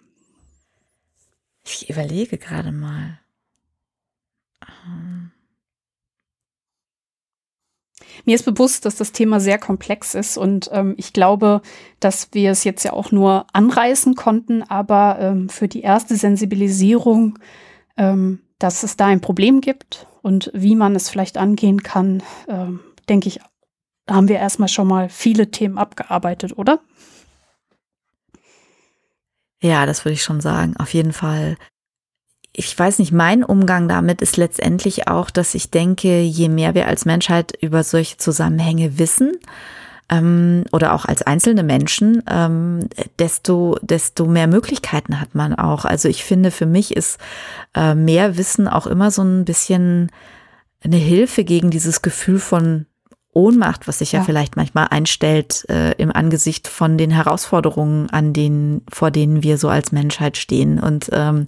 Ich 1.65 1.90
überlege 1.90 2.39
gerade 2.39 2.73
mal. 2.73 3.19
Mir 8.27 8.35
ist 8.35 8.44
bewusst, 8.44 8.85
dass 8.85 8.97
das 8.97 9.12
Thema 9.12 9.39
sehr 9.39 9.57
komplex 9.57 10.15
ist 10.15 10.36
und 10.36 10.69
ähm, 10.73 10.94
ich 10.98 11.12
glaube, 11.12 11.62
dass 12.01 12.28
wir 12.32 12.51
es 12.51 12.65
jetzt 12.65 12.82
ja 12.85 12.93
auch 12.93 13.12
nur 13.12 13.47
anreißen 13.53 14.16
konnten, 14.16 14.65
aber 14.65 15.19
ähm, 15.20 15.48
für 15.48 15.69
die 15.69 15.81
erste 15.81 16.16
Sensibilisierung, 16.16 17.39
ähm, 17.97 18.40
dass 18.59 18.82
es 18.82 18.97
da 18.97 19.07
ein 19.07 19.20
Problem 19.20 19.61
gibt 19.61 20.09
und 20.23 20.51
wie 20.53 20.74
man 20.74 20.97
es 20.97 21.09
vielleicht 21.09 21.39
angehen 21.39 21.85
kann, 21.85 22.23
ähm, 22.48 22.81
denke 23.09 23.28
ich, 23.28 23.39
haben 24.11 24.28
wir 24.28 24.36
erstmal 24.36 24.69
schon 24.69 24.89
mal 24.89 25.09
viele 25.09 25.53
Themen 25.53 25.78
abgearbeitet, 25.78 26.59
oder? 26.59 26.81
Ja, 29.62 29.86
das 29.86 30.05
würde 30.05 30.15
ich 30.15 30.23
schon 30.23 30.40
sagen. 30.40 30.77
Auf 30.78 30.94
jeden 30.94 31.12
Fall 31.12 31.57
ich 32.58 32.78
weiß 32.78 32.98
nicht, 32.98 33.12
mein 33.12 33.44
Umgang 33.44 33.86
damit 33.86 34.22
ist 34.22 34.36
letztendlich 34.36 35.08
auch, 35.08 35.30
dass 35.30 35.54
ich 35.54 35.70
denke, 35.70 36.22
je 36.22 36.48
mehr 36.48 36.74
wir 36.74 36.88
als 36.88 37.04
Menschheit 37.04 37.52
über 37.60 37.84
solche 37.84 38.16
Zusammenhänge 38.16 38.98
wissen, 38.98 39.38
ähm, 40.08 40.64
oder 40.72 40.94
auch 40.94 41.04
als 41.04 41.22
einzelne 41.22 41.62
Menschen, 41.62 42.22
ähm, 42.30 42.88
desto, 43.18 43.76
desto 43.82 44.26
mehr 44.26 44.46
Möglichkeiten 44.46 45.20
hat 45.20 45.34
man 45.34 45.54
auch. 45.54 45.84
Also 45.84 46.08
ich 46.08 46.24
finde, 46.24 46.50
für 46.50 46.66
mich 46.66 46.96
ist 46.96 47.18
äh, 47.74 47.94
mehr 47.94 48.36
Wissen 48.36 48.68
auch 48.68 48.86
immer 48.86 49.10
so 49.10 49.22
ein 49.22 49.44
bisschen 49.44 50.10
eine 50.82 50.96
Hilfe 50.96 51.42
gegen 51.44 51.70
dieses 51.70 52.02
Gefühl 52.02 52.38
von 52.38 52.86
Ohnmacht, 53.32 53.88
was 53.88 53.98
sich 53.98 54.12
ja, 54.12 54.20
ja 54.20 54.24
vielleicht 54.24 54.56
manchmal 54.56 54.86
einstellt 54.90 55.66
äh, 55.68 55.92
im 55.98 56.12
Angesicht 56.12 56.68
von 56.68 56.96
den 56.96 57.10
Herausforderungen, 57.10 58.08
an 58.10 58.32
denen, 58.32 58.82
vor 58.90 59.10
denen 59.10 59.42
wir 59.42 59.58
so 59.58 59.68
als 59.68 59.92
Menschheit 59.92 60.36
stehen. 60.36 60.78
Und 60.78 61.10
ähm, 61.12 61.46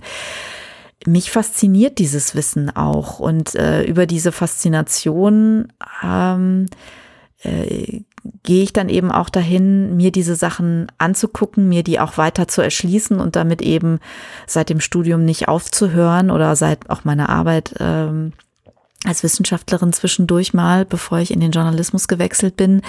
mich 1.07 1.31
fasziniert 1.31 1.99
dieses 1.99 2.35
Wissen 2.35 2.75
auch 2.75 3.21
und 3.21 3.55
äh, 3.55 3.85
über 3.85 4.07
diese 4.07 4.33
Faszination 4.33 5.73
ähm, 6.03 6.67
äh, 7.43 8.03
gehe 8.43 8.63
ich 8.63 8.73
dann 8.73 8.89
eben 8.89 9.11
auch 9.11 9.29
dahin, 9.29 9.97
mir 9.97 10.11
diese 10.11 10.35
Sachen 10.35 10.91
anzugucken, 10.99 11.69
mir 11.69 11.83
die 11.83 12.01
auch 12.01 12.19
weiter 12.19 12.49
zu 12.49 12.63
erschließen 12.63 13.21
und 13.21 13.37
damit 13.37 13.63
eben 13.63 14.01
seit 14.47 14.71
dem 14.71 14.81
Studium 14.81 15.25
nicht 15.25 15.49
aufzuhören 15.49 16.31
oder 16.31 16.57
seit 16.57 16.91
auch 16.91 17.05
meiner 17.05 17.29
Arbeit 17.29 17.75
ähm, 17.79 18.33
als 19.05 19.23
Wissenschaftlerin 19.23 19.93
zwischendurch 19.93 20.53
mal, 20.53 20.85
bevor 20.85 21.19
ich 21.19 21.31
in 21.31 21.41
den 21.41 21.53
Journalismus 21.53 22.09
gewechselt 22.09 22.57
bin. 22.57 22.83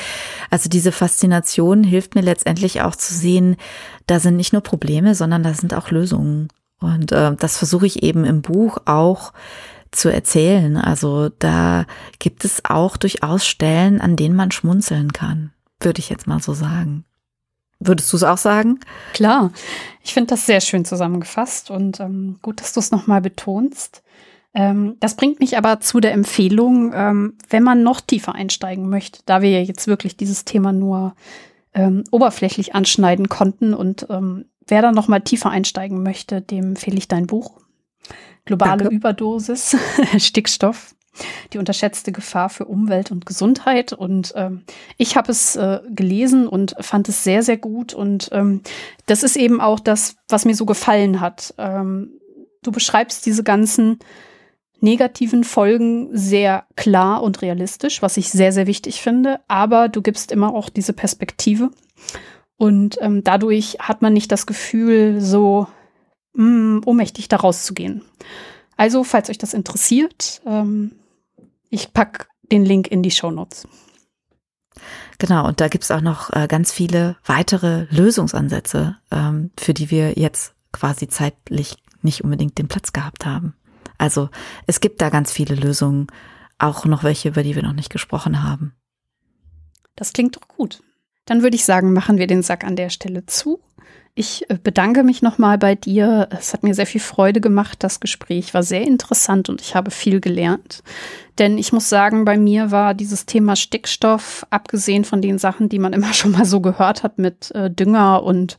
Also 0.49 0.67
diese 0.67 0.91
Faszination 0.91 1.83
hilft 1.83 2.15
mir 2.15 2.21
letztendlich 2.21 2.81
auch 2.81 2.95
zu 2.95 3.13
sehen, 3.13 3.55
da 4.07 4.19
sind 4.19 4.35
nicht 4.35 4.53
nur 4.53 4.63
Probleme, 4.63 5.13
sondern 5.13 5.43
da 5.43 5.53
sind 5.53 5.75
auch 5.75 5.91
Lösungen. 5.91 6.49
Und 6.79 7.11
äh, 7.11 7.35
das 7.35 7.57
versuche 7.57 7.85
ich 7.85 8.03
eben 8.03 8.25
im 8.25 8.41
Buch 8.41 8.77
auch 8.85 9.33
zu 9.91 10.09
erzählen. 10.09 10.77
Also 10.77 11.29
da 11.29 11.85
gibt 12.19 12.45
es 12.45 12.63
auch 12.65 12.97
durchaus 12.97 13.45
Stellen, 13.45 14.01
an 14.01 14.15
denen 14.15 14.35
man 14.35 14.51
schmunzeln 14.51 15.13
kann, 15.13 15.51
würde 15.79 15.99
ich 15.99 16.09
jetzt 16.09 16.27
mal 16.27 16.41
so 16.41 16.53
sagen. 16.53 17.05
Würdest 17.79 18.11
du 18.11 18.17
es 18.17 18.23
auch 18.23 18.37
sagen? 18.37 18.79
Klar, 19.13 19.51
ich 20.03 20.13
finde 20.13 20.31
das 20.31 20.45
sehr 20.45 20.59
schön 20.59 20.83
zusammengefasst 20.83 21.71
und 21.71 21.99
ähm, 21.99 22.37
gut, 22.41 22.59
dass 22.59 22.73
du 22.73 22.81
es 22.81 22.91
nochmal 22.91 23.21
betonst. 23.21 24.03
Ähm, 24.53 24.97
das 24.99 25.15
bringt 25.15 25.39
mich 25.39 25.57
aber 25.57 25.79
zu 25.79 26.01
der 26.01 26.11
Empfehlung, 26.11 26.91
ähm, 26.93 27.37
wenn 27.49 27.63
man 27.63 27.83
noch 27.83 28.01
tiefer 28.01 28.35
einsteigen 28.35 28.89
möchte, 28.89 29.21
da 29.25 29.41
wir 29.41 29.49
ja 29.49 29.61
jetzt 29.61 29.87
wirklich 29.87 30.17
dieses 30.17 30.43
Thema 30.43 30.73
nur 30.73 31.15
ähm, 31.73 32.03
oberflächlich 32.11 32.75
anschneiden 32.75 33.29
konnten 33.29 33.73
und 33.73 34.07
ähm, 34.09 34.45
Wer 34.69 34.83
da 34.83 34.91
noch 34.91 35.07
mal 35.07 35.19
tiefer 35.19 35.49
einsteigen 35.49 36.03
möchte, 36.03 36.41
dem 36.41 36.69
empfehle 36.69 36.97
ich 36.97 37.07
dein 37.07 37.27
Buch. 37.27 37.59
Globale 38.45 38.83
Danke. 38.83 38.95
Überdosis, 38.95 39.75
Stickstoff, 40.17 40.95
die 41.53 41.57
unterschätzte 41.57 42.11
Gefahr 42.11 42.49
für 42.49 42.65
Umwelt 42.65 43.11
und 43.11 43.25
Gesundheit. 43.25 43.93
Und 43.93 44.33
ähm, 44.35 44.63
ich 44.97 45.17
habe 45.17 45.31
es 45.31 45.55
äh, 45.55 45.79
gelesen 45.89 46.47
und 46.47 46.75
fand 46.79 47.09
es 47.09 47.23
sehr, 47.23 47.43
sehr 47.43 47.57
gut. 47.57 47.93
Und 47.93 48.29
ähm, 48.31 48.61
das 49.07 49.23
ist 49.23 49.37
eben 49.37 49.59
auch 49.59 49.79
das, 49.79 50.15
was 50.27 50.45
mir 50.45 50.55
so 50.55 50.65
gefallen 50.65 51.19
hat. 51.19 51.53
Ähm, 51.57 52.19
du 52.61 52.71
beschreibst 52.71 53.25
diese 53.25 53.43
ganzen 53.43 53.99
negativen 54.81 55.43
Folgen 55.43 56.09
sehr 56.15 56.65
klar 56.75 57.21
und 57.23 57.41
realistisch, 57.41 58.01
was 58.01 58.17
ich 58.17 58.29
sehr, 58.29 58.51
sehr 58.51 58.67
wichtig 58.67 59.01
finde. 59.01 59.39
Aber 59.47 59.89
du 59.89 60.01
gibst 60.01 60.31
immer 60.31 60.53
auch 60.53 60.69
diese 60.69 60.93
Perspektive. 60.93 61.71
Und 62.59 62.97
ähm, 62.99 63.23
dadurch 63.23 63.77
hat 63.79 64.01
man 64.01 64.11
nicht 64.11 64.33
das 64.33 64.45
Gefühl, 64.45 65.21
so 65.21 65.67
mh, 66.33 66.43
mm, 66.43 66.81
ohnmächtig 66.85 67.29
da 67.29 67.37
rauszugehen. 67.37 68.03
Also, 68.75 69.05
falls 69.05 69.29
euch 69.29 69.37
das 69.37 69.53
interessiert, 69.53 70.41
ähm, 70.45 70.91
ich 71.69 71.93
packe 71.93 72.27
den 72.51 72.65
Link 72.65 72.87
in 72.89 73.01
die 73.01 73.11
Show 73.11 73.31
Notes. 73.31 73.65
Genau, 75.19 75.47
und 75.47 75.61
da 75.61 75.69
gibt's 75.69 75.89
auch 75.89 76.01
noch 76.01 76.31
äh, 76.33 76.47
ganz 76.47 76.73
viele 76.73 77.15
weitere 77.25 77.87
Lösungsansätze, 77.91 78.97
ähm, 79.09 79.51
für 79.57 79.73
die 79.73 79.89
wir 79.89 80.19
jetzt 80.19 80.53
quasi 80.73 81.07
zeitlich 81.07 81.77
nicht 82.01 82.25
unbedingt 82.25 82.57
den 82.57 82.67
Platz 82.67 82.91
gehabt 82.91 83.25
haben. 83.25 83.55
Also 83.97 84.29
es 84.67 84.81
gibt 84.81 85.01
da 85.01 85.09
ganz 85.09 85.31
viele 85.31 85.55
Lösungen, 85.55 86.07
auch 86.57 86.83
noch 86.83 87.05
welche, 87.05 87.29
über 87.29 87.43
die 87.43 87.55
wir 87.55 87.63
noch 87.63 87.73
nicht 87.73 87.89
gesprochen 87.89 88.43
haben. 88.43 88.73
Das 89.95 90.11
klingt 90.11 90.35
doch 90.35 90.47
gut. 90.49 90.81
Dann 91.29 91.43
würde 91.43 91.55
ich 91.55 91.63
sagen, 91.63 91.93
machen 91.93 92.17
wir 92.17 92.25
den 92.25 92.41
Sack 92.41 92.63
an 92.63 92.75
der 92.75 92.89
Stelle 92.89 93.23
zu. 93.27 93.59
Ich 94.15 94.49
äh, 94.49 94.57
bedanke 94.61 95.03
mich 95.03 95.21
nochmal 95.21 95.59
bei 95.59 95.75
dir. 95.75 96.27
Es 96.31 96.53
hat 96.53 96.63
mir 96.63 96.73
sehr 96.73 96.87
viel 96.87 96.99
Freude 96.99 97.39
gemacht. 97.39 97.83
Das 97.83 97.99
Gespräch 97.99 98.55
war 98.55 98.63
sehr 98.63 98.81
interessant 98.81 99.47
und 99.47 99.61
ich 99.61 99.75
habe 99.75 99.91
viel 99.91 100.21
gelernt. 100.21 100.81
Denn 101.37 101.59
ich 101.59 101.71
muss 101.71 101.87
sagen, 101.87 102.25
bei 102.25 102.35
mir 102.35 102.71
war 102.71 102.95
dieses 102.95 103.27
Thema 103.27 103.55
Stickstoff, 103.55 104.43
abgesehen 104.49 105.05
von 105.05 105.21
den 105.21 105.37
Sachen, 105.37 105.69
die 105.69 105.77
man 105.77 105.93
immer 105.93 106.13
schon 106.13 106.31
mal 106.31 106.45
so 106.45 106.61
gehört 106.61 107.03
hat 107.03 107.19
mit 107.19 107.51
äh, 107.51 107.69
Dünger 107.69 108.23
und 108.23 108.57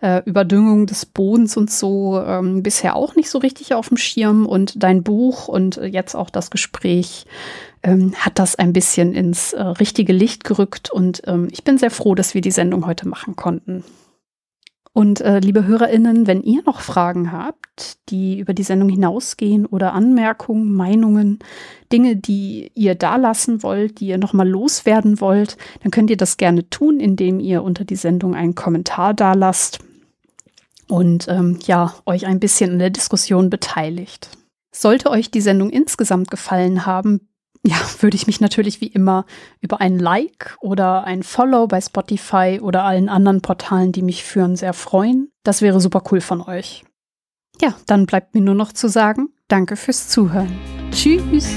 äh, 0.00 0.20
Überdüngung 0.24 0.86
des 0.86 1.06
Bodens 1.06 1.56
und 1.56 1.70
so, 1.70 2.20
ähm, 2.20 2.64
bisher 2.64 2.96
auch 2.96 3.14
nicht 3.14 3.30
so 3.30 3.38
richtig 3.38 3.74
auf 3.74 3.88
dem 3.88 3.96
Schirm. 3.96 4.44
Und 4.44 4.82
dein 4.82 5.04
Buch 5.04 5.46
und 5.46 5.76
äh, 5.76 5.86
jetzt 5.86 6.16
auch 6.16 6.30
das 6.30 6.50
Gespräch 6.50 7.26
ähm, 7.82 8.14
hat 8.14 8.38
das 8.38 8.56
ein 8.56 8.72
bisschen 8.72 9.14
ins 9.14 9.52
äh, 9.52 9.62
richtige 9.62 10.12
Licht 10.12 10.44
gerückt 10.44 10.90
und 10.90 11.22
ähm, 11.26 11.48
ich 11.50 11.64
bin 11.64 11.78
sehr 11.78 11.90
froh, 11.90 12.14
dass 12.14 12.34
wir 12.34 12.40
die 12.40 12.50
Sendung 12.50 12.86
heute 12.86 13.08
machen 13.08 13.36
konnten. 13.36 13.84
Und 14.92 15.20
äh, 15.20 15.38
liebe 15.38 15.64
Hörerinnen, 15.64 16.26
wenn 16.26 16.42
ihr 16.42 16.62
noch 16.64 16.80
Fragen 16.80 17.30
habt, 17.30 17.98
die 18.08 18.38
über 18.40 18.52
die 18.52 18.64
Sendung 18.64 18.88
hinausgehen 18.88 19.64
oder 19.64 19.92
Anmerkungen, 19.92 20.72
Meinungen, 20.72 21.38
Dinge, 21.92 22.16
die 22.16 22.72
ihr 22.74 22.96
da 22.96 23.14
lassen 23.14 23.62
wollt, 23.62 24.00
die 24.00 24.08
ihr 24.08 24.18
nochmal 24.18 24.48
loswerden 24.48 25.20
wollt, 25.20 25.56
dann 25.82 25.92
könnt 25.92 26.10
ihr 26.10 26.16
das 26.16 26.36
gerne 26.36 26.68
tun, 26.68 26.98
indem 26.98 27.38
ihr 27.38 27.62
unter 27.62 27.84
die 27.84 27.96
Sendung 27.96 28.34
einen 28.34 28.56
Kommentar 28.56 29.14
da 29.14 29.34
lasst 29.34 29.78
und 30.88 31.28
ähm, 31.28 31.58
ja, 31.64 31.94
euch 32.06 32.26
ein 32.26 32.40
bisschen 32.40 32.72
in 32.72 32.78
der 32.78 32.90
Diskussion 32.90 33.50
beteiligt. 33.50 34.30
Sollte 34.72 35.10
euch 35.10 35.30
die 35.30 35.40
Sendung 35.40 35.70
insgesamt 35.70 36.30
gefallen 36.30 36.86
haben, 36.86 37.27
ja, 37.66 37.76
würde 38.00 38.16
ich 38.16 38.26
mich 38.26 38.40
natürlich 38.40 38.80
wie 38.80 38.86
immer 38.86 39.24
über 39.60 39.80
ein 39.80 39.98
Like 39.98 40.56
oder 40.60 41.04
ein 41.04 41.22
Follow 41.22 41.66
bei 41.66 41.80
Spotify 41.80 42.60
oder 42.62 42.84
allen 42.84 43.08
anderen 43.08 43.42
Portalen, 43.42 43.92
die 43.92 44.02
mich 44.02 44.24
führen, 44.24 44.56
sehr 44.56 44.72
freuen. 44.72 45.30
Das 45.42 45.62
wäre 45.62 45.80
super 45.80 46.02
cool 46.10 46.20
von 46.20 46.40
euch. 46.42 46.84
Ja, 47.60 47.74
dann 47.86 48.06
bleibt 48.06 48.34
mir 48.34 48.40
nur 48.40 48.54
noch 48.54 48.72
zu 48.72 48.88
sagen, 48.88 49.30
danke 49.48 49.76
fürs 49.76 50.08
Zuhören. 50.08 50.56
Tschüss. 50.92 51.48